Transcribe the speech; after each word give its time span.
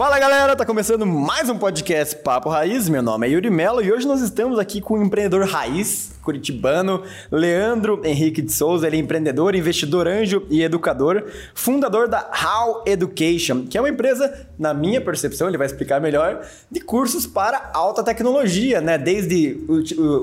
Fala 0.00 0.18
galera, 0.18 0.56
tá 0.56 0.64
começando 0.64 1.04
mais 1.04 1.50
um 1.50 1.58
podcast 1.58 2.16
Papo 2.16 2.48
Raiz. 2.48 2.88
Meu 2.88 3.02
nome 3.02 3.26
é 3.26 3.32
Yuri 3.32 3.50
Mello 3.50 3.82
e 3.82 3.92
hoje 3.92 4.08
nós 4.08 4.22
estamos 4.22 4.58
aqui 4.58 4.80
com 4.80 4.94
o 4.94 5.02
empreendedor 5.04 5.46
raiz 5.46 6.12
curitibano 6.22 7.02
Leandro 7.30 8.00
Henrique 8.02 8.40
de 8.40 8.50
Souza. 8.50 8.86
Ele 8.86 8.96
é 8.96 8.98
empreendedor, 8.98 9.54
investidor 9.54 10.08
anjo 10.08 10.46
e 10.48 10.62
educador, 10.62 11.24
fundador 11.54 12.08
da 12.08 12.20
How 12.20 12.82
Education, 12.86 13.66
que 13.66 13.76
é 13.76 13.80
uma 13.80 13.90
empresa, 13.90 14.48
na 14.58 14.72
minha 14.72 15.02
percepção, 15.02 15.48
ele 15.48 15.58
vai 15.58 15.66
explicar 15.66 16.00
melhor, 16.00 16.46
de 16.70 16.80
cursos 16.80 17.26
para 17.26 17.70
alta 17.74 18.02
tecnologia, 18.02 18.80
né? 18.80 18.96
Desde 18.96 19.60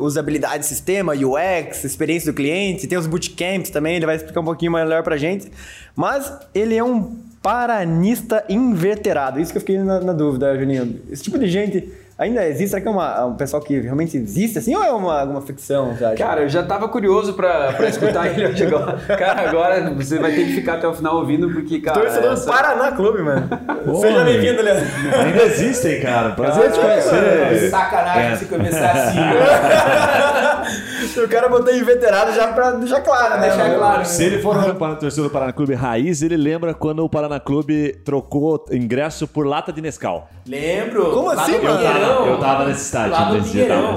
usabilidade 0.01 0.63
de 0.63 0.65
sistema, 0.65 1.13
UX, 1.13 1.83
experiência 1.83 2.31
do 2.31 2.35
cliente, 2.35 2.87
tem 2.87 2.97
os 2.97 3.05
bootcamps 3.05 3.69
também, 3.69 3.97
ele 3.97 4.07
vai 4.07 4.15
explicar 4.15 4.41
um 4.41 4.45
pouquinho 4.45 4.71
melhor 4.71 5.03
pra 5.03 5.17
gente. 5.17 5.51
Mas 5.95 6.33
ele 6.55 6.75
é 6.75 6.83
um 6.83 7.26
paranista 7.41 8.43
inverterado. 8.49 9.39
Isso 9.39 9.51
que 9.51 9.57
eu 9.57 9.61
fiquei 9.61 9.77
na, 9.79 9.99
na 9.99 10.13
dúvida, 10.13 10.57
Juninho. 10.57 11.01
Esse 11.09 11.23
tipo 11.23 11.39
de 11.39 11.47
gente 11.47 11.91
ainda 12.17 12.45
existe? 12.47 12.69
Será 12.69 12.81
que 12.81 12.87
é 12.87 12.91
uma, 12.91 13.25
um 13.25 13.35
pessoal 13.35 13.61
que 13.61 13.79
realmente 13.79 14.17
existe 14.17 14.57
assim 14.57 14.75
ou 14.75 14.83
é 14.83 14.91
uma, 14.91 15.23
uma 15.23 15.41
ficção? 15.41 15.95
Cara, 16.17 16.41
eu 16.41 16.49
já 16.49 16.63
tava 16.63 16.89
curioso 16.89 17.33
pra, 17.33 17.73
pra 17.73 17.87
escutar 17.87 18.27
ele 18.33 18.47
hoje 18.47 18.65
agora. 18.65 18.97
Cara, 19.17 19.49
agora 19.49 19.89
você 19.91 20.17
vai 20.17 20.31
ter 20.33 20.45
que 20.45 20.53
ficar 20.53 20.75
até 20.75 20.87
o 20.87 20.93
final 20.93 21.17
ouvindo, 21.17 21.49
porque, 21.49 21.79
cara. 21.79 21.99
Torcedor 21.99 22.33
essa... 22.33 22.45
do 22.45 22.51
Paraná 22.51 22.91
Clube, 22.91 23.21
mano. 23.21 23.47
Seja 24.01 24.23
bem-vindo, 24.23 24.61
Leandro. 24.61 24.85
Ainda 25.19 25.43
existem, 25.43 26.01
cara. 26.01 26.31
Prazer 26.31 26.71
te 26.71 26.79
conhecer. 26.79 27.69
Sacanagem 27.69 28.31
é. 28.31 28.35
se 28.35 28.45
começar 28.45 28.91
assim. 28.91 29.17
o 31.15 31.27
cara 31.27 31.49
botou 31.49 31.73
inveterado 31.73 32.33
já 32.33 32.47
pra 32.53 32.71
deixar 32.71 33.01
claro, 33.01 33.39
né? 33.39 33.49
Deixar 33.49 33.75
claro. 33.75 34.05
Se 34.05 34.23
ele 34.23 34.41
for 34.41 34.55
um 34.57 34.95
torcedor 34.95 35.29
do 35.29 35.31
Paraná 35.31 35.53
Clube 35.53 35.73
raiz, 35.73 36.21
ele 36.21 36.37
lembra 36.37 36.73
quando 36.73 37.03
o 37.03 37.09
Paraná 37.09 37.39
Clube 37.39 37.99
trocou 38.03 38.65
ingresso 38.71 39.27
por 39.27 39.45
lata 39.45 39.71
de 39.71 39.81
Nescau. 39.81 40.29
Lembro. 40.45 41.11
Como 41.11 41.29
assim, 41.29 41.57
mano? 41.59 41.81
Eu 42.25 42.39
tava 42.39 42.65
nesse 42.65 42.85
estádio. 42.85 43.11
Lá 43.11 43.31
no 43.31 43.43
Pinheirão. 43.43 43.95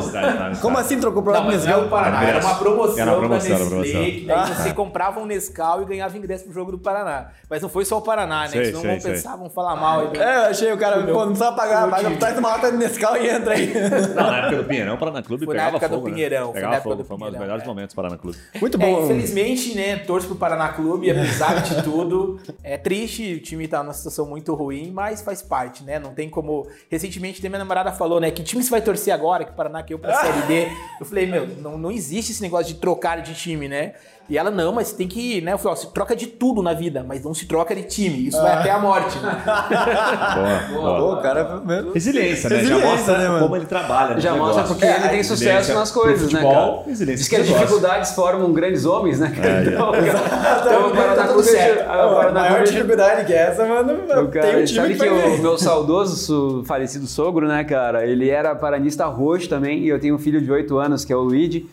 Como 0.61 0.79
assim 0.79 0.99
trocou 0.99 1.23
por 1.23 1.33
lata 1.33 1.49
de 1.49 1.57
Nescau? 1.57 1.89
Paraná. 1.89 2.25
Era 2.25 2.41
uma 2.41 2.55
promoção, 2.55 2.99
era 2.99 3.11
uma 3.13 3.19
promoção 3.19 3.59
da 3.59 3.77
Nestlé, 3.77 4.11
que 4.11 4.27
daí 4.27 4.55
você 4.55 4.73
comprava 4.73 5.21
um 5.21 5.27
Nescau 5.27 5.83
e 5.83 5.85
ganhava 5.85 6.17
ingresso 6.17 6.45
pro 6.45 6.53
jogo 6.53 6.73
do 6.73 6.79
Paraná. 6.79 7.29
Mas 7.49 7.63
não 7.63 7.69
foi 7.69 7.85
só 7.85 7.99
o 7.99 8.03
Paraná, 8.03 8.43
né? 8.43 8.49
Sei, 8.49 8.65
Senão 8.67 8.83
vão 8.83 9.01
pensar, 9.01 9.37
vão 9.37 9.51
falar 9.51 9.77
mal. 9.77 10.01
Aí, 10.01 10.19
é, 10.19 10.37
eu 10.37 10.43
achei 10.51 10.73
o 10.73 10.79
cara, 10.79 11.03
pô, 11.03 11.25
não 11.25 11.33
precisa 11.33 11.53
pagar, 11.53 11.91
paga, 11.91 12.11
traz 12.17 12.39
uma 12.39 12.49
lata 12.51 12.71
de 12.71 12.79
Nescau 12.79 13.17
e 13.17 13.29
entra 13.29 13.55
aí. 13.55 13.73
Não, 14.15 14.27
na 14.27 14.39
época 14.39 14.57
do 14.57 14.65
Pinheirão, 14.65 14.95
o 14.95 14.99
Paraná 14.99 15.23
Clube 15.23 15.45
foi 15.45 15.55
pegava 15.55 15.79
fogo. 15.79 15.81
Foi 15.81 15.89
na 15.89 15.97
época 15.97 16.11
do 16.11 16.15
Pinheirão. 16.15 16.53
Pegava 16.53 16.81
fogo, 16.81 17.00
foi 17.05 17.17
um 17.17 17.19
dos 17.19 17.39
melhores 17.39 17.67
momentos 17.67 17.95
do 17.95 17.97
Paraná 17.97 18.17
Clube. 18.17 18.39
Muito 18.61 18.79
bom. 18.79 18.87
É, 18.87 19.05
infelizmente, 19.05 19.75
né, 19.75 19.97
torço 19.97 20.27
pro 20.27 20.37
Paraná 20.37 20.69
Clube, 20.69 21.11
apesar 21.11 21.63
de 21.63 21.83
tudo. 21.83 22.41
É 22.63 22.77
triste, 22.77 23.35
o 23.35 23.41
time 23.41 23.67
tá 23.69 23.83
numa 23.83 23.93
situação 23.93 24.27
muito 24.27 24.55
ruim, 24.55 24.91
mas 24.91 25.23
faz 25.23 25.43
parte, 25.43 25.83
né? 25.85 25.99
Não 25.99 26.13
tem 26.15 26.29
como. 26.29 26.67
Recentemente, 26.89 27.41
minha 27.41 27.59
namorada 27.59 27.93
falou, 27.93 28.21
né, 28.21 28.31
que 28.31 28.43
time 28.43 28.63
você 28.63 28.71
vai 28.71 28.83
torcer 28.83 29.13
agora, 29.13 29.45
que 29.45 29.53
o 29.53 29.55
Paraná 29.55 29.83
caiu 29.83 29.99
pra 29.99 30.15
Série 30.15 30.47
D. 30.47 30.69
Eu 30.99 31.07
falei, 31.07 31.27
meu, 31.27 31.47
não, 31.47 31.77
não 31.77 31.91
existe 31.91 32.33
esse 32.33 32.43
negócio 32.43 32.73
de 32.73 32.81
trocar 32.81 33.21
de 33.23 33.35
time, 33.35 33.69
né? 33.69 33.95
E 34.31 34.39
ela, 34.39 34.49
não, 34.49 34.73
mas 34.73 34.93
tem 34.93 35.09
que, 35.09 35.41
né? 35.41 35.53
Eu 35.53 35.59
falei, 35.59 35.73
ó, 35.73 35.77
se 35.77 35.93
troca 35.93 36.15
de 36.15 36.29
tudo 36.29 36.63
na 36.63 36.73
vida, 36.73 37.05
mas 37.07 37.25
não 37.25 37.35
se 37.35 37.47
troca 37.47 37.75
de 37.75 37.83
time. 37.83 38.29
Isso 38.29 38.39
ah. 38.39 38.43
vai 38.43 38.53
até 38.53 38.71
a 38.71 38.79
morte. 38.79 39.19
boa, 40.73 40.83
boa. 40.83 41.01
boa. 41.01 41.21
cara, 41.21 41.61
Resiliência, 41.93 42.49
né? 42.49 42.57
Resiliência, 42.59 42.87
já 42.87 42.97
mostra 42.97 43.19
né, 43.19 43.41
como 43.41 43.57
ele 43.57 43.67
trabalha. 43.67 44.21
Já 44.21 44.37
mostra 44.37 44.63
porque 44.63 44.85
é, 44.85 44.97
ele 44.99 45.09
tem 45.09 45.23
sucesso 45.25 45.75
nas 45.75 45.91
coisas, 45.91 46.33
né, 46.33 46.43
cara? 46.43 46.83
Resiliência 46.87 47.17
Diz 47.17 47.29
que 47.29 47.37
as 47.37 47.47
dificuldades 47.49 48.13
formam 48.13 48.53
grandes 48.53 48.87
homens, 48.87 49.19
né, 49.19 49.33
cara? 49.35 49.49
É, 49.49 49.63
então, 49.65 49.93
então, 49.97 50.89
o 50.89 50.91
Paraná 50.93 51.15
tá 51.17 51.27
tudo 51.27 51.43
certo. 51.43 51.91
A 51.91 52.31
maior 52.31 52.63
dificuldade 52.63 53.25
que 53.25 53.33
essa, 53.33 53.67
mano, 53.67 53.99
tem 54.31 54.63
um 54.63 54.65
time 54.65 54.67
sabe 54.67 54.95
que, 54.95 55.01
que 55.01 55.09
o 55.09 55.39
meu 55.39 55.59
saudoso 55.59 56.63
falecido 56.65 57.09
sogro, 57.09 57.49
né, 57.49 57.65
cara, 57.65 58.07
ele 58.07 58.31
era 58.31 58.55
paranista 58.55 59.07
roxo 59.07 59.49
também, 59.49 59.81
e 59.81 59.89
eu 59.89 59.99
tenho 59.99 60.15
um 60.15 60.19
filho 60.19 60.41
de 60.41 60.53
8 60.53 60.79
anos, 60.79 61.05
que 61.05 61.13
é 61.13 61.17
o 61.17 61.21
Luigi, 61.21 61.69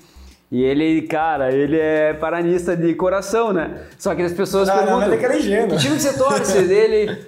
e 0.51 0.63
ele, 0.63 1.01
cara, 1.03 1.51
ele 1.51 1.77
é 1.77 2.13
paranista 2.13 2.75
de 2.75 2.93
coração, 2.93 3.51
né? 3.51 3.81
Só 3.97 4.15
que 4.15 4.21
as 4.21 4.33
pessoas 4.33 4.69
ah, 4.69 4.73
perguntam... 4.73 4.99
Não, 5.01 5.09
mas 5.09 5.23
é 5.23 5.27
que, 5.27 5.67
que 5.67 5.77
time 5.77 5.95
que 5.95 6.01
você 6.01 6.17
torce? 6.17 6.57
ele... 6.57 7.27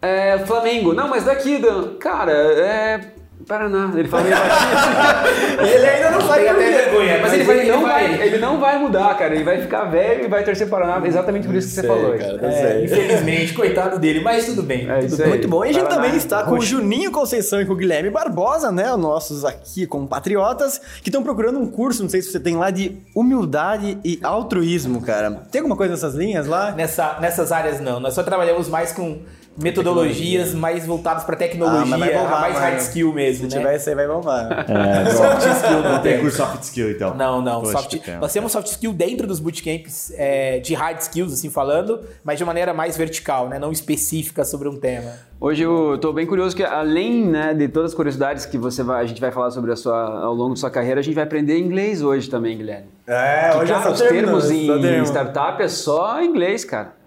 É, 0.00 0.38
Flamengo. 0.46 0.94
Não, 0.94 1.08
mas 1.08 1.24
daqui, 1.24 1.58
Dan. 1.58 1.96
Cara, 1.96 2.30
é 2.32 3.00
Paraná. 3.46 3.90
Ele 3.94 4.08
fala 4.08 4.24
meio 4.24 4.36
Ele 5.74 5.86
ainda 5.86 6.10
não 6.10 6.20
vai 6.26 6.48
até 6.48 6.70
vergonha. 6.70 7.18
Mas, 7.20 7.32
ele, 7.32 7.44
vai, 7.44 7.58
ele, 7.58 7.70
não 7.70 7.82
vai, 7.82 8.22
ele 8.22 8.38
não 8.38 8.60
vai 8.60 8.78
mudar, 8.78 9.16
cara. 9.16 9.34
Ele 9.34 9.44
vai 9.44 9.60
ficar 9.60 9.84
velho 9.84 10.24
e 10.24 10.28
vai 10.28 10.44
torcer 10.44 10.68
Paraná. 10.68 11.06
Exatamente 11.06 11.46
por 11.46 11.54
isso 11.56 11.68
que 11.68 11.74
sei, 11.74 11.82
você 11.82 11.88
falou. 11.88 12.18
Cara, 12.18 12.38
é, 12.42 12.84
infelizmente, 12.84 13.54
coitado 13.54 13.98
dele, 13.98 14.20
mas 14.20 14.46
tudo 14.46 14.62
bem. 14.62 14.88
É, 14.90 15.00
tudo 15.00 15.16
bem. 15.16 15.28
Muito 15.28 15.48
bom. 15.48 15.64
E 15.64 15.70
a 15.70 15.72
gente 15.72 15.84
Paraná, 15.84 16.02
também 16.02 16.16
está 16.16 16.42
com 16.42 16.54
o 16.54 16.60
Juninho 16.60 17.10
Conceição 17.10 17.60
e 17.60 17.66
com 17.66 17.72
o 17.72 17.76
Guilherme 17.76 18.10
Barbosa, 18.10 18.70
né? 18.72 18.94
Nossos 18.96 19.44
aqui 19.44 19.86
compatriotas, 19.86 20.80
que 21.02 21.08
estão 21.08 21.22
procurando 21.22 21.58
um 21.58 21.70
curso, 21.70 22.02
não 22.02 22.10
sei 22.10 22.22
se 22.22 22.30
você 22.30 22.40
tem 22.40 22.56
lá, 22.56 22.70
de 22.70 22.96
humildade 23.14 23.98
e 24.04 24.18
altruísmo, 24.22 25.00
cara. 25.00 25.30
Tem 25.50 25.60
alguma 25.60 25.76
coisa 25.76 25.92
nessas 25.92 26.14
linhas 26.14 26.46
lá? 26.46 26.72
Nessa, 26.72 27.18
nessas 27.20 27.52
áreas 27.52 27.80
não. 27.80 28.00
Nós 28.00 28.14
só 28.14 28.22
trabalhamos 28.22 28.68
mais 28.68 28.92
com 28.92 29.18
metodologias 29.58 30.54
mais 30.54 30.86
voltadas 30.86 31.24
para 31.24 31.36
tecnologia, 31.36 31.94
ah, 31.94 32.22
bombar, 32.22 32.40
mais 32.40 32.58
hard 32.58 32.78
skill 32.78 33.12
mesmo. 33.12 33.50
Se 33.50 33.56
né? 33.56 33.62
tiver 33.62 33.76
isso 33.76 33.88
aí, 33.88 33.94
vai 33.94 34.06
bombar. 34.06 34.66
É, 34.70 35.10
soft 35.10 35.46
skill 35.46 35.82
não 35.82 36.00
tem 36.00 36.20
curso 36.20 36.36
soft 36.36 36.62
skill, 36.62 36.90
então. 36.90 37.14
Não, 37.14 37.42
não. 37.42 37.64
soft, 37.64 37.96
nós 38.20 38.32
temos 38.32 38.52
soft 38.52 38.68
skill 38.68 38.92
dentro 38.92 39.26
dos 39.26 39.40
bootcamps 39.40 40.12
é, 40.16 40.60
de 40.60 40.74
hard 40.74 41.00
skills, 41.00 41.32
assim 41.32 41.50
falando, 41.50 42.00
mas 42.22 42.38
de 42.38 42.44
maneira 42.44 42.72
mais 42.72 42.96
vertical, 42.96 43.48
né? 43.48 43.58
não 43.58 43.72
específica 43.72 44.44
sobre 44.44 44.68
um 44.68 44.78
tema. 44.78 45.12
Hoje 45.40 45.62
eu 45.62 45.94
estou 45.94 46.12
bem 46.12 46.26
curioso 46.26 46.54
que 46.54 46.64
além 46.64 47.24
né, 47.24 47.54
de 47.54 47.68
todas 47.68 47.92
as 47.92 47.94
curiosidades 47.94 48.44
que 48.44 48.58
você 48.58 48.82
vai, 48.82 49.02
a 49.02 49.06
gente 49.06 49.20
vai 49.20 49.30
falar 49.30 49.50
sobre 49.50 49.72
a 49.72 49.76
sua, 49.76 50.24
ao 50.24 50.34
longo 50.34 50.54
da 50.54 50.60
sua 50.60 50.70
carreira, 50.70 50.98
a 50.98 51.02
gente 51.02 51.14
vai 51.14 51.24
aprender 51.24 51.58
inglês 51.58 52.02
hoje 52.02 52.28
também, 52.28 52.56
Guilherme. 52.56 52.88
É, 53.06 53.50
que, 53.50 53.58
hoje 53.58 53.72
cara, 53.72 53.88
é 53.88 53.92
os 53.92 54.00
termos 54.00 54.50
em 54.50 55.04
startup 55.04 55.62
é 55.62 55.68
só 55.68 56.22
inglês, 56.22 56.64
cara. 56.64 56.97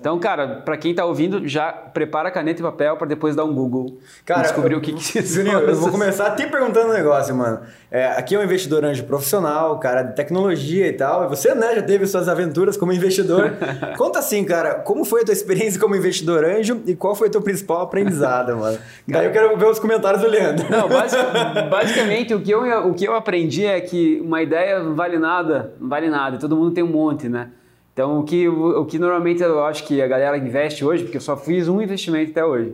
Então, 0.00 0.16
cara, 0.20 0.62
para 0.64 0.76
quem 0.76 0.94
tá 0.94 1.04
ouvindo, 1.04 1.46
já 1.48 1.72
prepara 1.72 2.30
caneta 2.30 2.60
e 2.60 2.62
papel 2.62 2.96
para 2.96 3.08
depois 3.08 3.34
dar 3.34 3.44
um 3.44 3.52
Google 3.52 3.98
cara, 4.24 4.42
descobrir 4.42 4.74
eu, 4.74 4.78
o 4.78 4.80
que 4.80 4.92
que 4.92 5.22
Juninho, 5.22 5.58
eu 5.58 5.74
vou 5.74 5.90
começar 5.90 6.30
te 6.36 6.46
perguntando 6.46 6.90
um 6.90 6.92
negócio, 6.92 7.34
mano. 7.34 7.60
É, 7.90 8.06
aqui 8.12 8.36
é 8.36 8.38
um 8.38 8.44
investidor 8.44 8.84
anjo 8.84 9.02
profissional, 9.04 9.76
cara, 9.80 10.02
de 10.02 10.14
tecnologia 10.14 10.86
e 10.86 10.92
tal. 10.92 11.24
E 11.24 11.28
você, 11.28 11.52
né, 11.52 11.74
já 11.74 11.82
teve 11.82 12.06
suas 12.06 12.28
aventuras 12.28 12.76
como 12.76 12.92
investidor. 12.92 13.54
Conta 13.98 14.20
assim, 14.20 14.44
cara, 14.44 14.76
como 14.76 15.04
foi 15.04 15.22
a 15.22 15.24
tua 15.24 15.32
experiência 15.32 15.80
como 15.80 15.96
investidor 15.96 16.44
anjo 16.44 16.80
e 16.86 16.94
qual 16.94 17.16
foi 17.16 17.26
o 17.26 17.30
teu 17.30 17.42
principal 17.42 17.80
aprendizado, 17.80 18.56
mano? 18.56 18.78
Daí 19.08 19.26
eu 19.26 19.32
quero 19.32 19.56
ver 19.56 19.66
os 19.66 19.80
comentários 19.80 20.22
do 20.22 20.28
Leandro. 20.28 20.64
Não, 20.70 20.88
basicamente 21.68 22.32
o 22.34 22.40
que, 22.40 22.52
eu, 22.52 22.88
o 22.88 22.94
que 22.94 23.04
eu 23.04 23.16
aprendi 23.16 23.66
é 23.66 23.80
que 23.80 24.20
uma 24.24 24.40
ideia 24.42 24.78
não 24.78 24.94
vale 24.94 25.18
nada, 25.18 25.72
não 25.80 25.88
vale 25.88 26.08
nada. 26.08 26.36
E 26.36 26.38
todo 26.38 26.54
mundo 26.54 26.70
tem 26.70 26.84
um 26.84 26.92
monte, 26.92 27.28
né? 27.28 27.50
Então, 27.98 28.20
o 28.20 28.22
que, 28.22 28.46
o, 28.46 28.84
que 28.84 28.96
normalmente 28.96 29.42
eu 29.42 29.64
acho 29.64 29.82
que 29.82 30.00
a 30.00 30.06
galera 30.06 30.38
investe 30.38 30.84
hoje, 30.84 31.02
porque 31.02 31.16
eu 31.16 31.20
só 31.20 31.36
fiz 31.36 31.66
um 31.66 31.82
investimento 31.82 32.30
até 32.30 32.44
hoje. 32.44 32.72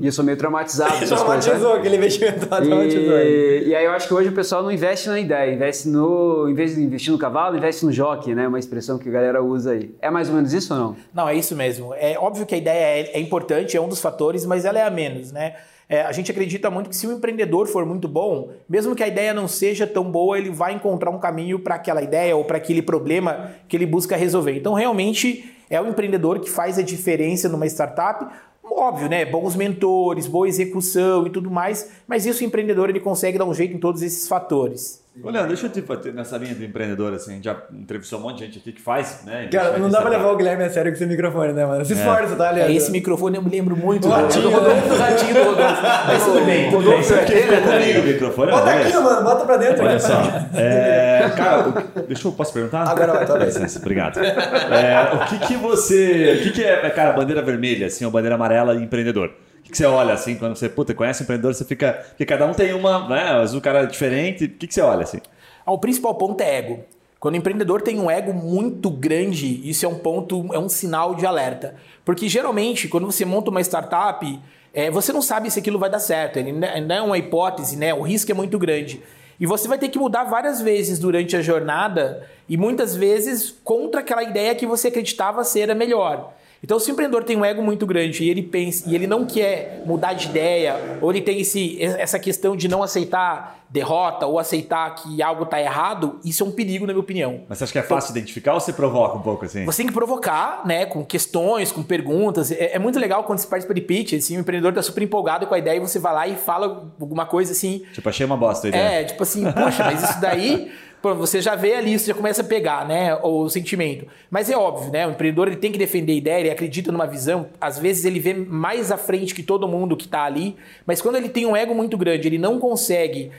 E 0.00 0.06
eu 0.06 0.10
sou 0.10 0.24
meio 0.24 0.38
traumatizado. 0.38 0.94
Traumatizou 1.06 1.74
aquele 1.74 1.96
investimento, 1.96 2.46
traumatizou. 2.46 3.18
E, 3.18 3.64
e 3.66 3.74
aí 3.74 3.84
eu 3.84 3.90
acho 3.90 4.08
que 4.08 4.14
hoje 4.14 4.30
o 4.30 4.32
pessoal 4.32 4.62
não 4.62 4.72
investe 4.72 5.06
na 5.06 5.20
ideia, 5.20 5.52
investe 5.52 5.86
no. 5.86 6.48
Em 6.48 6.54
vez 6.54 6.74
de 6.74 6.80
investir 6.80 7.12
no 7.12 7.18
cavalo, 7.18 7.58
investe 7.58 7.84
no 7.84 7.92
jockey, 7.92 8.34
né? 8.34 8.48
Uma 8.48 8.58
expressão 8.58 8.96
que 8.96 9.06
a 9.06 9.12
galera 9.12 9.44
usa 9.44 9.72
aí. 9.72 9.94
É 10.00 10.10
mais 10.10 10.30
ou 10.30 10.34
menos 10.34 10.54
isso 10.54 10.72
ou 10.72 10.80
não? 10.80 10.96
Não, 11.12 11.28
é 11.28 11.34
isso 11.34 11.54
mesmo. 11.54 11.92
É 11.96 12.16
óbvio 12.18 12.46
que 12.46 12.54
a 12.54 12.58
ideia 12.58 13.02
é, 13.02 13.18
é 13.18 13.20
importante, 13.20 13.76
é 13.76 13.80
um 13.82 13.88
dos 13.88 14.00
fatores, 14.00 14.46
mas 14.46 14.64
ela 14.64 14.78
é 14.78 14.86
a 14.86 14.90
menos, 14.90 15.30
né? 15.30 15.56
É, 15.88 16.02
a 16.02 16.12
gente 16.12 16.30
acredita 16.30 16.70
muito 16.70 16.88
que 16.88 16.96
se 16.96 17.06
o 17.06 17.12
empreendedor 17.12 17.66
for 17.66 17.84
muito 17.84 18.08
bom, 18.08 18.50
mesmo 18.68 18.94
que 18.94 19.02
a 19.02 19.08
ideia 19.08 19.34
não 19.34 19.46
seja 19.46 19.86
tão 19.86 20.10
boa, 20.10 20.38
ele 20.38 20.50
vai 20.50 20.74
encontrar 20.74 21.10
um 21.10 21.18
caminho 21.18 21.58
para 21.58 21.74
aquela 21.74 22.02
ideia 22.02 22.34
ou 22.34 22.44
para 22.44 22.56
aquele 22.56 22.80
problema 22.80 23.50
que 23.68 23.76
ele 23.76 23.86
busca 23.86 24.16
resolver. 24.16 24.56
Então, 24.56 24.72
realmente, 24.72 25.54
é 25.68 25.80
o 25.80 25.86
empreendedor 25.86 26.40
que 26.40 26.48
faz 26.48 26.78
a 26.78 26.82
diferença 26.82 27.48
numa 27.48 27.66
startup. 27.66 28.26
Óbvio, 28.64 29.08
né? 29.08 29.26
Bons 29.26 29.54
mentores, 29.54 30.26
boa 30.26 30.48
execução 30.48 31.26
e 31.26 31.30
tudo 31.30 31.50
mais, 31.50 31.90
mas 32.06 32.24
isso 32.24 32.42
o 32.42 32.46
empreendedor 32.46 32.88
ele 32.88 33.00
consegue 33.00 33.36
dar 33.36 33.44
um 33.44 33.52
jeito 33.52 33.74
em 33.74 33.78
todos 33.78 34.00
esses 34.00 34.26
fatores. 34.26 35.03
Olha, 35.22 35.44
deixa 35.44 35.66
eu 35.66 35.70
te 35.70 35.80
fazer 35.80 36.12
nessa 36.12 36.36
linha 36.36 36.54
de 36.54 36.64
empreendedor, 36.64 37.12
assim, 37.14 37.40
já 37.40 37.56
entrevistou 37.72 38.18
um 38.18 38.22
monte 38.22 38.38
de 38.38 38.46
gente 38.46 38.58
aqui 38.58 38.72
que 38.72 38.80
faz, 38.80 39.22
né? 39.24 39.48
Cara, 39.50 39.78
não 39.78 39.88
dá 39.88 40.00
pra 40.00 40.10
levar 40.10 40.32
o 40.32 40.36
Guilherme 40.36 40.64
a 40.64 40.70
sério 40.70 40.90
com 40.90 40.96
esse 40.96 41.06
microfone, 41.06 41.52
né, 41.52 41.64
mano? 41.64 41.84
Se 41.84 41.92
é. 41.92 41.96
esforça, 41.96 42.34
tá, 42.34 42.50
Leandro? 42.50 42.72
É, 42.72 42.76
esse 42.76 42.90
microfone 42.90 43.36
eu 43.36 43.42
me 43.42 43.48
lembro 43.48 43.76
muito 43.76 44.08
do 44.08 44.08
ratinho, 44.08 44.42
do 44.42 44.50
Rodolfo, 44.50 44.88
do 44.88 44.96
ratinho 44.96 45.34
do 45.34 45.42
Rodolfo. 45.44 45.82
Mas 46.08 46.24
tudo 46.24 46.44
bem, 46.44 46.70
tudo 46.70 46.90
bem. 46.90 47.02
Você 47.02 47.14
aqui, 47.14 47.32
né, 47.32 48.00
o 48.00 48.04
microfone? 48.04 48.50
Bota 48.50 48.70
aqui, 48.72 48.92
mano, 48.92 49.22
bota 49.22 49.44
pra 49.44 49.56
dentro. 49.56 49.84
Olha 49.84 50.00
só, 50.00 50.20
é, 50.52 51.30
cara, 51.36 51.84
deixa 52.08 52.26
eu, 52.26 52.32
posso 52.32 52.52
perguntar? 52.52 52.82
Agora 52.82 53.12
vai, 53.12 53.24
tá 53.24 53.38
bem. 53.38 53.48
Obrigado. 53.76 54.18
É, 54.18 55.14
o 55.14 55.26
que 55.26 55.38
que 55.46 55.56
você, 55.56 56.38
o 56.40 56.42
que 56.42 56.50
que 56.50 56.64
é, 56.64 56.90
cara, 56.90 57.12
bandeira 57.12 57.40
vermelha, 57.40 57.86
assim, 57.86 58.04
ou 58.04 58.10
bandeira 58.10 58.34
amarela 58.34 58.74
empreendedor? 58.74 59.30
Que, 59.64 59.76
você 59.76 59.86
olha 59.86 60.14
assim 60.14 60.36
quando 60.36 60.56
você 60.56 60.68
puta, 60.68 60.94
conhece 60.94 61.22
um 61.22 61.24
empreendedor, 61.24 61.54
você 61.54 61.64
fica. 61.64 61.92
Porque 62.08 62.24
cada 62.24 62.46
um 62.46 62.52
tem 62.52 62.72
uma, 62.74 63.08
né? 63.08 63.32
Às 63.32 63.40
vezes 63.40 63.54
o 63.54 63.60
cara 63.60 63.82
é 63.82 63.86
diferente. 63.86 64.44
O 64.44 64.48
que, 64.50 64.66
que 64.66 64.74
você 64.74 64.80
olha 64.80 65.02
assim? 65.02 65.20
Ah, 65.64 65.72
o 65.72 65.78
principal 65.78 66.14
ponto 66.14 66.40
é 66.40 66.58
ego. 66.58 66.84
Quando 67.18 67.34
o 67.34 67.38
empreendedor 67.38 67.80
tem 67.80 67.98
um 67.98 68.10
ego 68.10 68.34
muito 68.34 68.90
grande, 68.90 69.68
isso 69.68 69.86
é 69.86 69.88
um 69.88 69.98
ponto, 69.98 70.46
é 70.52 70.58
um 70.58 70.68
sinal 70.68 71.14
de 71.14 71.24
alerta. 71.24 71.74
Porque 72.04 72.28
geralmente, 72.28 72.86
quando 72.86 73.06
você 73.06 73.24
monta 73.24 73.50
uma 73.50 73.62
startup, 73.62 74.38
é, 74.74 74.90
você 74.90 75.12
não 75.12 75.22
sabe 75.22 75.50
se 75.50 75.58
aquilo 75.58 75.78
vai 75.78 75.88
dar 75.88 76.00
certo. 76.00 76.38
Ele 76.38 76.50
ainda 76.66 76.94
é 76.94 77.00
uma 77.00 77.16
hipótese, 77.16 77.76
né? 77.76 77.94
O 77.94 78.02
risco 78.02 78.30
é 78.30 78.34
muito 78.34 78.58
grande. 78.58 79.02
E 79.38 79.46
você 79.46 79.66
vai 79.66 79.78
ter 79.78 79.88
que 79.88 79.98
mudar 79.98 80.24
várias 80.24 80.60
vezes 80.60 80.98
durante 80.98 81.36
a 81.36 81.42
jornada 81.42 82.28
e 82.48 82.56
muitas 82.56 82.94
vezes 82.94 83.54
contra 83.64 84.00
aquela 84.00 84.22
ideia 84.22 84.54
que 84.54 84.66
você 84.66 84.88
acreditava 84.88 85.42
ser 85.44 85.70
a 85.70 85.74
melhor. 85.74 86.34
Então, 86.64 86.78
se 86.80 86.90
o 86.90 86.92
empreendedor 86.92 87.24
tem 87.24 87.36
um 87.36 87.44
ego 87.44 87.62
muito 87.62 87.84
grande 87.84 88.24
e 88.24 88.30
ele 88.30 88.42
pensa 88.42 88.88
e 88.88 88.94
ele 88.94 89.06
não 89.06 89.26
quer 89.26 89.82
mudar 89.84 90.14
de 90.14 90.28
ideia, 90.28 90.98
ou 91.02 91.10
ele 91.10 91.20
tem 91.20 91.38
esse, 91.38 91.76
essa 91.82 92.18
questão 92.18 92.56
de 92.56 92.68
não 92.68 92.82
aceitar 92.82 93.66
derrota 93.68 94.24
ou 94.24 94.38
aceitar 94.38 94.94
que 94.94 95.22
algo 95.22 95.42
está 95.42 95.60
errado, 95.60 96.18
isso 96.24 96.42
é 96.42 96.46
um 96.46 96.50
perigo, 96.50 96.86
na 96.86 96.94
minha 96.94 97.02
opinião. 97.02 97.42
Mas 97.46 97.58
você 97.58 97.64
acha 97.64 97.72
que 97.74 97.78
é 97.80 97.82
fácil 97.82 98.12
então, 98.12 98.16
identificar 98.16 98.54
ou 98.54 98.60
você 98.60 98.72
provoca 98.72 99.18
um 99.18 99.20
pouco 99.20 99.44
assim? 99.44 99.66
Você 99.66 99.78
tem 99.78 99.88
que 99.88 99.92
provocar, 99.92 100.62
né, 100.64 100.86
com 100.86 101.04
questões, 101.04 101.70
com 101.70 101.82
perguntas. 101.82 102.50
É, 102.50 102.76
é 102.76 102.78
muito 102.78 102.98
legal 102.98 103.24
quando 103.24 103.40
você 103.40 103.46
participa 103.46 103.74
de 103.74 103.82
pitch, 103.82 104.14
assim, 104.14 104.38
o 104.38 104.40
empreendedor 104.40 104.70
está 104.70 104.82
super 104.82 105.02
empolgado 105.02 105.46
com 105.46 105.54
a 105.54 105.58
ideia 105.58 105.76
e 105.76 105.80
você 105.80 105.98
vai 105.98 106.14
lá 106.14 106.26
e 106.26 106.34
fala 106.34 106.90
alguma 106.98 107.26
coisa 107.26 107.52
assim. 107.52 107.82
Tipo, 107.92 108.08
achei 108.08 108.24
uma 108.24 108.38
bosta 108.38 108.68
a 108.68 108.70
ideia. 108.70 109.00
É, 109.00 109.04
tipo 109.04 109.22
assim, 109.22 109.44
puxa, 109.52 109.84
mas 109.84 110.02
isso 110.02 110.18
daí 110.18 110.72
você 111.12 111.42
já 111.42 111.54
vê 111.54 111.74
ali, 111.74 111.98
você 111.98 112.06
já 112.06 112.14
começa 112.14 112.40
a 112.40 112.44
pegar, 112.44 112.86
né, 112.86 113.14
o 113.16 113.48
sentimento. 113.50 114.06
Mas 114.30 114.48
é 114.48 114.56
óbvio, 114.56 114.90
né, 114.90 115.06
o 115.06 115.10
empreendedor 115.10 115.48
ele 115.48 115.56
tem 115.56 115.72
que 115.72 115.78
defender 115.78 116.12
a 116.12 116.16
ideia, 116.16 116.40
ele 116.40 116.50
acredita 116.50 116.90
numa 116.90 117.06
visão, 117.06 117.48
às 117.60 117.78
vezes 117.78 118.04
ele 118.04 118.20
vê 118.20 118.32
mais 118.32 118.90
à 118.90 118.96
frente 118.96 119.34
que 119.34 119.42
todo 119.42 119.68
mundo 119.68 119.96
que 119.96 120.06
está 120.06 120.24
ali, 120.24 120.56
mas 120.86 121.02
quando 121.02 121.16
ele 121.16 121.28
tem 121.28 121.44
um 121.44 121.56
ego 121.56 121.74
muito 121.74 121.98
grande, 121.98 122.28
ele 122.28 122.38
não 122.38 122.58
consegue 122.58 123.30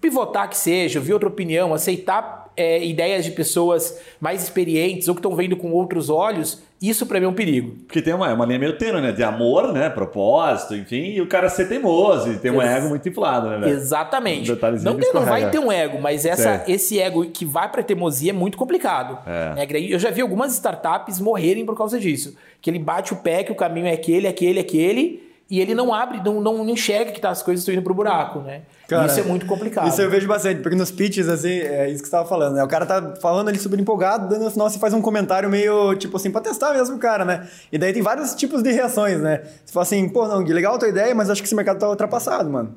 pivotar 0.00 0.48
que 0.48 0.56
seja, 0.56 0.98
ouvir 0.98 1.12
outra 1.12 1.28
opinião, 1.28 1.74
aceitar 1.74 2.43
é, 2.56 2.84
ideias 2.84 3.24
de 3.24 3.30
pessoas 3.30 4.00
mais 4.20 4.42
experientes 4.42 5.08
ou 5.08 5.14
que 5.14 5.18
estão 5.18 5.34
vendo 5.34 5.56
com 5.56 5.72
outros 5.72 6.08
olhos, 6.08 6.62
isso 6.80 7.06
para 7.06 7.18
mim 7.18 7.26
é 7.26 7.28
um 7.28 7.34
perigo. 7.34 7.76
Porque 7.86 8.02
tem 8.02 8.12
uma, 8.12 8.32
uma 8.34 8.44
linha 8.44 8.58
meio 8.58 8.76
tênue, 8.76 9.00
né? 9.00 9.10
De 9.12 9.22
amor, 9.22 9.72
né? 9.72 9.88
Propósito, 9.88 10.74
enfim, 10.74 11.14
e 11.14 11.20
o 11.20 11.26
cara 11.26 11.48
ser 11.48 11.66
teimoso 11.66 12.30
e 12.32 12.38
ter 12.38 12.50
um 12.50 12.60
Ex 12.60 12.70
ego 12.70 12.88
muito 12.88 13.08
inflado, 13.08 13.48
né, 13.48 13.58
velho? 13.58 13.72
Exatamente. 13.72 14.52
Um 14.52 14.56
não 14.82 14.98
não 15.14 15.24
vai 15.24 15.50
ter 15.50 15.58
um 15.58 15.72
ego, 15.72 15.98
mas 16.00 16.24
essa, 16.24 16.62
esse 16.68 17.00
ego 17.00 17.24
que 17.26 17.44
vai 17.44 17.70
pra 17.70 17.82
teimosia 17.82 18.30
é 18.30 18.34
muito 18.34 18.58
complicado. 18.58 19.18
É. 19.26 19.54
Né? 19.54 19.66
Eu 19.88 19.98
já 19.98 20.10
vi 20.10 20.20
algumas 20.20 20.52
startups 20.52 21.18
morrerem 21.20 21.64
por 21.64 21.76
causa 21.76 21.98
disso. 21.98 22.36
Que 22.60 22.70
ele 22.70 22.78
bate 22.78 23.12
o 23.12 23.16
pé, 23.16 23.44
que 23.44 23.52
o 23.52 23.54
caminho 23.54 23.86
é 23.86 23.92
aquele, 23.92 24.26
aquele, 24.26 24.60
aquele, 24.60 25.22
e 25.50 25.60
ele 25.60 25.74
não 25.74 25.92
abre, 25.92 26.22
não, 26.24 26.40
não 26.40 26.68
enxerga 26.68 27.12
que 27.12 27.20
tá, 27.20 27.30
as 27.30 27.42
coisas 27.42 27.60
estão 27.60 27.74
indo 27.74 27.82
pro 27.82 27.92
buraco, 27.92 28.40
né? 28.40 28.62
Cara, 28.88 29.06
isso 29.06 29.20
é 29.20 29.22
muito 29.22 29.44
complicado. 29.46 29.88
Isso 29.88 30.00
eu 30.00 30.10
vejo 30.10 30.26
bastante, 30.26 30.60
porque 30.60 30.76
nos 30.76 30.90
pitches, 30.90 31.28
assim, 31.28 31.52
é 31.52 31.88
isso 31.88 32.02
que 32.02 32.08
você 32.08 32.16
estava 32.16 32.26
falando, 32.26 32.54
né? 32.54 32.64
O 32.64 32.68
cara 32.68 32.86
tá 32.86 33.14
falando 33.20 33.48
ali 33.48 33.58
super 33.58 33.78
empolgado, 33.78 34.28
dando 34.28 34.50
final 34.50 34.68
você 34.68 34.78
faz 34.78 34.94
um 34.94 35.02
comentário 35.02 35.48
meio, 35.50 35.94
tipo 35.96 36.16
assim, 36.16 36.30
pra 36.30 36.40
testar 36.40 36.72
mesmo 36.72 36.96
o 36.96 36.98
cara, 36.98 37.24
né? 37.24 37.46
E 37.70 37.78
daí 37.78 37.92
tem 37.92 38.02
vários 38.02 38.34
tipos 38.34 38.62
de 38.62 38.72
reações, 38.72 39.20
né? 39.20 39.42
Você 39.64 39.72
fala 39.72 39.84
assim, 39.84 40.08
pô, 40.08 40.26
não, 40.26 40.38
legal 40.38 40.76
a 40.76 40.78
tua 40.78 40.88
ideia, 40.88 41.14
mas 41.14 41.28
acho 41.28 41.42
que 41.42 41.46
esse 41.46 41.54
mercado 41.54 41.78
tá 41.78 41.88
ultrapassado, 41.88 42.48
mano. 42.48 42.74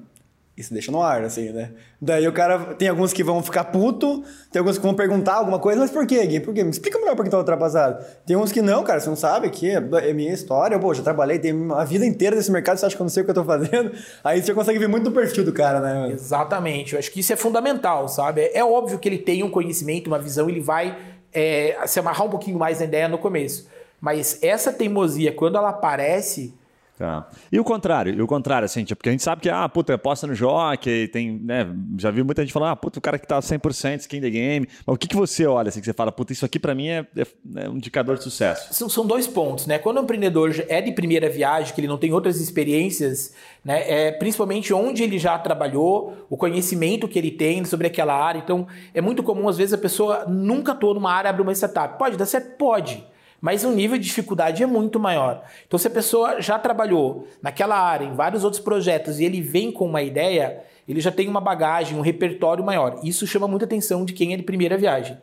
Isso 0.58 0.74
deixa 0.74 0.92
no 0.92 1.04
ar, 1.04 1.24
assim, 1.24 1.52
né? 1.52 1.70
Daí 2.02 2.28
o 2.28 2.34
cara. 2.34 2.74
Tem 2.74 2.88
alguns 2.88 3.14
que 3.14 3.24
vão 3.24 3.44
ficar 3.44 3.66
puto, 3.66 4.24
tem 4.52 4.60
alguns 4.60 4.76
que 4.80 4.84
vão 4.84 4.96
perguntar 4.96 5.36
alguma 5.36 5.60
coisa, 5.60 5.80
mas 5.80 5.92
por 5.92 6.08
quê, 6.08 6.26
Gui? 6.26 6.40
Por 6.40 6.52
quê? 6.52 6.64
Me 6.64 6.72
explica 6.72 6.98
melhor 6.98 7.16
por 7.16 7.24
que 7.24 7.30
tá 7.30 7.38
ultrapassado. 7.38 8.04
Tem 8.26 8.36
uns 8.36 8.52
que 8.52 8.60
não, 8.60 8.84
cara, 8.84 9.00
você 9.00 9.08
não 9.08 9.16
sabe 9.16 9.52
que 9.52 9.70
é 9.70 10.14
minha 10.14 10.34
história, 10.34 10.80
pô, 10.80 10.92
já 10.96 11.04
trabalhei, 11.04 11.38
tem 11.38 11.54
a 11.72 11.84
vida 11.84 12.04
inteira 12.08 12.36
nesse 12.36 12.52
mercado, 12.52 12.78
você 12.80 12.88
acha 12.88 12.96
que 12.96 13.02
eu 13.02 13.06
não 13.06 13.10
sei 13.10 13.22
o 13.22 13.26
que 13.26 13.30
eu 13.30 13.36
tô 13.36 13.44
fazendo? 13.44 13.92
Aí 14.24 14.42
você 14.42 14.52
consegue 14.52 14.80
ver 14.80 14.88
muito 14.88 15.04
do 15.04 15.12
perfil 15.12 15.46
do 15.46 15.54
cara, 15.54 15.80
né? 15.80 16.12
Exatamente, 16.12 16.94
eu 16.94 17.00
acho 17.00 17.12
que 17.12 17.20
isso 17.20 17.32
é 17.32 17.36
fundamental, 17.36 18.08
sabe? 18.08 18.50
É 18.52 18.64
óbvio 18.64 18.98
que 18.98 19.08
ele 19.08 19.20
tem 19.20 19.44
um 19.44 19.52
conhecimento, 19.52 20.08
uma 20.08 20.18
visão, 20.18 20.50
ele 20.50 20.60
vai 20.60 20.98
é, 21.32 21.78
se 21.86 22.00
amarrar 22.00 22.26
um 22.26 22.32
pouquinho 22.32 22.58
mais 22.58 22.80
na 22.80 22.86
ideia 22.86 23.08
no 23.08 23.20
começo. 23.20 23.70
Mas 24.02 24.40
essa 24.42 24.74
teimosia, 24.74 25.32
quando 25.32 25.56
ela 25.56 25.70
aparece 25.70 26.56
Tá. 26.98 27.30
E 27.52 27.60
o 27.60 27.64
contrário, 27.64 28.12
e 28.12 28.20
o 28.20 28.26
contrário, 28.26 28.66
assim, 28.66 28.84
tipo, 28.84 28.98
porque 28.98 29.10
a 29.10 29.12
gente 29.12 29.22
sabe 29.22 29.40
que, 29.40 29.50
ah, 29.50 29.70
puta, 29.70 29.94
aposta 29.94 30.26
no 30.26 30.34
jockey, 30.34 31.08
tem, 31.08 31.32
né, 31.32 31.68
já 31.96 32.10
vi 32.10 32.24
muita 32.24 32.42
gente 32.42 32.52
falar, 32.52 32.72
ah, 32.72 32.76
puta, 32.76 32.98
o 32.98 33.02
cara 33.02 33.20
que 33.20 33.28
tá 33.28 33.40
100% 33.40 34.00
skin 34.00 34.20
the 34.20 34.32
game, 34.32 34.68
mas 34.84 34.96
o 34.96 34.98
que, 34.98 35.08
que 35.08 35.16
você 35.16 35.46
olha, 35.46 35.70
assim, 35.70 35.80
que 35.80 35.86
você 35.86 35.94
fala, 35.94 36.12
puta, 36.12 36.34
isso 36.34 36.44
aqui 36.44 36.58
para 36.58 36.74
mim 36.74 36.88
é, 36.88 37.06
é, 37.16 37.28
é, 37.58 37.70
um 37.70 37.76
indicador 37.78 38.18
de 38.18 38.24
sucesso? 38.24 38.74
São, 38.74 38.90
são 38.90 39.06
dois 39.06 39.28
pontos, 39.28 39.68
né, 39.68 39.78
quando 39.78 39.98
o 39.98 40.02
empreendedor 40.02 40.52
é 40.68 40.82
de 40.82 40.92
primeira 40.92 41.30
viagem, 41.30 41.72
que 41.72 41.80
ele 41.80 41.88
não 41.88 42.00
tem 42.00 42.12
outras 42.12 42.42
experiências, 42.42 43.32
né, 43.64 44.08
é 44.08 44.12
principalmente 44.12 44.74
onde 44.74 45.04
ele 45.04 45.20
já 45.20 45.38
trabalhou, 45.38 46.26
o 46.32 46.36
conhecimento 46.36 47.08
que 47.08 47.20
ele 47.20 47.30
tem 47.30 47.64
sobre 47.64 47.86
aquela 47.86 48.16
área, 48.16 48.40
então 48.40 48.66
é 48.92 49.02
muito 49.02 49.22
comum, 49.22 49.48
às 49.48 49.58
vezes, 49.58 49.72
a 49.72 49.78
pessoa 49.78 50.26
nunca 50.26 50.72
atuou 50.72 50.96
numa 50.96 51.14
área, 51.14 51.30
abre 51.30 51.44
uma 51.44 51.54
startup, 51.54 52.00
pode 52.00 52.18
dar 52.18 52.26
certo? 52.26 52.58
Pode, 52.58 53.06
mas 53.40 53.64
o 53.64 53.72
nível 53.72 53.98
de 53.98 54.06
dificuldade 54.06 54.64
é 54.64 54.66
muito 54.66 55.00
maior. 55.00 55.44
Então, 55.68 55.78
se 55.78 55.88
a 55.88 55.92
pessoa 55.92 56.42
já 56.42 56.58
trabalhou 56.58 57.28
naquela 57.42 57.80
área, 57.80 58.06
em 58.06 58.14
vários 58.14 58.44
outros 58.44 58.62
projetos, 58.62 59.20
e 59.20 59.26
ele 59.26 59.42
vem 59.42 59.72
com 59.72 59.86
uma 59.86 60.02
ideia, 60.02 60.64
ele 60.88 61.00
já 61.00 61.12
tem 61.12 61.28
uma 61.28 61.42
bagagem, 61.42 61.98
um 61.98 62.02
repertório 62.02 62.64
maior. 62.64 63.00
Isso 63.04 63.28
chama 63.28 63.48
muita 63.48 63.66
atenção 63.66 64.04
de 64.04 64.14
quem 64.14 64.34
é 64.34 64.38
de 64.38 64.44
primeira 64.44 64.78
viagem. 64.78 65.18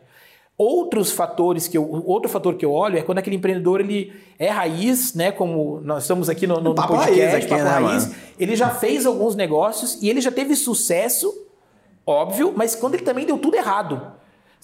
Outros 0.57 1.11
fatores 1.11 1.67
que 1.67 1.77
eu, 1.77 1.83
outro 2.05 2.29
fator 2.29 2.55
que 2.55 2.63
eu 2.63 2.71
olho 2.71 2.97
é 2.97 3.01
quando 3.01 3.17
aquele 3.17 3.35
empreendedor 3.35 3.81
ele 3.81 4.13
é 4.39 4.47
raiz, 4.49 5.13
né? 5.13 5.29
Como 5.29 5.81
nós 5.81 6.03
estamos 6.03 6.29
aqui 6.29 6.47
no, 6.47 6.61
no 6.61 6.73
podcast, 6.73 7.19
raiz, 7.19 7.33
aqui, 7.33 7.53
né, 7.55 7.61
raiz, 7.61 8.15
ele 8.39 8.55
já 8.55 8.69
fez 8.69 9.05
alguns 9.05 9.35
negócios 9.35 10.01
e 10.01 10.09
ele 10.09 10.21
já 10.21 10.31
teve 10.31 10.55
sucesso, 10.55 11.29
óbvio, 12.07 12.53
mas 12.55 12.73
quando 12.73 12.93
ele 12.93 13.03
também 13.03 13.25
deu 13.25 13.37
tudo 13.37 13.57
errado. 13.57 14.13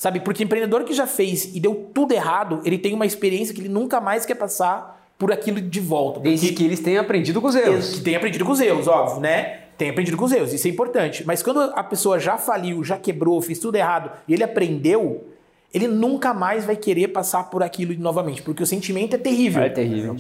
Sabe? 0.01 0.19
Porque 0.19 0.43
empreendedor 0.43 0.83
que 0.83 0.95
já 0.95 1.05
fez 1.05 1.55
e 1.55 1.59
deu 1.59 1.91
tudo 1.93 2.11
errado, 2.11 2.59
ele 2.65 2.79
tem 2.79 2.91
uma 2.91 3.05
experiência 3.05 3.53
que 3.53 3.61
ele 3.61 3.69
nunca 3.69 4.01
mais 4.01 4.25
quer 4.25 4.33
passar 4.33 4.99
por 5.15 5.31
aquilo 5.31 5.61
de 5.61 5.79
volta. 5.79 6.19
Desde 6.19 6.53
que 6.53 6.65
eles 6.65 6.79
tenham 6.79 7.03
aprendido 7.03 7.39
com 7.39 7.47
os 7.47 7.55
erros. 7.55 7.93
Que 7.93 8.01
tenham 8.01 8.17
aprendido 8.17 8.43
com 8.43 8.51
os 8.51 8.59
erros, 8.59 8.87
óbvio, 8.87 9.21
né? 9.21 9.59
Tem 9.77 9.91
aprendido 9.91 10.17
com 10.17 10.25
os 10.25 10.31
erros, 10.31 10.53
isso 10.53 10.67
é 10.67 10.71
importante. 10.71 11.23
Mas 11.23 11.43
quando 11.43 11.59
a 11.59 11.83
pessoa 11.83 12.17
já 12.17 12.35
faliu, 12.35 12.83
já 12.83 12.97
quebrou, 12.97 13.39
fez 13.43 13.59
tudo 13.59 13.75
errado 13.75 14.09
e 14.27 14.33
ele 14.33 14.43
aprendeu, 14.43 15.23
ele 15.71 15.87
nunca 15.87 16.33
mais 16.33 16.65
vai 16.65 16.75
querer 16.75 17.09
passar 17.09 17.51
por 17.51 17.61
aquilo 17.61 17.93
novamente, 17.99 18.41
porque 18.41 18.63
o 18.63 18.65
sentimento 18.65 19.13
é 19.15 19.19
terrível. 19.19 19.61
É 19.61 19.69
terrível. 19.69 20.17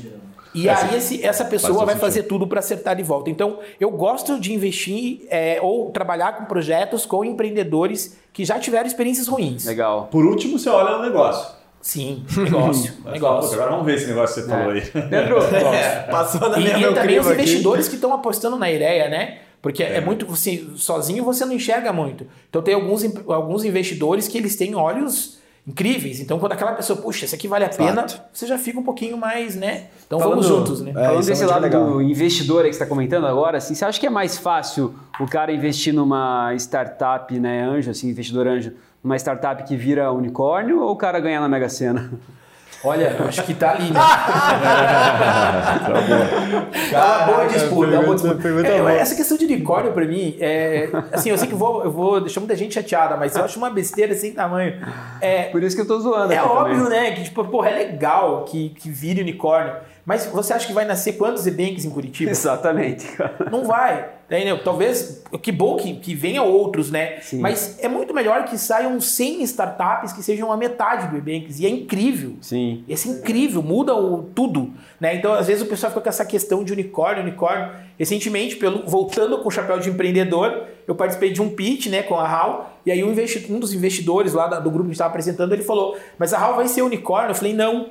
E 0.53 0.67
essa, 0.67 0.85
aí 0.85 0.97
esse, 0.97 1.23
essa 1.23 1.45
pessoa 1.45 1.85
vai 1.85 1.95
fazer 1.95 2.23
tudo 2.23 2.47
para 2.47 2.59
acertar 2.59 2.95
de 2.95 3.03
volta. 3.03 3.29
Então, 3.29 3.59
eu 3.79 3.89
gosto 3.91 4.39
de 4.39 4.53
investir 4.53 5.21
é, 5.29 5.59
ou 5.61 5.91
trabalhar 5.91 6.37
com 6.37 6.45
projetos 6.45 7.05
com 7.05 7.23
empreendedores 7.23 8.17
que 8.33 8.43
já 8.43 8.59
tiveram 8.59 8.87
experiências 8.87 9.27
ruins. 9.27 9.65
Legal. 9.65 10.07
Por 10.11 10.25
último, 10.25 10.59
você 10.59 10.69
olha 10.69 10.97
no 10.97 11.03
negócio. 11.03 11.61
Sim, 11.81 12.23
negócio. 12.37 12.93
negócio. 13.05 13.53
agora 13.53 13.71
vamos 13.71 13.85
ver 13.85 13.95
esse 13.95 14.07
negócio 14.07 14.43
que 14.43 14.49
você 14.49 14.53
é. 14.53 14.57
falou 14.57 14.73
aí. 14.73 14.81
Pedro, 15.09 15.37
é, 15.73 15.99
passou 16.11 16.49
na 16.49 16.57
minha 16.57 16.77
E, 16.77 16.83
e 16.83 16.93
também 16.93 17.19
os 17.19 17.27
investidores 17.27 17.85
aqui. 17.85 17.91
que 17.91 17.95
estão 17.95 18.13
apostando 18.13 18.57
na 18.57 18.71
ideia, 18.71 19.09
né? 19.09 19.39
Porque 19.61 19.83
é, 19.83 19.97
é 19.97 20.01
muito 20.01 20.25
você 20.25 20.65
sozinho 20.75 21.23
você 21.23 21.45
não 21.45 21.53
enxerga 21.53 21.91
muito. 21.91 22.25
Então 22.49 22.61
tem 22.61 22.73
alguns, 22.73 23.03
alguns 23.27 23.63
investidores 23.63 24.27
que 24.27 24.37
eles 24.37 24.55
têm 24.55 24.75
olhos 24.75 25.40
incríveis. 25.67 26.19
Então, 26.19 26.39
quando 26.39 26.53
aquela 26.53 26.73
pessoa, 26.73 26.99
puxa, 26.99 27.25
isso 27.25 27.35
aqui 27.35 27.47
vale 27.47 27.65
a 27.65 27.69
pena, 27.69 28.05
você 28.33 28.47
já 28.47 28.57
fica 28.57 28.79
um 28.79 28.83
pouquinho 28.83 29.17
mais, 29.17 29.55
né? 29.55 29.87
Então 30.07 30.19
Falando, 30.19 30.41
vamos 30.41 30.47
juntos, 30.47 30.81
né? 30.81 30.91
É, 30.91 31.05
Falando 31.05 31.25
desse 31.25 31.43
é 31.43 31.45
lado 31.45 31.61
legal. 31.61 31.85
do 31.85 32.01
investidor 32.01 32.63
aí 32.63 32.69
que 32.69 32.75
você 32.75 32.83
está 32.83 32.85
comentando 32.85 33.27
agora, 33.27 33.57
assim, 33.57 33.75
você 33.75 33.85
acha 33.85 33.99
que 33.99 34.07
é 34.07 34.09
mais 34.09 34.37
fácil 34.37 34.93
o 35.19 35.27
cara 35.27 35.51
investir 35.51 35.93
numa 35.93 36.53
startup, 36.55 37.39
né, 37.39 37.63
anjo, 37.63 37.91
assim, 37.91 38.09
investidor 38.09 38.47
anjo, 38.47 38.73
numa 39.03 39.15
startup 39.17 39.63
que 39.63 39.75
vira 39.75 40.11
unicórnio 40.11 40.81
ou 40.81 40.91
o 40.91 40.95
cara 40.95 41.19
ganhar 41.19 41.39
na 41.39 41.47
Mega 41.47 41.69
Sena? 41.69 42.11
Olha, 42.83 43.15
acho 43.27 43.43
que 43.43 43.53
tá 43.53 43.71
ali, 43.71 43.91
né? 43.91 43.99
tá 43.99 45.91
bom. 45.93 46.91
Cara, 46.91 47.25
boa 47.25 47.45
disputa. 47.47 47.87
Pergunta, 47.87 48.05
boa 48.05 48.15
disputa. 48.15 48.67
É, 48.67 48.97
essa 48.97 49.15
questão 49.15 49.37
de 49.37 49.45
unicórnio, 49.45 49.93
pra 49.93 50.05
mim, 50.05 50.35
é. 50.39 50.89
Assim, 51.11 51.29
eu 51.29 51.37
sei 51.37 51.47
que 51.47 51.53
vou, 51.55 51.83
eu 51.83 51.91
vou 51.91 52.19
deixar 52.21 52.39
muita 52.39 52.55
gente 52.55 52.73
chateada, 52.73 53.15
mas 53.17 53.35
eu 53.35 53.43
acho 53.43 53.57
uma 53.59 53.69
besteira 53.69 54.15
sem 54.15 54.33
tamanho. 54.33 54.81
É, 55.19 55.43
Por 55.43 55.61
isso 55.61 55.75
que 55.75 55.81
eu 55.81 55.87
tô 55.87 55.99
zoando. 55.99 56.33
É 56.33 56.41
óbvio, 56.41 56.83
também. 56.85 56.99
né? 57.01 57.11
Que, 57.11 57.23
tipo, 57.23 57.43
porra, 57.45 57.69
é 57.69 57.75
legal 57.75 58.45
que, 58.45 58.69
que 58.69 58.89
vire 58.89 59.21
unicórnio. 59.21 59.73
Mas 60.03 60.25
você 60.25 60.53
acha 60.53 60.65
que 60.65 60.73
vai 60.73 60.83
nascer 60.83 61.13
quantos 61.13 61.45
e-banks 61.45 61.85
em 61.85 61.89
Curitiba? 61.91 62.31
Exatamente. 62.31 63.05
Não 63.51 63.65
vai. 63.65 64.07
Entendeu? 64.37 64.63
Talvez, 64.63 65.21
que 65.41 65.51
bom 65.51 65.75
que, 65.75 65.93
que 65.95 66.15
venha 66.15 66.41
outros, 66.41 66.89
né? 66.89 67.19
Sim. 67.19 67.39
Mas 67.39 67.77
é 67.83 67.89
muito 67.89 68.13
melhor 68.13 68.45
que 68.45 68.57
saiam 68.57 68.97
100 68.97 69.43
startups 69.43 70.13
que 70.13 70.23
sejam 70.23 70.49
a 70.53 70.55
metade 70.55 71.07
do 71.07 71.17
e-banks. 71.17 71.59
E 71.59 71.65
é 71.65 71.69
incrível. 71.69 72.35
Sim. 72.39 72.85
Esse 72.87 73.09
é 73.09 73.11
incrível, 73.11 73.61
muda 73.61 73.93
o, 73.93 74.23
tudo. 74.23 74.71
Né? 75.01 75.15
Então, 75.15 75.33
às 75.33 75.47
vezes, 75.47 75.61
o 75.61 75.65
pessoal 75.65 75.91
fica 75.91 76.01
com 76.01 76.07
essa 76.07 76.23
questão 76.23 76.63
de 76.63 76.71
unicórnio, 76.71 77.23
unicórnio. 77.23 77.71
Recentemente, 77.99 78.55
pelo, 78.55 78.87
voltando 78.87 79.37
com 79.39 79.49
o 79.49 79.51
chapéu 79.51 79.77
de 79.79 79.89
empreendedor, 79.89 80.63
eu 80.87 80.95
participei 80.95 81.33
de 81.33 81.41
um 81.41 81.49
pitch 81.49 81.87
né, 81.87 82.01
com 82.01 82.15
a 82.15 82.25
HAL. 82.25 82.79
E 82.85 82.91
aí 82.91 83.03
um, 83.03 83.13
um 83.49 83.59
dos 83.59 83.73
investidores 83.73 84.31
lá 84.31 84.47
do 84.47 84.71
grupo 84.71 84.85
que 84.85 84.93
estava 84.93 85.09
apresentando, 85.09 85.51
ele 85.51 85.63
falou, 85.63 85.97
mas 86.17 86.33
a 86.33 86.39
HAL 86.39 86.55
vai 86.55 86.69
ser 86.69 86.83
unicórnio? 86.83 87.31
Eu 87.31 87.35
falei, 87.35 87.53
não. 87.53 87.89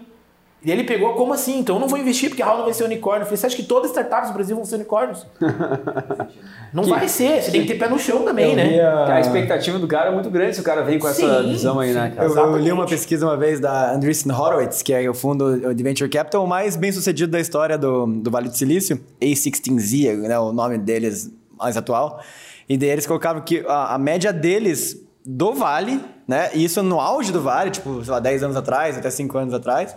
E 0.62 0.70
ele 0.70 0.84
pegou, 0.84 1.14
como 1.14 1.32
assim? 1.32 1.58
Então 1.58 1.76
eu 1.76 1.80
não 1.80 1.88
vou 1.88 1.98
investir 1.98 2.28
porque 2.28 2.42
a 2.42 2.46
Raul 2.46 2.58
não 2.58 2.64
vai 2.66 2.74
ser 2.74 2.84
unicórnio. 2.84 3.22
Eu 3.22 3.26
falei, 3.26 3.38
você 3.38 3.46
acha 3.46 3.56
que 3.56 3.62
todas 3.62 3.90
as 3.90 3.96
startups 3.96 4.30
do 4.30 4.34
Brasil 4.34 4.54
vão 4.54 4.64
ser 4.64 4.74
unicórnios? 4.74 5.26
não 6.72 6.84
que, 6.84 6.90
vai 6.90 7.08
ser, 7.08 7.42
você 7.42 7.50
tem 7.50 7.62
que 7.62 7.68
ter 7.68 7.78
pé 7.78 7.88
no 7.88 7.98
chão 7.98 8.24
também, 8.24 8.54
né? 8.54 8.78
A... 8.82 9.14
a... 9.14 9.20
expectativa 9.20 9.78
do 9.78 9.88
cara 9.88 10.10
é 10.10 10.12
muito 10.12 10.28
grande 10.28 10.54
se 10.54 10.60
o 10.60 10.64
cara 10.64 10.82
vem 10.82 10.98
com 10.98 11.08
sim, 11.08 11.24
essa 11.24 11.42
visão 11.42 11.80
aí, 11.80 11.94
né? 11.94 12.12
Eu, 12.18 12.36
eu, 12.36 12.58
li 12.58 12.70
uma 12.70 12.86
pesquisa 12.86 13.24
uma 13.24 13.38
vez 13.38 13.58
da 13.58 13.94
Andreessen 13.94 14.30
Horowitz, 14.30 14.82
que 14.82 14.92
é 14.92 15.08
o 15.08 15.14
fundo 15.14 15.74
de 15.74 15.82
Venture 15.82 16.10
Capital 16.10 16.46
mais 16.46 16.76
bem 16.76 16.92
sucedido 16.92 17.32
da 17.32 17.40
história 17.40 17.78
do, 17.78 18.06
do 18.06 18.30
Vale 18.30 18.50
do 18.50 18.56
Silício, 18.56 19.00
A16Z, 19.18 20.28
né, 20.28 20.38
o 20.38 20.52
nome 20.52 20.76
deles 20.76 21.32
mais 21.58 21.78
atual. 21.78 22.20
E 22.68 22.76
daí 22.76 22.90
eles 22.90 23.06
colocavam 23.06 23.40
que 23.40 23.64
a, 23.66 23.94
a 23.94 23.98
média 23.98 24.30
deles 24.30 25.02
do 25.24 25.54
Vale, 25.54 26.00
né? 26.28 26.50
E 26.52 26.64
isso 26.64 26.82
no 26.82 27.00
auge 27.00 27.32
do 27.32 27.40
Vale, 27.40 27.70
tipo, 27.70 28.04
sei 28.04 28.12
lá, 28.12 28.20
10 28.20 28.42
anos 28.42 28.56
atrás, 28.56 28.98
até 28.98 29.10
5 29.10 29.38
anos 29.38 29.54
atrás 29.54 29.96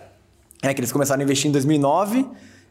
é 0.72 0.74
que 0.74 0.79
eles 0.79 0.91
começaram 0.91 1.22
a 1.22 1.24
investir 1.24 1.50
em 1.50 1.51
2009 1.51 2.25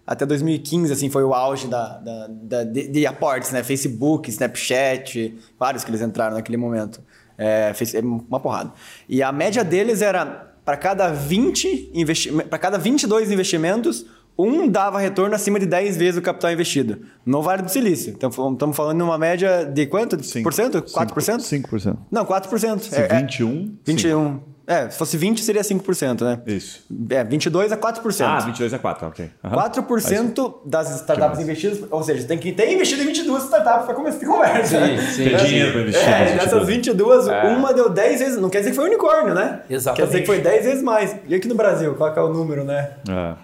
até 0.07 0.27
2015, 0.27 0.93
assim, 0.93 1.09
foi 1.09 1.23
o 1.23 1.33
auge 1.33 1.69
da, 1.69 1.99
da, 1.99 2.27
da 2.29 2.65
de, 2.65 2.89
de, 2.89 3.07
aportes, 3.07 3.53
né? 3.53 3.63
Facebook, 3.63 4.29
Snapchat, 4.31 5.39
vários 5.59 5.85
que 5.85 5.91
eles 5.91 6.03
entraram 6.03 6.35
naquele 6.35 6.59
momento. 6.59 7.01
É, 7.39 7.73
fez, 7.73 7.95
é 7.95 8.01
uma 8.01 8.41
porrada. 8.41 8.73
E 9.09 9.23
a 9.23 9.31
média 9.31 9.63
deles 9.63 10.03
era, 10.03 10.55
para 10.65 10.77
cada 10.77 11.09
20 11.09 11.93
investi 11.95 12.33
para 12.33 12.59
cada 12.59 12.79
22 12.79 13.31
investimentos, 13.31 14.05
um 14.37 14.69
dava 14.69 14.99
retorno 14.99 15.35
acima 15.35 15.59
de 15.61 15.67
10 15.67 15.97
vezes 15.97 16.19
o 16.19 16.23
capital 16.23 16.51
investido. 16.51 17.03
No 17.25 17.41
Vale 17.41 17.63
do 17.63 17.71
Silício. 17.71 18.13
Então, 18.13 18.29
estamos 18.29 18.77
falando 18.77 18.97
de 18.97 19.03
uma 19.03 19.19
média 19.19 19.65
de 19.65 19.87
quanto? 19.87 20.17
5%? 20.17 20.83
4%? 20.91 21.39
5%. 21.39 21.97
Não, 22.11 22.25
4%. 22.25 22.81
Se 22.81 22.95
é, 22.97 23.21
21? 23.21 23.49
É 23.49 23.93
21. 23.93 24.35
5. 24.35 24.52
É, 24.73 24.91
se 24.91 24.97
fosse 24.97 25.17
20 25.17 25.43
seria 25.43 25.63
5%, 25.63 26.23
né? 26.23 26.41
Isso. 26.47 26.85
É, 27.11 27.23
22 27.23 27.73
a 27.73 27.77
4%. 27.77 28.25
Ah, 28.25 28.41
22 28.41 28.73
a 28.73 28.79
4, 28.79 29.09
ok. 29.09 29.31
Uhum. 29.45 29.51
4% 29.51 30.55
das 30.65 30.91
startups 30.97 31.41
investidas, 31.41 31.85
ou 31.91 32.03
seja, 32.03 32.27
tem 32.27 32.39
que 32.39 32.53
ter 32.53 32.73
investido 32.73 33.03
em 33.03 33.07
22 33.07 33.45
startups 33.45 33.85
para 33.85 33.95
começar 33.95 34.25
a 34.25 34.29
conversa. 34.29 34.87
Sim, 34.87 34.99
sim. 34.99 35.25
Tem 35.25 35.37
dinheiro 35.37 35.73
para 35.73 35.81
investir. 35.83 36.09
É, 36.09 36.37
dessas 36.37 36.67
22, 36.67 37.29
é. 37.29 37.43
uma 37.49 37.75
deu 37.75 37.91
10 37.91 38.21
vezes, 38.21 38.41
não 38.41 38.49
quer 38.49 38.59
dizer 38.59 38.71
que 38.71 38.77
foi 38.77 38.87
unicórnio, 38.87 39.35
né? 39.35 39.61
Exatamente. 39.69 40.01
Quer 40.01 40.07
dizer 40.07 40.21
que 40.21 40.27
foi 40.27 40.41
10 40.41 40.65
vezes 40.65 40.83
mais. 40.83 41.17
E 41.27 41.35
aqui 41.35 41.49
no 41.49 41.55
Brasil, 41.55 41.95
qual 41.95 42.15
é 42.15 42.21
o 42.21 42.29
número, 42.29 42.65
né? 42.65 42.93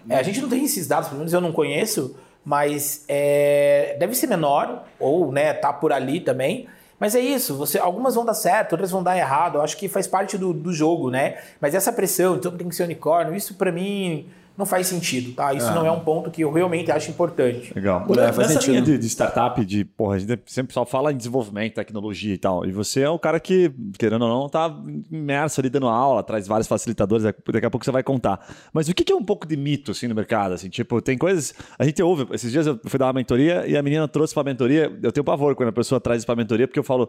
É. 0.08 0.14
é. 0.14 0.18
a 0.18 0.22
gente 0.22 0.40
não 0.40 0.48
tem 0.48 0.64
esses 0.64 0.86
dados, 0.86 1.08
pelo 1.08 1.18
menos 1.18 1.32
eu 1.32 1.40
não 1.40 1.52
conheço, 1.52 2.16
mas 2.44 3.04
é, 3.06 3.96
deve 3.98 4.14
ser 4.14 4.26
menor, 4.26 4.84
ou 4.98 5.30
né, 5.30 5.52
tá 5.52 5.72
por 5.72 5.92
ali 5.92 6.20
também. 6.20 6.66
Mas 6.98 7.14
é 7.14 7.20
isso, 7.20 7.54
você, 7.54 7.78
algumas 7.78 8.14
vão 8.14 8.24
dar 8.24 8.34
certo, 8.34 8.72
outras 8.72 8.90
vão 8.90 9.02
dar 9.02 9.16
errado. 9.16 9.58
Eu 9.58 9.62
acho 9.62 9.76
que 9.76 9.88
faz 9.88 10.06
parte 10.06 10.36
do, 10.36 10.52
do 10.52 10.72
jogo, 10.72 11.10
né? 11.10 11.38
Mas 11.60 11.74
essa 11.74 11.92
pressão, 11.92 12.36
então 12.36 12.56
tem 12.56 12.68
que 12.68 12.74
ser 12.74 12.82
unicórnio, 12.84 13.34
isso 13.34 13.54
para 13.54 13.70
mim 13.70 14.26
não 14.58 14.66
faz 14.66 14.88
sentido, 14.88 15.32
tá? 15.34 15.54
Isso 15.54 15.68
é. 15.68 15.74
não 15.74 15.86
é 15.86 15.90
um 15.92 16.00
ponto 16.00 16.32
que 16.32 16.42
eu 16.42 16.50
realmente 16.50 16.90
acho 16.90 17.08
importante. 17.08 17.72
Legal. 17.72 18.04
É, 18.10 18.32
faz 18.32 18.36
Nessa 18.36 18.52
sentido. 18.54 18.70
linha 18.72 18.82
de, 18.82 18.98
de, 18.98 19.06
startup, 19.06 19.64
de, 19.64 19.84
porra, 19.84 20.16
a 20.16 20.18
gente 20.18 20.36
sempre 20.46 20.74
só 20.74 20.84
fala 20.84 21.12
em 21.12 21.16
desenvolvimento, 21.16 21.74
tecnologia 21.74 22.34
e 22.34 22.38
tal. 22.38 22.66
E 22.66 22.72
você 22.72 23.02
é 23.02 23.08
o 23.08 23.20
cara 23.20 23.38
que, 23.38 23.72
querendo 23.96 24.22
ou 24.22 24.28
não, 24.28 24.48
tá 24.48 24.76
imerso 25.12 25.60
ali 25.60 25.70
dando 25.70 25.86
aula, 25.86 26.24
traz 26.24 26.48
vários 26.48 26.66
facilitadores, 26.66 27.22
daqui 27.22 27.66
a 27.66 27.70
pouco 27.70 27.84
você 27.84 27.92
vai 27.92 28.02
contar. 28.02 28.44
Mas 28.72 28.88
o 28.88 28.94
que 28.94 29.12
é 29.12 29.14
um 29.14 29.22
pouco 29.22 29.46
de 29.46 29.56
mito, 29.56 29.92
assim, 29.92 30.08
no 30.08 30.14
mercado? 30.16 30.54
Assim, 30.54 30.68
tipo, 30.68 31.00
tem 31.00 31.16
coisas... 31.16 31.54
A 31.78 31.84
gente 31.84 32.02
ouve... 32.02 32.26
Esses 32.32 32.50
dias 32.50 32.66
eu 32.66 32.80
fui 32.84 32.98
dar 32.98 33.06
uma 33.06 33.12
mentoria 33.12 33.64
e 33.64 33.76
a 33.76 33.82
menina 33.82 34.08
trouxe 34.08 34.34
pra 34.34 34.42
mentoria... 34.42 34.92
Eu 35.00 35.12
tenho 35.12 35.22
pavor 35.22 35.54
quando 35.54 35.68
a 35.68 35.72
pessoa 35.72 36.00
traz 36.00 36.18
isso 36.18 36.26
pra 36.26 36.34
mentoria, 36.34 36.66
porque 36.66 36.80
eu 36.80 36.84
falo... 36.84 37.08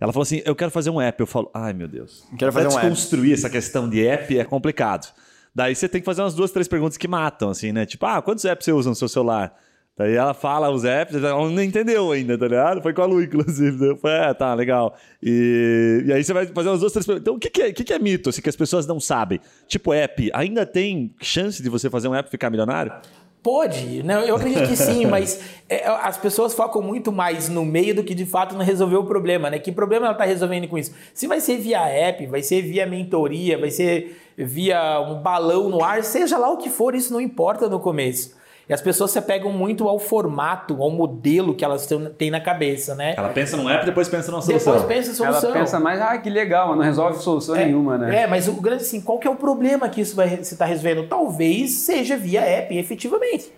Ela 0.00 0.12
falou 0.12 0.24
assim, 0.24 0.42
eu 0.44 0.54
quero 0.56 0.72
fazer 0.72 0.90
um 0.90 1.00
app. 1.00 1.20
Eu 1.20 1.26
falo, 1.28 1.48
ai 1.54 1.72
meu 1.72 1.86
Deus. 1.86 2.24
Quero 2.36 2.52
fazer 2.52 2.68
um 2.68 2.78
app. 2.78 2.88
Construir 2.88 3.34
essa 3.34 3.48
questão 3.48 3.88
de 3.88 4.04
app 4.04 4.36
é 4.36 4.44
complicado. 4.44 5.12
Daí 5.54 5.74
você 5.74 5.88
tem 5.88 6.00
que 6.00 6.04
fazer 6.04 6.22
umas 6.22 6.34
duas, 6.34 6.50
três 6.50 6.68
perguntas 6.68 6.96
que 6.96 7.08
matam, 7.08 7.50
assim, 7.50 7.72
né? 7.72 7.86
Tipo, 7.86 8.06
ah, 8.06 8.22
quantos 8.22 8.44
apps 8.44 8.64
você 8.64 8.72
usa 8.72 8.90
no 8.90 8.94
seu 8.94 9.08
celular? 9.08 9.54
Daí 9.98 10.14
ela 10.14 10.32
fala 10.32 10.70
os 10.70 10.84
apps, 10.84 11.16
ela 11.16 11.50
não 11.50 11.60
entendeu 11.60 12.12
ainda, 12.12 12.38
tá 12.38 12.46
ligado? 12.46 12.80
Foi 12.80 12.92
com 12.92 13.02
a 13.02 13.06
Lu, 13.06 13.20
inclusive. 13.20 13.84
Eu 13.84 13.96
falei, 13.96 14.30
é, 14.30 14.34
tá, 14.34 14.54
legal. 14.54 14.96
E, 15.20 16.04
e 16.06 16.12
aí 16.12 16.22
você 16.22 16.32
vai 16.32 16.46
fazer 16.46 16.68
umas 16.68 16.78
duas, 16.78 16.92
três 16.92 17.04
perguntas. 17.04 17.22
Então, 17.22 17.34
o 17.34 17.38
que, 17.38 17.50
que, 17.50 17.62
é, 17.62 17.72
que, 17.72 17.82
que 17.82 17.92
é 17.92 17.98
mito, 17.98 18.30
assim, 18.30 18.40
que 18.40 18.48
as 18.48 18.54
pessoas 18.54 18.86
não 18.86 19.00
sabem? 19.00 19.40
Tipo, 19.66 19.92
app, 19.92 20.30
ainda 20.32 20.64
tem 20.64 21.12
chance 21.20 21.60
de 21.60 21.68
você 21.68 21.90
fazer 21.90 22.06
um 22.06 22.14
app 22.14 22.30
ficar 22.30 22.48
milionário? 22.48 22.92
Pode, 23.42 24.02
não, 24.02 24.20
eu 24.20 24.36
acredito 24.36 24.68
que 24.68 24.76
sim, 24.76 25.06
mas 25.10 25.40
é, 25.68 25.86
as 25.86 26.16
pessoas 26.16 26.54
focam 26.54 26.82
muito 26.82 27.12
mais 27.12 27.48
no 27.48 27.64
meio 27.64 27.94
do 27.94 28.02
que 28.02 28.14
de 28.14 28.26
fato 28.26 28.54
no 28.54 28.62
resolver 28.62 28.96
o 28.96 29.04
problema, 29.04 29.48
né? 29.48 29.58
Que 29.58 29.70
problema 29.70 30.06
ela 30.06 30.12
está 30.12 30.24
resolvendo 30.24 30.66
com 30.68 30.76
isso? 30.76 30.92
Se 31.14 31.26
vai 31.26 31.40
ser 31.40 31.58
via 31.58 31.86
app, 31.86 32.26
vai 32.26 32.42
ser 32.42 32.62
via 32.62 32.84
mentoria, 32.86 33.56
vai 33.56 33.70
ser 33.70 34.20
via 34.36 35.00
um 35.00 35.20
balão 35.22 35.68
no 35.68 35.82
ar, 35.82 36.02
seja 36.02 36.36
lá 36.36 36.50
o 36.50 36.56
que 36.56 36.68
for, 36.68 36.94
isso 36.94 37.12
não 37.12 37.20
importa 37.20 37.68
no 37.68 37.80
começo. 37.80 38.37
E 38.68 38.74
as 38.74 38.82
pessoas 38.82 39.10
se 39.10 39.18
apegam 39.18 39.50
muito 39.50 39.88
ao 39.88 39.98
formato, 39.98 40.82
ao 40.82 40.90
modelo 40.90 41.54
que 41.54 41.64
elas 41.64 41.88
têm 42.18 42.30
na 42.30 42.40
cabeça, 42.40 42.94
né? 42.94 43.14
Ela 43.16 43.30
pensa 43.30 43.56
no 43.56 43.66
app, 43.66 43.86
depois 43.86 44.08
pensa 44.08 44.30
na 44.30 44.42
solução. 44.42 44.74
Depois 44.74 44.94
pensa 44.94 45.08
na 45.08 45.14
solução. 45.14 45.50
Ela 45.50 45.58
pensa 45.60 45.80
mais, 45.80 46.00
ah, 46.02 46.18
que 46.18 46.28
legal, 46.28 46.68
mas 46.68 46.76
não 46.76 46.84
resolve 46.84 47.18
solução 47.18 47.56
é, 47.56 47.64
nenhuma, 47.64 47.96
né? 47.96 48.24
É, 48.24 48.26
mas 48.26 48.46
o 48.46 48.52
grande 48.52 48.82
assim, 48.82 49.00
qual 49.00 49.18
que 49.18 49.26
é 49.26 49.30
o 49.30 49.36
problema 49.36 49.88
que 49.88 50.02
isso 50.02 50.14
vai 50.14 50.28
se 50.28 50.52
está 50.52 50.66
resolvendo? 50.66 51.08
Talvez 51.08 51.78
seja 51.78 52.14
via 52.14 52.42
app, 52.42 52.76
efetivamente. 52.76 53.50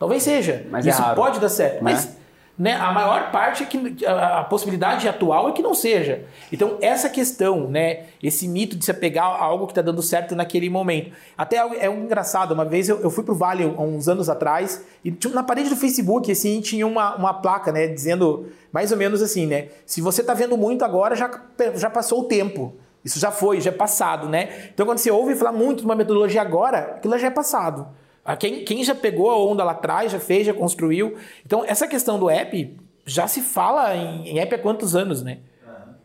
Talvez 0.00 0.24
seja. 0.24 0.66
Mas 0.68 0.84
é 0.84 0.90
isso 0.90 1.02
é 1.02 1.14
pode 1.14 1.38
dar 1.38 1.48
certo. 1.48 1.84
Né? 1.84 1.92
Mas 1.92 2.16
né, 2.58 2.74
a 2.74 2.90
maior 2.90 3.30
parte 3.30 3.62
é 3.62 3.66
que 3.66 4.06
a, 4.06 4.42
possibilidade 4.44 5.06
atual 5.06 5.50
é 5.50 5.52
que 5.52 5.62
não 5.62 5.74
seja. 5.74 6.24
Então, 6.50 6.78
essa 6.80 7.08
questão, 7.08 7.68
né, 7.68 8.04
esse 8.22 8.48
mito 8.48 8.76
de 8.76 8.84
se 8.84 8.90
apegar 8.90 9.26
a 9.26 9.44
algo 9.44 9.66
que 9.66 9.72
está 9.72 9.82
dando 9.82 10.02
certo 10.02 10.34
naquele 10.34 10.70
momento. 10.70 11.12
Até 11.36 11.56
é 11.56 11.90
um 11.90 12.04
engraçado, 12.04 12.52
uma 12.52 12.64
vez 12.64 12.88
eu, 12.88 13.00
eu 13.00 13.10
fui 13.10 13.22
para 13.24 13.34
o 13.34 13.36
Vale 13.36 13.62
há 13.64 13.82
uns 13.82 14.08
anos 14.08 14.30
atrás 14.30 14.82
e 15.04 15.14
na 15.32 15.42
parede 15.42 15.68
do 15.68 15.76
Facebook 15.76 16.32
assim, 16.32 16.60
tinha 16.60 16.86
uma, 16.86 17.14
uma 17.16 17.34
placa 17.34 17.70
né, 17.70 17.86
dizendo 17.88 18.46
mais 18.72 18.90
ou 18.90 18.96
menos 18.96 19.20
assim, 19.20 19.46
né? 19.46 19.68
Se 19.84 20.00
você 20.00 20.22
está 20.22 20.32
vendo 20.32 20.56
muito 20.56 20.84
agora, 20.84 21.14
já, 21.14 21.30
já 21.74 21.90
passou 21.90 22.20
o 22.20 22.24
tempo. 22.24 22.74
Isso 23.04 23.20
já 23.20 23.30
foi, 23.30 23.60
já 23.60 23.70
é 23.70 23.74
passado, 23.74 24.28
né? 24.28 24.70
Então, 24.74 24.84
quando 24.84 24.98
você 24.98 25.10
ouve 25.10 25.36
falar 25.36 25.52
muito 25.52 25.78
de 25.80 25.84
uma 25.84 25.94
metodologia 25.94 26.42
agora, 26.42 26.96
aquilo 26.96 27.16
já 27.18 27.28
é 27.28 27.30
passado. 27.30 27.86
Quem, 28.34 28.64
quem 28.64 28.82
já 28.82 28.94
pegou 28.94 29.30
a 29.30 29.38
onda 29.38 29.62
lá 29.62 29.72
atrás, 29.72 30.10
já 30.10 30.18
fez, 30.18 30.46
já 30.46 30.52
construiu. 30.52 31.16
Então, 31.44 31.64
essa 31.64 31.86
questão 31.86 32.18
do 32.18 32.28
app 32.28 32.76
já 33.04 33.28
se 33.28 33.40
fala 33.40 33.94
em, 33.94 34.30
em 34.30 34.38
app 34.40 34.54
há 34.54 34.58
quantos 34.58 34.96
anos, 34.96 35.22
né? 35.22 35.38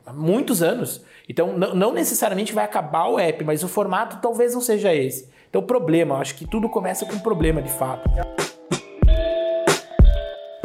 Há 0.05 0.13
muitos 0.13 0.61
anos. 0.61 1.03
Então, 1.27 1.57
não, 1.57 1.73
não 1.73 1.93
necessariamente 1.93 2.53
vai 2.53 2.65
acabar 2.65 3.07
o 3.07 3.17
app, 3.17 3.43
mas 3.43 3.63
o 3.63 3.67
formato 3.67 4.17
talvez 4.21 4.53
não 4.53 4.61
seja 4.61 4.93
esse. 4.93 5.29
Então, 5.49 5.61
o 5.61 5.65
problema, 5.65 6.17
acho 6.17 6.35
que 6.35 6.45
tudo 6.45 6.69
começa 6.69 7.05
com 7.05 7.15
um 7.15 7.19
problema 7.19 7.61
de 7.61 7.71
fato. 7.71 8.09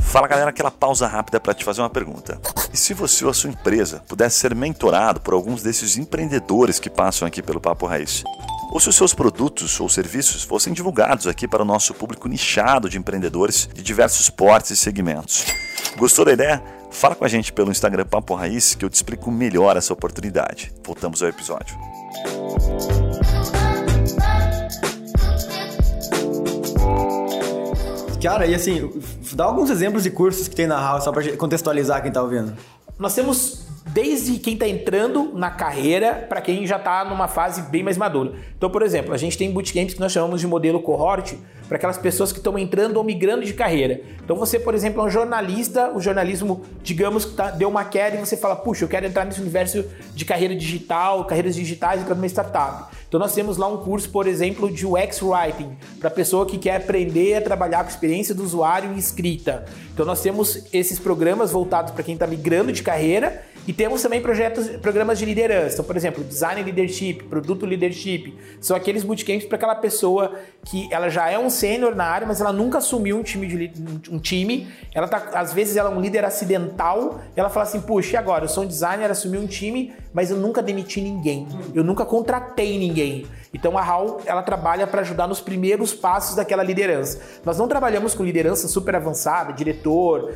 Fala 0.01 0.29
galera, 0.29 0.49
aquela 0.49 0.71
pausa 0.71 1.07
rápida 1.07 1.39
para 1.39 1.53
te 1.53 1.63
fazer 1.65 1.83
uma 1.83 1.91
pergunta. 1.91 2.41
E 2.73 2.77
se 2.77 2.95
você 2.95 3.25
ou 3.25 3.31
a 3.31 3.35
sua 3.35 3.51
empresa 3.51 4.03
pudesse 4.09 4.39
ser 4.39 4.55
mentorado 4.55 5.21
por 5.21 5.35
alguns 5.35 5.63
desses 5.63 5.99
empreendedores 5.99 6.79
que 6.79 6.89
passam 6.89 7.29
aqui 7.29 7.43
pelo 7.43 7.61
Papo 7.61 7.85
Raiz? 7.85 8.25
Ou 8.71 8.81
se 8.81 8.89
os 8.89 8.97
seus 8.97 9.15
produtos 9.15 9.79
ou 9.81 9.89
serviços 9.89 10.43
fossem 10.43 10.73
divulgados 10.73 11.27
aqui 11.27 11.47
para 11.47 11.63
o 11.63 11.65
nosso 11.65 11.95
público 11.95 12.29
nichado 12.29 12.89
de 12.89 12.99
empreendedores 12.99 13.69
de 13.73 13.83
diversos 13.83 14.31
portes 14.31 14.71
e 14.71 14.77
segmentos. 14.77 15.45
Gostou 15.97 16.25
da 16.25 16.33
ideia? 16.33 16.63
Fala 16.91 17.15
com 17.15 17.25
a 17.25 17.29
gente 17.29 17.53
pelo 17.53 17.71
Instagram 17.71 18.07
Papo 18.07 18.35
Raiz 18.35 18.75
que 18.75 18.85
eu 18.85 18.91
te 18.91 18.95
explico 18.95 19.31
melhor 19.31 19.77
essa 19.77 19.93
oportunidade. 19.93 20.73
Voltamos 20.85 21.23
ao 21.23 21.29
episódio. 21.29 21.77
Cara, 28.23 28.47
e 28.47 28.55
assim, 28.55 28.91
dá 29.35 29.45
alguns 29.45 29.71
exemplos 29.71 30.03
de 30.03 30.11
cursos 30.11 30.49
que 30.49 30.57
tem 30.57 30.67
na 30.67 30.81
House 30.81 31.05
só 31.05 31.13
para 31.13 31.37
contextualizar 31.37 32.01
quem 32.01 32.09
está 32.09 32.23
ouvindo. 32.23 32.57
Nós 32.99 33.15
temos 33.15 33.66
desde 33.97 34.39
quem 34.39 34.53
está 34.53 34.69
entrando 34.69 35.33
na 35.33 35.51
carreira 35.51 36.27
para 36.29 36.43
quem 36.43 36.67
já 36.67 36.77
está 36.77 37.03
numa 37.03 37.27
fase 37.27 37.63
bem 37.63 37.83
mais 37.83 37.97
madura. 37.97 38.35
Então, 38.55 38.69
por 38.69 38.83
exemplo, 38.83 39.15
a 39.15 39.17
gente 39.17 39.39
tem 39.39 39.51
bootcamps 39.51 39.95
que 39.95 40.01
nós 40.01 40.13
chamamos 40.13 40.39
de 40.39 40.47
modelo 40.47 40.83
cohort 40.83 41.35
para 41.67 41.79
aquelas 41.79 41.97
pessoas 41.97 42.31
que 42.31 42.37
estão 42.37 42.59
entrando 42.59 42.99
ou 42.99 43.03
migrando 43.03 43.43
de 43.43 43.55
carreira. 43.55 44.03
Então, 44.23 44.37
você, 44.37 44.61
por 44.61 44.75
exemplo, 44.75 45.01
é 45.01 45.05
um 45.07 45.09
jornalista, 45.09 45.93
o 45.95 46.01
jornalismo, 46.01 46.61
digamos, 46.83 47.25
que 47.25 47.33
tá, 47.33 47.51
deu 47.51 47.71
uma 47.71 47.87
queda 47.87 48.17
e 48.17 48.21
você 48.21 48.37
fala, 48.37 48.55
puxa, 48.55 48.85
eu 48.85 48.89
quero 48.89 49.07
entrar 49.07 49.25
nesse 49.25 49.41
universo 49.41 49.83
de 50.15 50.27
carreira 50.27 50.55
digital, 50.55 51.25
carreiras 51.25 51.55
digitais 51.55 52.03
para 52.03 52.15
uma 52.15 52.27
startup. 52.27 52.95
Então, 53.09 53.19
nós 53.19 53.33
temos 53.33 53.57
lá 53.57 53.67
um 53.67 53.79
curso, 53.79 54.11
por 54.11 54.27
exemplo, 54.27 54.71
de 54.71 54.85
UX 54.85 55.23
Writing, 55.23 55.75
para 55.99 56.11
pessoa 56.11 56.45
que 56.45 56.59
quer 56.59 56.77
aprender 56.77 57.37
a 57.37 57.41
trabalhar 57.41 57.83
com 57.83 57.89
experiência 57.89 58.35
do 58.35 58.45
usuário 58.45 58.93
e 58.93 58.99
escrita. 58.99 59.65
Então, 59.95 60.05
nós 60.05 60.21
temos 60.21 60.67
esses 60.71 60.99
programas 60.99 61.51
voltados 61.51 61.93
para 61.93 62.03
quem 62.03 62.13
está 62.13 62.27
migrando 62.27 62.71
de 62.73 62.83
carreira 62.83 63.43
e 63.67 63.73
temos 63.73 64.01
também 64.01 64.21
projetos, 64.21 64.69
programas 64.77 65.19
de 65.19 65.25
liderança. 65.25 65.75
Então, 65.75 65.85
por 65.85 65.97
exemplo, 65.97 66.23
design 66.23 66.63
leadership, 66.63 67.25
produto 67.25 67.67
leadership, 67.67 68.33
são 68.61 68.77
aqueles 68.77 69.03
bootcamps 69.03 69.45
para 69.45 69.57
aquela 69.57 69.75
pessoa 69.75 70.35
que 70.65 70.89
ela 70.93 71.09
já 71.09 71.29
é 71.29 71.39
um 71.39 71.51
sênior 71.51 71.95
na 71.95 72.05
área, 72.05 72.27
mas 72.27 72.41
ela 72.41 72.53
nunca 72.53 72.79
assumiu 72.79 73.19
um 73.19 73.23
time 73.23 73.47
de 73.47 74.11
um 74.11 74.19
time. 74.19 74.69
Ela 74.95 75.09
tá, 75.09 75.31
às 75.35 75.53
vezes 75.53 75.77
ela 75.77 75.91
é 75.91 75.95
um 75.95 76.01
líder 76.01 76.25
acidental, 76.25 77.21
ela 77.35 77.49
fala 77.49 77.65
assim: 77.65 77.81
"Puxa, 77.81 78.15
e 78.15 78.17
agora? 78.17 78.45
Eu 78.45 78.49
sou 78.49 78.65
um 78.65 78.67
designer, 78.67 79.11
assumi 79.11 79.39
um 79.39 79.47
time, 79.47 79.93
mas 80.17 80.31
eu 80.31 80.39
nunca 80.39 80.63
demiti 80.63 80.99
ninguém. 80.99 81.47
Eu 81.75 81.85
nunca 81.85 82.03
contratei 82.07 82.79
ninguém. 82.79 83.27
Então 83.53 83.77
a 83.77 83.83
HAL, 83.83 84.23
ela 84.25 84.43
trabalha 84.43 84.87
para 84.87 85.03
ajudar 85.03 85.27
nos 85.27 85.43
primeiros 85.43 85.93
passos 85.93 86.35
daquela 86.35 86.63
liderança. 86.63 87.21
Nós 87.45 87.59
não 87.59 87.69
trabalhamos 87.69 88.15
com 88.15 88.25
liderança 88.25 88.67
super 88.67 88.97
avançada, 88.97 89.53
diretor. 89.53 90.33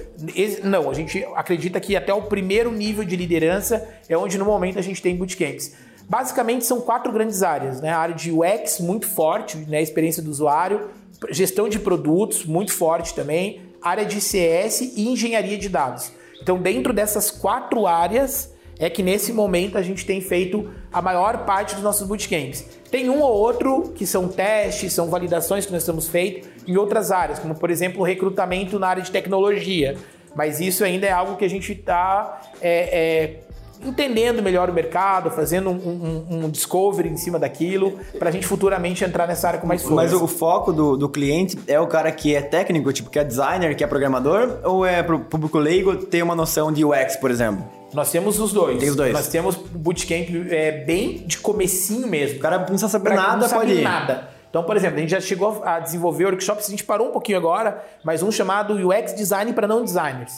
Não, 0.62 0.90
a 0.90 0.92
gente 0.92 1.26
acredita 1.34 1.80
que 1.80 1.96
até 1.96 2.12
o 2.12 2.20
primeiro 2.20 2.70
nível 2.70 3.04
de 3.04 3.16
liderança 3.16 3.88
é 4.06 4.18
onde 4.18 4.36
no 4.36 4.44
momento 4.44 4.78
a 4.78 4.82
gente 4.82 5.00
tem 5.00 5.16
bootcamps. 5.16 5.74
Basicamente 6.06 6.66
são 6.66 6.82
quatro 6.82 7.10
grandes 7.10 7.42
áreas, 7.42 7.80
né? 7.80 7.88
A 7.88 8.00
área 8.00 8.14
de 8.14 8.30
UX 8.30 8.80
muito 8.80 9.08
forte, 9.08 9.56
né? 9.56 9.80
Experiência 9.80 10.22
do 10.22 10.30
usuário, 10.30 10.90
gestão 11.30 11.70
de 11.70 11.78
produtos 11.78 12.44
muito 12.44 12.74
forte 12.74 13.14
também, 13.14 13.62
área 13.80 14.04
de 14.04 14.20
CS 14.20 14.82
e 14.82 15.08
engenharia 15.08 15.56
de 15.56 15.70
dados. 15.70 16.12
Então, 16.42 16.58
dentro 16.58 16.92
dessas 16.92 17.30
quatro 17.30 17.86
áreas, 17.86 18.50
é 18.80 18.88
que 18.88 19.02
nesse 19.02 19.32
momento 19.32 19.76
a 19.76 19.82
gente 19.82 20.06
tem 20.06 20.20
feito 20.22 20.68
a 20.90 21.02
maior 21.02 21.44
parte 21.44 21.74
dos 21.74 21.84
nossos 21.84 22.08
bootcamps. 22.08 22.64
Tem 22.90 23.10
um 23.10 23.20
ou 23.20 23.30
outro 23.30 23.92
que 23.94 24.06
são 24.06 24.26
testes, 24.26 24.94
são 24.94 25.08
validações 25.08 25.66
que 25.66 25.72
nós 25.72 25.84
temos 25.84 26.08
feito 26.08 26.48
em 26.66 26.76
outras 26.76 27.12
áreas, 27.12 27.38
como 27.38 27.54
por 27.54 27.70
exemplo 27.70 28.02
recrutamento 28.02 28.78
na 28.78 28.88
área 28.88 29.02
de 29.02 29.10
tecnologia. 29.10 29.96
Mas 30.34 30.60
isso 30.60 30.82
ainda 30.82 31.06
é 31.06 31.12
algo 31.12 31.36
que 31.36 31.44
a 31.44 31.48
gente 31.48 31.72
está 31.72 32.40
é, 32.62 33.40
é, 33.82 33.86
entendendo 33.86 34.42
melhor 34.42 34.70
o 34.70 34.72
mercado, 34.72 35.30
fazendo 35.30 35.70
um, 35.70 36.26
um, 36.30 36.44
um 36.44 36.50
discovery 36.50 37.08
em 37.08 37.16
cima 37.16 37.38
daquilo, 37.38 37.98
para 38.18 38.30
a 38.30 38.32
gente 38.32 38.46
futuramente 38.46 39.04
entrar 39.04 39.26
nessa 39.26 39.48
área 39.48 39.60
com 39.60 39.66
mais 39.66 39.82
força. 39.82 39.96
Mas 39.96 40.12
o 40.12 40.26
foco 40.26 40.72
do, 40.72 40.96
do 40.96 41.08
cliente 41.08 41.58
é 41.66 41.78
o 41.78 41.86
cara 41.86 42.10
que 42.12 42.34
é 42.34 42.40
técnico, 42.40 42.92
tipo, 42.92 43.10
que 43.10 43.18
é 43.18 43.24
designer, 43.24 43.76
que 43.76 43.84
é 43.84 43.86
programador, 43.86 44.58
ou 44.64 44.86
é 44.86 45.02
para 45.02 45.16
o 45.16 45.20
público 45.20 45.58
leigo 45.58 45.96
ter 45.96 46.22
uma 46.22 46.34
noção 46.34 46.72
de 46.72 46.84
UX, 46.84 47.16
por 47.16 47.30
exemplo? 47.30 47.79
Nós 47.92 48.10
temos 48.10 48.38
os 48.38 48.52
dois. 48.52 48.78
Tem 48.78 48.90
os 48.90 48.96
dois. 48.96 49.12
Nós 49.12 49.28
temos 49.28 49.56
bootcamp 49.56 50.28
é, 50.50 50.84
bem 50.84 51.24
de 51.26 51.38
comecinho 51.38 52.06
mesmo. 52.06 52.38
O 52.38 52.40
cara 52.40 52.58
não 52.58 52.64
precisa 52.64 52.88
saber 52.88 53.14
nada, 53.14 53.36
não 53.36 53.48
pode 53.48 53.72
ir. 53.72 53.82
nada. 53.82 54.28
Então, 54.48 54.64
por 54.64 54.76
exemplo, 54.76 54.96
a 54.96 55.00
gente 55.00 55.10
já 55.10 55.20
chegou 55.20 55.62
a 55.64 55.78
desenvolver 55.78 56.24
workshops, 56.24 56.66
a 56.66 56.70
gente 56.70 56.82
parou 56.82 57.08
um 57.08 57.12
pouquinho 57.12 57.38
agora, 57.38 57.84
mas 58.02 58.22
um 58.22 58.32
chamado 58.32 58.74
UX 58.74 59.14
Design 59.14 59.52
para 59.52 59.66
não 59.66 59.84
designers. 59.84 60.32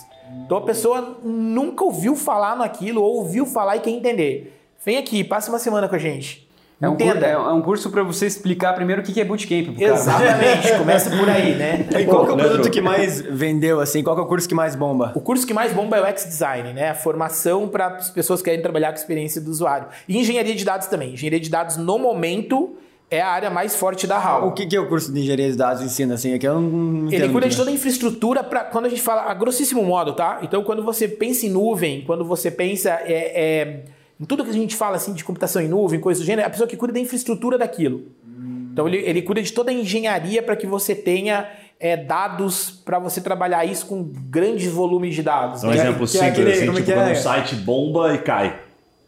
Então 0.44 0.59
a 0.59 0.62
pessoa 0.62 1.18
nunca 1.23 1.85
ouviu 1.85 2.14
falar 2.14 2.56
naquilo, 2.56 3.02
ou 3.02 3.16
ouviu 3.16 3.47
falar 3.47 3.76
e 3.76 3.80
quer 3.80 3.90
entender. 3.90 4.59
Vem 4.85 4.99
aqui, 4.99 5.23
passa 5.23 5.50
uma 5.50 5.59
semana 5.59 5.88
com 5.88 5.94
a 5.94 5.99
gente. 5.99 6.47
É 6.82 6.88
um, 6.88 6.94
Entenda. 6.94 7.26
é 7.28 7.38
um 7.38 7.62
curso 7.62 7.90
para 7.90 8.02
você 8.02 8.26
explicar 8.26 8.72
primeiro 8.72 9.02
o 9.02 9.04
que 9.04 9.20
é 9.20 9.24
bootcamp. 9.24 9.80
Exatamente, 9.80 10.78
começa 10.78 11.16
por 11.16 11.28
aí, 11.28 11.54
né? 11.54 11.86
E 11.96 12.04
qual 12.04 12.26
é 12.26 12.32
o 12.32 12.36
produto 12.36 12.68
que 12.68 12.80
mais 12.80 13.20
vendeu, 13.20 13.78
assim? 13.78 14.02
Qual 14.02 14.18
é 14.18 14.20
o 14.20 14.26
curso 14.26 14.48
que 14.48 14.54
mais 14.54 14.74
bomba? 14.74 15.12
O 15.14 15.20
curso 15.20 15.46
que 15.46 15.54
mais 15.54 15.72
bomba 15.72 15.96
é 15.96 16.00
o 16.00 16.06
X-Design, 16.06 16.72
né? 16.72 16.90
A 16.90 16.94
formação 16.96 17.68
para 17.68 17.86
as 17.86 18.10
pessoas 18.10 18.42
que 18.42 18.50
querem 18.50 18.60
trabalhar 18.60 18.88
com 18.88 18.94
a 18.94 18.98
experiência 18.98 19.40
do 19.40 19.48
usuário. 19.48 19.86
E 20.08 20.18
engenharia 20.18 20.56
de 20.56 20.64
dados 20.64 20.88
também. 20.88 21.12
Engenharia 21.12 21.38
de 21.38 21.48
dados, 21.48 21.76
no 21.76 22.00
momento, 22.00 22.74
é 23.08 23.20
a 23.20 23.28
área 23.28 23.48
mais 23.48 23.76
forte 23.76 24.06
da 24.06 24.16
HAL. 24.16 24.48
O 24.48 24.52
que, 24.52 24.66
que 24.66 24.74
é 24.74 24.80
o 24.80 24.88
curso 24.88 25.12
de 25.12 25.20
engenharia 25.20 25.52
de 25.52 25.56
dados 25.56 25.82
ensina 25.82 26.14
assim? 26.14 26.34
Aqui 26.34 26.48
eu 26.48 26.60
não 26.60 27.12
Ele 27.12 27.28
cuida 27.28 27.48
de 27.48 27.56
toda 27.56 27.70
a 27.70 27.72
infraestrutura 27.72 28.42
para 28.42 28.64
quando 28.64 28.86
a 28.86 28.88
gente 28.88 29.02
fala 29.02 29.30
a 29.30 29.34
grossíssimo 29.34 29.84
modo, 29.84 30.14
tá? 30.14 30.40
Então 30.42 30.64
quando 30.64 30.82
você 30.82 31.06
pensa 31.06 31.46
em 31.46 31.50
nuvem, 31.50 32.02
quando 32.04 32.24
você 32.24 32.50
pensa 32.50 32.90
é, 33.04 33.12
é, 33.34 33.84
em 34.23 34.25
tudo 34.25 34.45
que 34.45 34.50
a 34.50 34.55
gente 34.55 34.76
fala 34.76 34.95
assim 34.95 35.12
de 35.12 35.25
computação 35.25 35.61
em 35.61 35.67
nuvem, 35.67 35.99
coisa 35.99 36.21
do 36.21 36.25
gênero, 36.25 36.43
é 36.43 36.47
a 36.47 36.50
pessoa 36.50 36.69
que 36.69 36.76
cuida 36.76 36.95
da 36.95 37.00
infraestrutura 37.00 37.59
daquilo. 37.59 38.05
Então 38.73 38.87
ele, 38.87 38.99
ele 38.99 39.21
cuida 39.21 39.43
de 39.43 39.52
toda 39.52 39.73
a 39.73 39.75
engenharia 39.75 40.41
para 40.41 40.55
que 40.55 40.64
você 40.64 40.95
tenha 40.95 41.50
é, 41.81 41.97
dados 41.97 42.71
para 42.71 43.00
você 43.00 43.21
trabalhar 43.21 43.64
isso 43.64 43.85
com 43.85 44.05
grandes 44.05 44.73
volumes 44.73 45.17
de 45.17 45.25
dados. 45.25 45.64
Um 45.64 45.71
né? 45.71 45.75
exemplo 45.75 46.07
que, 46.07 46.12
simples, 46.12 46.21
que 46.21 46.25
é 46.25 46.29
aquele, 46.29 46.52
assim, 46.52 46.73
tipo, 46.73 46.91
é? 46.91 46.95
quando 46.95 47.11
um 47.11 47.14
site 47.17 47.55
bomba 47.57 48.14
e 48.14 48.19
cai. 48.19 48.61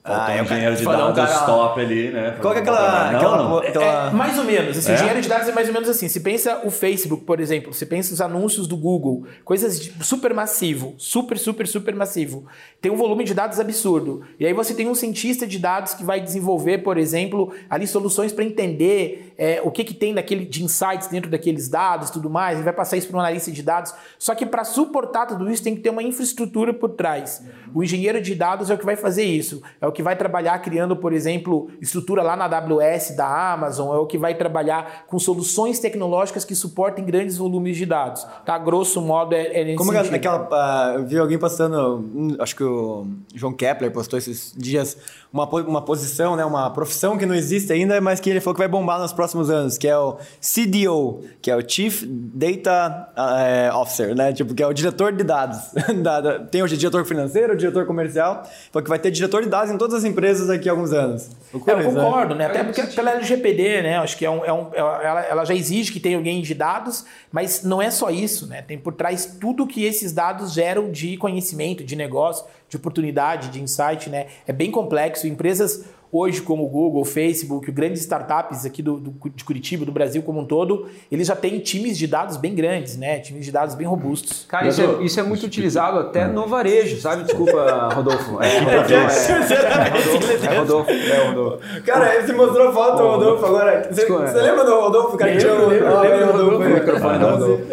Falta 0.06 0.20
ah, 0.20 0.34
um 0.34 0.38
é 0.38 0.42
engenheiro 0.42 0.76
de 0.76 0.84
dados 0.84 1.10
um 1.10 1.14
cara... 1.14 1.32
stop 1.32 1.80
ali, 1.80 2.10
né? 2.10 2.36
Qual 2.38 2.52
que 2.52 2.58
é 2.58 2.62
aquela. 2.62 3.10
Não, 3.10 3.16
aquela, 3.16 3.36
não. 3.38 3.56
aquela... 3.56 4.08
É, 4.08 4.10
mais 4.10 4.38
ou 4.38 4.44
menos. 4.44 4.76
Assim, 4.76 4.92
é? 4.92 4.94
Engenheiro 4.96 5.22
de 5.22 5.28
dados 5.30 5.48
é 5.48 5.52
mais 5.52 5.66
ou 5.66 5.72
menos 5.72 5.88
assim. 5.88 6.08
Se 6.08 6.20
pensa 6.20 6.60
o 6.62 6.70
Facebook, 6.70 7.24
por 7.24 7.40
exemplo, 7.40 7.72
você 7.72 7.86
pensa 7.86 8.12
os 8.12 8.20
anúncios 8.20 8.66
do 8.66 8.76
Google, 8.76 9.26
coisas 9.46 9.80
de 9.80 10.04
super 10.04 10.34
massivo, 10.34 10.94
super, 10.98 11.38
super, 11.38 11.66
super 11.66 11.94
massivo. 11.94 12.44
Tem 12.82 12.92
um 12.92 12.96
volume 12.96 13.24
de 13.24 13.32
dados 13.32 13.58
absurdo. 13.58 14.20
E 14.38 14.44
aí 14.44 14.52
você 14.52 14.74
tem 14.74 14.86
um 14.86 14.94
cientista 14.94 15.46
de 15.46 15.58
dados 15.58 15.94
que 15.94 16.04
vai 16.04 16.20
desenvolver, 16.20 16.82
por 16.82 16.98
exemplo, 16.98 17.54
ali 17.70 17.86
soluções 17.86 18.30
para 18.30 18.44
entender 18.44 19.32
é, 19.38 19.62
o 19.64 19.70
que, 19.70 19.84
que 19.84 19.94
tem 19.94 20.12
daquele, 20.12 20.44
de 20.44 20.62
insights 20.62 21.08
dentro 21.08 21.30
daqueles 21.30 21.66
dados 21.66 22.10
tudo 22.10 22.28
mais, 22.28 22.60
e 22.60 22.62
vai 22.62 22.74
passar 22.74 22.98
isso 22.98 23.08
para 23.08 23.16
um 23.16 23.20
analista 23.20 23.50
de 23.50 23.62
dados. 23.62 23.94
Só 24.18 24.34
que 24.34 24.44
para 24.44 24.64
suportar 24.64 25.24
tudo 25.24 25.50
isso 25.50 25.62
tem 25.62 25.74
que 25.74 25.80
ter 25.80 25.88
uma 25.88 26.02
infraestrutura 26.02 26.74
por 26.74 26.90
trás. 26.90 27.42
O 27.74 27.82
engenheiro 27.82 28.20
de 28.20 28.34
dados 28.34 28.68
é 28.68 28.74
o 28.74 28.78
que 28.78 28.84
vai 28.84 28.96
fazer 28.96 29.24
isso. 29.24 29.62
É 29.80 29.86
o 29.86 29.93
que 29.94 30.02
vai 30.02 30.16
trabalhar 30.16 30.58
criando, 30.58 30.94
por 30.94 31.12
exemplo, 31.12 31.70
estrutura 31.80 32.22
lá 32.22 32.36
na 32.36 32.44
AWS 32.44 33.16
da 33.16 33.52
Amazon, 33.52 33.94
é 33.94 33.98
o 33.98 34.06
que 34.06 34.18
vai 34.18 34.34
trabalhar 34.34 35.04
com 35.06 35.18
soluções 35.18 35.78
tecnológicas 35.78 36.44
que 36.44 36.54
suportem 36.54 37.04
grandes 37.04 37.38
volumes 37.38 37.76
de 37.76 37.86
dados. 37.86 38.26
Tá? 38.44 38.58
Grosso 38.58 39.00
modo, 39.00 39.34
é, 39.34 39.60
é 39.60 39.64
nesse 39.64 39.78
Como 39.78 39.92
é 39.92 40.00
aquela. 40.00 40.42
Uh, 40.42 40.98
eu 40.98 41.06
vi 41.06 41.18
alguém 41.18 41.38
postando, 41.38 41.98
hum, 42.14 42.36
acho 42.38 42.54
que 42.54 42.64
o 42.64 43.06
João 43.34 43.54
Kepler 43.54 43.90
postou 43.90 44.18
esses 44.18 44.52
dias 44.56 44.98
uma, 45.34 45.48
uma 45.48 45.82
posição, 45.82 46.36
né, 46.36 46.44
uma 46.44 46.70
profissão 46.70 47.18
que 47.18 47.26
não 47.26 47.34
existe 47.34 47.72
ainda, 47.72 48.00
mas 48.00 48.20
que 48.20 48.30
ele 48.30 48.40
falou 48.40 48.54
que 48.54 48.60
vai 48.60 48.68
bombar 48.68 49.00
nos 49.00 49.12
próximos 49.12 49.50
anos, 49.50 49.76
que 49.76 49.88
é 49.88 49.98
o 49.98 50.16
CDO, 50.40 51.24
que 51.42 51.50
é 51.50 51.56
o 51.56 51.68
Chief 51.68 52.04
Data 52.06 53.08
uh, 53.16 53.76
Officer, 53.78 54.14
né? 54.14 54.32
Tipo, 54.32 54.54
que 54.54 54.62
é 54.62 54.66
o 54.66 54.72
diretor 54.72 55.12
de 55.12 55.24
dados. 55.24 55.58
Tem 56.52 56.62
o 56.62 56.68
diretor 56.68 57.04
financeiro, 57.04 57.56
diretor 57.56 57.84
comercial, 57.84 58.44
falou 58.70 58.84
que 58.84 58.88
vai 58.88 58.98
ter 58.98 59.10
diretor 59.10 59.42
de 59.42 59.48
dados 59.48 59.72
em 59.72 59.76
todas 59.84 59.98
as 59.98 60.04
empresas 60.04 60.48
daqui 60.48 60.66
a 60.66 60.72
alguns 60.72 60.92
anos. 60.92 61.28
eu 61.52 61.60
concordo, 61.60 62.34
né? 62.34 62.46
Até 62.46 62.64
porque 62.64 62.82
pela 62.84 63.10
LGPD, 63.12 63.82
né? 63.82 63.98
Acho 63.98 64.16
que 64.16 64.24
é 64.24 64.30
um, 64.30 64.42
é 64.42 64.52
um, 64.52 64.70
ela, 64.72 65.20
ela 65.20 65.44
já 65.44 65.54
exige 65.54 65.92
que 65.92 66.00
tenha 66.00 66.16
alguém 66.16 66.40
de 66.40 66.54
dados, 66.54 67.04
mas 67.30 67.62
não 67.62 67.82
é 67.82 67.90
só 67.90 68.08
isso, 68.08 68.46
né? 68.46 68.62
Tem 68.62 68.78
por 68.78 68.94
trás 68.94 69.36
tudo 69.38 69.66
que 69.66 69.84
esses 69.84 70.10
dados 70.10 70.54
geram 70.54 70.90
de 70.90 71.18
conhecimento, 71.18 71.84
de 71.84 71.94
negócio, 71.94 72.46
de 72.66 72.78
oportunidade, 72.78 73.50
de 73.50 73.60
insight, 73.60 74.08
né? 74.08 74.28
É 74.46 74.52
bem 74.54 74.70
complexo. 74.70 75.26
Empresas 75.26 75.84
hoje, 76.14 76.40
como 76.40 76.64
o 76.64 76.68
Google, 76.68 77.04
Facebook, 77.04 77.72
grandes 77.72 78.02
startups 78.02 78.64
aqui 78.64 78.80
do, 78.80 79.00
do, 79.00 79.30
de 79.30 79.42
Curitiba, 79.42 79.84
do 79.84 79.90
Brasil 79.90 80.22
como 80.22 80.40
um 80.40 80.44
todo, 80.44 80.86
eles 81.10 81.26
já 81.26 81.34
têm 81.34 81.58
times 81.58 81.98
de 81.98 82.06
dados 82.06 82.36
bem 82.36 82.54
grandes, 82.54 82.96
né? 82.96 83.18
Times 83.18 83.44
de 83.44 83.50
dados 83.50 83.74
bem 83.74 83.84
robustos. 83.84 84.46
Cara, 84.48 84.68
isso 84.68 84.80
é, 84.80 85.02
isso 85.02 85.18
é 85.18 85.24
muito 85.24 85.44
utilizado 85.44 85.98
até 85.98 86.28
no 86.28 86.46
varejo, 86.46 87.00
sabe? 87.00 87.24
Desculpa, 87.24 87.88
Rodolfo. 87.92 88.40
É, 88.40 88.46
é, 88.46 90.54
é, 90.54 90.58
Rodolfo. 90.60 90.90
É, 90.92 91.18
Rodolfo. 91.26 91.58
Cara, 91.84 92.22
você 92.22 92.32
mostrou 92.32 92.72
foto 92.72 92.96
do 92.96 93.08
Rodolfo 93.08 93.46
agora. 93.46 93.88
Você, 93.90 94.06
você 94.06 94.40
lembra 94.40 94.64
do 94.64 94.80
Rodolfo, 94.80 95.16
cara? 95.16 95.32
Lembro, 95.32 95.48
eu 95.48 96.00
lembro 96.00 96.38
do 96.38 96.44
Rodolfo. 96.44 96.64
O 96.64 96.74
microfone 96.74 97.18
do 97.18 97.26
Rodolfo. 97.26 97.64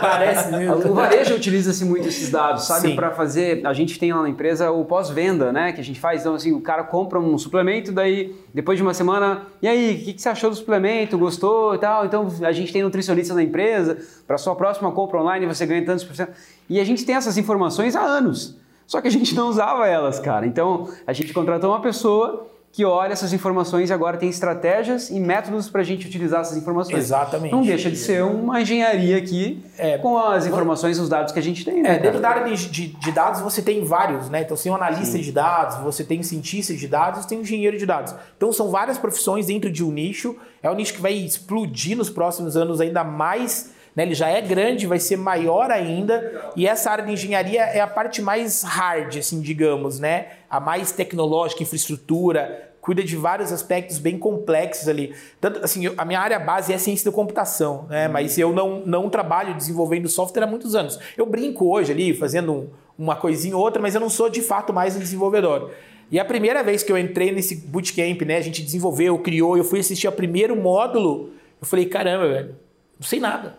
Parece 0.00 0.50
mesmo. 0.50 0.90
O 0.90 0.94
varejo 0.94 1.36
utiliza-se 1.36 1.84
muito 1.84 2.08
esses 2.08 2.30
dados, 2.30 2.64
sabe? 2.64 2.96
Para 2.96 3.12
fazer... 3.12 3.64
A 3.64 3.72
gente 3.72 3.96
tem 3.96 4.12
lá 4.12 4.22
na 4.22 4.28
empresa 4.28 4.72
o 4.72 4.84
pós-venda, 4.84 5.52
né? 5.52 5.70
Que 5.70 5.80
a 5.80 5.84
gente 5.84 6.00
faz. 6.00 6.22
Então, 6.22 6.34
assim, 6.34 6.52
o 6.52 6.60
cara 6.60 6.82
compra 6.82 7.20
um 7.20 7.38
suplemento 7.38 7.75
suplemento, 7.76 7.92
daí 7.92 8.34
depois 8.52 8.78
de 8.78 8.82
uma 8.82 8.94
semana, 8.94 9.42
e 9.60 9.68
aí, 9.68 9.94
o 9.94 10.04
que, 10.04 10.12
que, 10.14 10.22
você 10.22 10.28
achou 10.28 10.50
do 10.50 10.56
suplemento? 10.56 11.18
Gostou 11.18 11.74
e 11.74 11.78
tal? 11.78 12.06
Então 12.06 12.28
a 12.42 12.52
gente 12.52 12.72
tem 12.72 12.82
nutricionista 12.82 13.34
na 13.34 13.42
empresa, 13.42 13.98
para 14.26 14.38
sua 14.38 14.54
próxima 14.54 14.90
compra 14.92 15.20
online 15.20 15.46
você 15.46 15.66
ganha 15.66 15.84
tantos 15.84 16.04
por 16.04 16.14
cento. 16.14 16.32
E 16.68 16.80
a 16.80 16.84
gente 16.84 17.04
tem 17.04 17.14
essas 17.14 17.36
informações 17.36 17.94
há 17.94 18.02
anos. 18.02 18.56
Só 18.86 19.00
que 19.00 19.08
a 19.08 19.10
gente 19.10 19.34
não 19.34 19.48
usava 19.48 19.86
elas, 19.86 20.20
cara. 20.20 20.46
Então 20.46 20.88
a 21.06 21.12
gente 21.12 21.32
contratou 21.32 21.70
uma 21.70 21.80
pessoa 21.80 22.46
que 22.76 22.84
olha 22.84 23.14
essas 23.14 23.32
informações 23.32 23.88
e 23.88 23.92
agora 23.94 24.18
tem 24.18 24.28
estratégias 24.28 25.08
e 25.08 25.18
métodos 25.18 25.66
para 25.66 25.80
a 25.80 25.84
gente 25.84 26.06
utilizar 26.06 26.42
essas 26.42 26.58
informações. 26.58 26.98
Exatamente. 26.98 27.50
Não 27.50 27.62
deixa 27.62 27.90
de 27.90 27.96
ser 27.96 28.22
uma 28.22 28.60
engenharia 28.60 29.16
aqui 29.16 29.64
é, 29.78 29.96
com 29.96 30.18
as 30.18 30.44
informações 30.44 30.98
e 30.98 31.00
os 31.00 31.08
dados 31.08 31.32
que 31.32 31.38
a 31.38 31.42
gente 31.42 31.64
tem. 31.64 31.82
Né, 31.82 31.94
é, 31.94 31.98
dentro 31.98 32.20
da 32.20 32.28
área 32.28 32.54
de, 32.54 32.68
de, 32.68 32.88
de, 32.88 33.12
dados 33.12 33.40
você 33.40 33.62
tem 33.62 33.82
vários, 33.82 34.28
né? 34.28 34.42
Então 34.42 34.54
você 34.54 34.64
tem 34.64 34.72
um 34.72 34.74
analista 34.74 35.16
Sim. 35.16 35.22
de 35.22 35.32
dados, 35.32 35.78
você 35.78 36.04
tem 36.04 36.22
cientista 36.22 36.74
de 36.74 36.86
dados, 36.86 37.22
você 37.22 37.28
tem 37.30 37.38
um 37.38 37.40
engenheiro 37.40 37.78
de 37.78 37.86
dados. 37.86 38.14
Então 38.36 38.52
são 38.52 38.70
várias 38.70 38.98
profissões 38.98 39.46
dentro 39.46 39.72
de 39.72 39.82
um 39.82 39.90
nicho. 39.90 40.36
É 40.62 40.70
um 40.70 40.74
nicho 40.74 40.92
que 40.92 41.00
vai 41.00 41.14
explodir 41.14 41.96
nos 41.96 42.10
próximos 42.10 42.58
anos 42.58 42.78
ainda 42.78 43.02
mais 43.02 43.74
né? 43.96 44.02
Ele 44.02 44.14
já 44.14 44.28
é 44.28 44.42
grande, 44.42 44.86
vai 44.86 45.00
ser 45.00 45.16
maior 45.16 45.70
ainda. 45.70 46.52
E 46.54 46.66
essa 46.66 46.90
área 46.90 47.06
de 47.06 47.12
engenharia 47.12 47.62
é 47.62 47.80
a 47.80 47.86
parte 47.86 48.20
mais 48.20 48.62
hard, 48.62 49.16
assim, 49.16 49.40
digamos, 49.40 49.98
né? 49.98 50.26
A 50.50 50.60
mais 50.60 50.92
tecnológica, 50.92 51.62
infraestrutura, 51.62 52.65
cuida 52.86 53.02
de 53.02 53.16
vários 53.16 53.50
aspectos 53.50 53.98
bem 53.98 54.16
complexos 54.16 54.86
ali. 54.86 55.12
Tanto 55.40 55.58
assim, 55.64 55.92
a 55.98 56.04
minha 56.04 56.20
área 56.20 56.38
base 56.38 56.72
é 56.72 56.78
ciência 56.78 57.10
da 57.10 57.14
computação, 57.14 57.84
né? 57.90 58.06
Uhum. 58.06 58.12
Mas 58.12 58.38
eu 58.38 58.52
não, 58.52 58.86
não 58.86 59.10
trabalho 59.10 59.54
desenvolvendo 59.54 60.08
software 60.08 60.44
há 60.44 60.46
muitos 60.46 60.76
anos. 60.76 60.96
Eu 61.16 61.26
brinco 61.26 61.68
hoje 61.68 61.90
ali, 61.90 62.14
fazendo 62.14 62.52
um, 62.52 62.68
uma 62.96 63.16
coisinha 63.16 63.56
ou 63.56 63.62
outra, 63.62 63.82
mas 63.82 63.96
eu 63.96 64.00
não 64.00 64.08
sou 64.08 64.30
de 64.30 64.40
fato 64.40 64.72
mais 64.72 64.94
um 64.94 65.00
desenvolvedor. 65.00 65.72
E 66.12 66.20
a 66.20 66.24
primeira 66.24 66.62
vez 66.62 66.84
que 66.84 66.92
eu 66.92 66.96
entrei 66.96 67.32
nesse 67.32 67.56
bootcamp, 67.56 68.22
né? 68.22 68.36
A 68.36 68.40
gente 68.40 68.62
desenvolveu, 68.62 69.18
criou, 69.18 69.58
eu 69.58 69.64
fui 69.64 69.80
assistir 69.80 70.06
ao 70.06 70.12
primeiro 70.12 70.54
módulo, 70.54 71.30
eu 71.60 71.66
falei, 71.66 71.86
caramba, 71.86 72.28
velho 72.28 72.54
não 72.98 73.06
sei 73.06 73.20
nada. 73.20 73.56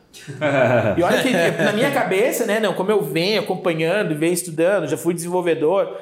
e 0.98 1.04
olha 1.04 1.22
que 1.22 1.30
na 1.64 1.72
minha 1.72 1.92
cabeça, 1.92 2.46
né, 2.46 2.60
não, 2.60 2.74
como 2.74 2.92
eu 2.92 3.04
venho 3.04 3.40
acompanhando, 3.40 4.16
venho 4.16 4.34
estudando, 4.34 4.88
já 4.88 4.98
fui 4.98 5.14
desenvolvedor, 5.14 5.96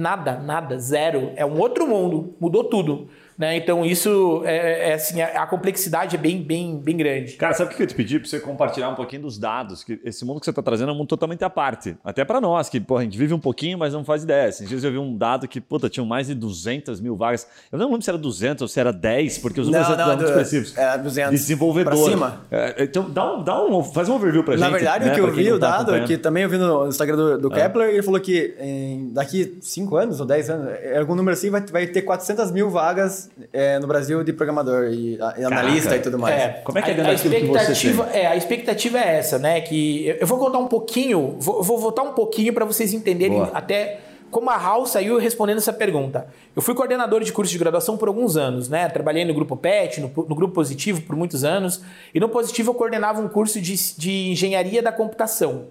Nada, 0.00 0.38
nada, 0.38 0.78
zero. 0.78 1.30
É 1.36 1.44
um 1.44 1.58
outro 1.58 1.86
mundo, 1.86 2.34
mudou 2.40 2.64
tudo. 2.64 3.08
Né? 3.40 3.56
Então, 3.56 3.86
isso 3.86 4.42
é, 4.44 4.90
é 4.90 4.92
assim, 4.92 5.22
a, 5.22 5.44
a, 5.44 5.46
complexidade 5.46 6.14
é 6.14 6.18
bem, 6.18 6.42
bem, 6.42 6.78
bem 6.78 6.94
grande. 6.94 7.32
Cara, 7.36 7.54
sabe 7.54 7.72
o 7.72 7.74
que 7.74 7.82
eu 7.82 7.86
te 7.86 7.94
pedi 7.94 8.18
para 8.18 8.28
você 8.28 8.38
compartilhar 8.38 8.90
um 8.90 8.94
pouquinho 8.94 9.22
dos 9.22 9.38
dados? 9.38 9.82
Que 9.82 9.98
esse 10.04 10.26
mundo 10.26 10.40
que 10.40 10.44
você 10.44 10.50
está 10.50 10.60
trazendo 10.60 10.90
é 10.90 10.92
um 10.92 10.96
mundo 10.98 11.06
totalmente 11.06 11.42
à 11.42 11.48
parte. 11.48 11.96
Até 12.04 12.22
para 12.22 12.38
nós, 12.38 12.68
que 12.68 12.78
pô, 12.78 12.98
a 12.98 13.02
gente 13.02 13.16
vive 13.16 13.32
um 13.32 13.40
pouquinho, 13.40 13.78
mas 13.78 13.94
não 13.94 14.04
faz 14.04 14.24
ideia. 14.24 14.50
Esses 14.50 14.68
dias 14.68 14.84
eu 14.84 14.92
vi 14.92 14.98
um 14.98 15.16
dado 15.16 15.48
que, 15.48 15.58
puta, 15.58 15.88
tinham 15.88 16.04
mais 16.04 16.26
de 16.26 16.34
200 16.34 17.00
mil 17.00 17.16
vagas. 17.16 17.46
Eu 17.72 17.78
não 17.78 17.86
lembro 17.86 18.02
se 18.02 18.10
era 18.10 18.18
200 18.18 18.60
ou 18.60 18.68
se 18.68 18.78
era 18.78 18.92
10, 18.92 19.38
porque 19.38 19.58
os 19.58 19.68
números 19.68 19.88
eram 19.88 20.06
muito 20.08 20.24
específicos. 20.24 20.76
É 20.76 20.98
200. 20.98 21.30
De 21.30 21.36
desenvolvedor. 21.38 21.94
Pra 21.94 22.10
cima. 22.10 22.40
É, 22.50 22.84
então, 22.84 23.08
dá 23.08 23.36
um, 23.36 23.42
dá 23.42 23.64
um, 23.64 23.82
faz 23.82 24.10
um 24.10 24.16
overview 24.16 24.44
para 24.44 24.58
gente. 24.58 24.66
Na 24.66 24.70
verdade, 24.70 25.06
né, 25.06 25.12
o 25.12 25.14
que 25.14 25.20
eu 25.22 25.32
vi, 25.32 25.50
o 25.50 25.58
tá 25.58 25.82
dado, 25.82 26.04
que 26.04 26.18
também 26.18 26.42
eu 26.42 26.48
vi 26.50 26.58
no 26.58 26.88
Instagram 26.88 27.16
do, 27.16 27.38
do 27.38 27.52
é. 27.54 27.62
Kepler, 27.62 27.88
ele 27.88 28.02
falou 28.02 28.20
que 28.20 28.54
em, 28.60 29.14
daqui 29.14 29.56
5 29.62 29.96
anos 29.96 30.20
ou 30.20 30.26
10 30.26 30.50
anos, 30.50 30.68
é, 30.68 30.98
algum 30.98 31.14
número 31.14 31.32
assim, 31.32 31.48
vai, 31.48 31.62
vai 31.62 31.86
ter 31.86 32.02
400 32.02 32.50
mil 32.50 32.68
vagas 32.68 33.29
é, 33.52 33.78
no 33.78 33.86
Brasil 33.86 34.22
de 34.22 34.32
programador 34.32 34.88
e, 34.92 35.16
e 35.16 35.44
analista 35.44 35.96
e 35.96 36.00
tudo 36.00 36.18
mais. 36.18 36.34
É, 36.34 36.48
Como 36.64 36.78
é 36.78 36.82
que 36.82 36.90
é 36.90 36.94
dentro 36.94 37.10
a, 37.10 37.12
a 37.12 37.14
expectativa, 37.14 38.04
que 38.06 38.18
É, 38.18 38.26
a 38.26 38.36
expectativa 38.36 38.98
é 38.98 39.18
essa, 39.18 39.38
né? 39.38 39.60
Que 39.60 40.16
eu 40.20 40.26
vou 40.26 40.38
contar 40.38 40.58
um 40.58 40.66
pouquinho, 40.66 41.36
vou, 41.38 41.62
vou 41.62 41.78
voltar 41.78 42.02
um 42.02 42.12
pouquinho 42.12 42.52
para 42.52 42.64
vocês 42.64 42.92
entenderem 42.92 43.38
Boa. 43.38 43.50
até 43.54 44.00
como 44.30 44.48
a 44.48 44.56
Hal 44.56 44.86
saiu 44.86 45.18
respondendo 45.18 45.58
essa 45.58 45.72
pergunta. 45.72 46.28
Eu 46.54 46.62
fui 46.62 46.74
coordenador 46.74 47.22
de 47.22 47.32
curso 47.32 47.50
de 47.50 47.58
graduação 47.58 47.96
por 47.96 48.08
alguns 48.08 48.36
anos, 48.36 48.68
né? 48.68 48.88
Trabalhei 48.88 49.24
no 49.24 49.34
grupo 49.34 49.56
PET, 49.56 50.00
no, 50.00 50.08
no 50.08 50.34
grupo 50.34 50.54
Positivo 50.54 51.02
por 51.02 51.16
muitos 51.16 51.42
anos. 51.42 51.82
E 52.14 52.20
no 52.20 52.28
Positivo 52.28 52.70
eu 52.70 52.74
coordenava 52.74 53.20
um 53.20 53.28
curso 53.28 53.60
de, 53.60 53.74
de 53.96 54.30
engenharia 54.30 54.82
da 54.82 54.92
computação. 54.92 55.66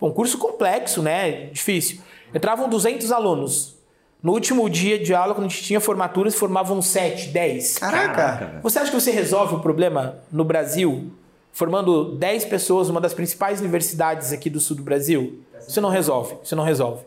um 0.00 0.10
curso 0.10 0.38
complexo, 0.38 1.02
né? 1.02 1.46
Difícil. 1.52 2.00
Entravam 2.32 2.68
200 2.68 3.10
alunos. 3.10 3.74
No 4.24 4.32
último 4.32 4.70
dia 4.70 4.98
de 4.98 5.14
aula, 5.14 5.34
quando 5.34 5.48
a 5.48 5.50
gente 5.50 5.62
tinha 5.62 5.78
formatura, 5.78 6.30
se 6.30 6.38
formavam 6.38 6.80
7, 6.80 7.28
10. 7.28 7.76
Caraca! 7.76 8.58
Você 8.62 8.78
acha 8.78 8.90
que 8.90 8.98
você 8.98 9.10
resolve 9.10 9.56
o 9.56 9.60
problema 9.60 10.16
no 10.32 10.42
Brasil 10.42 11.12
formando 11.52 12.16
10 12.16 12.46
pessoas 12.46 12.88
numa 12.88 13.02
das 13.02 13.12
principais 13.12 13.60
universidades 13.60 14.32
aqui 14.32 14.48
do 14.48 14.60
sul 14.60 14.78
do 14.78 14.82
Brasil? 14.82 15.40
Você 15.68 15.78
não 15.78 15.90
resolve, 15.90 16.36
você 16.42 16.54
não 16.54 16.64
resolve. 16.64 17.02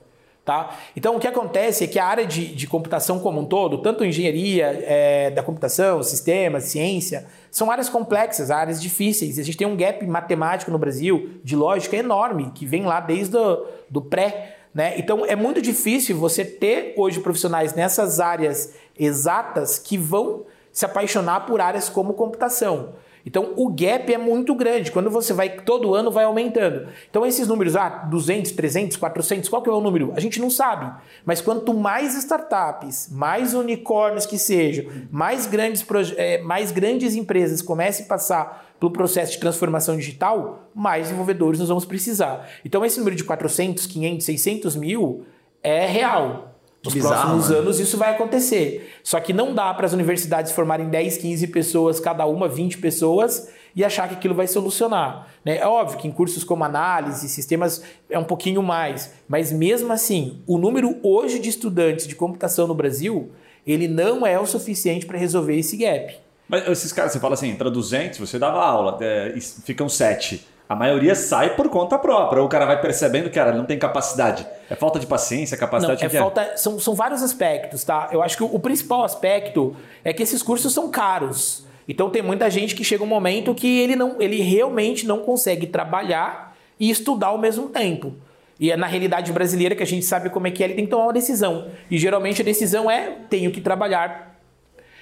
Tá? 0.45 0.77
Então, 0.95 1.15
o 1.15 1.19
que 1.19 1.27
acontece 1.27 1.85
é 1.85 1.87
que 1.87 1.97
a 1.97 2.05
área 2.05 2.25
de, 2.25 2.53
de 2.53 2.67
computação 2.67 3.17
como 3.17 3.41
um 3.41 3.45
todo, 3.45 3.79
tanto 3.79 4.05
engenharia 4.05 4.67
é, 4.85 5.31
da 5.31 5.41
computação, 5.41 6.03
sistemas, 6.03 6.65
ciência, 6.65 7.25
são 7.49 7.71
áreas 7.71 7.89
complexas, 7.89 8.51
áreas 8.51 8.79
difíceis. 8.79 9.39
A 9.39 9.43
gente 9.43 9.57
tem 9.57 9.65
um 9.65 9.75
gap 9.75 10.05
matemático 10.05 10.69
no 10.69 10.77
Brasil 10.77 11.41
de 11.43 11.55
lógica 11.55 11.97
enorme, 11.97 12.51
que 12.53 12.63
vem 12.63 12.83
lá 12.83 12.99
desde 12.99 13.35
o 13.35 13.65
do 13.89 14.03
pré 14.03 14.56
né? 14.77 14.93
Então 14.95 15.25
é 15.25 15.35
muito 15.35 15.59
difícil 15.59 16.15
você 16.15 16.45
ter 16.45 16.93
hoje 16.95 17.19
profissionais 17.19 17.73
nessas 17.73 18.19
áreas 18.19 18.75
exatas 18.95 19.79
que 19.79 19.97
vão 19.97 20.45
se 20.71 20.85
apaixonar 20.85 21.47
por 21.47 21.59
áreas 21.59 21.89
como 21.89 22.13
computação. 22.13 22.93
Então 23.25 23.53
o 23.55 23.69
gap 23.69 24.13
é 24.13 24.19
muito 24.19 24.53
grande. 24.53 24.91
Quando 24.91 25.09
você 25.09 25.33
vai 25.33 25.49
todo 25.49 25.95
ano 25.95 26.11
vai 26.11 26.25
aumentando. 26.25 26.89
Então 27.09 27.25
esses 27.25 27.47
números, 27.47 27.75
ah, 27.75 27.89
200, 27.89 28.51
300, 28.51 28.97
400, 28.97 29.49
qual 29.49 29.63
que 29.63 29.69
é 29.69 29.73
o 29.73 29.81
número? 29.81 30.13
A 30.15 30.19
gente 30.19 30.39
não 30.39 30.51
sabe. 30.51 30.95
Mas 31.25 31.41
quanto 31.41 31.73
mais 31.73 32.15
startups, 32.15 33.09
mais 33.11 33.55
unicórnios 33.55 34.27
que 34.27 34.37
sejam, 34.37 34.85
mais 35.09 35.47
grandes, 35.47 35.83
é, 36.17 36.37
mais 36.43 36.71
grandes 36.71 37.15
empresas 37.15 37.63
comecem 37.63 38.05
a 38.05 38.07
passar 38.07 38.66
pelo 38.79 38.91
processo 38.91 39.31
de 39.33 39.39
transformação 39.39 39.97
digital, 39.97 40.69
mais 40.73 41.03
desenvolvedores 41.03 41.59
nós 41.59 41.69
vamos 41.69 41.85
precisar. 41.85 42.47
Então, 42.63 42.85
esse 42.85 42.99
número 42.99 43.15
de 43.15 43.23
400, 43.23 43.85
500, 43.85 44.25
600 44.25 44.75
mil 44.75 45.25
é 45.63 45.85
real. 45.85 46.53
Nos 46.83 46.93
Bizarro, 46.93 47.15
próximos 47.15 47.49
mano. 47.49 47.61
anos 47.61 47.79
isso 47.79 47.97
vai 47.97 48.11
acontecer. 48.11 48.93
Só 49.03 49.19
que 49.19 49.33
não 49.33 49.53
dá 49.53 49.73
para 49.73 49.85
as 49.85 49.93
universidades 49.93 50.51
formarem 50.51 50.89
10, 50.89 51.17
15 51.17 51.47
pessoas, 51.47 51.99
cada 51.99 52.25
uma 52.25 52.47
20 52.47 52.77
pessoas, 52.77 53.49
e 53.75 53.83
achar 53.83 54.07
que 54.07 54.15
aquilo 54.15 54.33
vai 54.33 54.47
solucionar. 54.47 55.27
Né? 55.43 55.57
É 55.57 55.67
óbvio 55.67 55.97
que 55.97 56.07
em 56.07 56.11
cursos 56.11 56.43
como 56.43 56.63
análise, 56.63 57.27
sistemas, 57.27 57.83
é 58.09 58.17
um 58.17 58.23
pouquinho 58.23 58.61
mais. 58.63 59.11
Mas 59.27 59.51
mesmo 59.51 59.91
assim, 59.91 60.41
o 60.47 60.57
número 60.57 60.97
hoje 61.03 61.39
de 61.39 61.49
estudantes 61.49 62.07
de 62.07 62.15
computação 62.15 62.67
no 62.67 62.75
Brasil, 62.75 63.31
ele 63.65 63.87
não 63.87 64.25
é 64.25 64.39
o 64.39 64.45
suficiente 64.45 65.05
para 65.05 65.17
resolver 65.17 65.57
esse 65.57 65.75
gap. 65.77 66.26
Mas 66.47 66.67
esses 66.67 66.93
caras, 66.93 67.11
você 67.11 67.19
fala 67.19 67.33
assim, 67.33 67.49
entra 67.49 67.69
200, 67.69 68.19
você 68.19 68.39
dava 68.39 68.63
aula, 68.63 68.97
é, 69.01 69.35
ficam 69.63 69.89
7. 69.89 70.45
A 70.69 70.75
maioria 70.75 71.15
sai 71.15 71.55
por 71.55 71.69
conta 71.69 71.97
própria, 71.97 72.41
ou 72.41 72.45
o 72.47 72.49
cara 72.49 72.65
vai 72.65 72.79
percebendo 72.81 73.25
que 73.25 73.35
cara, 73.35 73.53
não 73.53 73.65
tem 73.65 73.79
capacidade. 73.79 74.45
É 74.69 74.75
falta 74.75 74.99
de 74.99 75.07
paciência, 75.07 75.55
capacidade 75.57 76.01
não, 76.01 76.07
é 76.07 76.09
de... 76.09 76.17
falta, 76.17 76.57
são, 76.57 76.77
são 76.77 76.93
vários 76.93 77.23
aspectos, 77.23 77.83
tá? 77.85 78.09
Eu 78.11 78.21
acho 78.21 78.35
que 78.35 78.43
o, 78.43 78.53
o 78.53 78.59
principal 78.59 79.03
aspecto 79.03 79.75
é 80.03 80.11
que 80.11 80.21
esses 80.21 80.43
cursos 80.43 80.73
são 80.73 80.89
caros. 80.89 81.65
Então 81.87 82.09
tem 82.09 82.21
muita 82.21 82.49
gente 82.49 82.75
que 82.75 82.83
chega 82.83 83.01
um 83.01 83.07
momento 83.07 83.55
que 83.55 83.79
ele, 83.79 83.95
não, 83.95 84.17
ele 84.19 84.41
realmente 84.41 85.07
não 85.07 85.19
consegue 85.19 85.67
trabalhar 85.67 86.53
e 86.77 86.89
estudar 86.89 87.27
ao 87.27 87.37
mesmo 87.37 87.69
tempo. 87.69 88.13
E 88.59 88.71
é 88.71 88.75
na 88.75 88.87
realidade 88.87 89.31
brasileira 89.31 89.75
que 89.75 89.83
a 89.83 89.85
gente 89.85 90.05
sabe 90.05 90.29
como 90.29 90.47
é 90.47 90.51
que 90.51 90.63
é, 90.63 90.65
ele 90.65 90.73
tem 90.73 90.85
que 90.85 90.91
tomar 90.91 91.03
uma 91.03 91.13
decisão. 91.13 91.67
E 91.89 91.97
geralmente 91.97 92.41
a 92.41 92.45
decisão 92.45 92.89
é: 92.89 93.17
tenho 93.29 93.51
que 93.51 93.61
trabalhar 93.61 94.26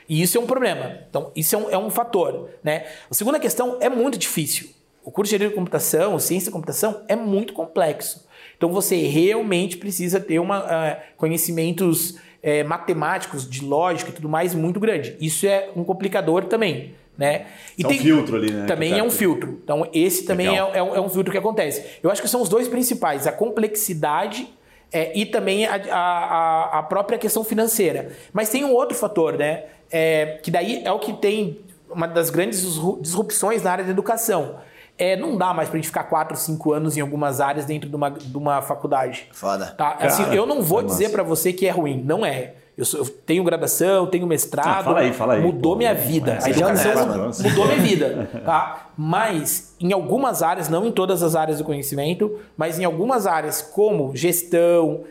e 0.08 0.22
isso 0.22 0.38
é 0.38 0.42
um 0.42 0.46
problema. 0.46 1.00
Então, 1.10 1.32
isso 1.36 1.56
é 1.56 1.60
um, 1.60 1.70
é 1.72 1.78
um 1.78 1.90
fator. 1.90 2.50
Né? 2.64 2.86
A 3.10 3.14
segunda 3.14 3.40
questão 3.40 3.78
é 3.82 3.90
muito 3.90 4.18
difícil. 4.18 4.70
O 5.04 5.12
curso 5.12 5.30
de 5.30 5.36
engenharia 5.36 5.50
de 5.50 5.56
computação, 5.56 6.18
ciência 6.20 6.50
da 6.50 6.54
computação, 6.54 7.04
é 7.08 7.16
muito 7.16 7.54
complexo. 7.54 8.26
Então, 8.58 8.70
você 8.70 8.96
realmente 8.96 9.78
precisa 9.78 10.20
ter 10.20 10.40
uma, 10.40 10.60
uh, 10.64 10.98
conhecimentos 11.18 12.12
uh, 12.12 12.68
matemáticos, 12.68 13.50
de 13.50 13.64
lógica 13.64 14.12
e 14.12 14.14
tudo 14.14 14.30
mais 14.30 14.56
muito 14.56 14.80
grande. 14.80 15.16
Isso 15.20 15.46
é 15.46 15.70
um 15.76 15.84
complicador 15.84 16.46
também. 16.46 16.94
Né? 17.18 17.46
E 17.78 17.86
é 17.86 17.88
tem, 17.88 18.00
um 18.00 18.04
filtro 18.04 18.36
ali, 18.36 18.52
né? 18.52 18.66
Também 18.66 18.98
é 18.98 19.04
um 19.04 19.10
filtro. 19.10 19.60
Então, 19.64 19.88
esse 19.94 20.26
também 20.26 20.48
é, 20.48 20.60
é, 20.60 20.78
é, 20.78 21.00
um 21.00 21.10
filtro 21.10 21.32
que 21.32 21.38
acontece. 21.38 22.00
Eu 22.04 22.12
acho 22.12 22.22
que 22.22 22.28
são 22.28 22.42
os 22.42 22.50
dois 22.50 22.68
principais: 22.68 23.26
a 23.26 23.32
complexidade 23.32 24.50
é, 24.92 25.18
e 25.18 25.26
também 25.26 25.66
a, 25.66 25.76
a, 25.76 26.80
a, 26.80 26.84
própria 26.84 27.18
questão 27.18 27.44
financeira. 27.44 28.12
Mas 28.34 28.50
tem 28.50 28.64
um 28.64 28.74
outro 28.74 28.98
fator, 28.98 29.38
né? 29.38 29.64
É, 29.92 30.40
que 30.44 30.52
daí 30.52 30.82
é 30.84 30.92
o 30.92 31.00
que 31.00 31.14
tem 31.14 31.60
uma 31.90 32.08
das 32.08 32.30
grandes 32.30 32.62
disrupções 33.02 33.64
na 33.64 33.72
área 33.72 33.84
da 33.84 33.92
educação. 33.92 34.56
É, 34.98 35.16
não 35.18 35.38
dá 35.38 35.54
mais 35.54 35.68
pra 35.68 35.78
gente 35.78 35.88
ficar 35.88 36.06
4, 36.06 36.38
5 36.38 36.74
anos 36.74 36.96
em 36.96 37.02
algumas 37.02 37.42
áreas 37.42 37.66
dentro 37.66 37.90
de 37.90 37.96
uma, 37.96 38.10
de 38.10 38.38
uma 38.38 38.62
faculdade. 38.62 39.28
Foda. 39.32 39.68
Tá? 39.78 39.98
Assim, 40.00 40.34
eu 40.34 40.46
não 40.46 40.62
vou 40.62 40.80
é 40.80 40.84
dizer 40.84 41.10
para 41.10 41.22
você 41.22 41.52
que 41.52 41.68
é 41.68 41.72
ruim, 41.72 42.02
não 42.04 42.26
é. 42.26 42.54
Eu, 42.78 42.84
sou, 42.84 43.00
eu 43.02 43.06
tenho 43.06 43.44
graduação, 43.44 44.06
tenho 44.08 44.28
mestrado. 44.28 44.68
Ah, 44.68 44.84
fala 44.84 45.00
aí, 45.00 45.14
fala 45.14 45.34
aí. 45.36 45.42
Mudou 45.42 45.74
Pô, 45.74 45.78
minha 45.78 45.94
vida. 45.94 46.40
A 46.42 46.50
educação 46.50 46.92
é, 46.92 47.50
mudou 47.50 47.66
minha 47.68 47.80
vida. 47.80 48.30
Tá? 48.46 48.90
Mas 48.98 49.76
em 49.80 49.92
algumas 49.94 50.44
áreas, 50.44 50.70
não 50.70 50.86
em 50.86 50.92
todas 50.92 51.24
as 51.24 51.36
áreas 51.36 51.58
do 51.58 51.64
conhecimento, 51.64 52.40
mas 52.58 52.78
em 52.78 52.84
algumas 52.84 53.26
áreas 53.26 53.62
como 53.62 54.16
gestão, 54.16 55.04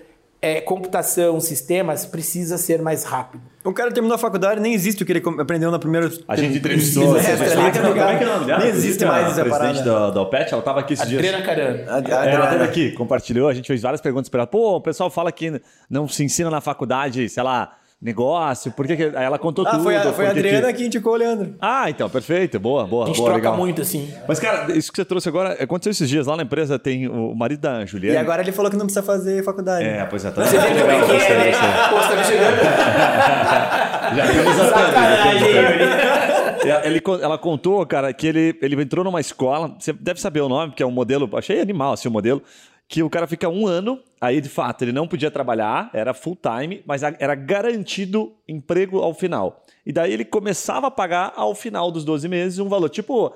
é, 0.44 0.61
computação, 0.61 1.40
sistemas, 1.40 2.04
precisa 2.04 2.59
ser 2.59 2.83
mais 2.83 3.02
rápido. 3.02 3.42
O 3.64 3.72
cara 3.72 3.90
terminou 3.90 4.14
a 4.14 4.18
faculdade, 4.18 4.61
nem 4.61 4.74
existe 4.74 5.02
o 5.02 5.07
que 5.07 5.12
ele 5.12 5.22
aprendeu 5.40 5.70
na 5.70 5.78
primeira. 5.78 6.12
A 6.28 6.37
gente 6.37 6.59
entrevistou. 6.59 7.16
É, 7.16 7.22
tá 7.22 7.44
ali, 7.44 7.72
Como 7.72 7.98
é 7.98 8.18
que 8.18 8.24
é 8.24 8.26
o 8.26 8.33
nome 8.35 8.44
dela? 8.44 8.59
Nem 8.59 8.68
existe 8.68 9.07
mais 9.07 9.26
essa 9.28 9.42
parada. 9.46 9.72
presidente 9.72 9.85
da, 9.87 10.11
da 10.11 10.20
OPET, 10.20 10.52
ela 10.52 10.59
estava 10.59 10.80
aqui 10.80 10.92
esses 10.92 11.07
Adriana 11.07 11.38
dias. 11.38 11.46
Carano. 11.46 11.90
Adriana 11.90 12.24
Ela 12.26 12.44
esteve 12.44 12.64
aqui, 12.64 12.92
compartilhou, 12.92 13.48
a 13.48 13.54
gente 13.54 13.66
fez 13.66 13.80
várias 13.80 14.02
perguntas 14.02 14.28
para 14.28 14.40
ela. 14.40 14.46
Pô, 14.46 14.76
o 14.76 14.80
pessoal 14.83 15.09
fala 15.09 15.33
que 15.33 15.62
não 15.88 16.07
se 16.07 16.22
ensina 16.22 16.50
na 16.50 16.61
faculdade, 16.61 17.26
sei 17.30 17.42
lá 17.42 17.72
negócio, 18.04 18.70
por 18.70 18.86
que, 18.86 18.96
que 18.96 19.02
ela 19.02 19.38
contou 19.38 19.66
ah, 19.66 19.70
tudo. 19.70 19.82
Foi 19.82 19.96
a, 19.96 20.12
foi 20.12 20.26
a 20.26 20.30
Adriana 20.30 20.66
que... 20.66 20.80
que 20.80 20.84
indicou 20.84 21.14
o 21.14 21.16
Leandro. 21.16 21.54
Ah, 21.58 21.88
então, 21.88 22.10
perfeito, 22.10 22.60
boa, 22.60 22.86
boa, 22.86 23.04
a 23.04 23.06
gente 23.06 23.16
boa, 23.16 23.30
troca 23.30 23.48
legal. 23.48 23.56
muito, 23.56 23.80
assim. 23.80 24.12
Mas, 24.28 24.38
cara, 24.38 24.76
isso 24.76 24.92
que 24.92 24.96
você 24.96 25.06
trouxe 25.06 25.26
agora, 25.26 25.54
aconteceu 25.54 25.90
esses 25.90 26.06
dias, 26.06 26.26
lá 26.26 26.36
na 26.36 26.42
empresa 26.42 26.78
tem 26.78 27.08
o 27.08 27.34
marido 27.34 27.60
da 27.60 27.86
Juliana. 27.86 28.16
E 28.16 28.18
agora 28.20 28.42
ele 28.42 28.52
falou 28.52 28.70
que 28.70 28.76
não 28.76 28.84
precisa 28.84 29.02
fazer 29.02 29.42
faculdade. 29.42 29.86
É, 29.86 30.04
pois 30.04 30.22
é. 30.22 30.30
Tá 30.30 30.44
você 30.44 30.58
vê 30.58 30.68
como 30.68 30.90
é 30.90 31.06
que 31.06 31.12
é, 31.12 31.38
né? 31.38 31.52
Pô, 31.88 31.96
você 31.96 32.36
tá. 32.36 34.10
Já 34.14 34.26
temos 34.26 34.60
a 34.60 34.68
Sacanagem, 34.68 35.48
ele, 36.84 37.02
ela 37.22 37.38
contou, 37.38 37.84
cara, 37.86 38.12
que 38.12 38.26
ele, 38.26 38.58
ele 38.60 38.82
entrou 38.82 39.02
numa 39.02 39.20
escola, 39.20 39.74
você 39.78 39.94
deve 39.94 40.20
saber 40.20 40.40
o 40.42 40.48
nome, 40.48 40.72
porque 40.72 40.82
é 40.82 40.86
um 40.86 40.90
modelo, 40.90 41.28
achei 41.36 41.60
animal 41.60 41.94
assim 41.94 42.08
o 42.08 42.10
modelo, 42.10 42.42
que 42.88 43.02
o 43.02 43.10
cara 43.10 43.26
fica 43.26 43.48
um 43.48 43.66
ano, 43.66 43.98
aí 44.20 44.40
de 44.40 44.48
fato 44.48 44.82
ele 44.82 44.92
não 44.92 45.08
podia 45.08 45.30
trabalhar, 45.30 45.90
era 45.92 46.12
full 46.12 46.36
time, 46.36 46.82
mas 46.86 47.02
era 47.02 47.34
garantido 47.34 48.34
emprego 48.46 48.98
ao 48.98 49.14
final. 49.14 49.62
E 49.86 49.92
daí 49.92 50.12
ele 50.12 50.24
começava 50.24 50.88
a 50.88 50.90
pagar 50.90 51.32
ao 51.36 51.54
final 51.54 51.90
dos 51.90 52.04
12 52.04 52.28
meses 52.28 52.58
um 52.58 52.68
valor, 52.68 52.88
tipo 52.88 53.28
uh, 53.28 53.32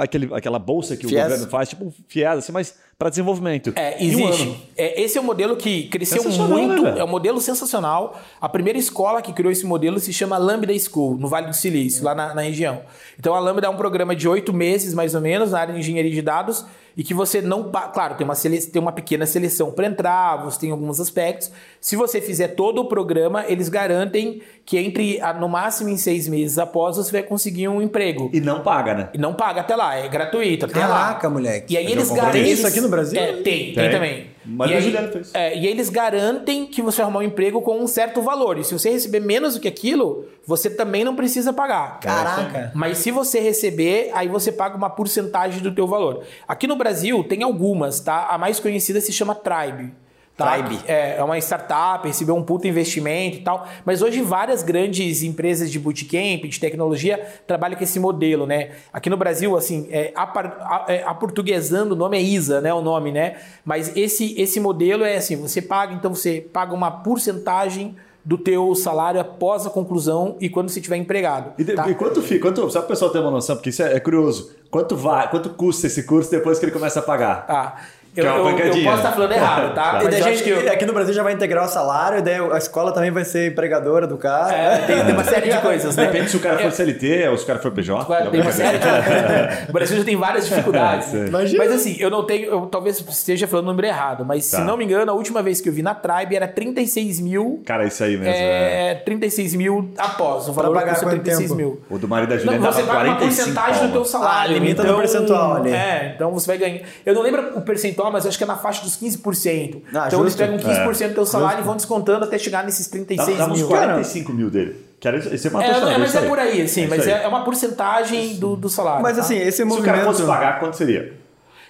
aquele, 0.00 0.32
aquela 0.34 0.58
bolsa 0.58 0.96
que 0.96 1.06
Fies. 1.06 1.20
o 1.20 1.22
governo 1.22 1.48
faz, 1.48 1.68
tipo 1.68 1.84
um 1.84 1.92
FIES, 2.08 2.38
assim, 2.38 2.52
mas 2.52 2.78
para 2.98 3.10
desenvolvimento. 3.10 3.72
É, 3.76 4.02
existe. 4.02 4.48
Um 4.48 4.56
é, 4.76 5.00
esse 5.02 5.16
é 5.16 5.20
um 5.20 5.24
modelo 5.24 5.56
que 5.56 5.88
cresceu 5.88 6.24
muito, 6.30 6.82
né, 6.82 6.98
é 6.98 7.04
um 7.04 7.08
modelo 7.08 7.40
sensacional. 7.40 8.20
A 8.40 8.48
primeira 8.48 8.78
escola 8.78 9.22
que 9.22 9.32
criou 9.32 9.52
esse 9.52 9.64
modelo 9.64 10.00
se 10.00 10.12
chama 10.12 10.36
Lambda 10.38 10.76
School, 10.78 11.16
no 11.16 11.28
Vale 11.28 11.46
do 11.46 11.54
Silício, 11.54 12.04
lá 12.04 12.14
na, 12.14 12.34
na 12.34 12.42
região. 12.42 12.82
Então 13.18 13.34
a 13.34 13.40
Lambda 13.40 13.66
é 13.66 13.70
um 13.70 13.76
programa 13.76 14.16
de 14.16 14.28
oito 14.28 14.52
meses, 14.52 14.94
mais 14.94 15.14
ou 15.14 15.20
menos, 15.20 15.52
na 15.52 15.60
área 15.60 15.74
de 15.74 15.80
engenharia 15.80 16.10
de 16.10 16.22
dados, 16.22 16.64
e 16.96 17.02
que 17.02 17.12
você 17.12 17.40
não. 17.42 17.70
Claro, 17.92 18.14
tem 18.14 18.24
uma, 18.24 18.34
sele, 18.34 18.60
tem 18.60 18.80
uma 18.80 18.92
pequena 18.92 19.26
seleção 19.26 19.72
para 19.72 19.86
entrar, 19.86 20.34
centavos, 20.34 20.56
tem 20.56 20.70
alguns 20.70 21.00
aspectos. 21.00 21.50
Se 21.80 21.96
você 21.96 22.20
fizer 22.20 22.48
todo 22.48 22.80
o 22.80 22.84
programa, 22.86 23.44
eles 23.46 23.68
garantem 23.68 24.42
que 24.64 24.78
entre 24.78 25.20
no 25.38 25.48
máximo 25.48 25.90
em 25.90 25.96
seis 25.96 26.26
meses 26.26 26.58
após 26.58 26.96
você 26.96 27.12
vai 27.12 27.22
conseguir 27.22 27.68
um 27.68 27.82
emprego. 27.82 28.30
E 28.32 28.40
não 28.40 28.62
paga, 28.62 28.94
né? 28.94 29.08
E 29.12 29.18
não 29.18 29.34
paga 29.34 29.60
até 29.60 29.76
lá, 29.76 29.94
é 29.94 30.08
gratuito 30.08 30.64
até 30.64 30.80
Caraca, 30.80 31.28
lá. 31.28 31.34
moleque. 31.34 31.74
E 31.74 31.76
aí 31.76 31.90
eles 31.90 32.10
garantem. 32.10 32.44
Tem 32.44 32.52
isso 32.52 32.66
aqui 32.66 32.80
no 32.84 32.90
Brasil? 32.90 33.20
É, 33.20 33.32
tem, 33.32 33.42
tem, 33.42 33.74
tem 33.74 33.90
também. 33.90 34.26
Mas 34.44 34.70
e, 34.70 34.74
aí, 34.74 35.12
fez. 35.12 35.34
É, 35.34 35.56
e 35.58 35.66
eles 35.66 35.88
garantem 35.88 36.66
que 36.66 36.82
você 36.82 36.98
vai 36.98 37.04
arrumar 37.04 37.20
um 37.20 37.22
emprego 37.22 37.62
com 37.62 37.78
um 37.80 37.86
certo 37.86 38.20
valor. 38.20 38.58
E 38.58 38.64
se 38.64 38.72
você 38.72 38.90
receber 38.90 39.20
menos 39.20 39.54
do 39.54 39.60
que 39.60 39.68
aquilo, 39.68 40.28
você 40.46 40.68
também 40.68 41.02
não 41.02 41.16
precisa 41.16 41.52
pagar. 41.52 42.00
Caraca. 42.00 42.70
Mas 42.74 42.98
se 42.98 43.10
você 43.10 43.40
receber, 43.40 44.10
aí 44.12 44.28
você 44.28 44.52
paga 44.52 44.76
uma 44.76 44.90
porcentagem 44.90 45.62
do 45.62 45.74
teu 45.74 45.86
valor. 45.86 46.24
Aqui 46.46 46.66
no 46.66 46.76
Brasil 46.76 47.24
tem 47.24 47.42
algumas, 47.42 48.00
tá? 48.00 48.28
A 48.28 48.38
mais 48.38 48.60
conhecida 48.60 49.00
se 49.00 49.12
chama 49.12 49.34
Tribe. 49.34 49.92
Tá? 50.36 50.52
Tribe. 50.54 50.80
É, 50.88 51.18
é 51.18 51.22
uma 51.22 51.38
startup, 51.38 52.06
recebeu 52.06 52.34
um 52.34 52.42
puto 52.42 52.66
investimento 52.66 53.36
e 53.36 53.40
tal. 53.42 53.68
Mas 53.84 54.02
hoje 54.02 54.20
várias 54.20 54.64
grandes 54.64 55.22
empresas 55.22 55.70
de 55.70 55.78
bootcamp, 55.78 56.44
de 56.44 56.58
tecnologia, 56.58 57.24
trabalham 57.46 57.76
com 57.76 57.84
esse 57.84 58.00
modelo, 58.00 58.44
né? 58.44 58.72
Aqui 58.92 59.08
no 59.08 59.16
Brasil, 59.16 59.56
assim, 59.56 59.86
é, 59.90 60.12
a, 60.16 60.84
é, 60.88 61.04
aportuguesando, 61.04 61.94
o 61.94 61.96
nome 61.96 62.16
é 62.18 62.20
ISA, 62.20 62.60
né? 62.60 62.74
O 62.74 62.82
nome, 62.82 63.12
né? 63.12 63.36
Mas 63.64 63.96
esse, 63.96 64.34
esse 64.40 64.58
modelo 64.58 65.04
é 65.04 65.16
assim, 65.16 65.36
você 65.36 65.62
paga, 65.62 65.94
então 65.94 66.12
você 66.12 66.40
paga 66.40 66.74
uma 66.74 66.90
porcentagem 66.90 67.94
do 68.24 68.38
teu 68.38 68.74
salário 68.74 69.20
após 69.20 69.66
a 69.66 69.70
conclusão 69.70 70.36
e 70.40 70.48
quando 70.48 70.68
você 70.68 70.80
estiver 70.80 70.96
empregado. 70.96 71.52
E, 71.58 71.64
tá? 71.64 71.88
e 71.88 71.94
quanto 71.94 72.22
fica? 72.22 72.48
Quanto, 72.48 72.70
só 72.70 72.80
para 72.80 72.86
o 72.86 72.88
pessoal 72.88 73.10
ter 73.10 73.18
uma 73.18 73.30
noção, 73.30 73.54
porque 73.54 73.68
isso 73.68 73.82
é, 73.82 73.94
é, 73.94 74.00
curioso. 74.00 74.50
Quanto 74.70 74.96
vai, 74.96 75.30
quanto 75.30 75.50
custa 75.50 75.86
esse 75.86 76.02
curso 76.04 76.30
depois 76.30 76.58
que 76.58 76.64
ele 76.64 76.72
começa 76.72 77.00
a 77.00 77.02
pagar? 77.02 77.44
Ah, 77.48 77.76
eu, 78.16 78.24
eu, 78.24 78.48
eu, 78.48 78.84
posso 78.84 78.96
estar 78.96 79.12
falando 79.12 79.32
errado, 79.32 79.74
tá? 79.74 80.00
E 80.02 80.08
daí 80.08 80.22
gente, 80.22 80.48
eu... 80.48 80.72
Aqui 80.72 80.86
no 80.86 80.92
Brasil 80.92 81.12
já 81.12 81.22
vai 81.22 81.32
integrar 81.32 81.64
o 81.64 81.68
salário, 81.68 82.22
daí 82.22 82.36
a 82.36 82.58
escola 82.58 82.92
também 82.92 83.10
vai 83.10 83.24
ser 83.24 83.50
empregadora 83.50 84.06
do 84.06 84.16
cara. 84.16 84.54
É, 84.54 84.78
tem, 84.86 85.04
tem, 85.04 85.14
uma 85.14 85.24
série 85.24 85.50
de 85.50 85.58
coisas, 85.62 85.96
né? 85.96 86.06
Depende 86.06 86.30
se 86.30 86.36
o 86.36 86.40
cara 86.40 86.58
for 86.58 86.70
CLT 86.70 87.28
ou 87.28 87.36
se 87.36 87.44
o 87.44 87.46
cara 87.46 87.58
for 87.58 87.72
PJ. 87.72 88.30
Tem 88.30 88.40
uma 88.40 88.52
série 88.52 88.78
de... 88.78 88.86
o 89.68 89.72
Brasil 89.72 89.98
já 89.98 90.04
tem 90.04 90.16
várias 90.16 90.48
dificuldades. 90.48 91.14
É, 91.14 91.30
mas 91.30 91.72
assim, 91.72 91.96
eu 91.98 92.10
não 92.10 92.24
tenho. 92.24 92.50
Eu 92.50 92.66
talvez 92.66 93.00
esteja 93.00 93.46
falando 93.46 93.66
o 93.66 93.70
número 93.70 93.86
errado, 93.86 94.24
mas 94.24 94.48
tá. 94.50 94.58
se 94.58 94.64
não 94.64 94.76
me 94.76 94.84
engano, 94.84 95.10
a 95.10 95.14
última 95.14 95.42
vez 95.42 95.60
que 95.60 95.68
eu 95.68 95.72
vi 95.72 95.82
na 95.82 95.94
Tribe 95.94 96.36
era 96.36 96.46
36 96.46 97.20
mil. 97.20 97.62
Cara, 97.64 97.86
isso 97.86 98.02
aí 98.02 98.16
mesmo. 98.16 98.32
É, 98.32 98.90
é. 98.90 98.94
36 98.94 99.54
mil 99.54 99.90
após. 99.98 100.48
O 100.48 100.52
valor 100.52 100.74
pagar 100.74 100.94
custa 100.94 101.10
36 101.10 101.48
tempo? 101.48 101.54
mil. 101.54 101.80
O 101.90 101.98
do 101.98 102.08
marido 102.08 102.30
da 102.30 102.38
Juliana 102.38 102.72
Você 102.72 102.82
paga 102.82 103.10
uma 103.10 103.16
porcentagem 103.16 103.86
do 103.86 103.92
teu 103.92 104.04
salário. 104.04 104.54
Ah, 104.54 104.58
limita 104.58 104.82
então, 104.82 104.94
no 104.94 104.98
percentual 104.98 105.56
ali. 105.56 105.70
É, 105.70 106.12
então 106.14 106.32
você 106.32 106.46
vai 106.46 106.58
ganhar. 106.58 106.80
Eu 107.04 107.14
não 107.14 107.22
lembro 107.22 107.58
o 107.58 107.62
percentual, 107.62 108.03
mas 108.10 108.26
acho 108.26 108.38
que 108.38 108.44
é 108.44 108.46
na 108.46 108.56
faixa 108.56 108.82
dos 108.82 108.96
15%. 108.96 109.82
Ah, 109.94 110.06
então 110.06 110.22
justo. 110.22 110.22
eles 110.22 110.34
pegam 110.34 110.58
15% 110.58 111.00
é. 111.00 111.08
do 111.08 111.14
teu 111.14 111.26
salário 111.26 111.56
justo. 111.56 111.64
e 111.64 111.66
vão 111.66 111.76
descontando 111.76 112.24
até 112.24 112.38
chegar 112.38 112.64
nesses 112.64 112.86
36 112.88 113.38
dá, 113.38 113.46
dá 113.46 113.52
mil. 113.52 113.66
45 113.66 114.32
mil 114.32 114.50
dele. 114.50 114.76
Que 115.00 115.08
era, 115.08 115.18
esse 115.18 115.46
é, 115.46 115.50
uma 115.50 115.62
é, 115.62 115.98
mas 115.98 116.14
é 116.14 116.22
por 116.22 116.38
aí, 116.38 116.62
assim, 116.62 116.84
é 116.84 116.86
mas 116.86 117.06
é, 117.06 117.24
é, 117.24 117.28
uma 117.28 117.44
porcentagem 117.44 118.36
do, 118.36 118.56
do 118.56 118.68
salário. 118.68 119.02
Mas 119.02 119.16
tá? 119.16 119.22
assim, 119.22 119.36
esse 119.36 119.58
Se 119.58 119.64
movimento... 119.64 119.84
Se 119.84 119.90
o 119.90 119.94
cara 119.94 120.12
fosse 120.12 120.22
pagar, 120.22 120.60
quanto 120.60 120.76
seria? 120.76 121.12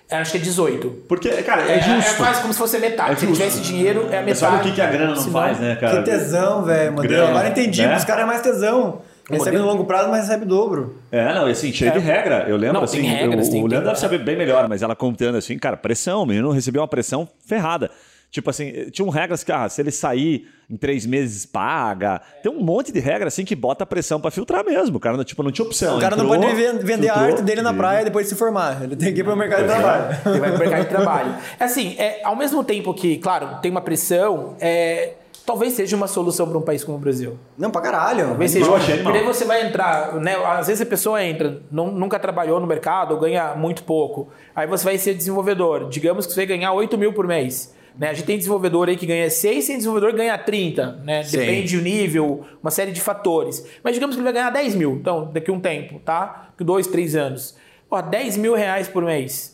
É, 0.08 0.18
acho 0.18 0.32
que 0.32 0.38
é 0.38 0.40
18. 0.40 0.88
Porque, 1.08 1.30
cara, 1.42 1.62
é, 1.62 1.78
é 1.78 1.80
justo. 1.80 2.12
É 2.12 2.14
quase 2.14 2.40
como 2.42 2.52
se 2.52 2.58
fosse 2.58 2.78
metade. 2.78 3.12
É 3.12 3.16
se 3.16 3.24
ele 3.24 3.32
tivesse 3.32 3.60
dinheiro, 3.60 4.08
é 4.10 4.18
a 4.18 4.20
metade. 4.20 4.38
Sabe 4.38 4.68
o 4.68 4.72
que, 4.72 4.80
a 4.80 4.86
grana 4.86 5.14
não 5.14 5.32
faz, 5.32 5.58
né, 5.58 5.76
cara? 5.76 5.98
Que 5.98 6.10
tesão, 6.10 6.62
velho, 6.62 6.92
modelo. 6.92 7.26
Agora 7.26 7.48
entendi, 7.48 7.82
né? 7.86 7.96
os 7.96 8.04
caras 8.04 8.22
é 8.22 8.26
mais 8.26 8.42
tesão. 8.42 9.02
Recebe 9.30 9.58
no 9.58 9.66
longo 9.66 9.84
prazo, 9.84 10.10
mas 10.10 10.26
recebe 10.26 10.44
dobro. 10.44 10.98
É, 11.10 11.32
não, 11.32 11.48
e 11.48 11.52
assim, 11.52 11.72
cheio 11.72 11.90
é. 11.90 11.94
de 11.94 11.98
regra. 11.98 12.46
Eu 12.48 12.56
lembro, 12.56 12.74
não, 12.74 12.84
assim, 12.84 13.00
regras, 13.00 13.48
o, 13.48 13.56
o 13.56 13.66
Leandro 13.66 13.88
deve 13.88 13.98
saber 13.98 14.18
bem 14.18 14.36
melhor, 14.36 14.68
mas 14.68 14.82
ela 14.82 14.94
contando 14.94 15.36
assim, 15.36 15.58
cara, 15.58 15.76
pressão, 15.76 16.22
o 16.22 16.26
menino 16.26 16.50
recebeu 16.50 16.82
uma 16.82 16.88
pressão 16.88 17.28
ferrada. 17.46 17.90
Tipo 18.34 18.50
assim, 18.50 18.90
tinham 18.90 19.08
regras 19.10 19.44
que, 19.44 19.52
ah, 19.52 19.68
se 19.68 19.80
ele 19.80 19.92
sair 19.92 20.48
em 20.68 20.76
três 20.76 21.06
meses, 21.06 21.46
paga. 21.46 22.20
Tem 22.42 22.50
um 22.50 22.60
monte 22.60 22.90
de 22.90 22.98
regras 22.98 23.32
assim 23.32 23.44
que 23.44 23.54
bota 23.54 23.86
pressão 23.86 24.20
para 24.20 24.28
filtrar 24.32 24.64
mesmo. 24.64 24.96
O 24.96 25.00
cara 25.00 25.22
tipo, 25.22 25.40
não 25.44 25.52
tinha 25.52 25.64
opção. 25.64 25.98
O 25.98 26.00
cara 26.00 26.16
Entrou, 26.16 26.34
não 26.34 26.40
pode 26.40 26.52
vender 26.56 26.84
filtrou, 26.84 27.12
a 27.12 27.20
arte 27.20 27.42
dele 27.42 27.62
na 27.62 27.72
praia 27.72 28.04
depois 28.04 28.26
se 28.26 28.34
formar. 28.34 28.82
Ele 28.82 28.96
tem 28.96 29.14
que 29.14 29.20
ir 29.20 29.24
para 29.24 29.34
o 29.34 29.36
mercado 29.36 29.60
de 29.62 29.68
trabalho. 29.68 30.16
Ele 30.26 30.40
vai 30.40 30.50
para 30.50 30.56
o 30.56 30.58
mercado 30.58 30.82
de 30.82 30.88
trabalho. 30.88 31.34
É 31.60 31.64
assim, 31.64 31.94
é, 31.96 32.24
ao 32.24 32.34
mesmo 32.34 32.64
tempo 32.64 32.92
que, 32.92 33.18
claro, 33.18 33.60
tem 33.62 33.70
uma 33.70 33.80
pressão, 33.80 34.56
é, 34.60 35.12
talvez 35.44 35.74
seja 35.74 35.96
uma 35.96 36.06
solução 36.06 36.48
para 36.48 36.58
um 36.58 36.62
país 36.62 36.82
como 36.82 36.96
o 36.96 37.00
Brasil. 37.00 37.38
Não, 37.56 37.70
para 37.70 37.82
caralho. 37.82 38.28
Talvez 38.28 38.50
seja. 38.50 38.66
Porque 39.02 39.18
aí 39.18 39.24
você 39.24 39.44
vai 39.44 39.66
entrar, 39.66 40.14
né? 40.14 40.36
Às 40.36 40.66
vezes 40.66 40.82
a 40.82 40.86
pessoa 40.86 41.22
entra, 41.22 41.62
não, 41.70 41.90
nunca 41.90 42.18
trabalhou 42.18 42.60
no 42.60 42.66
mercado 42.66 43.14
ou 43.14 43.20
ganha 43.20 43.54
muito 43.54 43.84
pouco. 43.84 44.28
Aí 44.54 44.66
você 44.66 44.84
vai 44.84 44.98
ser 44.98 45.14
desenvolvedor. 45.14 45.88
Digamos 45.88 46.26
que 46.26 46.32
você 46.32 46.40
vai 46.40 46.46
ganhar 46.46 46.72
8 46.72 46.96
mil 46.96 47.12
por 47.12 47.26
mês. 47.26 47.74
Né? 47.96 48.10
A 48.10 48.12
gente 48.12 48.26
tem 48.26 48.36
desenvolvedor 48.36 48.88
aí 48.88 48.96
que 48.96 49.06
ganha 49.06 49.30
6, 49.30 49.66
tem 49.66 49.76
desenvolvedor 49.76 50.10
que 50.10 50.16
ganha 50.16 50.36
30, 50.36 51.02
né? 51.04 51.22
Depende 51.22 51.76
do 51.76 51.82
nível, 51.82 52.44
uma 52.60 52.70
série 52.70 52.90
de 52.90 53.00
fatores. 53.00 53.64
Mas 53.84 53.94
digamos 53.94 54.16
que 54.16 54.20
ele 54.20 54.24
vai 54.24 54.32
ganhar 54.32 54.50
10 54.50 54.74
mil, 54.74 54.94
então, 54.94 55.30
daqui 55.32 55.50
a 55.50 55.54
um 55.54 55.60
tempo, 55.60 56.00
tá? 56.00 56.48
Dois, 56.58 56.88
três 56.88 57.14
anos. 57.14 57.56
Pô, 57.88 58.00
10 58.02 58.36
mil 58.36 58.54
reais 58.54 58.88
por 58.88 59.04
mês. 59.04 59.53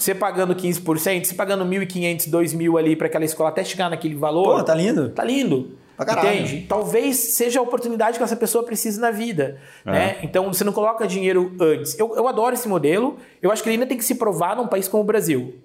Você 0.00 0.14
pagando 0.14 0.54
15%, 0.54 1.24
você 1.24 1.34
pagando 1.34 1.64
1.500, 1.64 2.30
2.000 2.30 2.78
ali 2.78 2.96
para 2.96 3.06
aquela 3.06 3.24
escola 3.24 3.50
até 3.50 3.62
chegar 3.62 3.90
naquele 3.90 4.14
valor. 4.14 4.56
Pô, 4.56 4.64
tá 4.64 4.74
lindo. 4.74 5.10
Tá 5.10 5.22
lindo. 5.22 5.76
Entende? 6.14 6.64
Talvez 6.66 7.16
seja 7.16 7.60
a 7.60 7.62
oportunidade 7.62 8.16
que 8.16 8.24
essa 8.24 8.34
pessoa 8.34 8.64
precise 8.64 8.98
na 8.98 9.10
vida. 9.10 9.58
É. 9.84 9.90
Né? 9.90 10.16
Então 10.22 10.50
você 10.50 10.64
não 10.64 10.72
coloca 10.72 11.06
dinheiro 11.06 11.52
antes. 11.60 11.98
Eu, 11.98 12.16
eu 12.16 12.26
adoro 12.26 12.54
esse 12.54 12.66
modelo. 12.66 13.18
Eu 13.42 13.52
acho 13.52 13.62
que 13.62 13.68
ele 13.68 13.76
ainda 13.76 13.86
tem 13.86 13.98
que 13.98 14.04
se 14.04 14.14
provar 14.14 14.56
num 14.56 14.66
país 14.66 14.88
como 14.88 15.02
o 15.02 15.06
Brasil. 15.06 15.56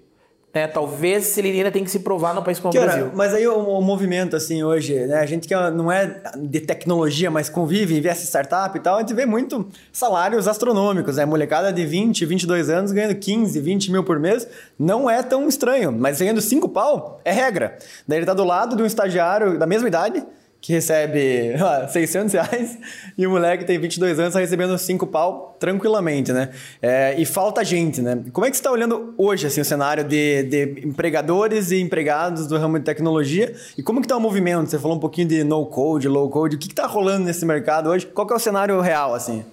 Né? 0.54 0.66
Talvez 0.66 1.36
ele 1.36 1.50
ainda 1.50 1.70
tenha 1.70 1.84
que 1.84 1.90
se 1.90 1.98
provar 1.98 2.34
no 2.34 2.42
país 2.42 2.58
como 2.58 2.76
o 2.76 2.80
Brasil. 2.80 3.10
Mas 3.14 3.34
aí 3.34 3.46
o, 3.46 3.58
o, 3.58 3.82
movimento, 3.82 4.34
assim, 4.34 4.62
hoje, 4.62 4.94
né? 5.06 5.18
a 5.18 5.26
gente 5.26 5.46
que 5.46 5.54
não 5.54 5.92
é 5.92 6.22
de 6.34 6.60
tecnologia, 6.60 7.30
mas 7.30 7.50
convive, 7.50 7.96
investe 7.96 8.24
em 8.24 8.26
startup 8.26 8.76
e 8.76 8.80
tal, 8.80 8.96
a 8.96 9.00
gente 9.00 9.12
vê 9.12 9.26
muito 9.26 9.68
salários 9.92 10.48
astronômicos, 10.48 11.16
né? 11.16 11.26
Molecada 11.26 11.70
de 11.72 11.84
20, 11.84 12.24
22 12.24 12.70
anos 12.70 12.90
ganhando 12.90 13.14
15, 13.16 13.60
20 13.60 13.92
mil 13.92 14.02
por 14.02 14.18
mês, 14.18 14.48
não 14.78 15.10
é 15.10 15.22
tão 15.22 15.46
estranho, 15.46 15.92
mas 15.92 16.20
ganhando 16.20 16.40
5 16.40 16.68
pau 16.70 17.20
é 17.22 17.32
regra. 17.32 17.76
Daí 18.08 18.18
ele 18.18 18.26
tá 18.26 18.32
do 18.32 18.44
lado 18.44 18.76
de 18.76 18.82
um 18.82 18.86
estagiário 18.86 19.58
da 19.58 19.66
mesma 19.66 19.88
idade, 19.88 20.24
que 20.60 20.72
recebe 20.72 21.54
ó, 21.60 21.86
600 21.88 22.32
reais 22.32 22.78
e 23.16 23.26
o 23.26 23.30
moleque 23.30 23.64
tem 23.64 23.78
22 23.78 24.18
anos 24.18 24.28
está 24.28 24.40
recebendo 24.40 24.76
5 24.76 25.06
pau 25.06 25.56
tranquilamente, 25.58 26.32
né? 26.32 26.50
É, 26.82 27.14
e 27.18 27.24
falta 27.24 27.64
gente, 27.64 28.00
né? 28.02 28.18
Como 28.32 28.46
é 28.46 28.50
que 28.50 28.56
você 28.56 28.60
está 28.60 28.70
olhando 28.70 29.14
hoje 29.16 29.46
assim, 29.46 29.60
o 29.60 29.64
cenário 29.64 30.04
de, 30.04 30.42
de 30.44 30.82
empregadores 30.86 31.70
e 31.70 31.80
empregados 31.80 32.46
do 32.46 32.58
ramo 32.58 32.78
de 32.78 32.84
tecnologia 32.84 33.54
e 33.76 33.82
como 33.82 34.00
que 34.00 34.06
está 34.06 34.16
o 34.16 34.20
movimento? 34.20 34.70
Você 34.70 34.78
falou 34.78 34.96
um 34.96 35.00
pouquinho 35.00 35.28
de 35.28 35.44
no-code, 35.44 36.08
low-code, 36.08 36.56
o 36.56 36.58
que 36.58 36.68
está 36.68 36.86
rolando 36.86 37.24
nesse 37.24 37.44
mercado 37.44 37.90
hoje? 37.90 38.06
Qual 38.06 38.28
é 38.28 38.34
o 38.34 38.38
cenário 38.38 38.80
real, 38.80 39.14
assim? 39.14 39.44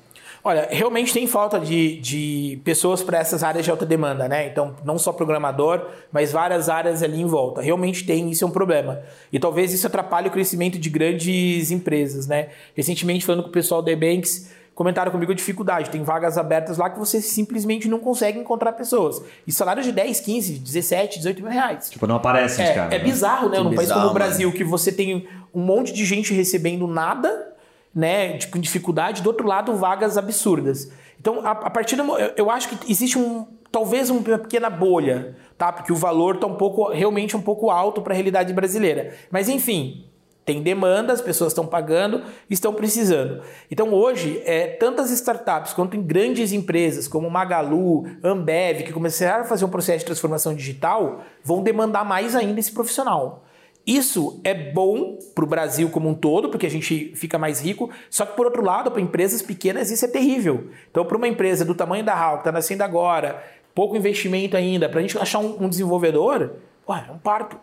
Olha, 0.45 0.67
realmente 0.69 1.13
tem 1.13 1.25
falta 1.25 1.57
de, 1.57 1.97
de 2.01 2.59
pessoas 2.65 3.01
para 3.01 3.17
essas 3.17 3.43
áreas 3.43 3.63
de 3.63 3.71
alta 3.71 3.85
demanda, 3.85 4.27
né? 4.27 4.47
Então, 4.47 4.75
não 4.83 4.99
só 4.99 5.13
programador, 5.13 5.87
mas 6.11 6.33
várias 6.33 6.67
áreas 6.67 7.01
ali 7.01 7.21
em 7.21 7.25
volta. 7.25 7.61
Realmente 7.61 8.05
tem, 8.05 8.29
isso 8.29 8.43
é 8.43 8.47
um 8.47 8.51
problema. 8.51 9.01
E 9.31 9.39
talvez 9.39 9.71
isso 9.71 9.87
atrapalhe 9.87 10.27
o 10.27 10.31
crescimento 10.31 10.77
de 10.77 10.89
grandes 10.89 11.71
empresas, 11.71 12.27
né? 12.27 12.49
Recentemente, 12.75 13.25
falando 13.25 13.43
com 13.43 13.49
o 13.49 13.53
pessoal 13.53 13.81
da 13.81 13.89
Ebanks, 13.89 14.49
comentaram 14.75 15.13
comigo 15.13 15.31
a 15.31 15.35
dificuldade. 15.35 15.89
Tem 15.89 16.03
vagas 16.03 16.37
abertas 16.37 16.77
lá 16.77 16.89
que 16.89 16.99
você 16.99 17.21
simplesmente 17.21 17.87
não 17.87 17.99
consegue 17.99 18.37
encontrar 18.37 18.73
pessoas. 18.73 19.21
E 19.47 19.51
salários 19.51 19.85
de 19.85 19.93
10, 19.93 20.19
15, 20.19 20.59
17, 20.59 21.19
18 21.19 21.41
mil 21.41 21.51
reais. 21.51 21.89
Tipo, 21.89 22.05
não 22.05 22.15
aparecem, 22.15 22.65
é, 22.65 22.73
cara. 22.73 22.93
É 22.93 22.99
bizarro, 22.99 23.47
né? 23.47 23.59
Que 23.59 23.63
Num 23.63 23.69
bizarro, 23.69 23.87
país 23.87 23.93
como 23.93 24.11
o 24.11 24.13
Brasil, 24.13 24.51
que 24.51 24.65
você 24.65 24.91
tem 24.91 25.25
um 25.53 25.61
monte 25.61 25.93
de 25.93 26.03
gente 26.03 26.33
recebendo 26.33 26.85
nada 26.85 27.52
né, 27.93 28.39
com 28.51 28.59
dificuldade, 28.59 29.21
do 29.21 29.27
outro 29.27 29.47
lado, 29.47 29.75
vagas 29.75 30.17
absurdas. 30.17 30.91
Então, 31.19 31.45
a, 31.45 31.51
a 31.51 31.69
partir 31.69 31.95
do, 31.95 32.03
eu, 32.17 32.33
eu 32.37 32.51
acho 32.51 32.69
que 32.69 32.91
existe 32.91 33.17
um 33.17 33.47
talvez 33.73 34.11
uma 34.11 34.21
pequena 34.21 34.69
bolha, 34.69 35.35
tá? 35.57 35.71
Porque 35.71 35.91
o 35.91 35.95
valor 35.95 36.35
está 36.35 36.45
um 36.45 36.53
pouco 36.53 36.89
realmente 36.89 37.35
um 37.35 37.41
pouco 37.41 37.71
alto 37.71 38.03
para 38.03 38.13
a 38.13 38.15
realidade 38.15 38.53
brasileira. 38.53 39.15
Mas 39.31 39.49
enfim, 39.49 40.05
tem 40.45 40.61
demanda, 40.61 41.11
as 41.11 41.21
pessoas 41.21 41.53
estão 41.53 41.65
pagando, 41.65 42.21
estão 42.47 42.71
precisando. 42.71 43.41
Então 43.71 43.91
hoje, 43.91 44.41
é, 44.45 44.67
tantas 44.67 45.09
startups 45.09 45.73
quanto 45.73 45.97
em 45.97 46.03
grandes 46.03 46.51
empresas 46.51 47.07
como 47.07 47.29
Magalu, 47.31 48.05
Ambev, 48.23 48.83
que 48.83 48.93
começaram 48.93 49.41
a 49.43 49.47
fazer 49.47 49.65
um 49.65 49.69
processo 49.69 49.99
de 49.99 50.05
transformação 50.05 50.53
digital, 50.53 51.23
vão 51.43 51.63
demandar 51.63 52.05
mais 52.05 52.35
ainda 52.35 52.59
esse 52.59 52.71
profissional. 52.71 53.43
Isso 53.85 54.39
é 54.45 54.53
bom 54.53 55.19
para 55.35 55.43
o 55.43 55.47
Brasil 55.47 55.89
como 55.89 56.07
um 56.07 56.13
todo, 56.13 56.49
porque 56.49 56.65
a 56.65 56.69
gente 56.69 57.11
fica 57.15 57.37
mais 57.37 57.61
rico, 57.61 57.89
só 58.09 58.25
que 58.25 58.35
por 58.35 58.45
outro 58.45 58.63
lado, 58.63 58.89
para 58.89 59.01
empresas 59.01 59.41
pequenas 59.41 59.91
isso 59.91 60.05
é 60.05 60.07
terrível. 60.07 60.69
Então, 60.89 61.03
para 61.03 61.17
uma 61.17 61.27
empresa 61.27 61.65
do 61.65 61.75
tamanho 61.75 62.03
da 62.03 62.13
HAL, 62.13 62.35
que 62.35 62.39
está 62.41 62.51
nascendo 62.51 62.81
agora, 62.81 63.43
pouco 63.75 63.97
investimento 63.97 64.55
ainda, 64.55 64.87
para 64.87 64.99
a 64.99 65.01
gente 65.01 65.17
achar 65.17 65.39
um, 65.39 65.65
um 65.65 65.69
desenvolvedor, 65.69 66.53
ué, 66.87 67.05
é 67.09 67.11
um 67.11 67.17
parto. 67.17 67.57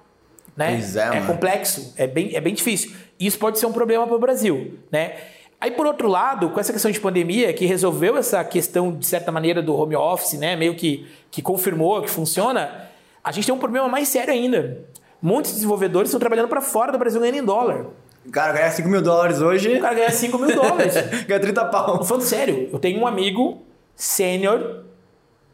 Né? 0.54 0.78
É, 0.94 1.18
é 1.18 1.20
complexo, 1.22 1.94
é 1.96 2.06
bem, 2.06 2.36
é 2.36 2.40
bem 2.40 2.52
difícil. 2.52 2.92
Isso 3.18 3.38
pode 3.38 3.58
ser 3.58 3.64
um 3.64 3.72
problema 3.72 4.06
para 4.06 4.16
o 4.16 4.18
Brasil. 4.18 4.78
Né? 4.92 5.14
Aí, 5.58 5.70
por 5.70 5.86
outro 5.86 6.06
lado, 6.06 6.50
com 6.50 6.60
essa 6.60 6.72
questão 6.72 6.90
de 6.90 7.00
pandemia, 7.00 7.50
que 7.54 7.64
resolveu 7.64 8.18
essa 8.18 8.44
questão, 8.44 8.94
de 8.94 9.06
certa 9.06 9.32
maneira, 9.32 9.62
do 9.62 9.74
home 9.74 9.96
office, 9.96 10.38
né? 10.38 10.54
meio 10.54 10.74
que, 10.74 11.06
que 11.30 11.40
confirmou 11.40 12.02
que 12.02 12.10
funciona, 12.10 12.90
a 13.24 13.32
gente 13.32 13.46
tem 13.46 13.54
um 13.54 13.58
problema 13.58 13.88
mais 13.88 14.08
sério 14.08 14.34
ainda 14.34 14.89
Muitos 15.22 15.52
desenvolvedores 15.52 16.08
estão 16.08 16.20
trabalhando 16.20 16.48
para 16.48 16.60
fora 16.60 16.90
do 16.90 16.98
Brasil 16.98 17.20
ganhando 17.20 17.38
em 17.38 17.44
dólar. 17.44 17.86
O 18.24 18.30
cara 18.30 18.52
ganha 18.52 18.70
5 18.70 18.88
mil 18.88 19.02
dólares 19.02 19.40
hoje. 19.40 19.76
O 19.76 19.80
cara 19.80 19.94
ganha 19.94 20.10
5 20.10 20.38
mil 20.38 20.54
dólares. 20.54 20.94
ganha 21.26 21.40
30 21.40 21.64
pau. 21.66 21.98
Tô 21.98 22.04
falando 22.04 22.22
sério, 22.22 22.68
eu 22.72 22.78
tenho 22.78 23.00
um 23.00 23.06
amigo 23.06 23.62
sênior, 23.94 24.84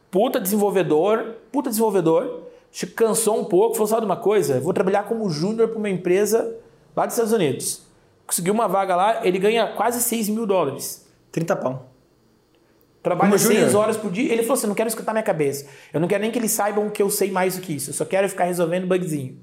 puta 0.09 0.39
desenvolvedor, 0.39 1.35
puta 1.51 1.69
desenvolvedor, 1.69 2.43
cansou 2.95 3.39
um 3.39 3.45
pouco, 3.45 3.75
falou: 3.75 3.87
sabe 3.87 4.01
de 4.01 4.05
uma 4.05 4.17
coisa? 4.17 4.59
Vou 4.59 4.73
trabalhar 4.73 5.03
como 5.03 5.29
júnior 5.29 5.69
para 5.69 5.77
uma 5.77 5.89
empresa 5.89 6.55
lá 6.95 7.05
dos 7.05 7.15
Estados 7.15 7.33
Unidos. 7.33 7.81
Conseguiu 8.25 8.53
uma 8.53 8.67
vaga 8.67 8.95
lá, 8.95 9.25
ele 9.25 9.39
ganha 9.39 9.67
quase 9.73 10.01
6 10.01 10.29
mil 10.29 10.45
dólares. 10.45 11.05
30 11.31 11.55
pau. 11.55 11.89
Trabalha 13.01 13.37
6 13.37 13.73
horas 13.73 13.95
por 13.95 14.11
dia. 14.11 14.31
Ele 14.31 14.41
falou 14.41 14.55
assim: 14.55 14.67
não 14.67 14.75
quero 14.75 14.89
escutar 14.89 15.13
minha 15.13 15.23
cabeça. 15.23 15.67
Eu 15.93 15.99
não 15.99 16.07
quero 16.07 16.21
nem 16.21 16.31
que 16.31 16.37
eles 16.37 16.51
saibam 16.51 16.89
que 16.89 17.01
eu 17.01 17.09
sei 17.09 17.31
mais 17.31 17.55
do 17.55 17.61
que 17.61 17.73
isso. 17.73 17.91
Eu 17.91 17.93
só 17.93 18.05
quero 18.05 18.27
ficar 18.27 18.45
resolvendo 18.45 18.85
bugzinho. 18.85 19.37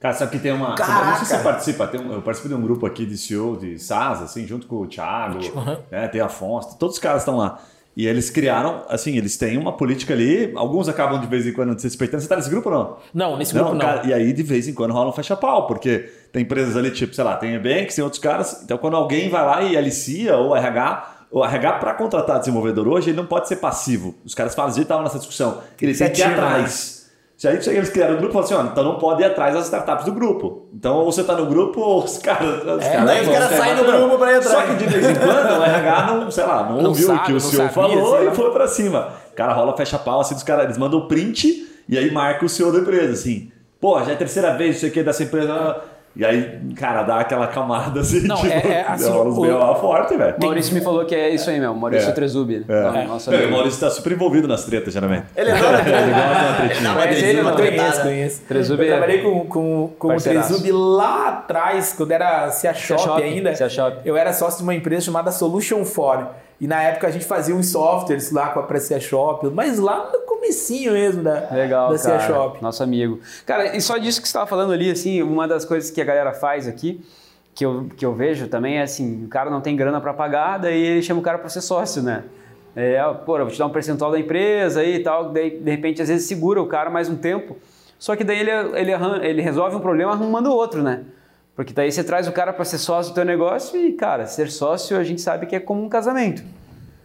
Cara, 0.00 0.14
sabe 0.14 0.32
que 0.32 0.38
tem 0.38 0.52
uma. 0.52 0.74
Caraca. 0.74 1.06
Não 1.06 1.16
sei 1.16 1.26
se 1.26 1.36
você 1.36 1.42
participa, 1.42 1.86
tem 1.86 2.00
um, 2.00 2.12
eu 2.12 2.22
participo 2.22 2.48
de 2.48 2.54
um 2.54 2.62
grupo 2.62 2.86
aqui 2.86 3.04
de 3.04 3.18
CEO 3.18 3.56
de 3.56 3.78
SaaS, 3.78 4.22
assim, 4.22 4.46
junto 4.46 4.66
com 4.66 4.76
o 4.76 4.86
Thiago, 4.86 5.38
uhum. 5.38 5.76
né, 5.90 6.06
tem 6.08 6.20
a 6.20 6.26
Afonso, 6.26 6.78
todos 6.78 6.96
os 6.96 7.00
caras 7.00 7.22
estão 7.22 7.36
lá. 7.36 7.58
E 7.96 8.06
eles 8.06 8.30
criaram, 8.30 8.84
assim, 8.88 9.16
eles 9.16 9.36
têm 9.36 9.58
uma 9.58 9.72
política 9.72 10.14
ali, 10.14 10.52
alguns 10.54 10.88
acabam 10.88 11.20
de 11.20 11.26
vez 11.26 11.44
em 11.48 11.52
quando 11.52 11.76
se 11.80 11.84
respeitando. 11.84 12.22
Você 12.22 12.28
tá 12.28 12.36
nesse 12.36 12.48
grupo 12.48 12.70
ou 12.70 12.74
não? 12.76 12.96
Não, 13.12 13.36
nesse 13.36 13.52
não, 13.52 13.62
grupo 13.64 13.76
não. 13.76 13.84
Cara, 13.84 14.06
e 14.06 14.14
aí, 14.14 14.32
de 14.32 14.42
vez 14.44 14.68
em 14.68 14.72
quando, 14.72 14.92
rola 14.92 15.10
um 15.10 15.12
fecha-pau, 15.12 15.66
porque 15.66 16.08
tem 16.32 16.42
empresas 16.42 16.76
ali, 16.76 16.92
tipo, 16.92 17.12
sei 17.12 17.24
lá, 17.24 17.34
tem 17.36 17.54
Ebanks, 17.54 17.96
tem 17.96 18.04
outros 18.04 18.22
caras. 18.22 18.62
Então, 18.62 18.78
quando 18.78 18.96
alguém 18.96 19.28
vai 19.28 19.44
lá 19.44 19.62
e 19.62 19.76
alicia 19.76 20.36
ou 20.36 20.54
RH, 20.54 21.26
o 21.28 21.44
RH 21.44 21.72
para 21.72 21.92
contratar 21.94 22.38
desenvolvedor 22.38 22.86
hoje, 22.86 23.10
ele 23.10 23.16
não 23.16 23.26
pode 23.26 23.48
ser 23.48 23.56
passivo. 23.56 24.14
Os 24.24 24.32
caras 24.32 24.54
falam, 24.54 24.70
a 24.70 24.74
gente 24.74 24.84
estava 24.84 25.02
nessa 25.02 25.18
discussão. 25.18 25.60
Ele 25.80 25.92
tem 25.92 26.12
que 26.12 26.20
ir 26.20 26.22
atrás. 26.24 26.97
Se 27.38 27.46
aí 27.46 27.54
eles 27.54 27.88
criaram 27.88 28.16
o 28.16 28.18
grupo, 28.18 28.32
falaram 28.32 28.62
assim, 28.62 28.68
ó, 28.68 28.72
então 28.72 28.82
não 28.82 28.98
pode 28.98 29.22
ir 29.22 29.26
atrás 29.26 29.54
das 29.54 29.66
startups 29.66 30.04
do 30.04 30.10
grupo. 30.10 30.66
Então, 30.74 30.96
ou 30.96 31.04
você 31.04 31.20
está 31.20 31.36
no 31.36 31.46
grupo, 31.46 31.80
ou 31.80 32.02
os 32.02 32.18
caras. 32.18 32.64
Os 32.64 32.84
é, 32.84 32.90
caras, 32.90 33.28
os 33.28 33.32
caras 33.32 33.50
saem 33.50 33.76
do 33.76 33.84
grupo 33.84 34.18
para 34.18 34.32
ir 34.32 34.36
atrás. 34.38 34.58
Só 34.58 34.62
que 34.66 34.74
de 34.74 34.86
vez 34.86 35.08
em 35.08 35.14
quando 35.14 35.60
o 35.60 35.62
RH 35.62 36.06
não, 36.06 36.30
sei 36.32 36.44
lá, 36.44 36.64
não, 36.64 36.82
não 36.82 36.90
ouviu 36.90 37.14
o 37.14 37.22
que 37.22 37.32
o 37.32 37.38
CEO 37.40 37.68
falou 37.68 38.16
assim, 38.16 38.26
e 38.26 38.34
foi 38.34 38.50
para 38.50 38.66
cima. 38.66 39.10
O 39.30 39.36
cara 39.36 39.52
rola, 39.52 39.76
fecha 39.76 39.96
pau, 39.96 40.18
assim, 40.20 40.34
dos 40.34 40.42
caras, 40.42 40.64
eles 40.64 40.76
mandam 40.76 40.98
o 40.98 41.06
print 41.06 41.64
e 41.88 41.96
aí 41.96 42.10
marca 42.10 42.44
o 42.44 42.48
CEO 42.48 42.72
da 42.72 42.80
empresa, 42.80 43.12
assim. 43.12 43.52
Pô, 43.80 44.02
já 44.02 44.10
é 44.10 44.14
a 44.14 44.18
terceira 44.18 44.56
vez, 44.56 44.78
isso 44.78 44.86
aqui 44.86 45.00
dessa 45.04 45.22
empresa. 45.22 45.80
E 46.16 46.24
aí, 46.24 46.58
cara, 46.74 47.04
dá 47.04 47.20
aquela 47.20 47.46
camada 47.46 48.00
assim. 48.00 48.26
Não, 48.26 48.36
tipo, 48.36 48.48
é, 48.48 48.72
é 48.72 48.86
assim. 48.88 49.10
O, 49.10 49.70
o, 49.70 49.74
forte, 49.76 50.16
velho. 50.16 50.34
Maurício 50.40 50.74
me 50.74 50.80
falou 50.80 51.04
que 51.04 51.14
é 51.14 51.30
isso 51.30 51.48
aí 51.48 51.60
mesmo, 51.60 51.76
Maurício 51.76 52.08
é. 52.08 52.12
Trezubi. 52.12 52.66
É. 52.68 53.02
é. 53.02 53.06
Nossa, 53.06 53.34
é, 53.34 53.46
o 53.46 53.52
Maurício 53.52 53.80
tá 53.80 53.90
super 53.90 54.12
envolvido 54.12 54.48
nas 54.48 54.64
tretas, 54.64 54.92
geralmente. 54.92 55.26
Ele 55.36 55.50
é 55.50 55.56
dono, 55.56 55.78
ele 55.78 56.12
gosta 56.12 56.34
de 56.34 56.44
uma 56.44 56.54
tretinha. 56.54 56.88
Não, 56.88 56.94
mas 56.96 57.22
ele 57.22 57.42
não 57.42 57.54
conheço, 57.54 58.02
conheço. 58.02 58.42
Trezubi 58.48 58.82
eu 58.82 58.88
trabalhei 58.88 59.22
com, 59.22 59.46
com, 59.46 59.90
com 59.98 60.16
o 60.16 60.20
Trezubi 60.20 60.72
lá 60.72 61.28
atrás, 61.28 61.92
quando 61.96 62.10
era 62.10 62.50
Cia 62.50 62.74
Shop, 62.74 63.00
Shop 63.00 63.22
ainda. 63.22 63.54
Cia 63.54 63.68
Shop. 63.68 63.98
Eu 64.04 64.16
era 64.16 64.32
sócio 64.32 64.58
de 64.58 64.64
uma 64.64 64.74
empresa 64.74 65.06
chamada 65.06 65.30
Solution 65.30 65.84
4. 65.84 66.47
E 66.60 66.66
na 66.66 66.82
época 66.82 67.06
a 67.06 67.10
gente 67.10 67.24
fazia 67.24 67.54
uns 67.54 67.70
softwares 67.70 68.32
lá 68.32 68.48
com 68.48 68.60
a 68.60 68.80
Cia 68.80 68.98
Shop, 68.98 69.48
mas 69.50 69.78
lá 69.78 70.10
no 70.12 70.20
comecinho 70.20 70.92
mesmo 70.92 71.22
da, 71.22 71.48
Legal, 71.52 71.90
da 71.90 71.98
Cia 71.98 72.18
Shop. 72.20 72.60
Nosso 72.60 72.82
amigo. 72.82 73.20
Cara, 73.46 73.76
e 73.76 73.80
só 73.80 73.96
disso 73.96 74.20
que 74.20 74.26
você 74.26 74.30
estava 74.30 74.46
falando 74.46 74.72
ali, 74.72 74.90
assim, 74.90 75.22
uma 75.22 75.46
das 75.46 75.64
coisas 75.64 75.90
que 75.90 76.00
a 76.00 76.04
galera 76.04 76.32
faz 76.32 76.66
aqui, 76.66 77.00
que 77.54 77.64
eu, 77.64 77.88
que 77.96 78.04
eu 78.04 78.12
vejo 78.12 78.48
também 78.48 78.78
é 78.78 78.82
assim, 78.82 79.24
o 79.24 79.28
cara 79.28 79.50
não 79.50 79.60
tem 79.60 79.76
grana 79.76 80.00
para 80.00 80.12
pagar, 80.12 80.58
daí 80.58 80.80
ele 80.80 81.02
chama 81.02 81.20
o 81.20 81.22
cara 81.22 81.38
para 81.38 81.48
ser 81.48 81.60
sócio, 81.60 82.02
né? 82.02 82.24
É, 82.74 83.02
pô, 83.24 83.38
eu 83.38 83.44
vou 83.44 83.52
te 83.52 83.58
dar 83.58 83.66
um 83.66 83.70
percentual 83.70 84.10
da 84.10 84.18
empresa 84.18 84.84
e 84.84 85.00
tal, 85.00 85.30
daí 85.30 85.58
de 85.58 85.70
repente 85.70 86.02
às 86.02 86.08
vezes 86.08 86.26
segura 86.26 86.60
o 86.60 86.66
cara 86.66 86.90
mais 86.90 87.08
um 87.08 87.16
tempo, 87.16 87.56
só 87.98 88.14
que 88.14 88.22
daí 88.22 88.38
ele, 88.38 88.50
ele, 88.50 88.92
ele 89.22 89.42
resolve 89.42 89.76
um 89.76 89.80
problema 89.80 90.12
arrumando 90.12 90.52
outro, 90.52 90.82
né? 90.82 91.04
Porque 91.58 91.72
daí 91.72 91.90
você 91.90 92.04
traz 92.04 92.28
o 92.28 92.30
cara 92.30 92.52
para 92.52 92.64
ser 92.64 92.78
sócio 92.78 93.10
do 93.10 93.16
teu 93.16 93.24
negócio 93.24 93.76
e, 93.76 93.90
cara, 93.94 94.26
ser 94.28 94.48
sócio 94.48 94.96
a 94.96 95.02
gente 95.02 95.20
sabe 95.20 95.44
que 95.44 95.56
é 95.56 95.58
como 95.58 95.82
um 95.82 95.88
casamento. 95.88 96.40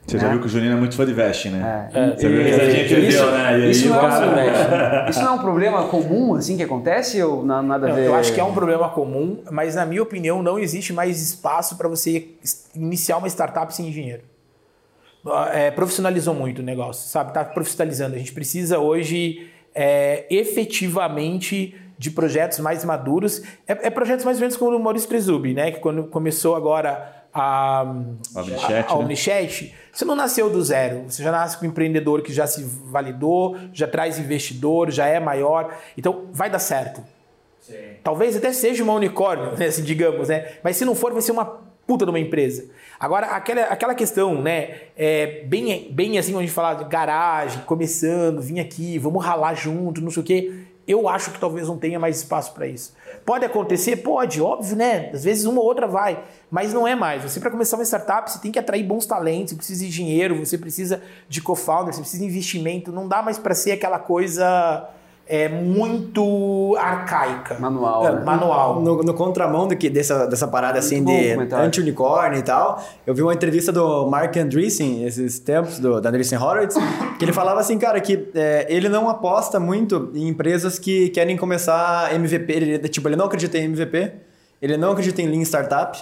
Você 0.06 0.16
né? 0.16 0.22
já 0.22 0.30
viu 0.30 0.40
que 0.42 0.46
o 0.46 0.50
Juninho 0.50 0.74
é 0.74 0.76
muito 0.76 0.96
fã 0.96 1.04
de 1.08 1.12
vesting, 1.12 1.50
né? 1.50 1.90
É. 1.92 2.16
Você 2.16 2.30
viu 2.30 2.44
que 2.44 2.52
a 2.52 2.70
gente 2.70 3.08
isso, 3.08 3.26
né? 3.32 3.60
isso, 3.68 3.90
não 3.90 4.08
é 4.38 5.10
isso 5.10 5.22
não 5.24 5.30
é 5.30 5.32
um 5.32 5.40
problema 5.40 5.88
comum, 5.88 6.36
assim, 6.36 6.56
que 6.56 6.62
acontece 6.62 7.20
ou 7.24 7.44
nada 7.44 7.90
a 7.90 7.96
ver? 7.96 8.06
Eu 8.06 8.14
acho 8.14 8.32
que 8.32 8.40
é 8.40 8.44
um 8.44 8.54
problema 8.54 8.90
comum, 8.90 9.42
mas 9.50 9.74
na 9.74 9.88
minha 9.88 10.04
opinião 10.04 10.44
não 10.44 10.60
existe 10.60 10.94
mais 10.94 11.20
espaço 11.20 11.76
para 11.76 11.90
você 11.90 12.28
iniciar 12.76 13.18
uma 13.18 13.28
startup 13.28 13.74
sem 13.74 13.90
dinheiro. 13.90 14.22
É, 15.52 15.72
profissionalizou 15.72 16.36
muito 16.36 16.60
o 16.60 16.64
negócio, 16.64 17.10
sabe? 17.10 17.30
Está 17.30 17.44
profissionalizando. 17.44 18.14
A 18.14 18.20
gente 18.20 18.34
precisa 18.34 18.78
hoje 18.78 19.50
é, 19.74 20.28
efetivamente 20.30 21.74
de 21.98 22.12
projetos 22.12 22.60
mais 22.60 22.84
maduros. 22.84 23.42
É, 23.68 23.88
é, 23.88 23.90
projetos 23.90 24.26
mais 24.26 24.38
ou 24.38 24.42
menos 24.42 24.58
como 24.58 24.76
o 24.76 24.80
Maurício 24.80 25.08
Trezubi, 25.10 25.54
né? 25.54 25.72
Que 25.72 25.80
quando 25.80 26.06
começou 26.06 26.56
agora 26.56 27.26
a, 27.34 27.84
Omnichat, 28.36 28.74
a, 28.74 28.92
a 28.92 28.96
Omnichat 28.96 29.66
né? 29.66 29.72
você 29.92 30.06
não 30.06 30.16
nasceu 30.16 30.50
do 30.50 30.64
zero. 30.64 31.04
Você 31.08 31.24
já 31.24 31.32
nasce 31.32 31.58
com 31.58 31.66
um 31.66 31.70
empreendedor 31.70 32.22
que 32.22 32.32
já 32.32 32.46
se 32.46 32.64
validou, 32.86 33.58
já 33.72 33.88
traz 33.88 34.20
investidor, 34.20 34.92
já 34.92 35.08
é 35.08 35.20
maior. 35.20 35.76
Então, 35.98 36.26
vai 36.32 36.50
dar 36.50 36.60
certo. 36.60 37.04
Sim. 37.60 37.76
Talvez 38.04 38.36
até 38.36 38.52
seja 38.52 38.84
uma 38.84 38.94
unicórnio, 38.94 39.58
né, 39.58 39.68
assim, 39.68 39.84
digamos, 39.84 40.30
né? 40.30 40.54
Mas 40.64 40.76
se 40.76 40.84
não 40.84 40.94
for, 40.94 41.14
vai 41.14 41.22
ser 41.22 41.32
uma 41.32 41.46
puta 41.88 42.06
de 42.06 42.12
uma 42.12 42.20
empresa. 42.20 42.66
Agora, 43.00 43.28
aquela, 43.28 43.64
aquela 43.64 43.96
questão, 43.96 44.42
né? 44.42 44.76
É, 44.96 45.44
bem, 45.46 45.90
bem 45.92 46.18
assim, 46.18 46.32
onde 46.32 46.44
a 46.44 46.48
gente 46.48 46.56
fala 46.56 46.74
de 46.74 46.86
garagem, 46.86 47.62
começando, 47.64 48.42
vim 48.42 48.60
aqui, 48.60 48.98
vamos 48.98 49.24
ralar 49.24 49.54
junto, 49.54 50.02
não 50.02 50.12
sei 50.12 50.22
o 50.22 50.26
quê. 50.26 50.54
Eu 50.88 51.08
acho 51.08 51.32
que 51.32 51.40
talvez 51.40 51.68
não 51.68 51.78
tenha 51.78 51.98
mais 51.98 52.18
espaço 52.18 52.54
para 52.54 52.68
isso. 52.68 52.94
Pode 53.26 53.46
acontecer? 53.46 53.98
Pode, 53.98 54.42
óbvio, 54.42 54.76
né? 54.76 55.10
Às 55.14 55.24
vezes 55.24 55.46
uma 55.46 55.62
ou 55.62 55.66
outra 55.66 55.88
vai, 55.88 56.22
mas 56.52 56.74
não 56.74 56.86
é 56.86 56.94
mais. 56.94 57.24
Você, 57.24 57.40
para 57.40 57.50
começar 57.50 57.78
uma 57.78 57.86
startup, 57.86 58.30
você 58.30 58.40
tem 58.40 58.52
que 58.52 58.60
atrair 58.60 58.84
bons 58.84 59.06
talentos, 59.06 59.52
você 59.52 59.56
precisa 59.56 59.86
de 59.86 59.92
dinheiro, 59.92 60.46
você 60.46 60.58
precisa 60.58 61.02
de 61.30 61.42
co-founder, 61.42 61.94
você 61.94 62.02
precisa 62.02 62.22
de 62.22 62.30
investimento. 62.30 62.92
Não 62.92 63.08
dá 63.08 63.22
mais 63.22 63.38
para 63.38 63.56
ser 63.56 63.72
aquela 63.72 63.98
coisa 63.98 64.90
é 65.28 65.48
muito 65.48 66.76
arcaica. 66.78 67.58
Manual. 67.60 68.06
É, 68.06 68.12
né? 68.16 68.22
Manual. 68.24 68.82
No, 68.82 69.02
no, 69.04 69.14
contramão 69.14 69.68
do 69.68 69.76
que, 69.76 69.90
dessa, 69.90 70.28
dessa 70.28 70.48
parada 70.48 70.80
assim 70.80 71.04
de 71.04 71.32
anti-unicórnio 71.54 72.40
e 72.40 72.44
tal, 72.44 72.84
eu 73.08 73.16
vi 73.16 73.22
uma 73.22 73.34
entrevista 73.34 73.72
do 73.72 74.10
Mark 74.10 74.36
Andreessen 74.36 75.06
esses 75.06 75.40
tempos, 75.40 75.80
do, 75.80 76.02
da 76.02 76.10
Andreessen 76.10 76.38
Horowitz, 76.38 76.76
que 77.18 77.24
ele 77.24 77.34
falava 77.34 77.60
assim, 77.62 77.78
cara, 77.80 78.02
que 78.02 78.28
é, 78.36 78.66
ele 78.70 78.90
não 78.90 79.10
aposta 79.10 79.60
muito 79.60 80.12
em 80.14 80.28
empresas 80.28 80.78
que 80.78 81.10
querem 81.10 81.38
começar 81.38 82.14
MVP. 82.14 82.54
Ele, 82.54 82.80
tipo, 82.90 83.08
ele 83.08 83.16
não 83.16 83.26
acredita 83.26 83.58
em 83.58 83.66
MVP, 83.66 84.12
ele 84.62 84.76
não 84.76 84.92
acredita 84.92 85.22
em 85.22 85.28
Lean 85.28 85.44
Startup, 85.44 85.98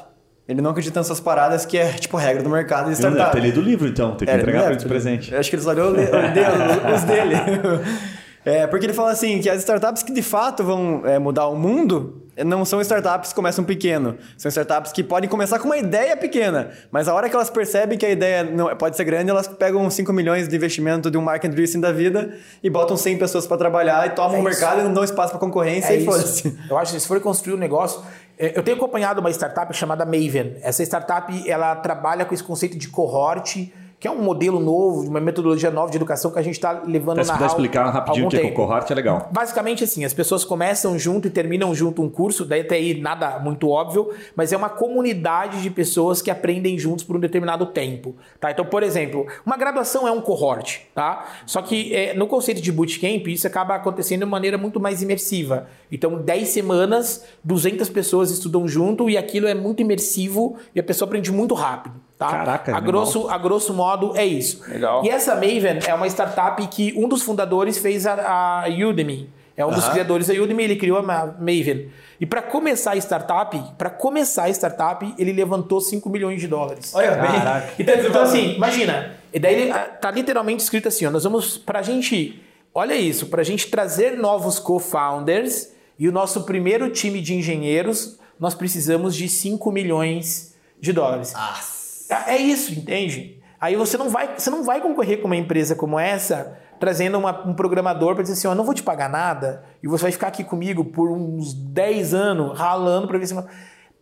ele 0.48 0.62
não 0.62 0.72
acredita 0.72 1.00
nessas 1.00 1.20
paradas 1.20 1.64
que 1.64 1.78
é, 1.78 1.94
tipo, 1.94 2.18
regra 2.18 2.42
do 2.42 2.50
mercado 2.50 2.90
de 2.90 2.96
startup. 2.96 3.22
Ele 3.22 3.24
deve 3.24 3.42
ter 3.42 3.48
lido 3.48 3.62
o 3.62 3.64
livro, 3.64 3.88
então. 3.88 4.16
Tem 4.16 4.28
que 4.28 4.34
é, 4.34 4.38
entregar 4.38 4.62
para 4.62 4.72
ele 4.72 4.80
de 4.80 4.86
presente. 4.88 5.32
Eu 5.32 5.40
acho 5.40 5.50
que 5.50 5.56
eles 5.56 5.68
olhou 5.68 5.92
os 5.92 7.04
dele. 7.04 7.36
É, 8.44 8.66
porque 8.66 8.86
ele 8.86 8.94
fala 8.94 9.12
assim, 9.12 9.40
que 9.40 9.50
as 9.50 9.60
startups 9.60 10.02
que 10.04 10.12
de 10.12 10.22
fato 10.22 10.64
vão 10.64 11.04
é, 11.06 11.20
mudar 11.20 11.48
o 11.48 11.56
mundo 11.56 12.22
não 12.44 12.64
são 12.66 12.82
startups 12.82 13.30
que 13.30 13.36
começam 13.36 13.64
pequeno. 13.64 14.18
São 14.38 14.50
startups 14.50 14.92
que 14.92 15.04
podem 15.04 15.30
começar 15.30 15.60
com 15.60 15.66
uma 15.66 15.78
ideia 15.78 16.16
pequena, 16.16 16.72
mas 16.90 17.08
a 17.08 17.14
hora 17.14 17.30
que 17.30 17.36
elas 17.36 17.50
percebem 17.50 17.98
que 17.98 18.06
a 18.06 18.10
ideia 18.10 18.44
não 18.44 18.76
pode 18.76 18.96
ser 18.96 19.04
grande, 19.04 19.30
elas 19.30 19.48
pegam 19.48 19.88
5 19.90 20.12
milhões 20.14 20.48
de 20.48 20.56
investimento 20.56 21.12
de 21.12 21.18
um 21.18 21.22
market 21.22 21.52
dressing 21.52 21.80
da 21.80 21.92
vida 21.92 22.36
e 22.64 22.70
botam 22.70 22.96
100 22.98 23.18
pessoas 23.18 23.46
para 23.46 23.58
trabalhar 23.58 24.08
e 24.08 24.12
tomam 24.12 24.38
é 24.38 24.40
o 24.40 24.44
mercado 24.44 24.80
e 24.80 24.84
não 24.84 24.94
dão 24.94 25.04
espaço 25.04 25.32
para 25.32 25.40
concorrência 25.40 25.94
é 25.94 25.98
e 25.98 26.06
foda-se. 26.06 26.58
Eu 26.70 26.78
acho 26.78 26.94
que 26.94 27.00
se 27.00 27.08
for 27.08 27.20
construir 27.20 27.56
um 27.56 27.60
negócio... 27.60 28.02
É, 28.40 28.58
eu 28.58 28.64
tenho 28.64 28.78
acompanhado 28.78 29.20
uma 29.20 29.30
startup 29.30 29.72
chamada 29.76 30.04
Maven. 30.06 30.56
Essa 30.64 30.82
startup, 30.84 31.32
ela 31.48 31.76
trabalha 31.76 32.26
com 32.26 32.34
esse 32.34 32.44
conceito 32.44 32.78
de 32.78 32.88
cohort 32.88 33.72
que 34.02 34.08
é 34.08 34.12
um 34.12 34.20
modelo 34.20 34.60
novo, 34.60 35.08
uma 35.08 35.20
metodologia 35.20 35.70
nova 35.70 35.92
de 35.92 35.96
educação 35.96 36.32
que 36.32 36.40
a 36.40 36.42
gente 36.42 36.56
está 36.56 36.82
levando 36.88 37.20
Até 37.20 37.28
na 37.28 37.34
puder 37.34 37.46
explicar 37.46 37.88
rapidinho 37.92 38.26
o 38.26 38.30
que 38.32 38.38
é 38.38 38.46
o 38.46 38.52
cohort, 38.52 38.90
é 38.90 38.96
legal. 38.96 39.30
Basicamente 39.32 39.84
assim, 39.84 40.04
as 40.04 40.12
pessoas 40.12 40.44
começam 40.44 40.98
junto 40.98 41.28
e 41.28 41.30
terminam 41.32 41.74
junto 41.76 42.02
um 42.02 42.10
curso, 42.10 42.44
daí 42.44 42.62
até 42.62 42.78
aí 42.78 43.00
nada 43.00 43.38
muito 43.38 43.70
óbvio, 43.70 44.12
mas 44.36 44.52
é 44.52 44.58
uma 44.58 44.70
comunidade 44.70 45.62
de 45.62 45.70
pessoas 45.70 46.20
que 46.20 46.32
aprendem 46.32 46.80
juntos 46.80 47.04
por 47.04 47.16
um 47.16 47.20
determinado 47.20 47.68
tempo. 47.68 48.16
Tá? 48.40 48.50
Então, 48.50 48.66
por 48.66 48.82
exemplo, 48.82 49.28
uma 49.46 49.56
graduação 49.56 50.08
é 50.08 50.12
um 50.12 50.20
cohort, 50.20 50.80
tá? 50.96 51.24
Só 51.46 51.62
que 51.62 51.94
é, 51.94 52.16
no 52.16 52.26
conceito 52.26 52.60
de 52.60 52.72
bootcamp, 52.72 53.28
isso 53.28 53.46
acaba 53.46 53.76
acontecendo 53.76 54.22
de 54.22 54.26
maneira 54.26 54.58
muito 54.58 54.80
mais 54.80 55.04
imersiva. 55.04 55.68
Então, 55.92 56.20
10 56.20 56.48
semanas, 56.48 57.24
200 57.44 57.88
pessoas 57.90 58.32
estudam 58.32 58.68
junto 58.68 59.12
e 59.12 59.16
aquilo 59.16 59.46
é 59.46 59.54
muito 59.54 59.80
imersivo 59.80 60.58
e 60.74 60.80
a 60.80 60.84
pessoa 60.84 61.06
aprende 61.06 61.32
muito 61.32 61.54
rápido. 61.54 61.94
Tá? 62.22 62.30
Caraca, 62.30 62.78
a 62.78 62.80
grosso, 62.80 63.28
a 63.30 63.38
grosso 63.40 63.74
modo 63.74 64.16
é 64.16 64.24
isso. 64.24 64.62
Legal. 64.68 65.04
E 65.04 65.10
essa 65.10 65.34
Maven 65.34 65.80
é 65.88 65.92
uma 65.92 66.06
startup 66.06 66.68
que 66.68 66.94
um 66.96 67.10
dos 67.10 67.24
fundadores 67.24 67.80
fez 67.80 68.06
a, 68.06 68.62
a 68.62 68.68
Udemy. 68.70 69.28
É 69.58 69.66
um 69.66 69.70
uhum. 69.70 69.74
dos 69.74 69.90
criadores 69.90 70.28
da 70.28 70.34
Udemy, 70.36 70.66
ele 70.66 70.76
criou 70.76 71.00
a 71.00 71.02
Maven. 71.02 71.90
E 72.20 72.26
para 72.28 72.44
começar 72.44 72.92
a 72.92 72.98
startup, 72.98 73.60
para 73.76 73.90
começar 73.90 74.44
a 74.44 74.50
startup, 74.52 75.16
ele 75.18 75.34
levantou 75.34 75.82
5 75.82 76.08
milhões 76.12 76.40
de 76.40 76.48
dólares. 76.48 76.94
Olha 76.94 77.16
bem. 77.16 77.32
Então, 77.80 77.96
então, 77.96 78.22
assim, 78.22 78.54
imagina. 78.54 79.16
E 79.34 79.40
daí 79.40 79.56
ele, 79.56 79.72
ah, 79.72 79.80
tá 79.80 80.12
literalmente 80.12 80.62
escrito 80.62 80.90
assim, 80.90 81.08
ó, 81.08 81.10
nós 81.10 81.24
vamos 81.24 81.58
pra 81.58 81.82
gente, 81.82 82.40
olha 82.72 82.94
isso, 82.94 83.26
pra 83.26 83.42
gente 83.42 83.68
trazer 83.72 84.16
novos 84.16 84.60
co-founders 84.60 85.72
E 85.98 86.08
o 86.08 86.12
nosso 86.12 86.44
primeiro 86.44 86.92
time 86.92 87.20
de 87.20 87.34
engenheiros, 87.34 88.20
nós 88.40 88.54
precisamos 88.54 89.16
de 89.16 89.28
5 89.28 89.72
milhões 89.72 90.54
de 90.80 90.94
dólares. 90.94 91.34
Nossa. 91.34 91.81
É 92.28 92.38
isso, 92.38 92.74
entende? 92.74 93.42
Aí 93.60 93.76
você 93.76 93.98
não 93.98 94.10
vai, 94.10 94.34
você 94.38 94.50
não 94.50 94.64
vai 94.64 94.82
concorrer 94.82 95.20
com 95.20 95.28
uma 95.28 95.36
empresa 95.36 95.76
como 95.76 96.00
essa 96.00 96.58
trazendo 96.80 97.20
uma, 97.20 97.48
um 97.48 97.54
programador 97.54 98.16
para 98.16 98.24
dizer 98.24 98.34
assim, 98.34 98.48
ó, 98.48 98.56
não 98.56 98.64
vou 98.64 98.74
te 98.74 98.82
pagar 98.82 99.08
nada 99.08 99.64
e 99.84 99.88
você 99.88 100.02
vai 100.02 100.12
ficar 100.12 100.28
aqui 100.30 100.44
comigo 100.44 100.84
por 100.84 101.12
uns 101.12 101.54
10 101.54 102.16
anos 102.16 102.58
ralando 102.58 103.08
para 103.08 103.20
ver 103.20 103.28
se... 103.28 103.36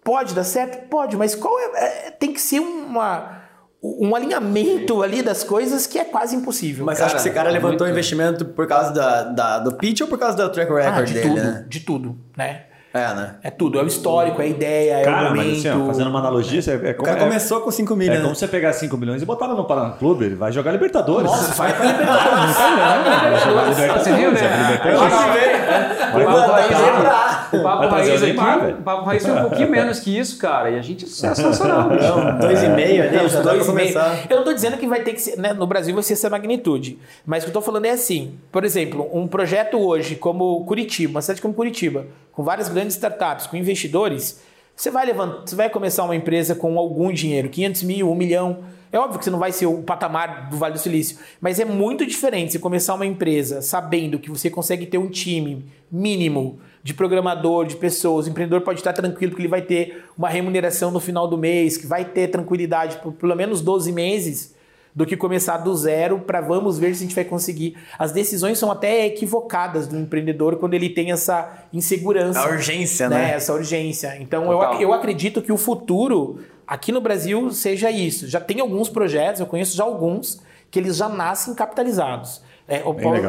Pode 0.01 0.33
dar 0.33 0.45
certo? 0.45 0.87
Pode, 0.87 1.17
mas 1.17 1.35
qual 1.35 1.59
é, 1.59 2.07
é 2.07 2.11
tem 2.11 2.31
que 2.31 2.39
ser 2.39 2.61
uma 2.61 3.37
um 3.81 4.13
alinhamento 4.13 5.01
ali 5.01 5.21
das 5.21 5.43
coisas 5.43 5.87
que 5.87 5.97
é 5.97 6.03
quase 6.03 6.35
impossível. 6.35 6.85
Mas 6.85 6.97
cara, 6.97 7.07
acho 7.07 7.15
que 7.15 7.21
esse 7.21 7.31
cara 7.31 7.49
é 7.49 7.53
levantou 7.53 7.87
o 7.87 7.89
investimento 7.89 8.45
por 8.45 8.67
causa 8.67 8.91
da, 8.91 9.23
da, 9.23 9.59
do 9.59 9.73
pitch 9.73 10.01
ou 10.01 10.07
por 10.07 10.19
causa 10.19 10.35
do 10.35 10.49
track 10.49 10.71
record 10.71 10.97
ah, 10.97 11.01
de 11.01 11.13
dele? 11.13 11.29
Tudo, 11.29 11.41
né? 11.41 11.65
De 11.67 11.79
tudo, 11.79 12.17
né? 12.35 12.65
É, 12.91 13.13
né? 13.13 13.35
É 13.43 13.51
tudo. 13.51 13.79
É 13.79 13.83
o 13.83 13.87
histórico, 13.87 14.41
é 14.41 14.45
a 14.45 14.47
ideia, 14.47 15.03
Cara, 15.03 15.27
é 15.27 15.31
o 15.31 15.35
momento. 15.35 15.47
Mas, 15.47 15.65
assim, 15.65 15.81
ó, 15.81 15.85
fazendo 15.85 16.09
uma 16.09 16.19
analogia, 16.19 16.59
é, 16.59 16.89
é 16.89 16.93
como, 16.93 17.03
o 17.03 17.05
cara 17.05 17.19
é, 17.19 17.23
começou 17.23 17.61
com 17.61 17.69
5 17.69 17.95
milhões. 17.95 18.19
É 18.19 18.21
como 18.23 18.35
você 18.35 18.47
pegar 18.47 18.73
5 18.73 18.97
milhões 18.97 19.21
e 19.21 19.25
botar 19.25 19.47
no 19.47 19.63
Paraná 19.63 19.91
Clube, 19.91 20.25
ele 20.25 20.35
vai 20.35 20.51
jogar 20.51 20.71
Libertadores. 20.71 21.29
Nossa, 21.29 21.53
vai 21.53 21.71
pra 21.71 21.85
Libertadores. 21.85 22.55
Você 23.99 24.13
viu, 24.13 24.31
né? 24.31 24.39
O 27.53 27.63
Papo 27.63 27.87
Raiz 27.87 28.23
aqui, 28.23 28.31
o 28.79 28.83
Papo 28.83 29.03
Raiz 29.05 29.23
foi 29.23 29.31
um 29.31 29.41
pouquinho 29.41 29.69
menos 29.69 29.99
que 29.99 30.17
isso, 30.17 30.37
cara. 30.37 30.69
E 30.69 30.77
a 30.77 30.81
gente 30.81 31.05
é 31.05 31.07
sensacional. 31.07 31.89
Não, 31.89 32.39
dois 32.39 32.63
e 32.63 32.69
meio 32.69 33.03
ali, 33.03 33.27
já 33.27 33.41
dois 33.41 33.67
e 33.67 33.71
meio. 33.71 33.93
Eu 34.29 34.37
não 34.37 34.43
tô 34.43 34.53
dizendo 34.53 34.77
que 34.77 34.87
vai 34.87 35.01
ter 35.01 35.13
que 35.13 35.21
ser, 35.21 35.37
né, 35.37 35.53
no 35.53 35.67
Brasil 35.67 35.93
vai 35.93 36.03
ser 36.03 36.13
essa 36.13 36.29
magnitude. 36.29 36.99
Mas 37.25 37.43
o 37.43 37.45
que 37.45 37.49
eu 37.49 37.53
tô 37.53 37.61
falando 37.61 37.85
é 37.85 37.91
assim, 37.91 38.37
por 38.51 38.63
exemplo, 38.63 39.09
um 39.13 39.27
projeto 39.27 39.77
hoje 39.77 40.15
como 40.15 40.63
Curitiba, 40.65 41.11
uma 41.11 41.21
cidade 41.21 41.41
como 41.41 41.53
Curitiba, 41.53 42.07
com 42.31 42.43
várias 42.43 42.69
grandes 42.69 42.95
startups, 42.95 43.47
com 43.47 43.57
investidores, 43.57 44.41
você 44.75 44.89
vai 44.89 45.05
levantar, 45.05 45.41
você 45.45 45.55
vai 45.55 45.69
começar 45.69 46.05
uma 46.05 46.15
empresa 46.15 46.55
com 46.55 46.77
algum 46.79 47.11
dinheiro, 47.11 47.49
500 47.49 47.83
mil, 47.83 48.09
1 48.11 48.15
milhão. 48.15 48.59
É 48.91 48.97
óbvio 48.97 49.19
que 49.19 49.25
você 49.25 49.29
não 49.29 49.37
vai 49.37 49.51
ser 49.51 49.65
o 49.65 49.83
patamar 49.83 50.49
do 50.49 50.55
Vale 50.55 50.73
do 50.73 50.79
Silício, 50.79 51.17
mas 51.41 51.59
é 51.59 51.65
muito 51.65 52.05
diferente 52.05 52.53
você 52.53 52.59
começar 52.59 52.95
uma 52.95 53.05
empresa 53.05 53.61
sabendo 53.61 54.17
que 54.17 54.29
você 54.29 54.49
consegue 54.49 54.85
ter 54.85 54.97
um 54.97 55.09
time 55.09 55.65
mínimo 55.91 56.59
de 56.83 56.93
programador, 56.93 57.65
de 57.65 57.75
pessoas. 57.75 58.25
O 58.25 58.29
empreendedor 58.29 58.61
pode 58.61 58.79
estar 58.79 58.93
tranquilo 58.93 59.35
que 59.35 59.41
ele 59.41 59.47
vai 59.47 59.61
ter 59.61 60.05
uma 60.17 60.29
remuneração 60.29 60.91
no 60.91 60.99
final 60.99 61.27
do 61.27 61.37
mês, 61.37 61.77
que 61.77 61.87
vai 61.87 62.05
ter 62.05 62.29
tranquilidade 62.29 62.97
por 62.97 63.13
pelo 63.13 63.35
menos 63.35 63.61
12 63.61 63.91
meses 63.91 64.55
do 64.95 65.05
que 65.05 65.15
começar 65.15 65.57
do 65.57 65.75
zero 65.75 66.19
para 66.19 66.41
vamos 66.41 66.79
ver 66.79 66.95
se 66.95 67.03
a 67.03 67.05
gente 67.05 67.15
vai 67.15 67.23
conseguir. 67.23 67.77
As 67.97 68.11
decisões 68.11 68.57
são 68.57 68.71
até 68.71 69.05
equivocadas 69.05 69.87
do 69.87 69.97
empreendedor 69.97 70.57
quando 70.57 70.73
ele 70.73 70.89
tem 70.89 71.11
essa 71.11 71.65
insegurança. 71.71 72.39
A 72.39 72.49
urgência, 72.49 73.09
né? 73.09 73.17
né? 73.17 73.33
Essa 73.33 73.53
urgência. 73.53 74.17
Então 74.19 74.51
eu, 74.51 74.81
eu 74.81 74.93
acredito 74.93 75.41
que 75.41 75.51
o 75.51 75.57
futuro 75.57 76.39
aqui 76.67 76.91
no 76.91 77.01
Brasil 77.01 77.51
seja 77.51 77.91
isso. 77.91 78.27
Já 78.27 78.39
tem 78.39 78.59
alguns 78.59 78.89
projetos, 78.89 79.39
eu 79.39 79.47
conheço 79.47 79.75
já 79.75 79.83
alguns, 79.83 80.41
que 80.71 80.79
eles 80.79 80.97
já 80.97 81.07
nascem 81.07 81.53
capitalizados. 81.53 82.41
É, 82.67 82.83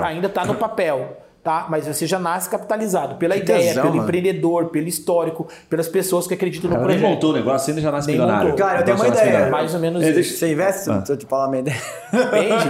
ainda 0.05 0.27
está 0.27 0.45
no 0.45 0.57
papel 0.57 1.17
tá? 1.43 1.67
Mas 1.71 1.87
você 1.87 2.07
já 2.07 2.19
nasce 2.19 2.49
capitalizado 2.49 3.17
pela 3.17 3.35
que 3.35 3.41
ideia, 3.41 3.69
tesão, 3.69 3.83
pelo 3.83 3.95
mano. 3.97 4.09
empreendedor, 4.09 4.67
pelo 4.67 4.87
histórico, 4.87 5.49
pelas 5.69 5.89
pessoas 5.89 6.27
que 6.27 6.35
acreditam 6.35 6.71
cara, 6.71 6.81
no 6.81 6.87
projeto. 6.87 7.03
Nem 7.03 7.15
montou 7.15 7.31
o 7.31 7.33
negócio, 7.33 7.71
ainda 7.71 7.81
já 7.81 7.91
nasce 7.91 8.09
nem 8.09 8.17
milionário. 8.17 8.51
Montou. 8.51 8.67
Cara, 8.67 8.81
eu 8.81 8.85
tenho 8.85 8.97
uma 8.97 9.09
ideia. 9.09 9.51
Mais 9.51 9.75
ou 9.75 9.81
menos 9.81 10.03
isso. 10.05 10.39
Você 10.39 10.53
investe? 10.53 10.91
Ah. 10.91 11.05
Se 11.05 11.13
eu 11.13 11.17
te 11.17 11.27
falar 11.27 11.47
a 11.47 11.49
minha 11.49 11.61
ideia. 11.61 11.81
Depende? 12.13 12.65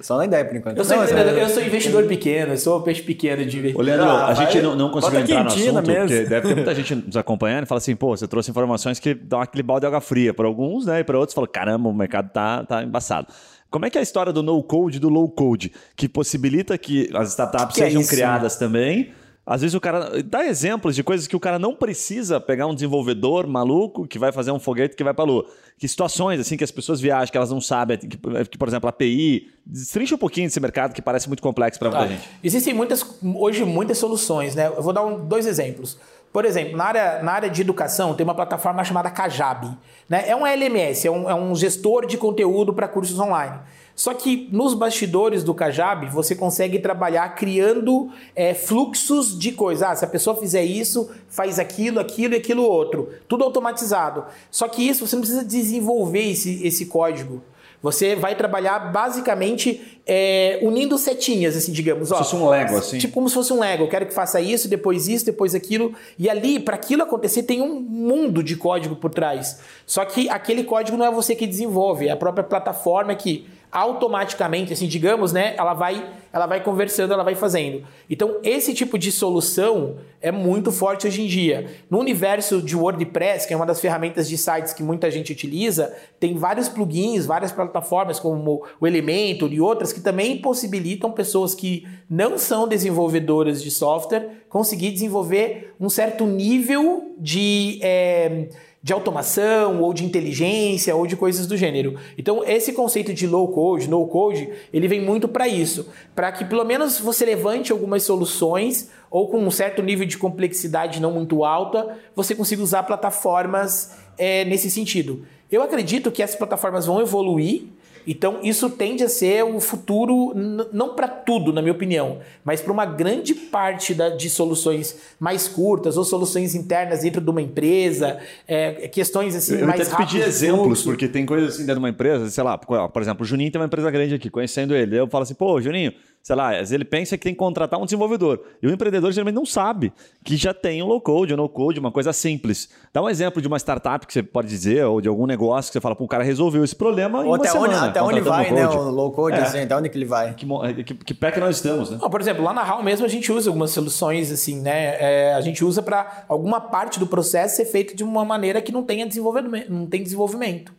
Só 0.02 0.16
na 0.16 0.24
ideia, 0.24 0.44
por 0.44 0.56
enquanto. 0.56 0.78
Eu 0.78 0.84
sou, 0.84 0.96
não, 0.96 1.04
eu 1.04 1.48
sou 1.48 1.62
investidor 1.62 2.04
pequeno, 2.06 2.52
eu 2.52 2.58
sou 2.58 2.80
peixe 2.82 3.02
pequeno 3.02 3.44
de 3.44 3.58
investimento. 3.58 3.78
Ô, 3.78 3.82
Leandro, 3.82 4.08
ah, 4.08 4.28
a 4.28 4.34
gente 4.34 4.60
não, 4.60 4.74
não 4.74 4.90
conseguiu 4.90 5.20
entrar 5.20 5.44
no 5.44 5.48
assunto, 5.48 5.86
mesmo. 5.86 6.06
porque 6.06 6.24
deve 6.24 6.48
ter 6.48 6.54
muita 6.54 6.74
gente 6.74 6.94
nos 6.94 7.16
acompanhando 7.16 7.64
e 7.64 7.66
fala 7.66 7.78
assim, 7.78 7.94
pô, 7.94 8.16
você 8.16 8.26
trouxe 8.26 8.50
informações 8.50 8.98
que 8.98 9.14
dão 9.14 9.40
aquele 9.40 9.62
balde 9.62 9.82
de 9.82 9.86
água 9.86 10.00
fria 10.00 10.32
para 10.32 10.46
alguns, 10.46 10.86
né? 10.86 11.00
E 11.00 11.04
para 11.04 11.18
outros, 11.18 11.34
fala, 11.34 11.46
caramba, 11.46 11.88
o 11.88 11.94
mercado 11.94 12.30
tá, 12.30 12.64
tá 12.64 12.82
embaçado. 12.82 13.28
Como 13.70 13.84
é 13.84 13.90
que 13.90 13.98
é 13.98 14.00
a 14.00 14.02
história 14.02 14.32
do 14.32 14.42
no-code 14.42 14.96
e 14.96 15.00
do 15.00 15.08
low-code, 15.08 15.72
que 15.94 16.08
possibilita 16.08 16.76
que 16.78 17.10
as 17.14 17.30
startups 17.30 17.76
que 17.76 17.82
é 17.82 17.86
sejam 17.86 18.02
é 18.02 18.06
criadas 18.06 18.56
também? 18.56 19.12
Às 19.48 19.62
vezes 19.62 19.74
o 19.74 19.80
cara 19.80 20.22
dá 20.22 20.46
exemplos 20.46 20.94
de 20.94 21.02
coisas 21.02 21.26
que 21.26 21.34
o 21.34 21.40
cara 21.40 21.58
não 21.58 21.74
precisa 21.74 22.38
pegar 22.38 22.66
um 22.66 22.74
desenvolvedor 22.74 23.46
maluco 23.46 24.06
que 24.06 24.18
vai 24.18 24.30
fazer 24.30 24.50
um 24.50 24.60
foguete 24.60 24.94
que 24.94 25.02
vai 25.02 25.14
para 25.14 25.24
a 25.24 25.26
lua. 25.26 25.46
Que 25.78 25.88
situações 25.88 26.38
assim 26.38 26.54
que 26.54 26.64
as 26.64 26.70
pessoas 26.70 27.00
viajam 27.00 27.32
que 27.32 27.36
elas 27.38 27.50
não 27.50 27.58
sabem, 27.58 27.96
que, 27.96 28.08
que 28.08 28.58
por 28.58 28.68
exemplo 28.68 28.88
a 28.88 28.90
API, 28.90 29.48
destrincha 29.64 30.16
um 30.16 30.18
pouquinho 30.18 30.48
desse 30.48 30.60
mercado 30.60 30.92
que 30.92 31.00
parece 31.00 31.28
muito 31.28 31.42
complexo 31.42 31.78
para 31.78 31.88
muita 31.88 32.04
ah, 32.04 32.08
gente. 32.08 32.28
Existem 32.44 32.74
muitas 32.74 33.02
hoje 33.22 33.64
muitas 33.64 33.96
soluções, 33.96 34.54
né? 34.54 34.66
Eu 34.66 34.82
vou 34.82 34.92
dar 34.92 35.02
um, 35.02 35.26
dois 35.26 35.46
exemplos. 35.46 35.98
Por 36.32 36.44
exemplo, 36.44 36.76
na 36.76 36.84
área, 36.84 37.22
na 37.22 37.32
área 37.32 37.50
de 37.50 37.62
educação 37.62 38.14
tem 38.14 38.24
uma 38.24 38.34
plataforma 38.34 38.84
chamada 38.84 39.10
Kajabi. 39.10 39.76
Né? 40.08 40.28
É 40.28 40.36
um 40.36 40.46
LMS, 40.46 41.06
é 41.06 41.10
um, 41.10 41.30
é 41.30 41.34
um 41.34 41.54
gestor 41.54 42.06
de 42.06 42.16
conteúdo 42.16 42.72
para 42.72 42.86
cursos 42.86 43.18
online. 43.18 43.58
Só 43.98 44.14
que 44.14 44.48
nos 44.52 44.74
bastidores 44.74 45.42
do 45.42 45.52
Kajabi 45.52 46.06
você 46.06 46.32
consegue 46.36 46.78
trabalhar 46.78 47.34
criando 47.34 48.08
é, 48.36 48.54
fluxos 48.54 49.36
de 49.36 49.50
coisas. 49.50 49.82
Ah, 49.82 49.96
se 49.96 50.04
a 50.04 50.08
pessoa 50.08 50.36
fizer 50.36 50.62
isso, 50.62 51.10
faz 51.28 51.58
aquilo, 51.58 51.98
aquilo 51.98 52.34
e 52.34 52.36
aquilo 52.36 52.62
outro. 52.62 53.08
Tudo 53.26 53.42
automatizado. 53.42 54.24
Só 54.52 54.68
que 54.68 54.88
isso 54.88 55.04
você 55.04 55.16
não 55.16 55.22
precisa 55.22 55.44
desenvolver 55.44 56.30
esse, 56.30 56.64
esse 56.64 56.86
código. 56.86 57.42
Você 57.80 58.16
vai 58.16 58.34
trabalhar 58.34 58.78
basicamente 58.92 60.00
é, 60.04 60.58
unindo 60.62 60.98
setinhas, 60.98 61.56
assim, 61.56 61.70
digamos. 61.70 62.08
Como 62.08 62.24
se 62.24 62.30
fosse 62.30 62.42
um 62.42 62.48
Lego, 62.48 62.76
assim. 62.76 62.98
Tipo 62.98 63.14
como 63.14 63.28
se 63.28 63.34
fosse 63.34 63.52
um 63.52 63.60
Lego. 63.60 63.84
Eu 63.84 63.88
quero 63.88 64.06
que 64.06 64.12
faça 64.12 64.40
isso, 64.40 64.68
depois 64.68 65.06
isso, 65.06 65.24
depois 65.24 65.54
aquilo. 65.54 65.94
E 66.18 66.28
ali, 66.28 66.58
para 66.58 66.74
aquilo 66.74 67.02
acontecer, 67.02 67.44
tem 67.44 67.62
um 67.62 67.80
mundo 67.80 68.42
de 68.42 68.56
código 68.56 68.96
por 68.96 69.10
trás. 69.10 69.60
Só 69.86 70.04
que 70.04 70.28
aquele 70.28 70.64
código 70.64 70.96
não 70.96 71.06
é 71.06 71.10
você 71.10 71.36
que 71.36 71.46
desenvolve, 71.46 72.08
é 72.08 72.10
a 72.10 72.16
própria 72.16 72.42
plataforma 72.42 73.14
que 73.14 73.46
automaticamente, 73.70 74.72
assim, 74.72 74.86
digamos, 74.86 75.32
né, 75.32 75.54
ela 75.56 75.74
vai, 75.74 76.08
ela 76.32 76.46
vai 76.46 76.62
conversando, 76.62 77.12
ela 77.12 77.22
vai 77.22 77.34
fazendo. 77.34 77.84
Então, 78.08 78.38
esse 78.42 78.72
tipo 78.72 78.98
de 78.98 79.12
solução 79.12 79.96
é 80.20 80.32
muito 80.32 80.72
forte 80.72 81.06
hoje 81.06 81.22
em 81.22 81.26
dia. 81.26 81.66
No 81.90 81.98
universo 81.98 82.62
de 82.62 82.74
WordPress, 82.74 83.46
que 83.46 83.52
é 83.52 83.56
uma 83.56 83.66
das 83.66 83.80
ferramentas 83.80 84.28
de 84.28 84.38
sites 84.38 84.72
que 84.72 84.82
muita 84.82 85.10
gente 85.10 85.32
utiliza, 85.32 85.94
tem 86.18 86.34
vários 86.34 86.68
plugins, 86.68 87.26
várias 87.26 87.52
plataformas 87.52 88.18
como 88.18 88.64
o 88.80 88.86
Elementor 88.86 89.52
e 89.52 89.60
outras 89.60 89.92
que 89.92 90.00
também 90.00 90.38
possibilitam 90.38 91.12
pessoas 91.12 91.54
que 91.54 91.86
não 92.08 92.38
são 92.38 92.66
desenvolvedoras 92.66 93.62
de 93.62 93.70
software 93.70 94.28
conseguir 94.48 94.90
desenvolver 94.90 95.74
um 95.78 95.90
certo 95.90 96.24
nível 96.26 97.14
de 97.18 97.78
é, 97.82 98.48
de 98.82 98.92
automação 98.92 99.80
ou 99.82 99.92
de 99.92 100.04
inteligência 100.04 100.94
ou 100.94 101.06
de 101.06 101.16
coisas 101.16 101.46
do 101.46 101.56
gênero. 101.56 101.96
Então, 102.16 102.44
esse 102.44 102.72
conceito 102.72 103.12
de 103.12 103.26
low 103.26 103.48
code, 103.48 103.88
no 103.88 104.06
code, 104.06 104.48
ele 104.72 104.86
vem 104.86 105.00
muito 105.00 105.26
para 105.26 105.48
isso, 105.48 105.88
para 106.14 106.30
que 106.30 106.44
pelo 106.44 106.64
menos 106.64 106.98
você 106.98 107.24
levante 107.24 107.72
algumas 107.72 108.04
soluções 108.04 108.90
ou 109.10 109.28
com 109.28 109.38
um 109.38 109.50
certo 109.50 109.82
nível 109.82 110.06
de 110.06 110.16
complexidade 110.16 111.00
não 111.00 111.12
muito 111.12 111.44
alta, 111.44 111.98
você 112.14 112.34
consiga 112.34 112.62
usar 112.62 112.84
plataformas 112.84 113.96
é, 114.16 114.44
nesse 114.44 114.70
sentido. 114.70 115.24
Eu 115.50 115.62
acredito 115.62 116.12
que 116.12 116.22
essas 116.22 116.36
plataformas 116.36 116.86
vão 116.86 117.00
evoluir 117.00 117.64
então, 118.10 118.40
isso 118.42 118.70
tende 118.70 119.04
a 119.04 119.08
ser 119.08 119.44
o 119.44 119.60
futuro, 119.60 120.32
não 120.72 120.94
para 120.94 121.06
tudo, 121.06 121.52
na 121.52 121.60
minha 121.60 121.74
opinião, 121.74 122.20
mas 122.42 122.60
para 122.62 122.72
uma 122.72 122.86
grande 122.86 123.34
parte 123.34 123.92
da, 123.92 124.08
de 124.08 124.30
soluções 124.30 124.96
mais 125.20 125.46
curtas 125.46 125.98
ou 125.98 126.04
soluções 126.04 126.54
internas 126.54 127.00
dentro 127.02 127.20
de 127.20 127.28
uma 127.28 127.42
empresa, 127.42 128.18
é, 128.46 128.88
questões 128.88 129.36
assim 129.36 129.56
eu 129.56 129.66
mais 129.66 129.88
rápidas. 129.88 130.14
Eu 130.14 130.20
pedir 130.20 130.26
exemplos, 130.26 130.82
porque 130.82 131.06
tem 131.06 131.26
coisas 131.26 131.54
assim 131.54 131.66
dentro 131.66 131.74
de 131.74 131.80
uma 131.80 131.90
empresa, 131.90 132.30
sei 132.30 132.42
lá, 132.42 132.56
por 132.56 133.02
exemplo, 133.02 133.24
o 133.24 133.26
Juninho 133.26 133.52
tem 133.52 133.60
uma 133.60 133.66
empresa 133.66 133.90
grande 133.90 134.14
aqui, 134.14 134.30
conhecendo 134.30 134.74
ele. 134.74 134.96
Eu 134.96 135.06
falo 135.06 135.24
assim, 135.24 135.34
pô, 135.34 135.60
Juninho, 135.60 135.92
sei 136.22 136.36
lá, 136.36 136.60
ele 136.60 136.84
pensa 136.84 137.16
que 137.16 137.24
tem 137.24 137.32
que 137.32 137.38
contratar 137.38 137.80
um 137.80 137.84
desenvolvedor. 137.84 138.40
E 138.62 138.66
o 138.66 138.70
empreendedor 138.70 139.10
geralmente 139.12 139.34
não 139.34 139.46
sabe 139.46 139.92
que 140.24 140.36
já 140.36 140.52
tem 140.52 140.82
um 140.82 140.86
low 140.86 141.00
code, 141.00 141.32
um 141.32 141.36
no 141.36 141.48
code, 141.48 141.80
uma 141.80 141.90
coisa 141.90 142.12
simples. 142.12 142.68
Dá 142.92 143.02
um 143.02 143.08
exemplo 143.08 143.40
de 143.40 143.48
uma 143.48 143.58
startup 143.58 144.06
que 144.06 144.12
você 144.12 144.22
pode 144.22 144.48
dizer, 144.48 144.84
ou 144.84 145.00
de 145.00 145.08
algum 145.08 145.26
negócio 145.26 145.70
que 145.70 145.72
você 145.72 145.80
fala, 145.80 145.96
pô, 145.96 146.04
o 146.04 146.08
cara 146.08 146.22
resolveu 146.22 146.62
esse 146.62 146.76
problema 146.76 147.20
ou 147.20 147.24
em 147.24 147.28
uma 147.28 147.36
até 147.36 147.48
semana. 147.48 147.78
Onde, 147.78 147.88
até 147.88 148.02
onde 148.02 148.20
vai, 148.20 148.50
né? 148.50 148.68
O 148.68 148.90
low 148.90 149.10
code, 149.12 149.36
é. 149.36 149.42
assim, 149.42 149.60
até 149.60 149.74
onde 149.76 149.88
que 149.88 149.96
ele 149.96 150.04
vai. 150.04 150.34
Que, 150.34 150.46
que, 150.84 150.94
que 150.94 151.14
pé 151.14 151.30
que 151.30 151.40
nós 151.40 151.56
estamos, 151.56 151.90
né? 151.90 151.98
Não, 152.00 152.10
por 152.10 152.20
exemplo, 152.20 152.44
lá 152.44 152.52
na 152.52 152.62
HAL 152.62 152.82
mesmo 152.82 153.06
a 153.06 153.08
gente 153.08 153.32
usa 153.32 153.48
algumas 153.48 153.70
soluções, 153.70 154.30
assim, 154.30 154.60
né? 154.60 154.96
É, 155.00 155.34
a 155.34 155.40
gente 155.40 155.64
usa 155.64 155.82
para 155.82 156.24
alguma 156.28 156.60
parte 156.60 156.98
do 156.98 157.06
processo 157.06 157.56
ser 157.56 157.64
feito 157.64 157.96
de 157.96 158.04
uma 158.04 158.24
maneira 158.24 158.60
que 158.60 158.70
não 158.70 158.82
tenha 158.82 159.06
desenvolvimento, 159.06 159.72
não 159.72 159.86
tem 159.86 160.02
desenvolvimento. 160.02 160.77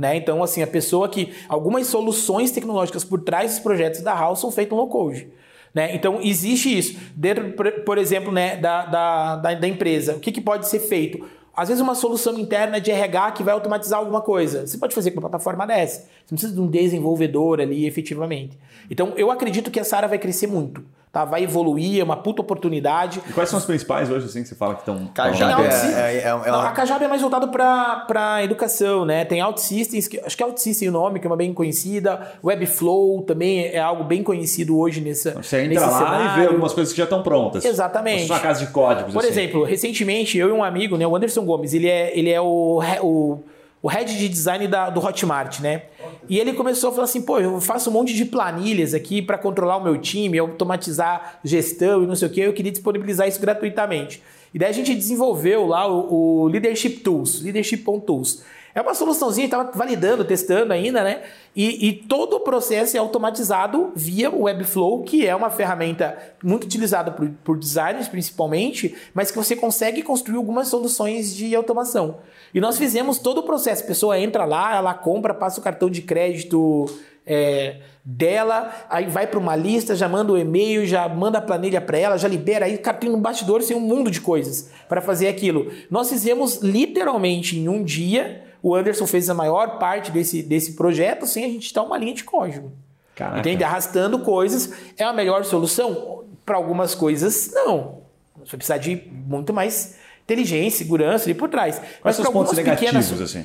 Né? 0.00 0.16
Então, 0.16 0.42
assim, 0.42 0.62
a 0.62 0.66
pessoa 0.66 1.10
que. 1.10 1.30
Algumas 1.46 1.86
soluções 1.86 2.50
tecnológicas 2.50 3.04
por 3.04 3.20
trás 3.20 3.50
dos 3.50 3.60
projetos 3.60 4.00
da 4.00 4.14
HAL 4.14 4.34
são 4.34 4.50
feitas 4.50 4.72
no 4.72 4.78
low 4.78 4.88
code. 4.88 5.28
Né? 5.74 5.94
Então, 5.94 6.18
existe 6.22 6.76
isso. 6.76 6.98
Dentro, 7.14 7.52
por 7.84 7.98
exemplo, 7.98 8.32
né, 8.32 8.56
da, 8.56 8.86
da, 8.86 9.36
da, 9.36 9.54
da 9.54 9.68
empresa, 9.68 10.16
o 10.16 10.18
que, 10.18 10.32
que 10.32 10.40
pode 10.40 10.66
ser 10.68 10.80
feito? 10.80 11.28
Às 11.54 11.68
vezes, 11.68 11.82
uma 11.82 11.94
solução 11.94 12.38
interna 12.38 12.80
de 12.80 12.90
RH 12.90 13.32
que 13.32 13.42
vai 13.42 13.52
automatizar 13.52 13.98
alguma 13.98 14.22
coisa. 14.22 14.66
Você 14.66 14.78
pode 14.78 14.94
fazer 14.94 15.10
com 15.10 15.18
uma 15.18 15.28
plataforma 15.28 15.66
dessa. 15.66 16.00
Você 16.00 16.06
não 16.30 16.38
precisa 16.38 16.54
de 16.54 16.60
um 16.62 16.66
desenvolvedor 16.66 17.60
ali, 17.60 17.86
efetivamente. 17.86 18.58
Então, 18.90 19.12
eu 19.18 19.30
acredito 19.30 19.70
que 19.70 19.78
essa 19.78 19.98
área 19.98 20.08
vai 20.08 20.18
crescer 20.18 20.46
muito. 20.46 20.82
Tá? 21.12 21.24
Vai 21.24 21.42
evoluir, 21.42 22.00
é 22.00 22.04
uma 22.04 22.16
puta 22.16 22.40
oportunidade. 22.40 23.20
E 23.28 23.32
quais 23.32 23.48
são 23.48 23.58
os 23.58 23.64
principais 23.64 24.10
hoje, 24.10 24.26
assim, 24.26 24.42
que 24.42 24.48
você 24.48 24.54
fala 24.54 24.74
que 24.74 24.80
estão... 24.80 25.06
Cajab 25.12 25.62
é, 25.62 25.66
é, 25.66 26.16
é, 26.18 26.22
é, 26.26 26.34
uma... 26.34 26.68
A 26.68 26.72
Cajab 26.72 27.04
é 27.04 27.08
mais 27.08 27.20
voltado 27.20 27.48
para 27.48 28.42
educação, 28.44 29.04
né? 29.04 29.24
Tem 29.24 29.42
OutSystems, 29.42 30.06
que, 30.06 30.20
acho 30.20 30.36
que 30.36 30.42
é 30.42 30.46
OutSystem 30.46 30.88
o 30.88 30.92
nome, 30.92 31.18
que 31.18 31.26
é 31.26 31.30
uma 31.30 31.36
bem 31.36 31.52
conhecida. 31.52 32.34
Webflow 32.44 33.22
também 33.22 33.66
é 33.66 33.80
algo 33.80 34.04
bem 34.04 34.22
conhecido 34.22 34.78
hoje 34.78 35.00
nessa 35.00 35.32
Você 35.32 35.64
entra 35.64 35.86
lá 35.86 35.98
cenário. 35.98 36.26
e 36.26 36.40
vê 36.40 36.46
algumas 36.46 36.72
coisas 36.72 36.92
que 36.92 36.98
já 36.98 37.04
estão 37.04 37.22
prontas. 37.22 37.64
Exatamente. 37.64 38.30
Uma 38.30 38.40
casa 38.40 38.64
de 38.64 38.72
códigos, 38.72 39.12
Por 39.12 39.20
assim. 39.20 39.30
exemplo, 39.30 39.64
recentemente, 39.64 40.38
eu 40.38 40.48
e 40.48 40.52
um 40.52 40.62
amigo, 40.62 40.96
né, 40.96 41.06
o 41.06 41.16
Anderson 41.16 41.44
Gomes, 41.44 41.74
ele 41.74 41.88
é, 41.88 42.16
ele 42.16 42.30
é 42.30 42.40
o, 42.40 42.80
o 43.02 43.42
o 43.82 43.88
head 43.88 44.16
de 44.16 44.28
design 44.28 44.68
da, 44.68 44.90
do 44.90 45.04
Hotmart, 45.04 45.60
né? 45.60 45.82
E 46.28 46.38
ele 46.38 46.52
começou 46.52 46.90
a 46.90 46.92
falar 46.92 47.04
assim: 47.04 47.22
pô, 47.22 47.38
eu 47.38 47.60
faço 47.60 47.90
um 47.90 47.92
monte 47.92 48.14
de 48.14 48.24
planilhas 48.24 48.94
aqui 48.94 49.22
para 49.22 49.38
controlar 49.38 49.78
o 49.78 49.82
meu 49.82 49.96
time, 49.98 50.38
automatizar 50.38 51.40
gestão 51.42 52.02
e 52.02 52.06
não 52.06 52.14
sei 52.14 52.28
o 52.28 52.30
que, 52.30 52.40
eu 52.40 52.52
queria 52.52 52.72
disponibilizar 52.72 53.26
isso 53.26 53.40
gratuitamente. 53.40 54.22
E 54.52 54.58
daí 54.58 54.70
a 54.70 54.72
gente 54.72 54.94
desenvolveu 54.94 55.66
lá 55.66 55.86
o, 55.86 56.42
o 56.42 56.48
Leadership 56.48 57.00
Tools, 57.00 57.40
leadership.tools. 57.42 58.42
É 58.74 58.80
uma 58.80 58.94
soluçãozinha, 58.94 59.46
estava 59.46 59.70
validando, 59.72 60.24
testando 60.24 60.72
ainda, 60.72 61.02
né? 61.02 61.22
E, 61.54 61.88
e, 61.88 61.92
todo 61.92 62.36
o 62.36 62.40
processo 62.40 62.96
é 62.96 63.00
automatizado 63.00 63.90
via 63.96 64.30
o 64.30 64.42
Webflow, 64.42 65.02
que 65.02 65.26
é 65.26 65.34
uma 65.34 65.50
ferramenta 65.50 66.16
muito 66.42 66.64
utilizada 66.64 67.10
por, 67.10 67.28
por 67.42 67.58
designers, 67.58 68.06
principalmente, 68.06 68.94
mas 69.12 69.30
que 69.30 69.36
você 69.36 69.56
consegue 69.56 70.02
construir 70.02 70.36
algumas 70.36 70.68
soluções 70.68 71.34
de 71.34 71.54
automação. 71.54 72.18
E 72.54 72.60
nós 72.60 72.78
fizemos 72.78 73.18
todo 73.18 73.38
o 73.38 73.42
processo. 73.42 73.82
A 73.82 73.86
pessoa 73.86 74.18
entra 74.18 74.44
lá, 74.44 74.76
ela 74.76 74.94
compra, 74.94 75.34
passa 75.34 75.60
o 75.60 75.62
cartão 75.62 75.90
de 75.90 76.02
crédito 76.02 76.86
é, 77.26 77.76
dela, 78.04 78.72
aí 78.88 79.06
vai 79.06 79.26
para 79.26 79.38
uma 79.38 79.54
lista, 79.54 79.94
já 79.94 80.08
manda 80.08 80.32
o 80.32 80.38
e-mail, 80.38 80.86
já 80.86 81.08
manda 81.08 81.38
a 81.38 81.40
planilha 81.40 81.80
para 81.80 81.98
ela, 81.98 82.18
já 82.18 82.26
libera. 82.26 82.66
Aí 82.66 82.78
cara 82.78 82.96
tem 82.96 83.10
um 83.10 83.20
bastidor, 83.20 83.62
tem 83.62 83.76
um 83.76 83.80
mundo 83.80 84.10
de 84.10 84.20
coisas 84.20 84.70
para 84.88 85.00
fazer 85.00 85.28
aquilo. 85.28 85.70
Nós 85.90 86.08
fizemos 86.08 86.56
literalmente 86.56 87.58
em 87.58 87.68
um 87.68 87.82
dia. 87.82 88.49
O 88.62 88.74
Anderson 88.74 89.06
fez 89.06 89.30
a 89.30 89.34
maior 89.34 89.78
parte 89.78 90.10
desse, 90.10 90.42
desse 90.42 90.74
projeto 90.74 91.26
sem 91.26 91.44
a 91.44 91.48
gente 91.48 91.72
dar 91.72 91.82
uma 91.82 91.96
linha 91.96 92.14
de 92.14 92.24
código. 92.24 92.72
Caraca. 93.14 93.40
Entende? 93.40 93.64
Arrastando 93.64 94.18
coisas. 94.20 94.72
É 94.96 95.04
a 95.04 95.12
melhor 95.12 95.44
solução? 95.44 96.24
Para 96.44 96.56
algumas 96.56 96.94
coisas, 96.94 97.50
não. 97.52 98.00
Você 98.44 98.56
precisa 98.56 98.78
de 98.78 99.02
muito 99.10 99.52
mais 99.52 99.96
inteligência, 100.24 100.78
segurança 100.78 101.24
ali 101.26 101.34
por 101.34 101.48
trás. 101.48 101.80
Quais 102.00 102.16
são 102.16 102.24
os 102.24 102.30
pontos 102.30 102.52
negativos, 102.56 103.06
pequenas... 103.06 103.20
assim? 103.22 103.44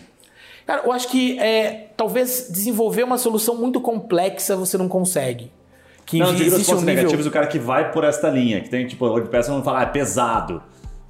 Cara, 0.65 0.83
eu 0.83 0.91
acho 0.91 1.09
que 1.09 1.37
é, 1.39 1.89
talvez 1.95 2.47
desenvolver 2.49 3.03
uma 3.03 3.17
solução 3.17 3.55
muito 3.55 3.79
complexa 3.79 4.55
você 4.55 4.77
não 4.77 4.87
consegue. 4.87 5.51
Que 6.05 6.19
não, 6.19 6.33
digo 6.33 6.55
os 6.55 6.65
pontos 6.65 6.83
um 6.83 6.85
nível... 6.85 6.95
negativos, 6.95 7.25
o 7.25 7.31
cara 7.31 7.47
que 7.47 7.59
vai 7.59 7.91
por 7.91 8.03
esta 8.03 8.29
linha, 8.29 8.61
que 8.61 8.69
tem, 8.69 8.85
tipo, 8.87 9.05
o 9.05 9.09
WordPress 9.09 9.49
não 9.49 9.63
fala, 9.63 9.79
ah, 9.79 9.83
é 9.83 9.85
pesado. 9.87 10.61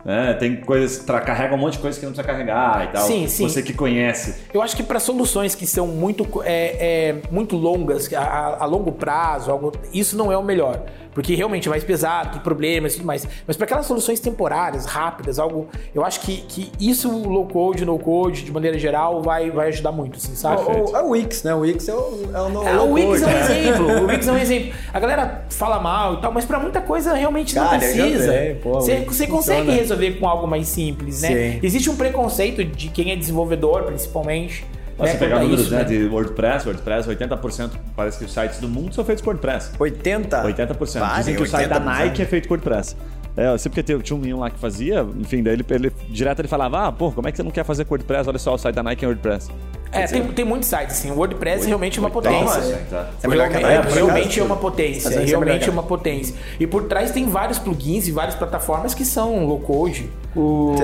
É, 0.05 0.33
tem 0.33 0.57
coisas, 0.57 1.03
carrega 1.03 1.55
um 1.55 1.57
monte 1.57 1.73
de 1.73 1.79
coisas 1.79 1.99
que 1.99 2.05
não 2.05 2.13
precisa 2.13 2.31
carregar 2.31 2.85
e 2.85 2.87
tal. 2.93 3.07
Sim, 3.07 3.27
sim. 3.27 3.49
Você 3.49 3.63
que 3.63 3.73
conhece. 3.73 4.43
Eu 4.53 4.61
acho 4.61 4.75
que 4.75 4.83
para 4.83 4.99
soluções 4.99 5.55
que 5.55 5.65
são 5.65 5.87
muito, 5.87 6.43
é, 6.43 7.09
é 7.09 7.21
muito 7.31 7.57
longas, 7.57 8.11
a, 8.13 8.63
a 8.63 8.65
longo 8.65 8.91
prazo, 8.91 9.49
algo, 9.49 9.71
isso 9.91 10.15
não 10.15 10.31
é 10.31 10.37
o 10.37 10.43
melhor 10.43 10.83
porque 11.15 11.33
realmente 11.33 11.69
é 11.69 11.71
mais 11.71 11.83
pesado, 11.83 12.33
tem 12.33 12.41
problemas 12.41 12.93
e 12.93 12.95
tudo 12.97 13.05
mais. 13.05 13.25
Mas 13.47 13.55
para 13.55 13.63
aquelas 13.63 13.85
soluções 13.85 14.19
temporárias, 14.19 14.85
rápidas, 14.85 15.39
algo. 15.39 15.67
Eu 15.93 16.03
acho 16.03 16.19
que, 16.19 16.41
que 16.41 16.69
isso, 16.77 17.09
low 17.09 17.47
code, 17.47 17.85
no 17.85 17.97
code, 17.97 18.43
de 18.43 18.51
maneira 18.51 18.77
geral, 18.77 19.21
vai, 19.21 19.49
vai 19.49 19.69
ajudar 19.69 19.93
muito, 19.93 20.17
assim, 20.17 20.35
sabe? 20.35 20.61
O, 20.61 20.95
é 20.95 21.01
o 21.01 21.09
Wix, 21.11 21.43
né? 21.43 21.55
O 21.55 21.59
Wix 21.59 21.87
é 21.87 21.93
o, 21.93 22.29
é 22.33 22.41
o, 22.41 22.49
no, 22.49 22.67
é, 22.67 22.77
o 22.77 22.91
Wix 22.91 23.21
é 23.21 23.27
um 23.27 23.31
exemplo. 23.39 24.03
O 24.03 24.07
Wix 24.07 24.27
é 24.27 24.31
um 24.33 24.37
exemplo. 24.37 24.73
A 24.93 24.99
galera 24.99 25.45
fala 25.49 25.79
mal 25.79 26.15
e 26.15 26.21
tal, 26.21 26.33
mas 26.33 26.43
para 26.43 26.59
muita 26.59 26.81
coisa 26.81 27.13
realmente 27.13 27.55
Cara, 27.55 27.71
não 27.71 27.79
precisa. 27.79 28.57
você, 28.61 28.99
você 29.05 29.25
consegue 29.25 29.71
resolver 29.71 30.19
com 30.19 30.27
algo 30.27 30.45
mais 30.45 30.67
simples, 30.67 31.21
né? 31.21 31.29
Sim. 31.29 31.59
Existe 31.63 31.89
um 31.89 31.95
preconceito 31.95 32.65
de 32.65 32.89
quem 32.89 33.13
é 33.13 33.15
desenvolvedor, 33.15 33.83
principalmente 33.83 34.65
você 34.97 35.17
pegar 35.17 35.39
números 35.39 35.69
né, 35.69 35.79
né, 35.79 35.83
de 35.83 36.05
WordPress, 36.07 36.65
WordPress, 36.67 37.09
80% 37.09 37.71
parece 37.95 38.19
que 38.19 38.25
os 38.25 38.33
sites 38.33 38.59
do 38.59 38.69
mundo 38.69 38.93
são 38.93 39.03
feitos 39.03 39.23
com 39.23 39.29
WordPress. 39.29 39.71
80%? 39.77 40.29
80%. 40.29 40.99
Vale, 40.99 41.17
Dizem 41.17 41.35
que 41.35 41.41
80%. 41.41 41.45
o 41.45 41.47
site 41.47 41.69
da 41.69 41.79
Nike 41.79 42.21
é 42.21 42.25
feito 42.25 42.47
com 42.47 42.53
WordPress. 42.53 42.95
É, 43.37 43.47
eu 43.47 43.57
sei 43.57 43.69
porque 43.69 43.83
tinha 43.99 44.15
um 44.15 44.19
menino 44.19 44.39
lá 44.39 44.49
que 44.49 44.57
fazia, 44.57 45.05
enfim, 45.19 45.43
daí 45.43 45.53
ele, 45.53 45.65
ele 45.69 45.91
direto 46.09 46.39
ele 46.39 46.47
falava, 46.47 46.87
ah, 46.87 46.91
pô, 46.91 47.11
como 47.11 47.27
é 47.27 47.31
que 47.31 47.37
você 47.37 47.43
não 47.43 47.51
quer 47.51 47.65
fazer 47.65 47.83
com 47.83 47.93
WordPress? 47.93 48.29
Olha 48.29 48.39
só, 48.39 48.53
o 48.53 48.57
site 48.57 48.75
da 48.75 48.83
Nike 48.83 49.03
é 49.03 49.07
WordPress. 49.07 49.49
É, 49.91 50.07
tem, 50.07 50.27
tem 50.27 50.45
muitos 50.45 50.67
sites, 50.67 50.97
assim. 50.97 51.11
O 51.11 51.15
WordPress 51.15 51.65
realmente 51.65 51.97
é 51.97 52.01
uma 52.01 52.09
potência. 52.09 52.85
É 53.23 53.27
melhor 53.27 53.49
que 53.49 53.57
a 53.57 53.61
é, 53.61 53.81
realmente 53.81 54.39
é 54.39 54.43
uma 54.43 54.57
potência. 54.57 55.09
É 55.09 55.23
realmente 55.23 55.69
é 55.69 55.71
uma 55.71 55.83
potência. 55.83 56.35
E 56.59 56.67
por 56.67 56.83
trás 56.83 57.11
tem 57.11 57.25
vários 57.29 57.59
plugins 57.59 58.07
e 58.07 58.11
várias 58.11 58.35
plataformas 58.35 58.93
que 58.93 59.05
são 59.05 59.45
low 59.45 59.59
code. 59.59 60.09
O, 60.35 60.75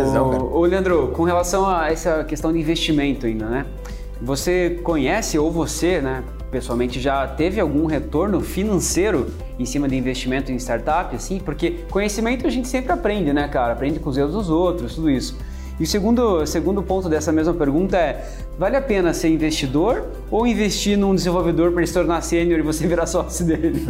o 0.53 0.61
Leandro, 0.61 1.09
com 1.09 1.23
relação 1.23 1.69
a 1.69 1.91
essa 1.91 2.23
questão 2.23 2.53
de 2.53 2.59
investimento 2.59 3.25
ainda, 3.25 3.45
né? 3.45 3.65
Você 4.21 4.79
conhece 4.83 5.39
ou 5.39 5.51
você, 5.51 5.99
né, 5.99 6.23
pessoalmente 6.51 6.99
já 6.99 7.25
teve 7.25 7.59
algum 7.59 7.87
retorno 7.87 8.39
financeiro 8.41 9.27
em 9.57 9.65
cima 9.65 9.87
de 9.87 9.95
investimento 9.95 10.51
em 10.51 10.55
startup, 10.57 11.15
assim? 11.15 11.39
Porque 11.39 11.85
conhecimento 11.89 12.45
a 12.45 12.49
gente 12.49 12.67
sempre 12.67 12.91
aprende, 12.91 13.33
né, 13.33 13.47
cara? 13.47 13.73
Aprende 13.73 13.99
com 13.99 14.09
os 14.09 14.17
erros 14.17 14.33
dos 14.33 14.49
outros, 14.49 14.93
tudo 14.93 15.09
isso. 15.09 15.35
E 15.81 15.83
o 15.83 15.87
segundo, 15.87 16.45
segundo 16.45 16.83
ponto 16.83 17.09
dessa 17.09 17.31
mesma 17.31 17.55
pergunta 17.55 17.97
é: 17.97 18.23
vale 18.55 18.77
a 18.77 18.81
pena 18.81 19.15
ser 19.15 19.29
investidor 19.29 20.05
ou 20.29 20.45
investir 20.45 20.95
num 20.95 21.15
desenvolvedor 21.15 21.71
para 21.71 21.79
ele 21.79 21.87
se 21.87 21.93
tornar 21.95 22.21
sênior 22.21 22.59
e 22.59 22.61
você 22.61 22.85
virar 22.87 23.07
sócio 23.07 23.43
dele? 23.43 23.87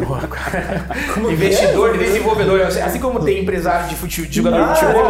investidor 1.29 1.93
e 1.95 1.97
desenvolvedor. 1.97 2.61
Assim 2.61 2.97
como 2.97 3.19
tem 3.19 3.41
empresário 3.41 3.89
de 3.89 3.95
futebol, 3.95 4.29
de 4.29 4.37
jogador 4.37 4.73
de 4.73 4.79
futebol, 4.79 5.03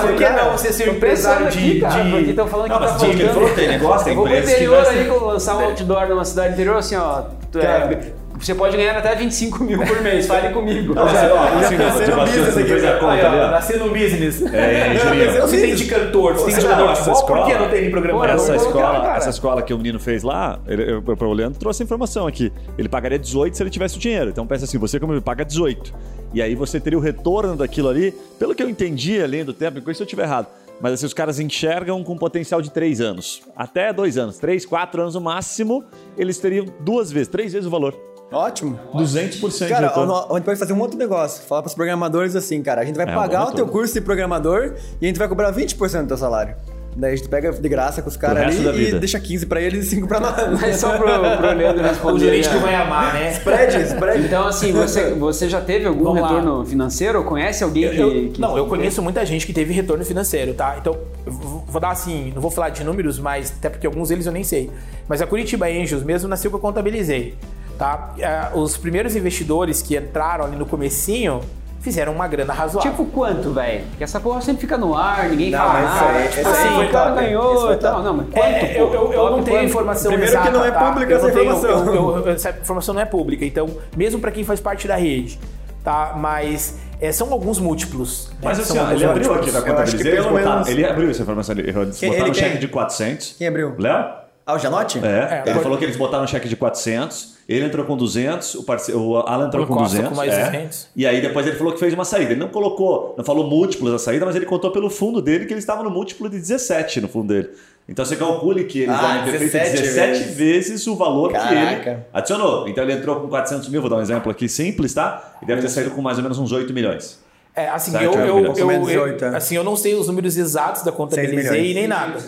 por 0.00 0.16
que 0.16 0.28
não 0.30 0.50
você 0.50 0.72
ser 0.72 0.90
um 0.90 0.94
empresário 0.94 1.48
de. 1.50 1.80
Porque 2.10 2.30
estão 2.30 2.48
falando 2.48 2.66
que 2.66 2.72
não, 2.72 2.80
tá 2.80 2.88
faltando. 2.88 3.12
Ele 3.12 3.28
falou, 3.28 3.50
tem 3.50 3.68
negócio, 3.68 4.04
tem 4.04 4.14
empresa. 4.14 4.16
Eu 4.16 4.16
vou 4.16 4.26
pro 4.26 4.38
interior 4.38 4.86
ali, 4.88 5.26
lançar 5.26 5.56
um 5.56 5.64
outdoor 5.66 6.08
numa 6.08 6.24
cidade 6.24 6.54
interior, 6.54 6.76
assim, 6.76 6.96
ó. 6.96 7.26
É, 7.54 8.12
você 8.38 8.54
pode 8.54 8.76
ganhar 8.76 8.96
até 8.96 9.14
25 9.14 9.64
mil 9.64 9.78
por 9.78 10.02
mês, 10.02 10.26
fale 10.26 10.52
comigo. 10.52 10.94
Não, 10.94 11.04
mas, 11.04 11.30
ó, 11.30 11.38
assim, 11.58 11.76
nascer 11.76 12.08
no 12.10 12.24
business 12.24 12.56
aqui. 12.56 12.72
Aí, 12.72 13.50
nascer 13.50 13.78
no 13.78 13.88
business. 13.90 14.42
É, 14.52 14.94
engenharia. 14.94 15.40
Você 15.40 15.60
tem 15.60 15.74
de 15.74 15.84
cantor, 15.86 16.34
você 16.34 16.46
tem 16.46 16.54
de 16.54 16.60
jogador 16.60 16.92
de 16.92 16.98
futebol, 16.98 17.26
por 17.26 17.46
que 17.46 17.54
não 17.54 17.68
tem 17.68 17.90
programador? 17.90 18.34
Essa 18.34 18.56
escola, 18.56 19.16
essa 19.16 19.30
escola 19.30 19.62
que 19.62 19.72
o 19.72 19.76
menino 19.76 20.00
fez 20.00 20.22
lá, 20.22 20.58
ele, 20.66 20.94
o 20.94 21.32
Leandro 21.32 21.58
trouxe 21.58 21.82
a 21.82 21.84
informação 21.84 22.26
aqui. 22.26 22.52
Ele 22.76 22.88
pagaria 22.88 23.18
18 23.18 23.56
se 23.56 23.62
ele 23.62 23.70
tivesse 23.70 23.96
o 23.96 24.00
dinheiro. 24.00 24.30
Então 24.30 24.46
pensa 24.46 24.64
assim, 24.64 24.78
você 24.78 24.98
como 24.98 25.12
ele 25.12 25.20
paga 25.20 25.44
18. 25.44 25.94
E 26.32 26.42
aí 26.42 26.54
você 26.54 26.80
teria 26.80 26.98
o 26.98 27.02
retorno 27.02 27.56
daquilo 27.56 27.88
ali, 27.88 28.12
pelo 28.38 28.54
que 28.54 28.62
eu 28.62 28.68
entendi 28.68 29.22
além 29.22 29.44
do 29.44 29.52
tempo, 29.52 29.80
se 29.94 30.02
eu 30.02 30.04
estiver 30.04 30.24
errado. 30.24 30.48
Mas 30.80 30.94
assim, 30.94 31.06
os 31.06 31.14
caras 31.14 31.38
enxergam 31.38 32.02
com 32.02 32.16
potencial 32.16 32.60
de 32.60 32.70
3 32.70 33.00
anos. 33.00 33.42
Até 33.56 33.92
2 33.92 34.18
anos. 34.18 34.38
3, 34.38 34.66
4 34.66 35.02
anos 35.02 35.14
no 35.14 35.20
máximo, 35.20 35.84
eles 36.18 36.38
teriam 36.38 36.66
duas 36.80 37.12
vezes, 37.12 37.28
três 37.28 37.52
vezes 37.52 37.66
o 37.66 37.70
valor. 37.70 37.94
Ótimo. 38.34 38.78
200% 38.94 39.68
Cara, 39.68 39.88
a 39.88 40.34
gente 40.34 40.44
pode 40.44 40.58
fazer 40.58 40.72
um 40.72 40.80
outro 40.80 40.98
negócio. 40.98 41.42
Falar 41.44 41.62
para 41.62 41.68
os 41.68 41.74
programadores 41.74 42.34
assim, 42.34 42.62
cara, 42.62 42.80
a 42.80 42.84
gente 42.84 42.96
vai 42.96 43.08
é, 43.08 43.14
pagar 43.14 43.48
o 43.48 43.52
teu 43.52 43.66
curso 43.66 43.94
de 43.94 44.00
programador 44.00 44.74
e 45.00 45.06
a 45.06 45.08
gente 45.08 45.18
vai 45.18 45.28
cobrar 45.28 45.52
20% 45.52 46.02
do 46.02 46.08
teu 46.08 46.16
salário. 46.16 46.56
Daí 46.96 47.12
a 47.12 47.16
gente 47.16 47.28
pega 47.28 47.50
de 47.52 47.68
graça 47.68 48.00
com 48.00 48.08
os 48.08 48.16
caras 48.16 48.44
ali 48.44 48.90
e 48.90 48.98
deixa 48.98 49.18
15 49.18 49.46
pra 49.46 49.60
eles 49.60 49.86
e 49.86 49.90
5 49.90 50.06
pra 50.06 50.20
nós. 50.20 50.60
Mas 50.60 50.76
só 50.76 50.96
pro, 50.96 51.06
pro 51.06 51.52
Leandro 51.52 51.82
responder. 51.82 52.14
O 52.14 52.18
gerente 52.18 52.48
que 52.48 52.56
vai 52.56 52.74
amar, 52.74 53.14
né? 53.14 53.32
Spread, 53.32 53.82
spread. 53.82 54.24
Então, 54.24 54.46
assim, 54.46 54.72
você, 54.72 55.10
você 55.10 55.48
já 55.48 55.60
teve 55.60 55.86
algum 55.86 56.04
Vamos 56.04 56.22
retorno 56.22 56.58
lá. 56.58 56.64
financeiro? 56.64 57.24
Conhece 57.24 57.64
alguém 57.64 57.90
que, 57.90 58.00
eu, 58.00 58.30
que, 58.30 58.40
Não, 58.40 58.56
eu 58.56 58.66
conheço 58.66 59.02
muita 59.02 59.26
gente 59.26 59.44
que 59.44 59.52
teve 59.52 59.72
retorno 59.72 60.04
financeiro, 60.04 60.54
tá? 60.54 60.76
Então, 60.78 60.96
vou 61.26 61.80
dar 61.80 61.90
assim, 61.90 62.32
não 62.32 62.40
vou 62.40 62.50
falar 62.50 62.68
de 62.68 62.84
números, 62.84 63.18
mas 63.18 63.52
até 63.58 63.68
porque 63.68 63.86
alguns 63.86 64.10
deles 64.10 64.26
eu 64.26 64.32
nem 64.32 64.44
sei. 64.44 64.70
Mas 65.08 65.20
a 65.20 65.26
Curitiba 65.26 65.66
Angels 65.66 66.04
mesmo 66.04 66.28
nasceu 66.28 66.48
que 66.50 66.56
eu 66.56 66.60
contabilizei. 66.60 67.34
Tá? 67.78 68.14
É, 68.18 68.50
os 68.54 68.76
primeiros 68.76 69.16
investidores 69.16 69.82
que 69.82 69.96
entraram 69.96 70.44
ali 70.44 70.56
no 70.56 70.66
comecinho 70.66 71.40
fizeram 71.84 72.12
uma 72.12 72.26
grana 72.26 72.54
razoável. 72.54 72.90
Tipo 72.90 73.04
quanto, 73.06 73.52
velho? 73.52 73.84
Porque 73.90 74.04
essa 74.04 74.18
porra 74.18 74.40
sempre 74.40 74.62
fica 74.62 74.78
no 74.78 74.96
ar, 74.96 75.28
ninguém 75.28 75.50
não, 75.50 75.58
fala 75.58 75.82
nada. 75.82 76.18
É, 76.18 76.28
tipo 76.28 76.48
assim, 76.48 76.82
o 76.82 76.90
cara 76.90 77.10
ganhou 77.10 77.72
e 77.72 77.76
tal. 77.76 78.02
Não, 78.02 78.14
mas 78.14 78.26
quanto, 78.30 78.46
é, 78.46 78.80
eu, 78.80 78.94
eu, 78.94 79.12
eu 79.12 79.30
não 79.30 79.42
tenho 79.42 79.64
informação 79.64 80.10
Primeiro 80.10 80.32
exata, 80.32 80.50
que 80.50 80.56
não 80.56 80.64
é 80.64 80.70
tá? 80.70 80.80
pública 80.80 81.14
essa 81.14 81.28
informação. 81.28 81.84
Tenho, 81.84 82.28
essa 82.28 82.50
informação 82.50 82.94
não 82.94 83.02
é 83.02 83.04
pública, 83.04 83.44
então, 83.44 83.68
mesmo 83.94 84.18
para 84.18 84.30
quem 84.30 84.44
faz 84.44 84.60
parte 84.60 84.88
da 84.88 84.96
rede, 84.96 85.38
tá? 85.84 86.14
Mas 86.16 86.78
é, 86.98 87.12
são 87.12 87.30
alguns 87.30 87.58
múltiplos. 87.58 88.30
Né? 88.30 88.36
Mas 88.44 88.60
assim, 88.60 88.78
ó, 88.78 88.90
ele 88.90 89.04
abriu 89.04 89.34
aqui 89.34 89.50
na 89.52 89.60
contabilidade. 89.60 90.08
Ele, 90.08 90.22
botaram, 90.22 90.68
ele 90.68 90.86
abriu 90.86 91.10
essa 91.10 91.22
informação, 91.22 91.54
ele 91.54 91.70
botaram 91.70 92.30
um 92.30 92.34
cheque 92.34 92.58
de 92.58 92.68
400. 92.68 93.34
Quem 93.36 93.46
abriu? 93.46 93.74
Léo? 93.78 94.24
Ah, 94.46 94.54
o 94.54 94.58
Janote? 94.58 95.00
É. 95.04 95.42
é. 95.46 95.50
Ele 95.50 95.60
falou 95.60 95.76
que 95.76 95.84
eles 95.84 95.96
botaram 95.96 96.24
um 96.24 96.26
cheque 96.26 96.48
de 96.48 96.56
400, 96.56 97.33
ele 97.48 97.66
entrou 97.66 97.84
com 97.84 97.96
200, 97.96 98.54
o, 98.54 98.62
parce... 98.62 98.92
o 98.92 99.16
Alan 99.18 99.48
entrou 99.48 99.64
o 99.64 99.66
com 99.66 99.74
Costa 99.74 99.96
200. 99.96 100.10
Com 100.10 100.16
mais 100.16 100.32
é. 100.32 100.44
200. 100.46 100.88
E 100.96 101.06
aí 101.06 101.20
depois 101.20 101.46
ele 101.46 101.56
falou 101.56 101.72
que 101.72 101.78
fez 101.78 101.92
uma 101.92 102.04
saída. 102.04 102.32
Ele 102.32 102.40
não 102.40 102.48
colocou, 102.48 103.14
não 103.18 103.24
falou 103.24 103.46
múltiplos 103.46 103.92
da 103.92 103.98
saída, 103.98 104.24
mas 104.24 104.34
ele 104.34 104.46
contou 104.46 104.70
pelo 104.70 104.88
fundo 104.88 105.20
dele 105.20 105.44
que 105.44 105.52
ele 105.52 105.60
estava 105.60 105.82
no 105.82 105.90
múltiplo 105.90 106.28
de 106.28 106.38
17 106.38 107.02
no 107.02 107.08
fundo 107.08 107.28
dele. 107.28 107.50
Então 107.86 108.02
você 108.02 108.16
calcule 108.16 108.64
que 108.64 108.80
eles 108.80 108.94
ah, 108.94 109.22
devem 109.24 109.38
ter 109.40 109.48
feito 109.50 109.72
17 109.72 110.18
vezes. 110.18 110.36
vezes 110.36 110.86
o 110.86 110.96
valor 110.96 111.32
Caraca. 111.32 111.80
que 111.82 111.88
ele 111.90 111.98
adicionou. 112.14 112.66
Então 112.66 112.82
ele 112.82 112.94
entrou 112.94 113.20
com 113.20 113.28
400 113.28 113.68
mil, 113.68 113.82
vou 113.82 113.90
dar 113.90 113.96
um 113.96 114.00
exemplo 114.00 114.30
aqui 114.30 114.48
simples, 114.48 114.94
tá? 114.94 115.36
E 115.42 115.46
deve 115.46 115.60
ter 115.60 115.68
saído 115.68 115.90
com 115.90 116.00
mais 116.00 116.16
ou 116.16 116.22
menos 116.22 116.38
uns 116.38 116.50
8 116.50 116.72
milhões. 116.72 117.22
É, 117.54 117.68
assim, 117.68 117.94
eu, 117.96 118.12
eu, 118.14 118.54
eu, 118.56 118.90
eu, 118.90 119.36
assim, 119.36 119.54
eu 119.54 119.62
não 119.62 119.76
sei 119.76 119.94
os 119.94 120.08
números 120.08 120.36
exatos 120.36 120.82
da 120.82 120.90
contabilizei 120.90 121.72
nem 121.72 121.86
nada. 121.86 122.18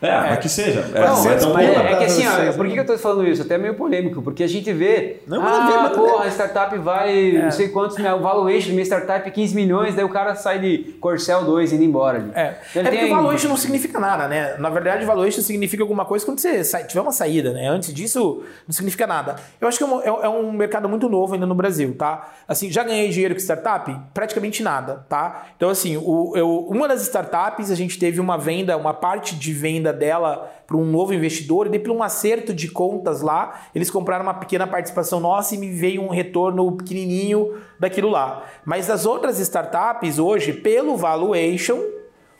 É, 0.00 0.08
é, 0.08 0.20
mas 0.20 0.38
que 0.40 0.48
seja. 0.48 0.80
É, 0.94 1.00
não, 1.00 1.30
é, 1.30 1.36
tão 1.36 1.58
é, 1.58 1.92
é 1.92 1.96
que 1.96 2.04
assim, 2.04 2.24
ó, 2.26 2.52
por 2.54 2.68
que 2.68 2.78
eu 2.78 2.82
estou 2.82 2.98
falando 2.98 3.26
isso? 3.26 3.42
Até 3.42 3.54
é 3.54 3.58
meio 3.58 3.74
polêmico, 3.74 4.20
porque 4.20 4.42
a 4.42 4.46
gente 4.46 4.70
vê. 4.72 5.22
Não, 5.26 5.42
ah, 5.42 5.88
ver, 5.88 5.96
porra, 5.96 6.24
a 6.24 6.28
startup 6.28 6.76
vai 6.78 7.36
é. 7.36 7.42
não 7.42 7.50
sei 7.50 7.68
quantos, 7.68 7.96
né, 7.96 8.12
o 8.12 8.20
valuation 8.20 8.68
de 8.68 8.72
minha 8.72 8.84
startup 8.84 9.26
é 9.26 9.30
15 9.30 9.54
milhões, 9.54 9.94
daí 9.94 10.04
o 10.04 10.08
cara 10.08 10.34
sai 10.34 10.58
de 10.58 10.96
Corcel 11.00 11.44
2 11.44 11.72
indo 11.72 11.82
embora 11.82 12.18
ali. 12.18 12.30
É, 12.34 12.56
então, 12.70 12.82
é 12.82 12.90
porque 12.90 13.04
o 13.06 13.10
valuation 13.10 13.48
não 13.48 13.56
significa 13.56 13.98
nada, 13.98 14.28
né? 14.28 14.56
Na 14.58 14.68
verdade, 14.68 15.04
o 15.04 15.06
valuation 15.06 15.40
significa 15.40 15.82
alguma 15.82 16.04
coisa 16.04 16.24
quando 16.24 16.40
você 16.40 16.62
sai, 16.62 16.84
tiver 16.84 17.00
uma 17.00 17.12
saída, 17.12 17.52
né? 17.52 17.68
Antes 17.68 17.92
disso, 17.92 18.42
não 18.66 18.74
significa 18.74 19.06
nada. 19.06 19.36
Eu 19.60 19.66
acho 19.66 19.78
que 19.78 19.84
é 19.84 19.86
um, 19.86 20.22
é 20.22 20.28
um 20.28 20.52
mercado 20.52 20.88
muito 20.88 21.08
novo 21.08 21.34
ainda 21.34 21.46
no 21.46 21.54
Brasil, 21.54 21.94
tá? 21.96 22.34
Assim, 22.46 22.70
já 22.70 22.84
ganhei 22.84 23.08
dinheiro 23.08 23.34
com 23.34 23.40
startup? 23.40 23.96
Praticamente 24.12 24.62
nada, 24.62 25.06
tá? 25.08 25.46
Então, 25.56 25.70
assim, 25.70 25.96
o, 25.96 26.32
eu, 26.36 26.66
uma 26.68 26.86
das 26.86 27.02
startups, 27.02 27.70
a 27.70 27.74
gente 27.74 27.98
teve 27.98 28.20
uma 28.20 28.36
venda, 28.36 28.76
uma 28.76 28.92
parte 28.92 29.34
de 29.34 29.52
venda 29.52 29.85
dela 29.92 30.52
para 30.66 30.76
um 30.76 30.84
novo 30.84 31.14
investidor, 31.14 31.66
e 31.66 31.70
depois 31.70 31.96
um 31.96 32.02
acerto 32.02 32.52
de 32.52 32.68
contas 32.68 33.22
lá, 33.22 33.62
eles 33.74 33.90
compraram 33.90 34.24
uma 34.24 34.34
pequena 34.34 34.66
participação 34.66 35.20
nossa 35.20 35.54
e 35.54 35.58
me 35.58 35.70
veio 35.70 36.02
um 36.02 36.08
retorno 36.08 36.72
pequenininho 36.72 37.54
daquilo 37.78 38.08
lá. 38.08 38.44
Mas 38.64 38.86
das 38.86 39.06
outras 39.06 39.38
startups, 39.38 40.18
hoje, 40.18 40.52
pelo 40.52 40.96
valuation, 40.96 41.78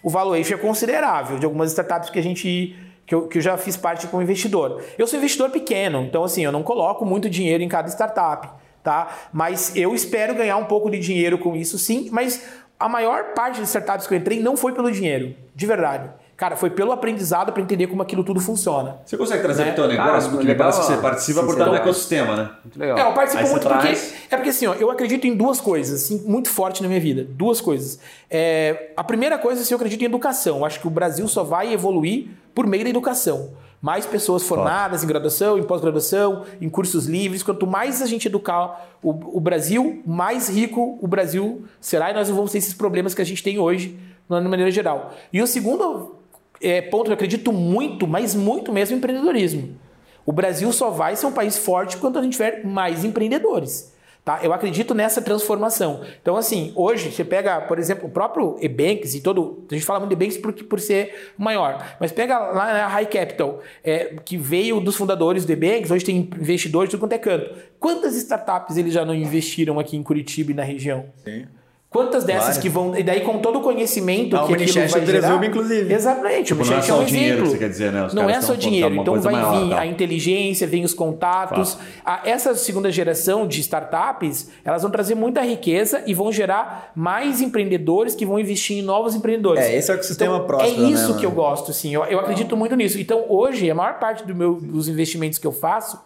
o 0.03 0.11
valuation 0.11 0.55
é 0.55 0.59
considerável 0.59 1.39
de 1.39 1.45
algumas 1.45 1.71
startups 1.71 2.11
que 2.11 2.19
a 2.19 2.23
gente 2.23 2.77
que 3.07 3.15
eu, 3.15 3.29
que 3.29 3.39
eu 3.39 3.43
já 3.43 3.57
fiz 3.57 3.77
parte 3.77 4.07
como 4.09 4.23
investidor. 4.23 4.83
Eu 4.99 5.07
sou 5.07 5.19
investidor 5.19 5.51
pequeno, 5.51 6.03
então 6.03 6.25
assim, 6.25 6.45
eu 6.45 6.51
não 6.51 6.63
coloco 6.63 7.07
muito 7.07 7.31
dinheiro 7.31 7.63
em 7.63 7.69
cada 7.69 7.89
startup, 7.89 8.49
tá? 8.83 9.29
Mas 9.33 9.75
eu 9.77 9.95
espero 9.95 10.35
ganhar 10.35 10.57
um 10.57 10.65
pouco 10.65 10.91
de 10.91 10.99
dinheiro 10.99 11.39
com 11.39 11.55
isso 11.55 11.79
sim, 11.79 12.09
mas 12.11 12.45
a 12.79 12.89
maior 12.89 13.33
parte 13.35 13.61
das 13.61 13.69
startups 13.69 14.07
que 14.07 14.15
eu 14.15 14.19
entrei 14.19 14.41
não 14.41 14.57
foi 14.57 14.73
pelo 14.73 14.91
dinheiro, 14.91 15.35
de 15.55 15.67
verdade. 15.67 16.11
Cara, 16.37 16.55
foi 16.55 16.69
pelo 16.69 16.93
aprendizado 16.93 17.51
para 17.51 17.63
entender 17.63 17.87
como 17.87 18.03
aquilo 18.03 18.23
tudo 18.23 18.41
funciona. 18.41 18.99
Você 19.07 19.17
consegue 19.17 19.43
trazer 19.43 19.65
né? 19.65 19.73
para 19.73 19.85
o 19.85 19.89
teu 19.89 19.97
negócio? 19.97 20.29
Ah, 20.29 20.31
porque 20.33 20.47
legal, 20.47 20.59
parece 20.59 20.81
que 20.81 20.87
você 20.87 21.01
participa 21.01 21.43
por 21.43 21.53
estar 21.53 21.67
no 21.67 21.75
ecossistema, 21.75 22.37
né? 22.37 22.51
Muito 22.63 22.79
legal. 22.79 22.99
É, 22.99 23.09
eu 23.09 23.15
participo 23.15 23.49
muito 23.49 23.67
porque. 23.67 23.89
É 24.31 24.37
porque 24.37 24.51
assim, 24.51 24.67
ó, 24.67 24.75
eu 24.75 24.91
acredito 24.91 25.27
em 25.27 25.35
duas 25.35 25.63
coisas, 25.63 26.03
assim, 26.03 26.23
muito 26.27 26.51
forte 26.51 26.83
na 26.83 26.89
minha 26.89 27.01
vida. 27.01 27.27
Duas 27.27 27.63
coisas. 27.63 27.99
É, 28.31 28.91
a 28.95 29.03
primeira 29.03 29.39
coisa, 29.39 29.63
assim, 29.63 29.73
eu 29.73 29.77
acredito 29.77 30.03
em 30.03 30.05
educação. 30.05 30.59
Eu 30.59 30.67
acho 30.67 30.79
que 30.79 30.87
o 30.87 30.91
Brasil 30.91 31.27
só 31.27 31.43
vai 31.43 31.73
evoluir 31.73 32.29
por 32.55 32.67
meio 32.67 32.85
da 32.85 32.91
educação. 32.91 33.53
Mais 33.81 34.05
pessoas 34.05 34.43
formadas 34.43 35.03
em 35.03 35.07
graduação, 35.07 35.59
em 35.59 35.63
pós-graduação, 35.63 36.45
em 36.61 36.69
cursos 36.69 37.07
livres. 37.07 37.43
Quanto 37.43 37.67
mais 37.67 38.03
a 38.03 38.07
gente 38.07 38.29
educar 38.29 38.87
o, 39.03 39.39
o 39.39 39.41
Brasil, 39.41 40.03
mais 40.05 40.51
rico 40.51 40.99
o 41.01 41.07
Brasil 41.07 41.65
será 41.81 42.11
e 42.11 42.15
nós 42.15 42.29
não 42.29 42.37
vamos 42.37 42.53
ter 42.53 42.59
esses 42.59 42.75
problemas 42.75 43.15
que 43.15 43.23
a 43.23 43.25
gente 43.25 43.43
tem 43.43 43.59
hoje, 43.59 43.99
de 44.29 44.49
maneira 44.49 44.71
geral. 44.71 45.15
E 45.33 45.41
o 45.41 45.47
segundo 45.47 46.17
é, 46.61 46.81
ponto 46.81 47.11
eu 47.11 47.15
acredito 47.15 47.53
muito, 47.53 48.07
mas 48.07 48.35
muito 48.35 48.73
mesmo 48.73 48.95
em 48.95 48.99
empreendedorismo. 48.99 49.77
O 50.25 50.33
Brasil 50.33 50.73
só 50.73 50.91
vai 50.91 51.15
ser 51.15 51.27
um 51.27 51.33
país 51.33 51.57
forte 51.57 51.97
quando 51.99 52.19
a 52.19 52.23
gente 52.23 52.33
tiver 52.33 52.65
mais 52.65 53.05
empreendedores. 53.05 53.95
Tá? 54.27 54.41
Eu 54.43 54.53
acredito 54.53 54.93
nessa 54.93 55.23
transformação. 55.23 56.01
Então, 56.21 56.37
assim, 56.37 56.73
hoje 56.75 57.13
você 57.13 57.25
pega, 57.25 57.61
por 57.61 57.79
exemplo, 57.79 58.09
o 58.09 58.11
próprio 58.11 58.57
Ebanks 58.61 59.15
e 59.15 59.21
todo. 59.21 59.65
A 59.71 59.75
gente 59.75 59.87
fala 59.87 60.01
muito 60.01 60.17
de 60.17 60.17
Ebanks 60.17 60.37
por, 60.65 60.81
ser 60.81 61.33
maior, 61.39 61.97
mas 62.01 62.11
pega 62.11 62.37
lá 62.37 62.73
na 62.73 62.89
High 62.89 63.07
Capital, 63.07 63.61
é, 63.85 64.17
que 64.25 64.37
veio 64.37 64.81
dos 64.81 64.97
fundadores 64.97 65.45
do 65.47 65.53
Ebanks, 65.53 65.93
hoje 65.93 66.05
tem 66.05 66.29
investidores 66.41 66.91
do 66.91 66.99
quanto 66.99 67.13
é 67.13 67.19
canto. 67.19 67.55
Quantas 67.79 68.17
startups 68.17 68.77
eles 68.77 68.93
já 68.93 69.05
não 69.05 69.15
investiram 69.15 69.79
aqui 69.79 69.97
em 69.97 70.03
Curitiba 70.03 70.51
e 70.51 70.55
na 70.55 70.65
região? 70.65 71.07
Sim. 71.25 71.47
Quantas 71.89 72.25
dessas 72.25 72.43
Várias. 72.43 72.59
que 72.59 72.69
vão. 72.69 72.97
E 72.97 73.03
daí, 73.03 73.21
com 73.21 73.39
todo 73.39 73.61
o 73.61 73.63
conhecimento 73.63 74.37
a 74.37 74.45
que 74.45 74.55
aquilo 74.55 74.73
vai 74.73 75.07
gerar... 75.07 75.29
Brasil, 75.29 75.45
inclusive. 75.45 75.95
Exatamente. 75.95 76.45
Tipo, 76.45 76.63
o 76.63 76.67
não 76.67 76.77
é 76.77 76.83
só 76.83 76.97
é 76.97 76.99
um 76.99 77.05
dinheiro 77.05 77.43
que 77.43 77.49
você 77.49 77.59
quer 77.59 77.69
dizer, 77.69 77.93
né? 77.93 78.07
Os 78.07 78.13
não 78.13 78.29
é 78.29 78.41
só 78.41 78.55
dinheiro. 78.55 78.97
Então 78.97 79.21
vai 79.21 79.33
maior, 79.33 79.65
vir 79.65 79.71
tá. 79.71 79.81
a 79.81 79.87
inteligência, 79.87 80.67
vem 80.67 80.85
os 80.85 80.93
contatos. 80.93 81.79
A, 82.05 82.23
essa 82.25 82.55
segunda 82.57 82.91
geração 82.91 83.47
de 83.47 83.61
startups, 83.61 84.51
elas 84.65 84.83
vão 84.83 84.91
trazer 84.91 85.15
muita 85.15 85.41
riqueza 85.43 86.03
e 86.07 86.13
vão 86.13 86.33
gerar 86.33 86.91
mais 86.95 87.41
empreendedores 87.41 88.15
que 88.15 88.27
vão 88.27 88.39
investir 88.39 88.79
em 88.79 88.83
novos 88.83 89.15
empreendedores. 89.15 89.65
É, 89.65 89.77
esse 89.77 89.91
é 89.91 89.95
o 89.95 90.03
sistema 90.03 90.35
então, 90.35 90.47
próximo. 90.47 90.87
É 90.87 90.91
isso 90.91 91.15
né, 91.15 91.21
que 91.21 91.25
eu 91.25 91.31
gosto, 91.31 91.71
assim. 91.71 91.95
Eu, 91.95 92.05
eu 92.05 92.19
acredito 92.19 92.57
muito 92.57 92.75
nisso. 92.75 92.99
Então, 92.99 93.25
hoje, 93.29 93.71
a 93.71 93.75
maior 93.75 93.99
parte 94.01 94.27
do 94.27 94.35
meu, 94.35 94.55
dos 94.55 94.89
investimentos 94.89 95.39
que 95.39 95.47
eu 95.47 95.53
faço, 95.53 95.99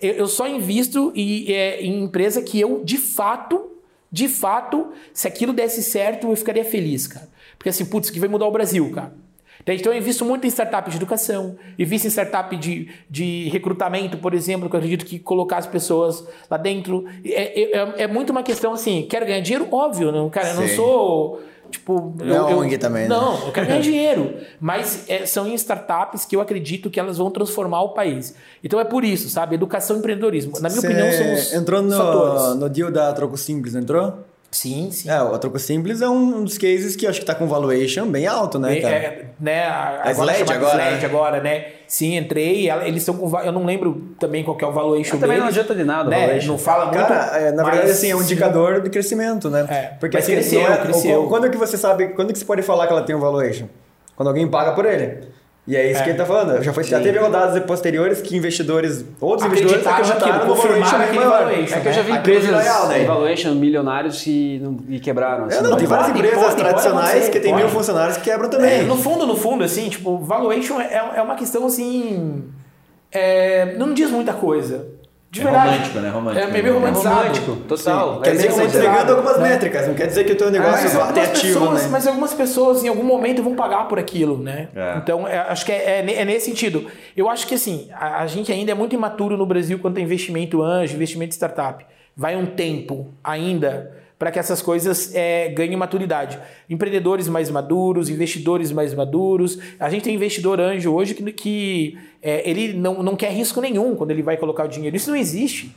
eu, 0.00 0.14
eu 0.14 0.26
só 0.26 0.48
invisto 0.48 1.12
em, 1.14 1.50
é, 1.52 1.80
em 1.80 2.02
empresa 2.02 2.42
que 2.42 2.60
eu, 2.60 2.82
de 2.84 2.98
fato, 2.98 3.77
de 4.10 4.28
fato, 4.28 4.92
se 5.12 5.28
aquilo 5.28 5.52
desse 5.52 5.82
certo, 5.82 6.28
eu 6.28 6.36
ficaria 6.36 6.64
feliz, 6.64 7.06
cara. 7.06 7.28
Porque 7.56 7.68
assim, 7.68 7.84
putz, 7.84 8.08
aqui 8.08 8.20
vai 8.20 8.28
mudar 8.28 8.46
o 8.46 8.50
Brasil, 8.50 8.90
cara. 8.92 9.12
Então 9.66 9.92
eu 9.92 9.98
invisto 9.98 10.24
muito 10.24 10.46
em 10.46 10.50
startup 10.50 10.88
de 10.88 10.96
educação, 10.96 11.58
invisto 11.78 12.06
em 12.06 12.10
startup 12.10 12.56
de, 12.56 12.88
de 13.10 13.48
recrutamento, 13.50 14.16
por 14.16 14.32
exemplo, 14.32 14.68
que 14.68 14.74
eu 14.74 14.78
acredito 14.78 15.04
que 15.04 15.18
colocar 15.18 15.58
as 15.58 15.66
pessoas 15.66 16.26
lá 16.50 16.56
dentro. 16.56 17.04
É, 17.24 17.78
é, 17.78 18.02
é 18.04 18.06
muito 18.06 18.30
uma 18.30 18.42
questão 18.42 18.72
assim, 18.72 19.06
quero 19.10 19.26
ganhar 19.26 19.40
dinheiro? 19.40 19.68
Óbvio, 19.70 20.10
não, 20.10 20.30
cara, 20.30 20.50
eu 20.50 20.54
não 20.54 20.68
sou 20.68 21.42
Tipo, 21.70 22.14
não 22.16 22.48
é 22.48 22.52
eu, 22.52 22.58
ONG 22.58 22.78
também, 22.78 23.02
né? 23.02 23.08
Não, 23.08 23.46
eu 23.46 23.52
quero 23.52 23.66
ganhar 23.66 23.80
dinheiro. 23.82 24.34
Mas 24.60 25.04
é, 25.08 25.26
são 25.26 25.46
em 25.46 25.54
startups 25.54 26.24
que 26.24 26.34
eu 26.34 26.40
acredito 26.40 26.90
que 26.90 26.98
elas 26.98 27.18
vão 27.18 27.30
transformar 27.30 27.82
o 27.82 27.90
país. 27.90 28.34
Então 28.62 28.80
é 28.80 28.84
por 28.84 29.04
isso, 29.04 29.28
sabe? 29.28 29.54
Educação 29.54 29.96
e 29.96 29.98
empreendedorismo. 29.98 30.52
Na 30.60 30.68
minha 30.68 30.80
Cê 30.80 30.86
opinião, 30.86 31.12
são 31.12 31.34
os 31.34 31.52
entrou 31.52 31.82
no, 31.82 31.96
fatores. 31.96 32.56
no 32.58 32.68
deal 32.68 32.90
da 32.90 33.12
Troco 33.12 33.36
Simples, 33.36 33.74
entrou? 33.74 34.18
Sim, 34.50 34.90
sim. 34.90 35.10
É, 35.10 35.20
o 35.20 35.36
Troco 35.38 35.58
Simples 35.58 36.00
é 36.00 36.08
um 36.08 36.42
dos 36.42 36.56
cases 36.56 36.96
que 36.96 37.06
acho 37.06 37.20
que 37.20 37.26
tá 37.26 37.34
com 37.34 37.46
valuation 37.46 38.06
bem 38.06 38.26
alto, 38.26 38.58
né? 38.58 38.80
Tá? 38.80 38.88
É, 38.88 39.26
né 39.38 39.64
a, 39.64 40.00
a 40.04 40.10
Sled 40.12 40.50
agora, 40.50 40.82
Sled 40.82 41.00
né? 41.00 41.04
agora, 41.04 41.40
né? 41.42 41.66
Sim, 41.86 42.16
entrei, 42.16 42.70
eles 42.70 43.02
estão 43.02 43.14
com. 43.14 43.38
Eu 43.40 43.52
não 43.52 43.66
lembro 43.66 44.14
também 44.18 44.42
qual 44.42 44.56
é 44.58 44.64
o 44.64 44.72
valuation 44.72 45.12
mas 45.12 45.20
também 45.20 45.38
não 45.38 45.48
adianta 45.48 45.74
de 45.74 45.84
nada, 45.84 46.08
né? 46.08 46.40
Não 46.42 46.56
fala 46.56 46.86
muito. 46.86 46.98
Cara, 46.98 47.38
é, 47.38 47.52
na 47.52 47.62
mas, 47.62 47.72
verdade, 47.72 47.92
assim, 47.92 48.10
é 48.10 48.16
um 48.16 48.22
indicador 48.22 48.80
de 48.80 48.88
crescimento, 48.88 49.50
né? 49.50 49.66
É, 49.68 49.82
Porque 50.00 50.16
assim, 50.16 50.32
cresceu, 50.32 50.60
é, 50.60 50.76
cresceu. 50.78 51.26
Quando 51.28 51.50
que 51.50 51.56
você 51.56 51.76
sabe, 51.76 52.08
quando 52.08 52.32
que 52.32 52.38
você 52.38 52.44
pode 52.44 52.62
falar 52.62 52.86
que 52.86 52.92
ela 52.92 53.02
tem 53.02 53.14
um 53.14 53.20
valuation? 53.20 53.66
Quando 54.16 54.28
alguém 54.28 54.48
paga 54.48 54.72
por 54.72 54.86
ele. 54.86 55.28
E 55.68 55.76
é 55.76 55.90
isso 55.90 56.00
é. 56.00 56.02
que 56.02 56.08
ele 56.08 56.16
tá 56.16 56.24
falando. 56.24 56.62
Já, 56.62 56.72
foi, 56.72 56.82
já 56.82 56.98
teve 56.98 57.18
rodadas 57.18 57.62
posteriores 57.64 58.22
que 58.22 58.34
investidores, 58.34 59.04
outros 59.20 59.46
investidores 59.46 59.86
acreditaram 59.86 60.46
no 60.46 60.54
confirmaram 60.54 61.04
aquele 61.04 61.24
valuation. 61.24 61.76
É 61.76 61.80
que 61.80 61.88
eu 61.88 61.92
já 61.92 62.02
vi 62.02 62.12
né? 62.12 62.18
empresas 62.18 62.62
real, 62.62 62.88
né? 62.88 63.04
valuation 63.04 63.54
milionários 63.54 64.26
e, 64.26 64.62
e 64.88 64.98
quebraram. 64.98 65.44
Assim. 65.44 65.58
É, 65.58 65.60
não, 65.60 65.76
tem 65.76 65.86
várias 65.86 66.08
empresas 66.08 66.42
pode, 66.42 66.56
tradicionais 66.56 67.20
pode 67.20 67.30
que 67.30 67.40
tem 67.40 67.54
mil 67.54 67.68
funcionários 67.68 68.16
que 68.16 68.24
quebram 68.24 68.48
também. 68.48 68.80
É, 68.80 68.82
no 68.84 68.96
fundo, 68.96 69.26
no 69.26 69.36
fundo, 69.36 69.62
assim, 69.62 69.90
tipo, 69.90 70.16
valuation 70.16 70.80
é, 70.80 71.12
é 71.16 71.20
uma 71.20 71.34
questão 71.34 71.66
assim... 71.66 72.44
É, 73.12 73.74
não 73.76 73.92
diz 73.92 74.10
muita 74.10 74.32
coisa. 74.32 74.97
De 75.30 75.42
é 75.42 75.44
verdade. 75.44 75.70
romântico, 75.70 75.98
né? 75.98 76.08
Romântico. 76.08 76.46
É 76.46 76.62
meio 76.62 76.74
romantizado. 76.74 77.14
É 77.14 77.18
romântico, 77.20 77.56
total. 77.68 78.14
Sim. 78.14 78.22
Quer 78.22 78.30
dizer 78.30 78.46
que 78.46 78.52
você 78.54 78.62
está 78.62 78.78
entregando 78.78 79.12
algumas 79.12 79.36
é. 79.36 79.40
métricas, 79.40 79.86
não 79.86 79.94
quer 79.94 80.06
dizer 80.06 80.24
que 80.24 80.32
o 80.32 80.36
teu 80.36 80.50
negócio 80.50 80.88
é, 80.88 81.20
é 81.20 81.24
ativo, 81.24 81.60
pessoas, 81.60 81.82
né? 81.82 81.88
Mas 81.90 82.06
algumas 82.06 82.34
pessoas 82.34 82.82
em 82.82 82.88
algum 82.88 83.04
momento 83.04 83.42
vão 83.42 83.54
pagar 83.54 83.86
por 83.88 83.98
aquilo, 83.98 84.38
né? 84.38 84.68
É. 84.74 84.96
Então, 84.96 85.28
é, 85.28 85.38
acho 85.40 85.66
que 85.66 85.72
é, 85.72 85.98
é, 85.98 86.24
nesse 86.24 86.46
sentido. 86.46 86.86
Eu 87.14 87.28
acho 87.28 87.46
que 87.46 87.54
assim, 87.54 87.88
a, 87.92 88.22
a, 88.22 88.26
gente 88.26 88.50
ainda 88.50 88.72
é 88.72 88.74
muito 88.74 88.94
imaturo 88.94 89.36
no 89.36 89.44
Brasil 89.44 89.78
quanto 89.78 89.98
a 89.98 90.00
investimento 90.00 90.62
anjo, 90.62 90.94
investimento 90.94 91.34
startup. 91.34 91.84
Vai 92.16 92.34
um 92.34 92.46
tempo 92.46 93.12
ainda 93.22 93.97
para 94.18 94.32
que 94.32 94.38
essas 94.38 94.60
coisas 94.60 95.14
é, 95.14 95.48
ganhem 95.48 95.76
maturidade. 95.76 96.38
Empreendedores 96.68 97.28
mais 97.28 97.48
maduros, 97.50 98.08
investidores 98.08 98.72
mais 98.72 98.92
maduros. 98.92 99.58
A 99.78 99.88
gente 99.88 100.02
tem 100.02 100.14
investidor 100.14 100.60
anjo 100.60 100.92
hoje 100.92 101.14
que, 101.14 101.32
que 101.32 101.98
é, 102.20 102.48
ele 102.48 102.72
não, 102.72 103.02
não 103.02 103.14
quer 103.14 103.30
risco 103.30 103.60
nenhum 103.60 103.94
quando 103.94 104.10
ele 104.10 104.22
vai 104.22 104.36
colocar 104.36 104.64
o 104.64 104.68
dinheiro. 104.68 104.96
Isso 104.96 105.10
não 105.10 105.16
existe. 105.16 105.74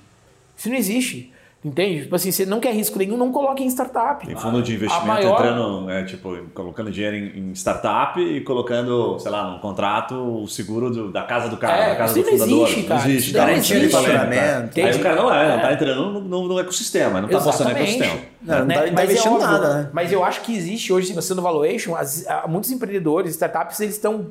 Isso 0.57 0.69
não 0.69 0.75
existe. 0.75 1.31
Entende? 1.63 2.01
Tipo 2.01 2.15
assim, 2.15 2.31
você 2.31 2.43
não 2.43 2.59
quer 2.59 2.73
risco 2.73 2.97
nenhum, 2.97 3.15
não 3.15 3.31
coloque 3.31 3.63
em 3.63 3.67
startup. 3.67 4.25
Tem 4.25 4.35
fundo 4.35 4.63
de 4.63 4.73
investimento 4.73 5.05
maior... 5.05 5.33
entrando, 5.33 5.89
é, 5.91 6.03
tipo, 6.03 6.35
colocando 6.55 6.89
dinheiro 6.89 7.15
em, 7.15 7.39
em, 7.39 7.51
startup 7.51 8.19
e 8.19 8.41
colocando, 8.41 9.19
sei 9.19 9.29
lá, 9.29 9.47
num 9.47 9.59
contrato 9.59 10.15
o 10.15 10.47
seguro 10.47 10.89
do, 10.89 11.11
da 11.11 11.21
casa 11.21 11.49
do 11.49 11.57
cara, 11.57 11.77
é, 11.77 11.89
da 11.89 11.95
casa 11.97 12.15
do 12.15 12.23
fundador. 12.23 12.67
Existe, 12.67 12.83
cara. 12.87 13.01
Não 13.01 13.09
existe, 13.11 13.31
garantia 13.31 13.79
de 13.79 13.89
faturamento. 13.89 14.79
Aí 14.79 14.95
o 14.95 14.99
cara 14.99 15.15
não 15.15 15.33
é, 15.33 15.45
é. 15.45 15.55
não 15.55 15.61
tá 15.61 15.73
entrando 15.73 16.11
no, 16.11 16.21
no, 16.21 16.47
no 16.47 16.59
ecossistema, 16.59 17.21
não 17.21 17.29
tá 17.29 17.37
apostando 17.37 17.69
no 17.69 17.77
ecossistema. 17.77 18.19
Não, 18.41 18.59
não, 18.59 18.65
né? 18.65 18.73
tá, 18.73 18.87
não 18.87 18.95
tá 18.95 19.03
investindo 19.03 19.35
é 19.35 19.39
nada, 19.39 19.73
né? 19.75 19.89
Mas 19.93 20.11
eu 20.11 20.23
acho 20.23 20.41
que 20.41 20.55
existe 20.55 20.91
hoje, 20.91 21.07
se 21.07 21.13
você 21.13 21.35
no 21.35 21.43
valuation, 21.43 21.95
as, 21.95 22.25
muitos 22.47 22.71
empreendedores, 22.71 23.31
startups, 23.33 23.79
eles 23.79 23.93
estão 23.93 24.29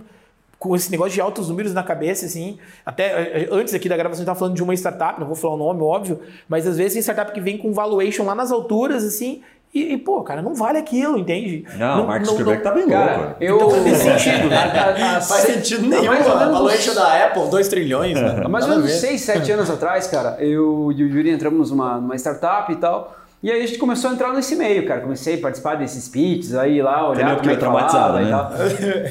com 0.61 0.77
esse 0.77 0.91
negócio 0.91 1.15
de 1.15 1.21
altos 1.23 1.49
números 1.49 1.73
na 1.73 1.83
cabeça, 1.83 2.27
assim. 2.27 2.59
Até 2.85 3.49
antes 3.51 3.73
aqui 3.73 3.89
da 3.89 3.97
gravação, 3.97 4.19
a 4.19 4.21
gente 4.21 4.27
tava 4.27 4.39
falando 4.39 4.55
de 4.55 4.63
uma 4.63 4.75
startup, 4.75 5.19
não 5.19 5.27
vou 5.27 5.35
falar 5.35 5.55
o 5.55 5.57
nome, 5.57 5.81
óbvio, 5.81 6.21
mas 6.47 6.67
às 6.67 6.77
vezes 6.77 6.93
tem 6.93 7.03
startup 7.03 7.33
que 7.33 7.41
vem 7.41 7.57
com 7.57 7.73
valuation 7.73 8.25
lá 8.25 8.35
nas 8.35 8.53
alturas, 8.53 9.03
assim, 9.03 9.41
e, 9.73 9.95
e, 9.95 9.97
pô, 9.97 10.21
cara, 10.23 10.43
não 10.43 10.53
vale 10.53 10.79
aquilo, 10.79 11.17
entende? 11.17 11.65
Não, 11.79 11.99
não 11.99 12.05
o 12.05 12.07
Mark 12.09 12.25
Zuckerberg 12.25 12.63
tá 12.63 12.73
bem 12.73 12.89
cara, 12.89 13.17
louco. 13.17 13.37
Eu... 13.41 13.57
Então, 13.57 13.83
nesse 13.85 14.03
sentido. 14.03 14.53
a, 14.53 15.17
a, 15.17 15.21
faz 15.21 15.43
sentido 15.45 15.87
nenhum. 15.87 16.13
A 16.13 16.49
valuation 16.49 16.93
da 16.93 17.25
Apple, 17.25 17.49
2 17.49 17.69
trilhões, 17.69 18.21
né? 18.21 18.47
Mais 18.49 18.65
ou 18.65 18.71
menos 18.73 18.91
6, 18.91 19.21
7 19.21 19.53
anos 19.53 19.71
atrás, 19.71 20.09
cara, 20.09 20.37
eu 20.41 20.93
e 20.93 21.05
o 21.05 21.09
Yuri 21.09 21.31
entramos 21.31 21.71
numa, 21.71 21.99
numa 21.99 22.17
startup 22.17 22.71
e 22.71 22.77
tal. 22.77 23.17
E 23.43 23.51
aí 23.51 23.63
a 23.63 23.67
gente 23.67 23.79
começou 23.79 24.11
a 24.11 24.13
entrar 24.13 24.35
nesse 24.35 24.55
meio, 24.55 24.87
cara. 24.87 25.01
Comecei 25.01 25.37
a 25.37 25.39
participar 25.39 25.77
desses 25.77 26.07
pitches, 26.09 26.55
aí 26.55 26.83
lá, 26.83 27.09
olhar 27.09 27.39
como 27.39 27.51
é 27.51 27.55
que 27.55 27.61
traumatizado, 27.61 28.19
né? 28.19 28.25
e 28.29 28.31
tal. 28.31 28.53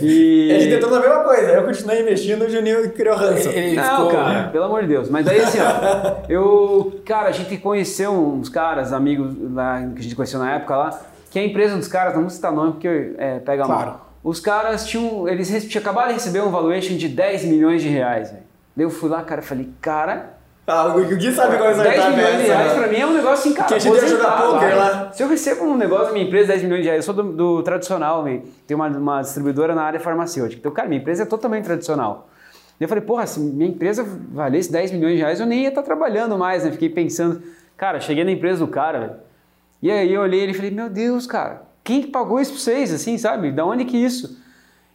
E... 0.04 0.52
A 0.52 0.60
gente 0.60 0.76
tentou 0.76 0.96
a 0.96 1.00
mesma 1.00 1.24
coisa. 1.24 1.48
Eu 1.48 1.64
continuei 1.64 2.02
investindo 2.02 2.44
e 2.44 2.48
o 2.48 2.50
Juninho 2.50 2.92
criou 2.92 3.16
ranço. 3.16 3.50
Ele 3.50 3.76
Não, 3.76 4.08
ficou... 4.08 4.12
cara, 4.12 4.50
pelo 4.50 4.66
amor 4.66 4.84
de 4.84 4.88
Deus. 4.90 5.10
Mas 5.10 5.28
aí 5.28 5.42
assim, 5.42 5.58
ó, 5.60 6.22
eu... 6.30 7.02
Cara, 7.04 7.30
a 7.30 7.32
gente 7.32 7.58
conheceu 7.58 8.12
uns 8.12 8.50
caras, 8.50 8.94
amigos 8.94 9.36
lá, 9.52 9.80
que 9.96 10.00
a 10.00 10.04
gente 10.04 10.16
conheceu 10.16 10.40
na 10.40 10.54
época 10.58 10.76
lá, 10.76 11.02
que 11.32 11.40
a 11.40 11.44
empresa 11.44 11.76
dos 11.76 11.88
caras, 11.88 12.14
não 12.14 12.22
vou 12.22 12.30
citar 12.30 12.52
nome 12.52 12.74
porque 12.74 13.16
é, 13.18 13.40
pega 13.40 13.64
claro. 13.64 13.88
mal. 13.88 14.12
Os 14.24 14.40
caras 14.40 14.86
tinham... 14.86 15.28
Eles 15.28 15.48
tinham 15.68 15.82
acabado 15.82 16.10
de 16.10 16.14
receber 16.14 16.44
um 16.44 16.52
valuation 16.52 16.96
de 16.98 17.08
10 17.08 17.46
milhões 17.46 17.82
de 17.82 17.90
reais, 17.90 18.30
velho. 18.30 18.44
Daí 18.76 18.86
eu 18.86 18.92
fui 18.92 19.10
lá, 19.10 19.24
cara, 19.24 19.42
falei, 19.42 19.70
cara 19.82 20.39
ah, 20.70 20.96
o 20.96 21.04
Gui 21.04 21.32
sabe 21.32 21.58
qual 21.58 21.70
é 21.70 21.72
essa 21.72 21.84
10 21.84 22.16
milhões 22.16 22.38
de 22.38 22.44
reais 22.44 22.74
pra 22.74 22.88
mim 22.88 22.98
é 22.98 23.06
um 23.08 23.14
negócio 23.14 23.40
assim, 23.40 23.54
cara. 23.54 23.68
Que 23.68 23.74
a 23.74 23.80
gente 23.80 23.96
ia 23.96 24.08
jogar 24.08 24.38
poker 24.38 24.78
lá. 24.78 25.12
Se 25.12 25.24
eu 25.24 25.28
recebo 25.28 25.66
um 25.66 25.76
negócio 25.76 26.08
da 26.08 26.12
minha 26.14 26.26
empresa, 26.26 26.50
10 26.50 26.64
milhões 26.64 26.82
de 26.82 26.88
reais, 26.88 27.08
eu 27.08 27.14
sou 27.14 27.24
do, 27.24 27.32
do 27.34 27.64
tradicional, 27.64 28.24
tem 28.24 28.76
uma, 28.76 28.88
uma 28.88 29.22
distribuidora 29.22 29.74
na 29.74 29.82
área 29.82 30.00
farmacêutica. 30.00 30.60
Então, 30.60 30.72
cara, 30.72 30.88
minha 30.88 31.02
empresa 31.02 31.24
é 31.24 31.26
totalmente 31.26 31.66
tradicional. 31.66 32.30
E 32.80 32.84
eu 32.84 32.88
falei, 32.88 33.04
porra, 33.04 33.28
se 33.28 33.40
minha 33.40 33.70
empresa 33.70 34.06
valesse 34.32 34.72
10 34.72 34.94
milhões 34.94 35.16
de 35.16 35.20
reais, 35.20 35.40
eu 35.40 35.46
nem 35.46 35.64
ia 35.64 35.70
estar 35.70 35.82
tá 35.82 35.86
trabalhando 35.86 36.38
mais, 36.38 36.64
né? 36.64 36.72
Fiquei 36.72 36.90
pensando, 36.90 37.42
cara, 37.76 38.00
cheguei 38.00 38.24
na 38.24 38.32
empresa 38.32 38.66
do 38.66 38.72
cara, 38.72 39.00
velho. 39.00 39.14
E 39.82 39.92
aí 39.92 40.14
eu 40.14 40.22
olhei 40.22 40.42
ele 40.42 40.52
e 40.52 40.56
falei, 40.56 40.72
meu 40.72 40.90
Deus, 40.90 41.26
cara, 41.26 41.64
quem 41.84 42.02
que 42.02 42.08
pagou 42.08 42.40
isso 42.40 42.52
pra 42.52 42.62
vocês, 42.62 42.94
assim, 42.94 43.18
sabe? 43.18 43.52
Da 43.52 43.66
onde 43.66 43.86
que 43.86 43.98
isso? 43.98 44.39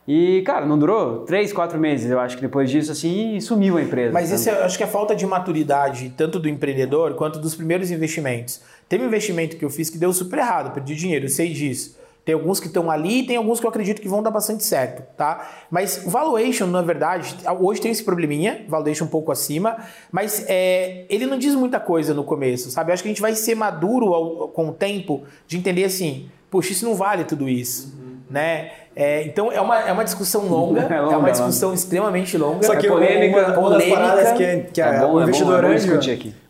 E, 0.06 0.42
cara, 0.42 0.66
não 0.66 0.78
durou 0.78 1.20
três, 1.20 1.52
quatro 1.52 1.78
meses, 1.78 2.10
eu 2.10 2.20
acho 2.20 2.36
que 2.36 2.42
depois 2.42 2.70
disso, 2.70 2.92
assim, 2.92 3.40
sumiu 3.40 3.78
a 3.78 3.82
empresa. 3.82 4.12
Mas 4.12 4.30
isso 4.30 4.50
eu 4.50 4.64
acho 4.64 4.76
que 4.76 4.84
é 4.84 4.86
falta 4.86 5.16
de 5.16 5.26
maturidade, 5.26 6.12
tanto 6.14 6.38
do 6.38 6.48
empreendedor 6.48 7.14
quanto 7.14 7.38
dos 7.38 7.54
primeiros 7.54 7.90
investimentos. 7.90 8.60
Teve 8.86 9.04
um 9.04 9.06
investimento 9.06 9.56
que 9.56 9.64
eu 9.64 9.70
fiz 9.70 9.88
que 9.88 9.96
deu 9.96 10.12
super 10.12 10.38
errado, 10.38 10.74
perdi 10.74 10.94
dinheiro, 10.94 11.24
eu 11.24 11.30
sei 11.30 11.52
disso. 11.52 11.96
Tem 12.24 12.34
alguns 12.34 12.58
que 12.58 12.68
estão 12.68 12.90
ali 12.90 13.20
e 13.20 13.26
tem 13.26 13.36
alguns 13.36 13.60
que 13.60 13.66
eu 13.66 13.70
acredito 13.70 14.00
que 14.00 14.08
vão 14.08 14.22
dar 14.22 14.30
bastante 14.30 14.64
certo, 14.64 15.02
tá? 15.14 15.66
Mas 15.70 16.02
valuation, 16.06 16.66
na 16.66 16.80
verdade, 16.80 17.36
hoje 17.60 17.82
tem 17.82 17.90
esse 17.90 18.02
probleminha, 18.02 18.64
valuation 18.66 19.04
um 19.04 19.08
pouco 19.08 19.30
acima, 19.30 19.76
mas 20.10 20.44
é, 20.48 21.04
ele 21.10 21.26
não 21.26 21.38
diz 21.38 21.54
muita 21.54 21.78
coisa 21.78 22.14
no 22.14 22.24
começo, 22.24 22.70
sabe? 22.70 22.90
Eu 22.90 22.94
acho 22.94 23.02
que 23.02 23.08
a 23.10 23.12
gente 23.12 23.20
vai 23.20 23.34
ser 23.34 23.54
maduro 23.54 24.14
ao, 24.14 24.48
com 24.48 24.68
o 24.68 24.72
tempo 24.72 25.24
de 25.46 25.58
entender 25.58 25.84
assim, 25.84 26.30
puxa, 26.50 26.72
isso 26.72 26.86
não 26.86 26.94
vale 26.94 27.24
tudo 27.24 27.46
isso, 27.46 27.94
uhum. 27.94 28.16
né? 28.30 28.70
É, 28.96 29.24
então 29.24 29.50
é 29.50 29.60
uma, 29.60 29.80
é 29.80 29.92
uma 29.92 30.04
discussão 30.04 30.46
longa, 30.46 30.82
é, 30.92 31.00
longa, 31.00 31.14
é 31.14 31.16
uma 31.16 31.30
discussão 31.30 31.70
longa. 31.70 31.80
extremamente 31.80 32.38
longa. 32.38 32.62
Só 32.64 32.76
que 32.76 32.86
é 32.86 32.90
polêmica, 32.90 33.58
uma, 33.58 33.58
uma 33.58 33.78
das 33.78 33.88
paradas 33.88 34.32
que, 34.32 34.56
que 34.72 34.80
é 34.80 35.00
bom, 35.00 35.14
o 35.14 35.22
investidor 35.22 35.64
é 35.64 35.68
anjo, 35.68 35.92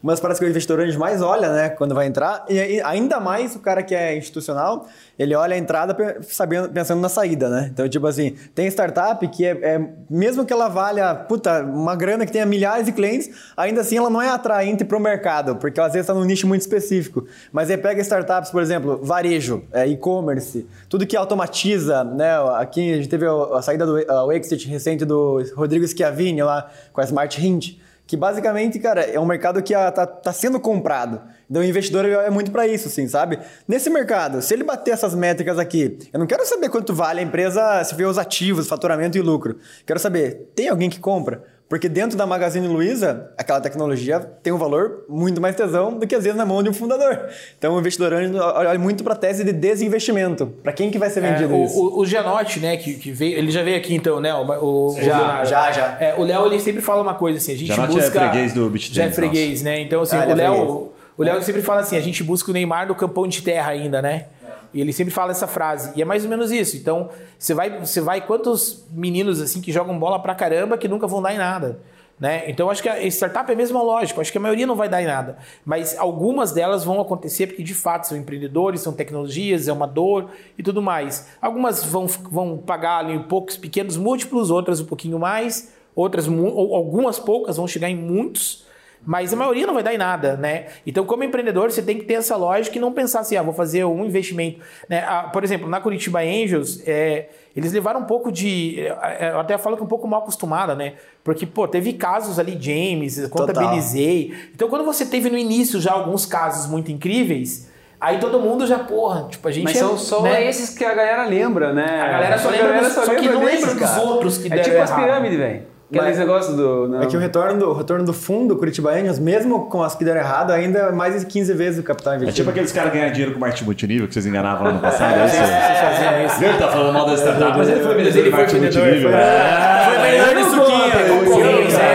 uma 0.03 0.13
das 0.13 0.21
paradas 0.21 0.39
que 0.39 0.45
o 0.45 0.49
investidor 0.49 0.81
anjo 0.81 0.99
mais 0.99 1.23
olha, 1.23 1.51
né, 1.51 1.69
quando 1.71 1.95
vai 1.95 2.07
entrar, 2.07 2.45
e 2.49 2.81
ainda 2.83 3.19
mais 3.19 3.57
o 3.57 3.61
cara 3.61 3.83
que 3.83 3.95
é 3.95 4.17
institucional, 4.17 4.87
ele 5.19 5.35
olha 5.35 5.55
a 5.55 5.59
entrada 5.59 5.97
sabendo, 6.23 6.69
pensando 6.69 7.01
na 7.01 7.09
saída, 7.09 7.49
né? 7.49 7.71
Então, 7.73 7.89
tipo 7.89 8.07
assim, 8.07 8.35
tem 8.55 8.67
startup 8.67 9.27
que 9.29 9.47
é, 9.47 9.51
é, 9.63 9.81
mesmo 10.11 10.45
que 10.45 10.53
ela 10.53 10.69
valha, 10.69 11.15
puta, 11.15 11.63
uma 11.63 11.95
grana 11.95 12.27
que 12.27 12.33
tenha 12.33 12.45
milhares 12.45 12.85
de 12.85 12.93
clientes, 12.93 13.31
ainda 13.57 13.81
assim 13.81 13.97
ela 13.97 14.11
não 14.11 14.21
é 14.21 14.29
atraente 14.29 14.85
para 14.85 14.99
o 14.99 15.01
mercado, 15.01 15.57
porque 15.57 15.81
às 15.81 15.93
vezes 15.93 16.01
está 16.01 16.13
num 16.13 16.25
nicho 16.25 16.47
muito 16.47 16.63
específico. 16.63 17.27
Mas 17.53 17.71
aí 17.71 17.77
pega 17.77 18.01
startups, 18.01 18.51
por 18.51 18.61
exemplo, 18.61 19.01
varejo, 19.03 19.63
é, 19.73 19.87
e-commerce, 19.87 20.67
tudo 20.89 21.07
que 21.07 21.17
automatiza, 21.17 22.03
né? 22.05 22.34
Aqui 22.57 22.93
a 22.93 22.97
gente 22.97 23.09
teve 23.09 23.27
a, 23.27 23.63
saída 23.63 23.87
do 23.87 23.95
o 23.95 24.33
exit 24.33 24.69
recente 24.69 25.05
do 25.05 25.43
Rodrigo 25.55 25.87
Schiavini 25.87 26.43
lá 26.43 26.71
com 26.93 27.01
a 27.01 27.05
Smart 27.05 27.45
Hint, 27.45 27.79
que 28.07 28.17
basicamente, 28.17 28.79
cara, 28.79 29.03
é 29.03 29.19
um 29.19 29.25
mercado 29.25 29.63
que 29.63 29.75
está 29.75 30.07
tá 30.07 30.33
sendo 30.33 30.61
comprado. 30.61 31.21
Então 31.49 31.63
o 31.63 31.65
investidor 31.65 32.05
é 32.05 32.31
muito 32.31 32.51
para 32.51 32.67
isso, 32.67 32.89
assim, 32.89 33.09
sabe? 33.09 33.39
Nesse 33.67 33.89
mercado, 33.89 34.43
se 34.43 34.53
ele 34.53 34.65
bater 34.65 34.93
essas 34.93 35.15
métricas 35.15 35.59
aqui, 35.59 35.99
eu 36.13 36.19
não 36.19 36.27
quero 36.27 36.45
saber 36.47 36.69
quanto 36.69 36.95
vale 36.95 37.21
a 37.21 37.23
empresa, 37.23 37.83
se 37.85 37.95
vê 37.95 38.05
os 38.05 38.19
ativos, 38.19 38.69
faturamento 38.69 39.17
e 39.17 39.21
lucro. 39.21 39.59
Quero 39.87 39.99
saber, 39.99 40.51
tem 40.55 40.69
alguém 40.69 40.91
que 40.91 41.01
compra? 41.01 41.43
Porque 41.75 41.89
dentro 41.89 42.17
da 42.17 42.25
Magazine 42.25 42.69
Luiza, 42.69 43.33
aquela 43.37 43.61
tecnologia 43.61 44.21
tem 44.21 44.53
um 44.53 44.57
valor 44.57 45.07
muito 45.09 45.41
mais 45.41 45.57
tesão 45.57 45.99
do 45.99 46.07
que 46.07 46.15
às 46.15 46.23
vezes 46.23 46.39
na 46.39 46.47
mão 46.47 46.63
de 46.63 46.71
um 46.71 46.73
fundador. 46.73 47.29
Então 47.59 47.75
o 47.75 47.81
investidor 47.81 48.13
olha 48.13 48.79
muito 48.79 49.03
para 49.03 49.15
a 49.15 49.17
tese 49.17 49.43
de 49.43 49.53
desinvestimento. 49.53 50.47
Para 50.63 50.73
quem 50.73 50.89
que 50.89 51.01
vai 51.01 51.11
ser 51.11 51.25
é, 51.25 51.33
vendido 51.33 51.53
é, 51.53 51.65
isso? 51.65 51.77
O, 51.77 51.99
o 51.99 52.07
Gianotti, 52.07 52.61
né, 52.61 52.77
que, 52.77 52.95
que, 52.95 53.11
veio, 53.11 53.37
ele 53.37 53.51
já 53.51 53.65
veio 53.65 53.77
aqui 53.77 53.93
então, 53.93 54.21
né? 54.21 54.33
O, 54.33 54.45
o 54.45 54.97
já, 55.03 55.43
o 55.43 55.45
já, 55.47 55.73
já. 55.73 55.97
É, 55.99 56.15
o 56.17 56.23
Léo 56.23 56.47
ele 56.47 56.61
sempre 56.61 56.81
fala 56.81 57.03
uma 57.03 57.15
coisa 57.15 57.39
assim, 57.39 57.51
a 57.51 57.57
gente 57.57 57.67
Gianotti 57.67 57.95
busca... 57.95 58.19
é 58.19 58.31
freguês 58.31 58.53
do. 58.53 58.73
Já 58.79 59.05
é 59.07 59.11
freguês, 59.11 59.63
né? 59.63 59.81
Então 59.81 60.01
assim, 60.03 60.15
ah, 60.15 60.27
o 60.29 60.31
é 60.31 60.35
Léo... 60.37 60.93
O 61.17 61.23
Léo 61.25 61.43
sempre 61.43 61.63
fala 61.63 61.81
assim, 61.81 61.97
a 61.97 62.01
gente 62.01 62.23
busca 62.23 62.51
o 62.51 62.55
Neymar 62.55 62.87
no 62.87 62.95
campão 62.95 63.27
de 63.27 63.43
terra 63.43 63.73
ainda, 63.73 64.01
né? 64.01 64.27
E 64.75 64.81
ele 64.81 64.93
sempre 64.93 65.15
fala 65.15 65.31
essa 65.31 65.47
frase. 65.47 65.93
E 65.95 66.03
é 66.03 66.05
mais 66.05 66.25
ou 66.25 66.31
menos 66.31 66.51
isso. 66.51 66.77
Então, 66.77 67.09
você 67.39 67.55
vai, 67.55 67.79
você 67.79 68.01
vai 68.01 68.27
quantos 68.27 68.85
meninos 68.91 69.41
assim 69.41 69.61
que 69.61 69.71
jogam 69.71 69.97
bola 69.99 70.19
pra 70.19 70.35
caramba 70.35 70.77
que 70.77 70.89
nunca 70.89 71.07
vão 71.07 71.23
dar 71.23 71.33
em 71.33 71.39
nada? 71.39 71.81
Né? 72.19 72.49
Então, 72.49 72.71
acho 72.71 72.83
que 72.83 72.89
a 72.89 73.03
startup 73.07 73.49
é 73.51 73.55
a 73.55 73.57
mesma 73.57 73.83
lógica. 73.83 74.21
Acho 74.21 74.33
que 74.33 74.39
a 74.39 74.41
maioria 74.41 74.67
não 74.67 74.75
vai 74.75 74.89
dar 74.89 75.01
em 75.01 75.07
nada. 75.07 75.37
Mas 75.65 75.97
algumas 75.97 76.53
delas 76.53 76.85
vão 76.85 77.01
acontecer 77.01 77.47
porque, 77.47 77.63
de 77.63 77.75
fato, 77.75 78.09
são 78.09 78.17
empreendedores, 78.17 78.81
são 78.81 78.93
tecnologias, 78.93 79.69
é 79.69 79.73
uma 79.73 79.87
dor 79.87 80.31
e 80.59 80.63
tudo 80.63 80.83
mais. 80.83 81.29
Algumas 81.41 81.85
vão, 81.85 82.07
vão 82.07 82.59
pagar 82.59 82.99
ali 82.99 83.19
poucos 83.21 83.57
pequenos 83.57 83.97
múltiplos, 83.97 84.51
outras 84.51 84.81
um 84.81 84.87
pouquinho 84.87 85.19
mais, 85.19 85.73
outras, 85.95 86.27
algumas 86.27 87.19
poucas 87.19 87.57
vão 87.57 87.67
chegar 87.67 87.89
em 87.89 87.97
muitos. 87.97 88.65
Mas 89.07 89.33
a 89.33 89.37
maioria 89.37 89.67
não 89.67 89.75
vai 89.75 89.83
dar 89.83 89.93
em 89.93 89.99
nada, 89.99 90.37
né? 90.37 90.67
Então, 90.87 91.05
como 91.05 91.23
empreendedor, 91.23 91.71
você 91.71 91.83
tem 91.83 91.99
que 91.99 92.05
ter 92.05 92.15
essa 92.15 92.37
lógica 92.37 92.79
e 92.79 92.81
não 92.81 92.93
pensar 92.93 93.21
assim, 93.21 93.37
ah, 93.37 93.43
vou 93.43 93.53
fazer 93.53 93.85
um 93.85 94.05
investimento. 94.05 94.61
Né? 94.89 95.05
Ah, 95.07 95.25
por 95.25 95.45
exemplo, 95.45 95.69
na 95.69 95.81
Curitiba 95.81 96.21
Angels, 96.21 96.83
é, 96.87 97.29
eles 97.55 97.73
levaram 97.73 98.01
um 98.01 98.05
pouco 98.05 98.33
de. 98.33 98.81
É, 98.81 99.31
eu 99.33 99.41
até 99.41 99.59
falo 99.59 99.77
que 99.77 99.83
um 99.83 99.87
pouco 99.87 100.09
mal 100.09 100.23
acostumada, 100.23 100.75
né? 100.75 100.95
Porque, 101.23 101.45
pô, 101.45 101.69
teve 101.69 101.93
casos 101.93 102.39
ali, 102.39 102.57
James, 102.59 103.29
contabilizei. 103.29 104.29
Total. 104.29 104.45
Então, 104.55 104.69
quando 104.69 104.85
você 104.85 105.05
teve 105.05 105.29
no 105.29 105.37
início 105.37 105.81
já 105.81 105.93
alguns 105.93 106.25
casos 106.25 106.71
muito 106.71 106.91
incríveis. 106.91 107.73
Aí 108.01 108.19
todo 108.19 108.39
mundo 108.39 108.67
já, 108.67 108.79
porra, 108.79 109.29
tipo, 109.31 109.47
a 109.49 109.51
gente. 109.51 109.65
Mas 109.65 109.79
são 109.79 109.95
é, 109.95 109.99
só 109.99 110.23
né? 110.23 110.47
esses 110.47 110.77
que 110.77 110.85
a 110.85 110.93
galera 110.93 111.25
lembra, 111.27 111.73
né? 111.73 112.03
A 112.03 112.09
galera 112.09 112.39
só, 112.39 112.49
a 112.49 112.51
lembra, 112.51 112.69
galera 112.69 112.91
só, 112.91 113.05
só 113.05 113.15
que 113.15 113.29
não 113.29 113.45
lembra 113.45 113.75
dos 113.75 113.97
outros 113.97 114.39
que 114.39 114.53
é 114.53 114.59
tipo 114.59 114.77
errado. 114.77 114.91
as 114.91 114.95
pirâmides, 114.95 115.39
velho. 115.39 115.74
Aqueles 115.93 116.19
negócios 116.19 116.57
do. 116.57 116.89
Não. 116.89 117.03
É 117.03 117.07
que 117.07 117.17
o 117.17 117.21
retorno 117.21 117.59
do, 117.59 117.71
o 117.71 117.73
retorno 117.75 118.05
do 118.05 118.13
fundo 118.13 118.57
Curitiba 118.57 118.91
Angels, 118.93 119.19
mesmo 119.19 119.67
com 119.69 119.83
as 119.83 119.95
que 119.95 120.05
deram 120.05 120.21
errado, 120.21 120.51
ainda 120.51 120.79
é 120.79 120.93
mais 120.93 121.21
de 121.21 121.27
15 121.27 121.53
vezes 121.53 121.81
o 121.81 121.83
capital 121.83 122.15
investido. 122.15 122.31
É 122.31 122.35
tipo 122.35 122.51
aqueles 122.51 122.73
caras 122.73 122.93
ganhar 122.93 123.11
dinheiro 123.11 123.35
com 123.35 123.41
marketing 123.41 123.65
multinível 123.65 124.09
que 124.09 124.15
vocês 124.15 124.27
enganavam 124.27 124.65
lá 124.65 124.73
no 124.73 124.81
passado. 124.81 125.15
é, 125.15 125.29
vocês 125.29 125.41
faziam 125.81 126.27
isso. 126.27 126.45
Ele 126.45 126.59
tá 126.59 126.69
falando 126.69 126.93
mal 126.93 127.07
da 127.07 127.15
startup, 127.15 127.59
mas 127.59 127.69
ele 127.69 127.81
foi 127.81 127.95
vendedor 127.95 128.25
de 128.25 128.31
marketing 128.31 128.61
multinível. 128.61 129.11
Foi 129.11 129.99
melhor 130.03 130.35
de 130.35 130.45
suquinha. 130.45 130.85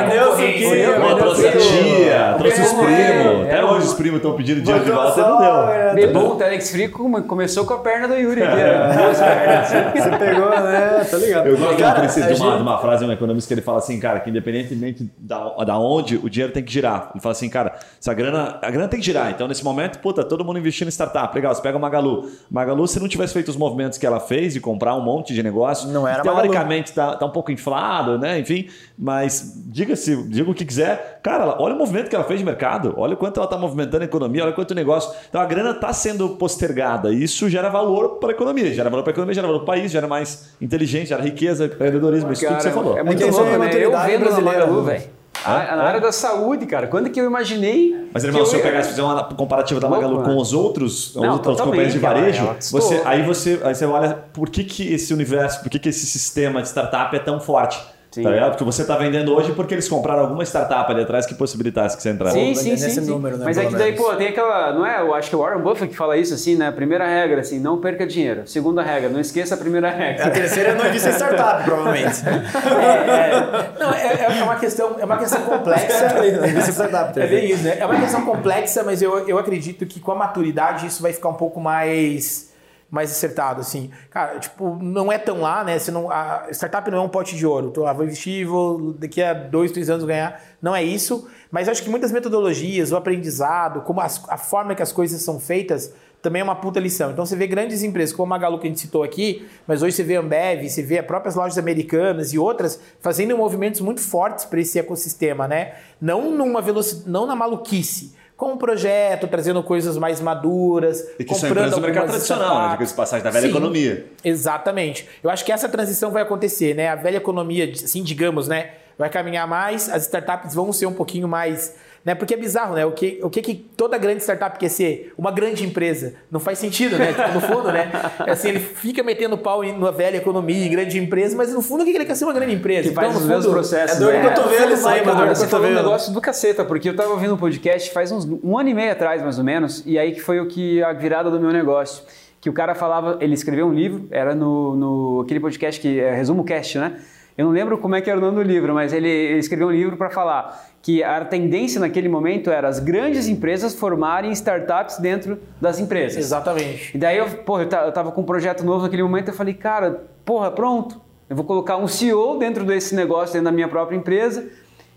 Deu 0.09 0.31
suquinha. 0.31 0.89
Trouxe 1.17 1.47
a 1.47 1.51
tia, 1.51 2.35
trouxe 2.37 2.61
os 2.61 2.73
primos. 2.73 3.45
Até 3.45 3.65
hoje 3.65 3.87
os 3.87 3.93
primos 3.93 4.17
estão 4.17 4.33
pedindo 4.35 4.61
dinheiro 4.61 4.85
de 4.85 4.91
volta 4.91 5.19
e 5.19 5.23
não 5.23 5.37
deu. 5.39 5.95
Bebom, 5.95 6.29
o 6.29 6.35
Telex 6.35 6.71
Free 6.71 6.89
começou 6.89 7.65
com 7.65 7.73
a 7.73 7.79
perna 7.79 8.07
do 8.07 8.15
Yuri. 8.15 8.41
Você 8.41 10.09
pegou, 10.17 10.49
né? 10.49 11.05
Tá 11.09 11.17
ligado. 11.17 11.47
Eu 11.47 11.57
gosto 11.57 12.57
de 12.57 12.61
uma 12.61 12.77
frase 12.77 13.03
de 13.03 13.09
um 13.09 13.13
economista 13.13 13.47
que 13.47 13.53
ele 13.55 13.61
fala 13.61 13.78
assim, 13.79 13.99
cara, 13.99 14.19
que 14.19 14.29
independente 14.29 14.49
independentemente 14.49 15.09
da, 15.17 15.63
da 15.63 15.79
onde, 15.79 16.17
o 16.17 16.29
dinheiro 16.29 16.51
tem 16.53 16.63
que 16.63 16.71
girar. 16.71 17.11
Ele 17.13 17.21
fala 17.21 17.33
assim, 17.33 17.49
cara, 17.49 17.77
essa 17.99 18.13
grana, 18.13 18.59
a 18.61 18.69
grana 18.69 18.87
tem 18.87 18.99
que 18.99 19.05
girar. 19.05 19.31
Então, 19.31 19.47
nesse 19.47 19.63
momento, 19.63 19.99
puta, 19.99 20.23
todo 20.23 20.43
mundo 20.43 20.59
investindo 20.59 20.87
em 20.87 20.91
startup. 20.91 21.33
Legal, 21.35 21.53
você 21.53 21.61
pega 21.61 21.77
o 21.77 21.81
Magalu. 21.81 22.29
Magalu, 22.49 22.87
se 22.87 22.99
não 22.99 23.07
tivesse 23.07 23.33
feito 23.33 23.49
os 23.49 23.55
movimentos 23.55 23.97
que 23.97 24.05
ela 24.05 24.19
fez 24.19 24.53
de 24.53 24.59
comprar 24.59 24.95
um 24.95 25.01
monte 25.01 25.33
de 25.33 25.41
negócio, 25.43 25.89
não 25.89 26.07
era 26.07 26.23
teoricamente 26.23 26.89
está 26.89 27.15
tá 27.15 27.25
um 27.25 27.31
pouco 27.31 27.51
inflado, 27.51 28.17
né? 28.17 28.39
Enfim, 28.39 28.67
mas 28.97 29.63
diga-se, 29.67 30.23
diga 30.23 30.49
o 30.49 30.53
que 30.53 30.65
quiser. 30.65 31.19
Cara, 31.23 31.55
olha 31.59 31.75
o 31.75 31.77
movimento 31.77 32.09
que 32.09 32.15
ela 32.15 32.25
fez 32.25 32.39
de 32.39 32.45
mercado, 32.45 32.93
olha 32.97 33.15
quanto 33.15 33.37
ela 33.37 33.45
está 33.45 33.57
movimentando 33.57 34.03
a 34.03 34.05
economia, 34.05 34.43
olha 34.43 34.53
quanto 34.53 34.73
negócio. 34.73 35.13
Então, 35.29 35.41
a 35.41 35.45
grana 35.45 35.71
está 35.71 35.93
sendo 35.93 36.29
postergada. 36.29 37.11
E 37.11 37.23
isso 37.23 37.49
gera 37.49 37.69
valor 37.69 38.19
para 38.19 38.29
a 38.29 38.31
economia, 38.31 38.73
gera 38.73 38.89
valor 38.89 39.03
para 39.03 39.11
a 39.11 39.13
economia, 39.13 39.33
gera 39.33 39.47
valor 39.47 39.59
para 39.59 39.63
o 39.63 39.77
país, 39.77 39.91
gera 39.91 40.07
mais 40.07 40.53
inteligência, 40.61 41.07
gera 41.07 41.23
riqueza, 41.23 41.65
empreendedorismo, 41.65 42.31
isso 42.31 42.45
tudo 42.45 42.57
que 42.57 42.63
você 42.63 42.71
falou. 42.71 42.97
É 42.97 43.03
muito 43.03 43.23
é 43.23 43.29
louco, 43.29 43.57
né? 43.57 43.68
Eu 43.77 43.97
vendo 43.99 44.29
na 44.29 44.41
Magalu, 44.41 44.83
velho. 44.83 45.19
Ah, 45.45 45.75
na 45.75 45.83
área 45.83 46.01
da 46.01 46.11
saúde, 46.11 46.65
cara. 46.65 46.87
Quando 46.87 47.09
que 47.09 47.19
eu 47.19 47.25
imaginei. 47.25 48.09
Mas, 48.13 48.23
irmão, 48.23 48.45
se 48.45 48.55
eu 48.55 48.61
pegar 48.61 48.81
e 48.81 48.83
fizer 48.83 49.01
uma 49.01 49.23
comparativa 49.23 49.79
da 49.79 49.87
Magalu 49.87 50.23
com 50.23 50.37
os 50.37 50.53
outros, 50.53 51.15
não, 51.15 51.33
outras 51.33 51.61
companhias 51.61 51.93
de 51.93 51.99
varejo, 51.99 52.45
cara, 52.45 52.57
você, 52.59 53.01
aí, 53.05 53.21
você, 53.23 53.59
aí 53.63 53.73
você 53.73 53.85
olha 53.85 54.15
por 54.33 54.49
que, 54.49 54.63
que 54.63 54.93
esse 54.93 55.13
universo, 55.13 55.61
por 55.61 55.69
que, 55.69 55.79
que 55.79 55.89
esse 55.89 56.05
sistema 56.05 56.61
de 56.61 56.67
startup 56.67 57.15
é 57.15 57.19
tão 57.19 57.39
forte. 57.39 57.79
Sim. 58.11 58.23
Tá 58.23 58.31
ligado? 58.31 58.51
Porque 58.51 58.63
você 58.63 58.81
está 58.81 58.97
vendendo 58.97 59.35
hoje 59.35 59.51
porque 59.51 59.75
eles 59.75 59.87
compraram 59.87 60.21
alguma 60.21 60.43
startup 60.43 60.91
ali 60.91 61.03
atrás 61.03 61.27
que 61.27 61.35
possibilitasse 61.35 61.95
que 61.95 62.01
você 62.01 62.09
entrasse. 62.09 62.35
Sim, 62.35 62.55
sim, 62.55 62.75
sim. 62.75 62.89
sim. 62.89 63.09
Número, 63.11 63.37
né, 63.37 63.45
Mas 63.45 63.57
é 63.57 63.65
que 63.65 63.75
daí, 63.75 63.95
pô, 63.95 64.15
tem 64.15 64.29
aquela. 64.29 64.73
Não 64.73 64.85
é? 64.85 64.99
Eu 65.01 65.13
acho 65.13 65.29
que 65.29 65.35
o 65.35 65.39
Warren 65.39 65.61
Buffett 65.61 65.91
que 65.91 65.95
fala 65.95 66.17
isso 66.17 66.33
assim, 66.33 66.55
né? 66.55 66.71
Primeira 66.71 67.05
regra, 67.07 67.41
assim, 67.41 67.59
não 67.59 67.79
perca 67.79 68.07
dinheiro. 68.07 68.47
Segunda 68.47 68.81
regra, 68.81 69.09
não 69.09 69.19
esqueça 69.19 69.53
a 69.53 69.57
primeira 69.57 69.91
regra. 69.91 70.25
A 70.25 70.29
terceira 70.31 70.69
é 70.69 70.75
não 70.75 70.85
existe 70.87 71.09
startup, 71.09 71.63
provavelmente. 71.63 72.23
é, 72.25 73.09
é, 73.11 73.79
não, 73.79 73.93
é, 73.93 74.39
é, 74.39 74.43
uma 74.43 74.55
questão, 74.55 74.95
é 74.99 75.05
uma 75.05 75.17
questão 75.17 75.41
complexa. 75.41 76.05
é 77.15 77.27
bem 77.27 77.51
isso, 77.51 77.63
né? 77.63 77.77
É 77.79 77.85
uma 77.85 77.99
questão 77.99 78.25
complexa, 78.25 78.83
mas 78.83 79.01
eu, 79.03 79.27
eu 79.27 79.37
acredito 79.37 79.85
que 79.85 79.99
com 79.99 80.11
a 80.11 80.15
maturidade 80.15 80.87
isso 80.87 81.01
vai 81.01 81.13
ficar 81.13 81.29
um 81.29 81.35
pouco 81.35 81.59
mais 81.59 82.48
mais 82.89 83.11
acertado, 83.11 83.61
assim. 83.61 83.91
Cara, 84.09 84.39
tipo, 84.39 84.77
não 84.81 85.11
é 85.11 85.17
tão 85.17 85.41
lá, 85.41 85.63
né? 85.63 85.77
Você 85.77 85.91
não, 85.91 86.09
a 86.09 86.47
startup 86.51 86.89
não 86.89 86.97
é 86.97 87.01
um 87.01 87.09
pote 87.09 87.35
de 87.35 87.45
ouro. 87.45 87.71
Tô, 87.71 87.85
ah, 87.85 87.93
vou 87.93 88.05
investir, 88.05 88.47
vou 88.47 88.93
daqui 88.93 89.21
a 89.21 89.33
dois, 89.33 89.71
três 89.71 89.89
anos 89.89 90.05
ganhar. 90.05 90.41
Não 90.61 90.75
é 90.75 90.83
isso. 90.83 91.27
Mas 91.51 91.69
acho 91.69 91.83
que 91.83 91.89
muitas 91.89 92.11
metodologias, 92.11 92.91
o 92.91 92.97
aprendizado, 92.97 93.81
como 93.81 94.01
as, 94.01 94.23
a 94.29 94.37
forma 94.37 94.73
que 94.73 94.81
as 94.81 94.91
coisas 94.91 95.21
são 95.21 95.39
feitas, 95.39 95.93
também 96.21 96.41
é 96.41 96.43
uma 96.43 96.55
puta 96.55 96.79
lição. 96.79 97.11
Então 97.11 97.25
você 97.25 97.35
vê 97.35 97.47
grandes 97.47 97.83
empresas 97.83 98.13
como 98.13 98.25
a 98.33 98.37
Magalu 98.37 98.59
que 98.59 98.67
a 98.67 98.69
gente 98.69 98.81
citou 98.81 99.03
aqui, 99.03 99.47
mas 99.65 99.81
hoje 99.81 99.95
você 99.95 100.03
vê 100.03 100.17
a 100.17 100.19
Ambev, 100.19 100.67
você 100.67 100.83
vê 100.83 100.99
as 100.99 101.05
próprias 101.05 101.35
lojas 101.35 101.57
americanas 101.57 102.33
e 102.33 102.39
outras 102.39 102.79
fazendo 102.99 103.37
movimentos 103.37 103.81
muito 103.81 104.01
fortes 104.01 104.45
para 104.45 104.59
esse 104.59 104.77
ecossistema, 104.77 105.47
né? 105.47 105.75
Não 106.01 106.31
numa 106.31 106.61
velocidade, 106.61 107.09
não 107.09 107.25
na 107.25 107.35
maluquice, 107.35 108.15
com 108.39 108.53
um 108.53 108.57
projeto, 108.57 109.27
trazendo 109.27 109.61
coisas 109.61 109.97
mais 109.97 110.21
maduras, 110.21 111.05
e 111.19 111.25
que 111.25 111.33
comprando 111.33 111.71
são 111.71 111.81
mercado 111.81 112.07
tradicional, 112.07 112.69
né? 112.69 112.85
De 112.85 112.93
passagem 112.93 113.21
da 113.21 113.29
velha 113.29 113.43
Sim, 113.43 113.49
economia. 113.49 114.05
Exatamente. 114.23 115.05
Eu 115.21 115.29
acho 115.29 115.43
que 115.43 115.51
essa 115.51 115.67
transição 115.67 116.09
vai 116.09 116.23
acontecer, 116.23 116.73
né? 116.73 116.87
A 116.87 116.95
velha 116.95 117.17
economia, 117.17 117.69
assim, 117.69 118.01
digamos, 118.01 118.47
né? 118.47 118.71
Vai 118.97 119.09
caminhar 119.09 119.45
mais, 119.45 119.89
as 119.89 120.03
startups 120.03 120.55
vão 120.55 120.71
ser 120.71 120.85
um 120.85 120.93
pouquinho 120.93 121.27
mais 121.27 121.75
né? 122.03 122.15
Porque 122.15 122.33
é 122.33 122.37
bizarro, 122.37 122.75
né? 122.75 122.85
O 122.85 122.91
que, 122.91 123.19
o 123.21 123.29
que, 123.29 123.41
que 123.41 123.55
toda 123.55 123.97
grande 123.97 124.21
startup 124.21 124.57
quer 124.57 124.69
ser? 124.69 125.13
Uma 125.17 125.31
grande 125.31 125.65
empresa. 125.65 126.15
Não 126.31 126.39
faz 126.39 126.59
sentido, 126.59 126.97
né? 126.97 127.13
Tipo, 127.13 127.33
no 127.33 127.41
fundo, 127.41 127.71
né? 127.71 127.91
É 128.25 128.31
assim, 128.31 128.49
ele 128.49 128.59
fica 128.59 129.03
metendo 129.03 129.37
pau 129.37 129.63
na 129.63 129.91
velha 129.91 130.17
economia, 130.17 130.65
em 130.65 130.71
grande 130.71 130.97
empresa, 130.97 131.35
mas 131.35 131.53
no 131.53 131.61
fundo 131.61 131.81
o 131.81 131.85
que 131.85 131.91
ele 131.91 132.05
quer 132.05 132.15
ser 132.15 132.25
uma 132.25 132.33
grande 132.33 132.53
empresa? 132.53 132.83
Que 132.83 132.89
então, 132.89 133.03
faz 133.03 133.15
os 133.15 133.25
mesmos 133.25 133.47
processos. 133.47 133.97
É 133.97 133.99
dor 133.99 134.13
né? 134.13 134.21
de 134.21 134.27
cotovelo 134.29 134.73
isso 134.73 134.87
aí, 134.87 135.05
mano. 135.05 135.27
Você 135.27 135.47
falou 135.47 135.67
um 135.67 135.73
negócio 135.73 136.13
do 136.13 136.21
caceta, 136.21 136.63
porque 136.63 136.89
eu 136.89 136.95
tava 136.95 137.09
ouvindo 137.09 137.33
um 137.33 137.37
podcast 137.37 137.91
faz 137.91 138.11
uns 138.11 138.25
um 138.25 138.57
ano 138.57 138.69
e 138.69 138.73
meio 138.73 138.91
atrás, 138.91 139.21
mais 139.21 139.37
ou 139.37 139.43
menos, 139.43 139.83
e 139.85 139.97
aí 139.97 140.11
que 140.11 140.21
foi 140.21 140.39
o 140.39 140.47
que 140.47 140.81
a 140.83 140.93
virada 140.93 141.29
do 141.29 141.39
meu 141.39 141.51
negócio. 141.51 142.03
Que 142.41 142.49
o 142.49 142.53
cara 142.53 142.73
falava, 142.73 143.17
ele 143.19 143.33
escreveu 143.33 143.67
um 143.67 143.73
livro, 143.73 144.07
era 144.11 144.33
no, 144.33 144.73
no 144.75 145.21
aquele 145.21 145.41
podcast 145.41 145.79
que 145.81 145.99
é 145.99 146.15
Resumo 146.15 146.45
Cast, 146.45 146.77
né? 146.77 146.97
Eu 147.37 147.45
não 147.45 147.51
lembro 147.51 147.77
como 147.77 147.95
é 147.95 148.01
que 148.01 148.09
era 148.09 148.17
o 148.17 148.21
nome 148.21 148.35
do 148.35 148.43
livro, 148.43 148.73
mas 148.73 148.93
ele, 148.93 149.09
ele 149.09 149.39
escreveu 149.39 149.67
um 149.67 149.71
livro 149.71 149.97
para 149.97 150.09
falar 150.09 150.69
que 150.81 151.03
a 151.03 151.23
tendência 151.25 151.79
naquele 151.79 152.07
momento 152.07 152.49
era 152.49 152.67
as 152.67 152.79
grandes 152.79 153.27
empresas 153.27 153.75
formarem 153.75 154.31
startups 154.31 154.97
dentro 154.97 155.39
das 155.59 155.79
empresas. 155.79 156.17
Exatamente. 156.17 156.95
E 156.95 156.97
daí 156.97 157.17
eu, 157.17 157.29
porra, 157.29 157.63
eu 157.63 157.91
tava 157.91 158.11
com 158.11 158.21
um 158.21 158.25
projeto 158.25 158.63
novo 158.63 158.83
naquele 158.83 159.03
momento, 159.03 159.29
eu 159.29 159.33
falei, 159.33 159.53
cara, 159.53 160.03
porra, 160.23 160.49
pronto. 160.51 161.01
Eu 161.29 161.35
vou 161.35 161.45
colocar 161.45 161.77
um 161.77 161.87
CEO 161.87 162.39
dentro 162.39 162.63
desse 162.65 162.95
negócio, 162.95 163.33
dentro 163.33 163.45
da 163.45 163.51
minha 163.51 163.67
própria 163.67 163.95
empresa. 163.95 164.49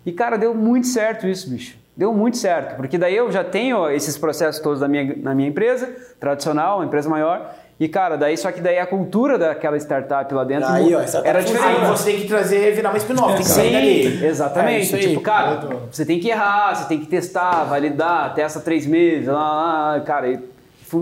E, 0.06 0.12
cara, 0.12 0.36
deu 0.36 0.54
muito 0.54 0.86
certo 0.86 1.26
isso, 1.26 1.50
bicho. 1.50 1.76
Deu 1.94 2.14
muito 2.14 2.38
certo, 2.38 2.74
porque 2.76 2.96
daí 2.96 3.14
eu 3.14 3.30
já 3.30 3.44
tenho 3.44 3.90
esses 3.90 4.16
processos 4.16 4.62
todos 4.62 4.80
da 4.80 4.88
minha, 4.88 5.14
na 5.14 5.34
minha 5.34 5.50
empresa, 5.50 5.94
tradicional, 6.18 6.78
uma 6.78 6.86
empresa 6.86 7.06
maior, 7.06 7.54
e, 7.82 7.88
cara, 7.88 8.16
daí 8.16 8.36
só 8.36 8.52
que 8.52 8.60
daí 8.60 8.78
a 8.78 8.86
cultura 8.86 9.36
daquela 9.36 9.76
startup 9.76 10.32
lá 10.32 10.44
dentro 10.44 10.68
aí, 10.68 10.94
ó, 10.94 11.00
era 11.24 11.42
diferente. 11.42 11.80
Aí 11.80 11.86
você 11.88 12.12
tem 12.12 12.20
que 12.20 12.28
trazer, 12.28 12.72
virar 12.76 12.90
uma 12.90 12.96
spin-off, 12.96 13.34
tem 13.34 13.42
que 13.42 13.50
sair 13.50 13.72
dali. 13.72 14.24
Exatamente. 14.24 14.94
É 14.94 14.98
tipo, 14.98 15.20
cara, 15.20 15.66
você 15.90 16.06
tem 16.06 16.20
que 16.20 16.28
errar, 16.28 16.76
você 16.76 16.86
tem 16.86 17.00
que 17.00 17.06
testar, 17.06 17.64
validar, 17.64 18.34
testa 18.34 18.60
três 18.60 18.86
meses, 18.86 19.26
lá, 19.26 19.94
lá 19.94 20.00
cara, 20.02 20.28
e, 20.28 20.38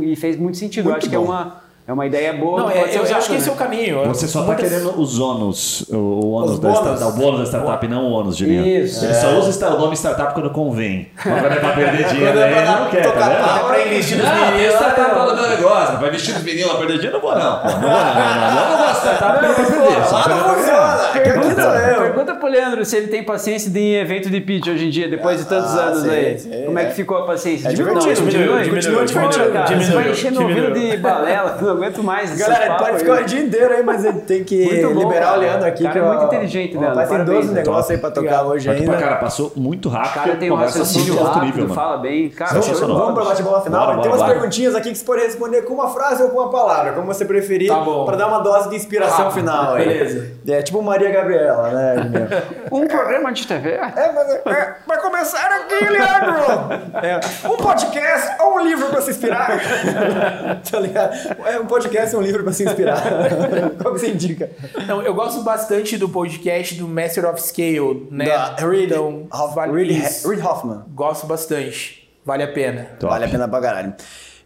e 0.05 0.17
fez 0.17 0.39
muito 0.39 0.57
sentido. 0.57 0.85
Muito 0.85 0.95
eu 0.95 0.99
acho 0.99 1.07
bom. 1.07 1.11
que 1.11 1.17
é 1.17 1.19
uma 1.19 1.60
é 1.91 1.93
uma 1.93 2.07
ideia 2.07 2.33
boa. 2.33 2.61
Não, 2.61 2.71
é, 2.71 2.85
eu, 2.95 3.05
eu 3.05 3.17
acho 3.17 3.31
que 3.31 3.35
esse 3.35 3.49
é 3.49 3.53
o 3.53 3.57
caminho. 3.57 4.05
Você 4.07 4.29
só 4.29 4.43
está 4.43 4.55
querendo 4.55 4.97
os 4.97 5.19
ônus, 5.19 5.81
o, 5.91 6.31
ônus 6.31 6.61
da 6.61 6.71
startup, 6.71 7.03
o 7.03 7.13
bônus 7.13 7.41
da 7.41 7.47
startup, 7.47 7.89
não 7.89 8.05
o 8.05 8.13
ônus, 8.13 8.37
Julinho. 8.37 8.65
Isso. 8.65 9.05
Ele 9.05 9.13
é. 9.13 9.17
só 9.17 9.37
usa 9.37 9.69
o 9.75 9.79
nome 9.79 9.97
startup 9.97 10.33
quando 10.33 10.51
convém. 10.51 11.09
Quando 11.21 11.47
é 11.47 11.57
para 11.57 11.73
perder 11.73 12.07
dinheiro, 12.07 12.39
aí 12.39 12.53
ele 12.53 12.65
não 12.65 12.89
quer, 12.91 13.13
tá 13.13 13.29
vendo? 13.29 13.59
É 13.59 13.63
para 13.65 13.87
investir 13.87 14.19
nos 14.19 14.29
meninos. 14.29 14.75
startup 14.75 15.01
é 15.01 15.21
o 15.21 15.35
meu 15.35 15.49
negócio. 15.49 15.99
Vai 15.99 16.09
investir 16.11 16.35
nos 16.35 16.45
meninos 16.45 16.71
para 16.71 16.79
perder 16.79 16.95
dinheiro? 16.99 17.17
Não 17.17 17.29
vou 17.29 17.35
não. 17.37 17.65
Não 17.65 17.81
vou 17.81 17.91
não. 17.91 18.79
Não, 18.79 18.93
de 18.93 18.99
startup 18.99 19.43
não 19.43 19.55
para 19.55 19.65
perder. 19.65 20.05
Só 20.07 20.29
não 20.29 20.55
funciona. 20.55 20.90
Pergunta, 21.13 21.97
pergunta 21.99 22.35
pro 22.35 22.49
Leandro 22.49 22.85
se 22.85 22.97
ele 22.97 23.09
tem 23.09 23.23
paciência 23.23 23.71
de 23.71 23.79
ir 23.79 23.83
em 23.83 24.01
evento 24.01 24.31
de 24.31 24.41
pitch 24.41 24.69
hoje 24.69 24.87
em 24.87 24.91
dia, 24.91 25.09
depois 25.09 25.39
de 25.39 25.47
tantos 25.47 25.77
ah, 25.77 25.87
anos 25.87 26.05
aí. 26.05 26.65
Como 26.67 26.79
é 26.79 26.87
que 26.87 26.95
ficou 26.95 27.19
a 27.19 27.27
paciência? 27.27 27.73
Diminui, 27.73 28.01
diminui. 28.15 28.31
Diminui, 28.31 28.63
diminui. 28.63 29.07
Você 29.07 29.93
vai 29.93 30.11
encher 30.11 30.33
meu 30.33 30.43
ouvido 30.43 30.73
de 30.73 30.97
balela, 30.97 31.59
não 31.61 31.71
aguento 31.71 32.03
mais. 32.03 32.37
Galera, 32.37 32.75
pode 32.75 32.99
ficar 32.99 33.23
o 33.23 33.25
dia 33.25 33.41
inteiro 33.41 33.75
aí, 33.75 33.83
mas 33.83 34.05
ele 34.05 34.21
tem 34.21 34.45
que 34.45 34.57
liberar 34.57 35.37
o 35.37 35.41
Leandro 35.41 35.69
aqui. 35.69 35.83
Cara, 35.83 35.93
que 35.93 35.99
é 35.99 36.09
muito 36.09 36.25
inteligente, 36.25 36.77
né? 36.77 36.93
Mas 36.95 37.09
tem 37.09 37.25
12 37.25 37.53
negócios 37.53 37.91
aí 37.91 37.99
pra 37.99 38.11
tocar 38.11 38.43
hoje 38.45 38.71
ainda. 38.71 38.97
Cara, 38.97 39.17
passou 39.17 39.53
muito 39.57 39.89
rápido. 39.89 40.15
Cara, 40.15 40.37
tem 40.37 40.51
um 40.51 40.55
raciocínio 40.55 41.15
de 41.15 41.19
alto 41.19 41.45
nível, 41.45 41.69
fala 41.69 41.99
bem. 41.99 42.29
Cara, 42.29 42.61
vamos 42.61 43.15
pra 43.15 43.25
bate-bola 43.25 43.61
final. 43.63 44.01
Tem 44.01 44.11
umas 44.11 44.23
perguntinhas 44.23 44.75
aqui 44.75 44.91
que 44.91 44.99
você 44.99 45.05
pode 45.05 45.23
responder 45.23 45.63
com 45.63 45.75
uma 45.75 45.89
frase 45.89 46.23
ou 46.23 46.31
com 46.31 46.39
uma 46.39 46.51
palavra, 46.51 46.93
como 46.93 47.07
você 47.07 47.25
preferir, 47.25 47.69
tá 47.69 47.81
pra 47.81 48.17
dar 48.17 48.29
uma 48.29 48.41
dose 48.41 48.69
de 48.69 48.77
inspiração 48.77 49.31
final. 49.31 49.75
Beleza. 49.77 50.33
É 50.49 50.63
tipo 50.63 50.83
Maria 51.01 51.11
Gabriela, 51.11 51.71
né? 51.71 52.43
um 52.71 52.87
programa 52.87 53.33
de 53.33 53.47
TV. 53.47 53.71
É, 53.71 54.13
mas 54.13 54.31
é, 54.31 54.77
vai 54.87 55.01
começar 55.01 55.47
aqui, 55.47 55.83
Leandro! 55.83 57.01
É, 57.03 57.49
um 57.49 57.57
podcast 57.57 58.43
ou 58.43 58.57
um 58.57 58.61
livro 58.61 58.89
pra 58.91 59.01
se 59.01 59.11
inspirar? 59.11 59.49
tá 60.71 60.79
ligado? 60.79 61.15
É 61.47 61.59
um 61.59 61.67
podcast 61.67 62.15
ou 62.15 62.21
um 62.21 62.25
livro 62.25 62.45
pra 62.45 62.53
se 62.53 62.65
inspirar. 62.65 63.01
Qual 63.81 63.95
que 63.95 64.01
você 64.01 64.11
indica? 64.11 64.51
Não, 64.87 65.01
eu 65.01 65.15
gosto 65.15 65.43
bastante 65.43 65.97
do 65.97 66.09
podcast 66.09 66.75
do 66.75 66.87
Master 66.87 67.25
of 67.31 67.41
Scale, 67.41 68.09
né? 68.11 68.27
Da 68.27 68.57
Reed, 68.57 68.91
então, 68.91 69.27
Hoff, 69.33 69.55
vale 69.55 69.73
Reed, 69.73 70.03
Reed 70.27 70.45
Hoffman. 70.45 70.85
Gosto 70.89 71.27
bastante. 71.27 72.11
Vale 72.25 72.43
a 72.43 72.53
pena. 72.53 72.91
Top. 72.99 73.11
Vale 73.11 73.25
a 73.25 73.29
pena 73.29 73.49
pra 73.49 73.61
caralho. 73.61 73.95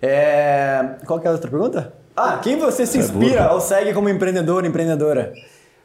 É... 0.00 0.96
Qual 1.04 1.18
que 1.18 1.26
é 1.26 1.30
a 1.30 1.32
outra 1.32 1.50
pergunta? 1.50 1.92
Ah, 2.16 2.38
quem 2.40 2.56
você 2.56 2.86
se 2.86 2.98
é 2.98 3.00
inspira 3.00 3.52
ou 3.52 3.60
segue 3.60 3.92
como 3.92 4.08
empreendedor, 4.08 4.64
empreendedora? 4.64 5.32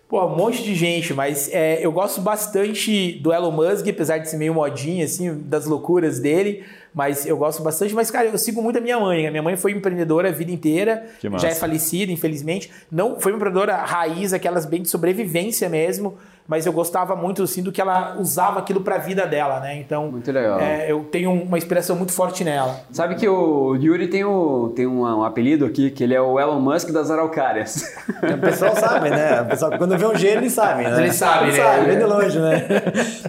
Pô, 0.09 0.25
um 0.25 0.35
monte 0.35 0.63
de 0.63 0.73
gente, 0.73 1.13
mas 1.13 1.53
é, 1.53 1.85
eu 1.85 1.91
gosto 1.91 2.19
bastante 2.19 3.13
do 3.21 3.31
Elon 3.31 3.51
Musk, 3.51 3.87
apesar 3.87 4.17
de 4.17 4.27
ser 4.27 4.37
meio 4.37 4.55
modinha, 4.55 5.05
assim, 5.05 5.39
das 5.41 5.67
loucuras 5.67 6.19
dele. 6.19 6.63
Mas 6.91 7.27
eu 7.27 7.37
gosto 7.37 7.61
bastante. 7.61 7.93
Mas, 7.93 8.09
cara, 8.09 8.27
eu 8.27 8.37
sigo 8.39 8.59
muito 8.59 8.79
a 8.79 8.81
minha 8.81 8.99
mãe. 8.99 9.27
A 9.27 9.29
minha 9.29 9.43
mãe 9.43 9.55
foi 9.55 9.71
empreendedora 9.71 10.29
a 10.29 10.31
vida 10.31 10.51
inteira. 10.51 11.05
Já 11.37 11.49
é 11.49 11.53
falecida, 11.53 12.11
infelizmente. 12.11 12.71
Não 12.91 13.19
foi 13.19 13.31
uma 13.31 13.35
empreendedora 13.35 13.75
raiz, 13.75 14.33
aquelas 14.33 14.65
bem 14.65 14.81
de 14.81 14.89
sobrevivência 14.89 15.69
mesmo 15.69 16.17
mas 16.49 16.65
eu 16.65 16.73
gostava 16.73 17.15
muito 17.15 17.43
assim 17.43 17.61
do 17.61 17.71
que 17.71 17.79
ela 17.79 18.17
usava 18.19 18.57
aquilo 18.57 18.81
para 18.81 18.95
a 18.95 18.97
vida 18.97 19.27
dela, 19.27 19.59
né? 19.59 19.77
Então, 19.77 20.11
muito 20.11 20.31
legal. 20.31 20.59
É, 20.59 20.91
eu 20.91 21.03
tenho 21.03 21.31
uma 21.31 21.59
inspiração 21.59 21.95
muito 21.95 22.11
forte 22.11 22.43
nela. 22.43 22.81
Sabe 22.91 23.13
que 23.13 23.29
o 23.29 23.75
Yuri 23.75 24.07
tem, 24.07 24.25
o, 24.25 24.73
tem 24.75 24.87
um, 24.87 25.01
um 25.01 25.23
apelido 25.23 25.63
aqui 25.63 25.91
que 25.91 26.03
ele 26.03 26.15
é 26.15 26.19
o 26.19 26.39
Elon 26.39 26.59
Musk 26.59 26.89
das 26.89 27.11
araucárias. 27.11 27.95
O 28.23 28.37
pessoal 28.41 28.75
sabe, 28.75 29.11
né? 29.11 29.41
O 29.41 29.45
pessoal, 29.45 29.77
quando 29.77 29.95
vê 29.95 30.07
um 30.07 30.15
G, 30.15 30.27
ele 30.27 30.49
sabe, 30.49 30.85
né? 30.85 31.03
Ele 31.03 31.13
sabe, 31.13 31.49
ele 31.49 31.57
né? 31.57 31.63
Sabe, 31.63 31.85
vem 31.85 31.97
de 31.99 32.03
longe, 32.05 32.39
né? 32.39 32.67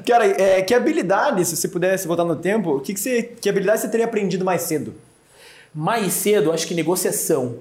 Cara, 0.07 0.27
é, 0.27 0.63
que 0.63 0.73
habilidade, 0.73 1.45
se 1.45 1.59
você 1.59 1.69
pudesse 1.69 2.09
voltar 2.09 2.25
no 2.25 2.37
tempo, 2.37 2.81
que, 2.81 2.95
que, 2.95 3.01
você, 3.01 3.23
que 3.23 3.51
habilidade 3.51 3.83
você 3.83 3.89
teria 3.89 4.07
aprendido 4.07 4.47
mais 4.47 4.63
cedo? 4.63 4.95
Mais 5.75 6.15
cedo, 6.15 6.51
acho 6.53 6.67
que 6.67 6.75
negociação 6.75 7.57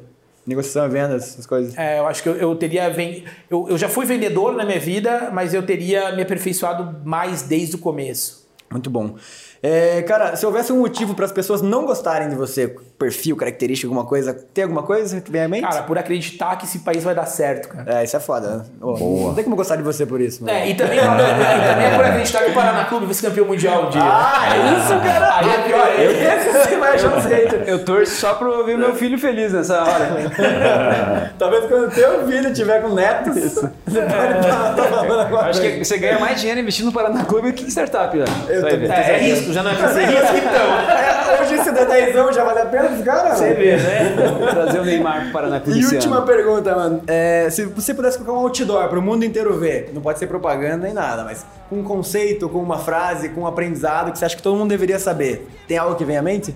negociação, 0.49 0.89
vendas, 0.89 1.23
essas 1.23 1.45
coisas. 1.45 1.77
É, 1.77 1.99
eu 1.99 2.07
acho 2.07 2.21
que 2.21 2.29
eu, 2.29 2.35
eu 2.35 2.55
teria. 2.55 2.89
Vend... 2.89 3.23
Eu, 3.49 3.67
eu 3.69 3.77
já 3.77 3.87
fui 3.87 4.05
vendedor 4.05 4.55
na 4.55 4.65
minha 4.65 4.79
vida, 4.79 5.29
mas 5.31 5.53
eu 5.53 5.63
teria 5.63 6.11
me 6.15 6.21
aperfeiçoado 6.21 6.99
mais 7.05 7.43
desde 7.43 7.75
o 7.75 7.79
começo. 7.79 8.49
Muito 8.71 8.89
bom. 8.89 9.15
É, 9.61 10.01
cara, 10.03 10.35
se 10.35 10.45
houvesse 10.45 10.71
um 10.71 10.79
motivo 10.79 11.13
para 11.13 11.25
as 11.25 11.31
pessoas 11.31 11.61
não 11.61 11.85
gostarem 11.85 12.29
de 12.29 12.35
você, 12.35 12.73
perfil, 12.97 13.35
característica, 13.35 13.87
alguma 13.87 14.05
coisa, 14.05 14.33
tem 14.53 14.63
alguma 14.63 14.83
coisa 14.83 15.19
que 15.19 15.29
vem 15.29 15.43
à 15.43 15.47
mente? 15.47 15.67
Cara, 15.67 15.83
por 15.83 15.97
acreditar 15.97 16.55
que 16.57 16.65
esse 16.65 16.79
país 16.79 17.03
vai 17.03 17.13
dar 17.13 17.25
certo, 17.25 17.69
cara. 17.69 17.99
É, 17.99 18.03
isso 18.03 18.15
é 18.15 18.19
foda. 18.19 18.65
Oh, 18.81 19.27
não 19.27 19.35
tem 19.35 19.43
como 19.43 19.55
gostar 19.55 19.75
de 19.75 19.83
você 19.83 20.05
por 20.05 20.21
isso. 20.21 20.43
Mano. 20.43 20.57
É, 20.57 20.69
e 20.69 20.75
também, 20.75 20.97
e 20.97 21.01
também 21.01 21.85
é 21.85 21.95
por 21.95 22.05
acreditar 22.05 22.43
que 22.43 22.51
o 22.51 22.53
Paraná 22.53 22.85
Clube 22.85 23.05
vai 23.05 23.13
ser 23.13 23.27
campeão 23.27 23.45
mundial 23.45 23.87
um 23.87 23.89
dia. 23.89 24.01
Ah, 24.01 24.55
é 24.55 24.79
isso, 24.79 24.89
cara! 25.01 25.39
Aí 25.39 25.49
é 25.49 25.57
pior, 25.67 25.87
eu, 25.99 26.11
esse 26.11 26.75
vai 26.77 26.95
achar 26.95 27.17
um 27.17 27.21
jeito. 27.21 27.55
Eu 27.55 27.83
torço 27.83 28.15
só 28.15 28.33
pra 28.35 28.49
ver 28.63 28.77
meu 28.77 28.95
filho 28.95 29.19
feliz 29.19 29.53
nessa 29.53 29.83
hora. 29.83 31.31
Talvez 31.37 31.65
quando 31.65 31.93
teu 31.93 32.25
filho 32.27 32.53
tiver 32.53 32.81
com 32.81 32.93
netos, 32.93 33.35
isso. 33.35 33.69
Estar 33.97 34.75
tá, 34.75 34.83
falando 34.83 35.37
Acho 35.37 35.61
que 35.61 35.83
você 35.83 35.97
ganha 35.97 36.19
mais 36.19 36.39
dinheiro 36.39 36.61
investindo 36.61 36.85
no 36.85 36.91
Paraná 36.91 37.23
Clube 37.25 37.53
que 37.53 37.63
em 37.63 37.67
startup, 37.67 38.15
né? 38.15 38.25
Eu 38.47 38.67
é, 38.67 38.73
é 38.73 39.17
risco, 39.17 39.53
já 39.53 39.63
não 39.63 39.71
é 39.71 39.75
pra 39.75 39.93
ser 39.93 40.05
risco, 40.05 40.37
então. 40.37 41.41
Hoje 41.41 41.55
esse 41.55 41.71
dezão 41.71 42.33
já 42.33 42.43
vale 42.43 42.59
a 42.59 42.65
pena 42.65 42.89
dos 42.89 43.03
caras? 43.03 43.37
Você 43.37 43.53
vê, 43.53 43.77
né? 43.77 44.15
Trazer 44.49 44.79
o 44.79 44.85
Neymar 44.85 45.31
para 45.31 45.49
Paraná 45.49 45.61
E 45.67 45.85
última 45.85 46.21
pergunta, 46.21 46.75
mano. 46.75 47.01
É, 47.07 47.49
se 47.49 47.65
você 47.65 47.93
pudesse 47.93 48.17
colocar 48.17 48.33
um 48.33 48.43
outdoor 48.43 48.87
para 48.87 48.99
o 48.99 49.01
mundo 49.01 49.23
inteiro 49.23 49.57
ver, 49.57 49.91
não 49.93 50.01
pode 50.01 50.19
ser 50.19 50.27
propaganda 50.27 50.85
nem 50.85 50.93
nada, 50.93 51.23
mas 51.23 51.45
com 51.69 51.77
um 51.77 51.83
conceito, 51.83 52.49
com 52.49 52.59
uma 52.59 52.79
frase, 52.79 53.29
com 53.29 53.41
um 53.41 53.47
aprendizado 53.47 54.11
que 54.11 54.19
você 54.19 54.25
acha 54.25 54.35
que 54.35 54.41
todo 54.41 54.57
mundo 54.57 54.69
deveria 54.69 54.99
saber, 54.99 55.47
tem 55.67 55.77
algo 55.77 55.95
que 55.95 56.03
vem 56.03 56.17
à 56.17 56.21
mente? 56.21 56.55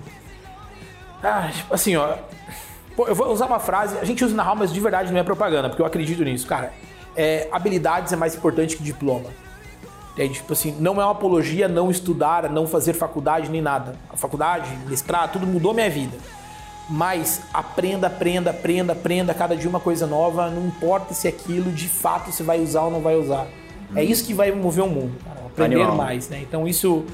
Ah, 1.22 1.48
tipo 1.50 1.74
assim, 1.74 1.96
ó. 1.96 2.14
eu 2.98 3.14
vou 3.14 3.32
usar 3.32 3.46
uma 3.46 3.58
frase, 3.58 3.96
a 3.98 4.04
gente 4.04 4.24
usa 4.24 4.34
na 4.34 4.42
RAL, 4.42 4.56
mas 4.56 4.72
de 4.72 4.80
verdade 4.80 5.12
não 5.12 5.18
é 5.18 5.22
propaganda, 5.22 5.68
porque 5.68 5.80
eu 5.80 5.86
acredito 5.86 6.22
nisso, 6.22 6.46
cara. 6.46 6.72
É, 7.16 7.48
habilidades 7.52 8.12
é 8.12 8.16
mais 8.16 8.34
importante 8.34 8.76
que 8.76 8.82
diploma. 8.82 9.30
Entende? 10.12 10.34
Tipo 10.34 10.52
assim, 10.52 10.76
não 10.78 11.00
é 11.00 11.04
uma 11.04 11.12
apologia 11.12 11.66
não 11.66 11.90
estudar, 11.90 12.48
não 12.48 12.66
fazer 12.66 12.92
faculdade 12.92 13.50
nem 13.50 13.60
nada. 13.60 13.96
A 14.08 14.16
faculdade, 14.16 14.70
mestrado, 14.86 15.32
tudo 15.32 15.46
mudou 15.46 15.74
minha 15.74 15.90
vida. 15.90 16.16
Mas 16.88 17.40
aprenda, 17.52 18.06
aprenda, 18.06 18.50
aprenda, 18.50 18.92
aprenda 18.92 19.34
cada 19.34 19.56
dia 19.56 19.68
uma 19.68 19.80
coisa 19.80 20.06
nova, 20.06 20.50
não 20.50 20.66
importa 20.66 21.14
se 21.14 21.26
aquilo 21.26 21.72
de 21.72 21.88
fato 21.88 22.30
você 22.30 22.42
vai 22.42 22.60
usar 22.60 22.82
ou 22.82 22.90
não 22.90 23.00
vai 23.00 23.16
usar. 23.16 23.46
É 23.94 24.00
uhum. 24.00 24.06
isso 24.06 24.24
que 24.24 24.34
vai 24.34 24.52
mover 24.52 24.84
o 24.84 24.88
mundo, 24.88 25.16
cara, 25.24 25.40
aprender 25.46 25.76
Animal. 25.76 25.96
mais, 25.96 26.28
né? 26.28 26.40
Então 26.42 26.68
isso 26.68 27.04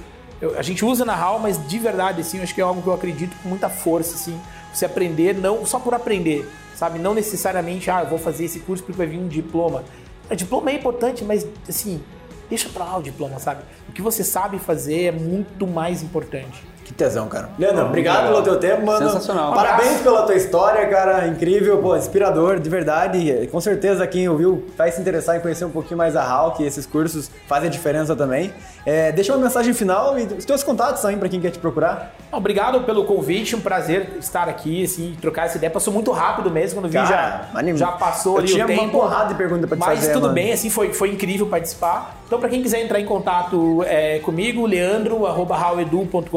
eu, 0.40 0.58
a 0.58 0.62
gente 0.62 0.84
usa 0.84 1.04
na 1.04 1.14
HAL, 1.14 1.38
mas 1.38 1.68
de 1.68 1.78
verdade, 1.78 2.22
assim, 2.22 2.38
eu 2.38 2.42
acho 2.42 2.54
que 2.54 2.60
é 2.60 2.64
algo 2.64 2.80
que 2.80 2.88
eu 2.88 2.94
acredito 2.94 3.36
com 3.42 3.48
muita 3.48 3.68
força, 3.68 4.14
assim, 4.14 4.38
você 4.72 4.86
aprender 4.86 5.34
não 5.34 5.66
só 5.66 5.78
por 5.78 5.92
aprender, 5.92 6.48
sabe? 6.80 6.98
Não 6.98 7.12
necessariamente, 7.12 7.90
ah, 7.90 8.00
eu 8.00 8.06
vou 8.06 8.18
fazer 8.18 8.46
esse 8.46 8.60
curso 8.60 8.82
porque 8.82 8.96
vai 8.96 9.06
vir 9.06 9.18
um 9.18 9.28
diploma. 9.28 9.84
O 10.30 10.34
diploma 10.34 10.70
é 10.70 10.74
importante, 10.76 11.22
mas 11.22 11.46
assim, 11.68 12.02
deixa 12.48 12.70
pra 12.70 12.86
lá 12.86 12.96
o 12.96 13.02
diploma, 13.02 13.38
sabe? 13.38 13.64
O 13.86 13.92
que 13.92 14.00
você 14.00 14.24
sabe 14.24 14.58
fazer 14.58 15.02
é 15.02 15.12
muito 15.12 15.66
mais 15.66 16.02
importante. 16.02 16.64
Que 16.90 16.94
tesão, 16.94 17.28
cara. 17.28 17.50
Leandro, 17.56 17.86
obrigado 17.86 18.26
pelo 18.26 18.42
teu 18.42 18.58
tempo, 18.58 18.84
mano. 18.84 19.06
Sensacional. 19.06 19.54
Parabéns 19.54 20.00
pela 20.00 20.24
tua 20.24 20.34
história, 20.34 20.88
cara. 20.88 21.28
Incrível, 21.28 21.78
pô, 21.78 21.96
inspirador, 21.96 22.58
de 22.58 22.68
verdade. 22.68 23.48
Com 23.52 23.60
certeza 23.60 24.04
quem 24.08 24.28
ouviu 24.28 24.66
vai 24.76 24.90
se 24.90 25.00
interessar 25.00 25.36
em 25.36 25.40
conhecer 25.40 25.64
um 25.64 25.70
pouquinho 25.70 25.96
mais 25.96 26.16
a 26.16 26.22
HAL, 26.24 26.50
que 26.50 26.64
esses 26.64 26.86
cursos 26.86 27.30
fazem 27.46 27.68
a 27.68 27.70
diferença 27.70 28.16
também. 28.16 28.52
É, 28.84 29.12
deixa 29.12 29.32
uma 29.32 29.44
mensagem 29.44 29.72
final 29.72 30.18
e 30.18 30.24
os 30.24 30.44
teus 30.44 30.64
contatos 30.64 31.04
aí 31.04 31.16
para 31.16 31.28
quem 31.28 31.40
quer 31.40 31.50
te 31.50 31.60
procurar. 31.60 32.12
Obrigado 32.32 32.80
pelo 32.80 33.04
convite, 33.04 33.54
um 33.54 33.60
prazer 33.60 34.16
estar 34.18 34.48
aqui, 34.48 34.82
assim, 34.82 35.16
trocar 35.20 35.46
essa 35.46 35.58
ideia. 35.58 35.70
Passou 35.70 35.94
muito 35.94 36.10
rápido 36.10 36.50
mesmo, 36.50 36.80
quando 36.80 36.90
vi 36.90 36.98
já, 36.98 37.46
já 37.76 37.92
passou 37.92 38.38
ali 38.38 38.48
tinha 38.48 38.64
o 38.64 38.66
tempo. 38.66 38.82
uma 38.82 38.90
porrada 38.90 39.28
de 39.28 39.34
pergunta 39.34 39.64
pra 39.68 39.76
te 39.76 39.80
mas 39.80 39.88
fazer, 39.90 40.06
Mas 40.06 40.12
tudo 40.12 40.22
mano. 40.22 40.34
bem, 40.34 40.52
assim, 40.52 40.68
foi, 40.70 40.92
foi 40.92 41.10
incrível 41.12 41.46
participar. 41.46 42.16
Então, 42.30 42.38
para 42.38 42.48
quem 42.48 42.62
quiser 42.62 42.80
entrar 42.80 43.00
em 43.00 43.04
contato 43.04 43.82
é, 43.88 44.20
comigo, 44.20 44.64
leandro.com.br 44.64 46.30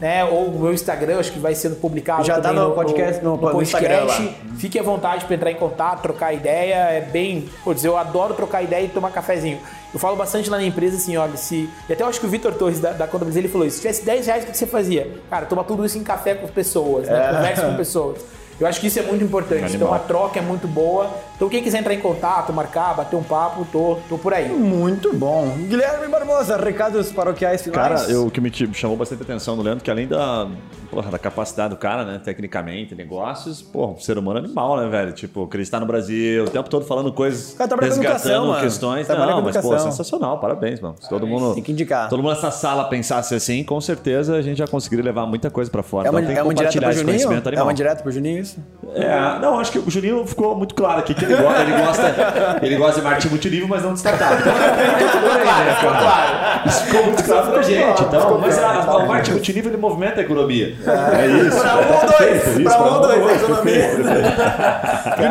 né? 0.00 0.24
Ou 0.24 0.46
o 0.46 0.58
meu 0.58 0.72
Instagram, 0.72 1.18
acho 1.18 1.30
que 1.30 1.38
vai 1.38 1.54
sendo 1.54 1.76
publicado 1.76 2.24
Já 2.24 2.40
tá 2.40 2.54
no 2.54 2.72
podcast, 2.72 3.22
no, 3.22 3.36
no, 3.36 3.36
no 3.36 3.52
podcast. 3.52 4.34
Fique 4.56 4.78
à 4.78 4.82
vontade 4.82 5.26
para 5.26 5.34
entrar 5.36 5.50
em 5.50 5.56
contato, 5.56 6.00
trocar 6.00 6.32
ideia. 6.32 6.74
É 6.90 7.02
bem. 7.02 7.50
Pô, 7.62 7.74
dizer, 7.74 7.88
eu 7.88 7.98
adoro 7.98 8.32
trocar 8.32 8.62
ideia 8.62 8.86
e 8.86 8.88
tomar 8.88 9.10
cafezinho. 9.10 9.60
Eu 9.92 10.00
falo 10.00 10.16
bastante 10.16 10.48
lá 10.48 10.56
na 10.56 10.64
empresa 10.64 10.96
assim, 10.96 11.18
olha, 11.18 11.36
se. 11.36 11.68
E 11.86 11.92
até 11.92 12.02
eu 12.02 12.06
acho 12.08 12.18
que 12.18 12.24
o 12.24 12.30
Vitor 12.30 12.54
Torres 12.54 12.80
da, 12.80 12.92
da 12.92 13.06
Conta 13.06 13.26
ele 13.26 13.48
falou 13.48 13.66
isso: 13.66 13.76
se 13.76 13.82
tivesse 13.82 14.06
10 14.06 14.26
reais, 14.26 14.44
o 14.44 14.46
que 14.46 14.56
você 14.56 14.66
fazia? 14.66 15.08
Cara, 15.28 15.44
toma 15.44 15.62
tudo 15.62 15.84
isso 15.84 15.98
em 15.98 16.02
café 16.02 16.34
com 16.34 16.48
pessoas, 16.48 17.06
né? 17.08 17.28
É. 17.28 17.36
Conversa 17.36 17.66
com 17.66 17.76
pessoas. 17.76 18.41
Eu 18.62 18.68
acho 18.68 18.80
que 18.80 18.86
isso 18.86 18.98
é 19.00 19.02
muito 19.02 19.24
importante. 19.24 19.64
Animal. 19.64 19.74
Então 19.74 19.92
a 19.92 19.98
troca 19.98 20.38
é 20.38 20.42
muito 20.42 20.68
boa. 20.68 21.10
Então 21.34 21.48
quem 21.48 21.60
quiser 21.60 21.78
entrar 21.78 21.92
em 21.92 21.98
contato, 21.98 22.52
marcar, 22.52 22.94
bater 22.94 23.16
um 23.16 23.22
papo, 23.22 23.66
tô, 23.72 23.98
tô 24.08 24.16
por 24.16 24.32
aí. 24.32 24.48
Muito 24.48 25.12
bom. 25.12 25.48
Guilherme 25.68 26.06
Barbosa, 26.06 26.56
recados 26.56 27.10
paroquiais 27.10 27.60
finais. 27.60 28.06
Cara, 28.06 28.20
o 28.20 28.30
que 28.30 28.40
me 28.40 28.52
chamou 28.72 28.96
bastante 28.96 29.24
atenção 29.24 29.56
do 29.56 29.62
Leandro, 29.62 29.82
que 29.82 29.90
além 29.90 30.06
da, 30.06 30.46
porra, 30.88 31.10
da 31.10 31.18
capacidade 31.18 31.70
do 31.70 31.76
cara, 31.76 32.04
né, 32.04 32.20
tecnicamente, 32.22 32.94
negócios, 32.94 33.60
pô, 33.60 33.88
um 33.88 33.98
ser 33.98 34.16
humano 34.16 34.38
animal, 34.38 34.76
né, 34.76 34.88
velho? 34.88 35.12
Tipo, 35.12 35.42
acreditar 35.42 35.80
no 35.80 35.86
Brasil, 35.86 36.44
o 36.44 36.48
tempo 36.50 36.70
todo 36.70 36.84
falando 36.84 37.12
coisas, 37.12 37.54
cara, 37.54 37.74
resgatando 37.80 38.04
educação, 38.04 38.60
questões. 38.60 39.08
Não, 39.08 39.42
mas, 39.42 39.56
pô, 39.56 39.76
sensacional, 39.80 40.38
parabéns, 40.38 40.80
mano. 40.80 40.94
Se 41.00 41.08
todo 41.08 41.26
mundo, 41.26 41.54
Tem 41.54 41.62
que 41.64 41.72
indicar. 41.72 42.08
Todo 42.08 42.22
mundo 42.22 42.34
nessa 42.34 42.52
sala 42.52 42.84
pensasse 42.84 43.34
assim, 43.34 43.64
com 43.64 43.80
certeza 43.80 44.36
a 44.36 44.42
gente 44.42 44.58
já 44.58 44.68
conseguiria 44.68 45.04
levar 45.04 45.26
muita 45.26 45.50
coisa 45.50 45.68
pra 45.68 45.82
fora. 45.82 46.06
É 46.06 46.10
uma, 46.10 46.20
então, 46.20 46.36
é 46.36 46.42
uma 46.42 46.54
direta 46.54 46.80
pro 46.80 46.92
Juninho? 46.92 47.42
É 47.56 47.62
uma 47.62 47.74
direta 47.74 48.02
pro 48.02 48.12
Juninho 48.12 48.38
isso? 48.38 48.51
É, 48.94 49.38
não, 49.40 49.58
acho 49.58 49.72
que 49.72 49.78
o 49.78 49.90
Juninho 49.90 50.26
ficou 50.26 50.54
muito 50.54 50.74
claro 50.74 50.98
aqui 50.98 51.14
que 51.14 51.24
ele 51.24 51.36
gosta, 51.36 51.62
ele 51.62 51.72
gosta, 51.72 52.58
ele 52.62 52.76
gosta 52.76 53.00
de 53.00 53.06
marketing 53.06 53.28
multinível, 53.28 53.66
mas 53.68 53.82
não 53.82 53.94
de 53.94 54.00
startup. 54.00 54.34
Então, 54.42 55.22
né, 55.22 55.76
claro. 55.80 56.66
Isso 56.66 56.84
ficou 56.84 57.06
muito 57.06 57.24
claro 57.24 57.52
pra 57.52 57.62
gente. 57.62 58.02
Então, 58.02 58.38
mas 58.38 58.58
a, 58.58 58.96
o 58.96 59.08
marketing 59.08 59.32
multinível 59.32 59.70
ele 59.70 59.80
movimenta 59.80 60.20
a 60.20 60.24
economia. 60.24 60.76
É, 60.86 61.26
isso. 61.26 61.60
Pra 61.60 61.74
um 61.74 61.94
ou 61.94 62.00
dois. 62.18 62.42
Pra 62.62 62.82
um 62.82 62.94
ou 62.94 63.00
dois, 63.00 63.22
a 63.22 63.32
economia. 63.36 63.84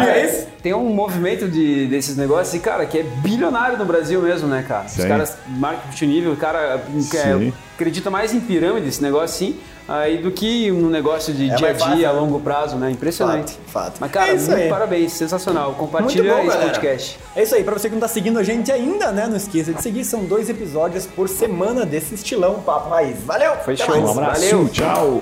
é 0.09 0.25
isso? 0.25 0.47
Tem 0.61 0.73
um 0.73 0.89
movimento 0.89 1.47
de, 1.47 1.87
desses 1.87 2.15
negócios, 2.15 2.53
e, 2.53 2.59
cara, 2.59 2.85
que 2.85 2.99
é 2.99 3.03
bilionário 3.03 3.77
no 3.77 3.85
Brasil 3.85 4.21
mesmo, 4.21 4.47
né, 4.47 4.63
cara? 4.67 4.87
Sim. 4.87 5.01
Os 5.01 5.07
caras, 5.07 5.37
marketing 5.47 5.87
multinível, 5.87 6.33
o 6.33 6.37
cara 6.37 6.81
é, 7.15 7.51
acredita 7.75 8.09
mais 8.09 8.33
em 8.33 8.39
pirâmide, 8.39 8.87
esse 8.87 9.01
negócio 9.01 9.25
assim 9.25 9.59
aí 9.87 10.17
do 10.17 10.31
que 10.31 10.71
um 10.71 10.89
negócio 10.89 11.33
de 11.33 11.49
é 11.49 11.55
dia 11.55 11.69
a 11.69 11.73
dia, 11.73 12.09
a 12.09 12.11
longo 12.11 12.39
prazo, 12.39 12.77
né? 12.77 12.91
Impressionante. 12.91 13.53
Fato, 13.67 13.71
fato. 13.71 13.97
Mas, 13.99 14.11
cara, 14.11 14.31
é 14.31 14.35
muito 14.35 14.53
aí. 14.53 14.69
parabéns, 14.69 15.13
sensacional. 15.13 15.73
Compartilha 15.73 16.33
bom, 16.33 16.39
esse 16.39 16.47
galera. 16.49 16.69
podcast. 16.69 17.19
É 17.35 17.43
isso 17.43 17.55
aí, 17.55 17.63
pra 17.63 17.73
você 17.73 17.89
que 17.89 17.95
não 17.95 18.01
tá 18.01 18.07
seguindo 18.07 18.39
a 18.39 18.43
gente 18.43 18.71
ainda, 18.71 19.11
né? 19.11 19.27
Não 19.27 19.37
esqueça 19.37 19.73
de 19.73 19.81
seguir, 19.81 20.05
são 20.05 20.25
dois 20.25 20.49
episódios 20.49 21.05
por 21.05 21.27
semana 21.27 21.85
desse 21.85 22.15
estilão 22.15 22.61
Papo 22.61 22.89
Raiz. 22.89 23.17
Valeu! 23.25 23.55
Foi 23.65 23.75
show, 23.75 23.95
um 23.97 24.11
abraço, 24.11 24.41
Valeu. 24.41 24.69
tchau! 24.69 25.21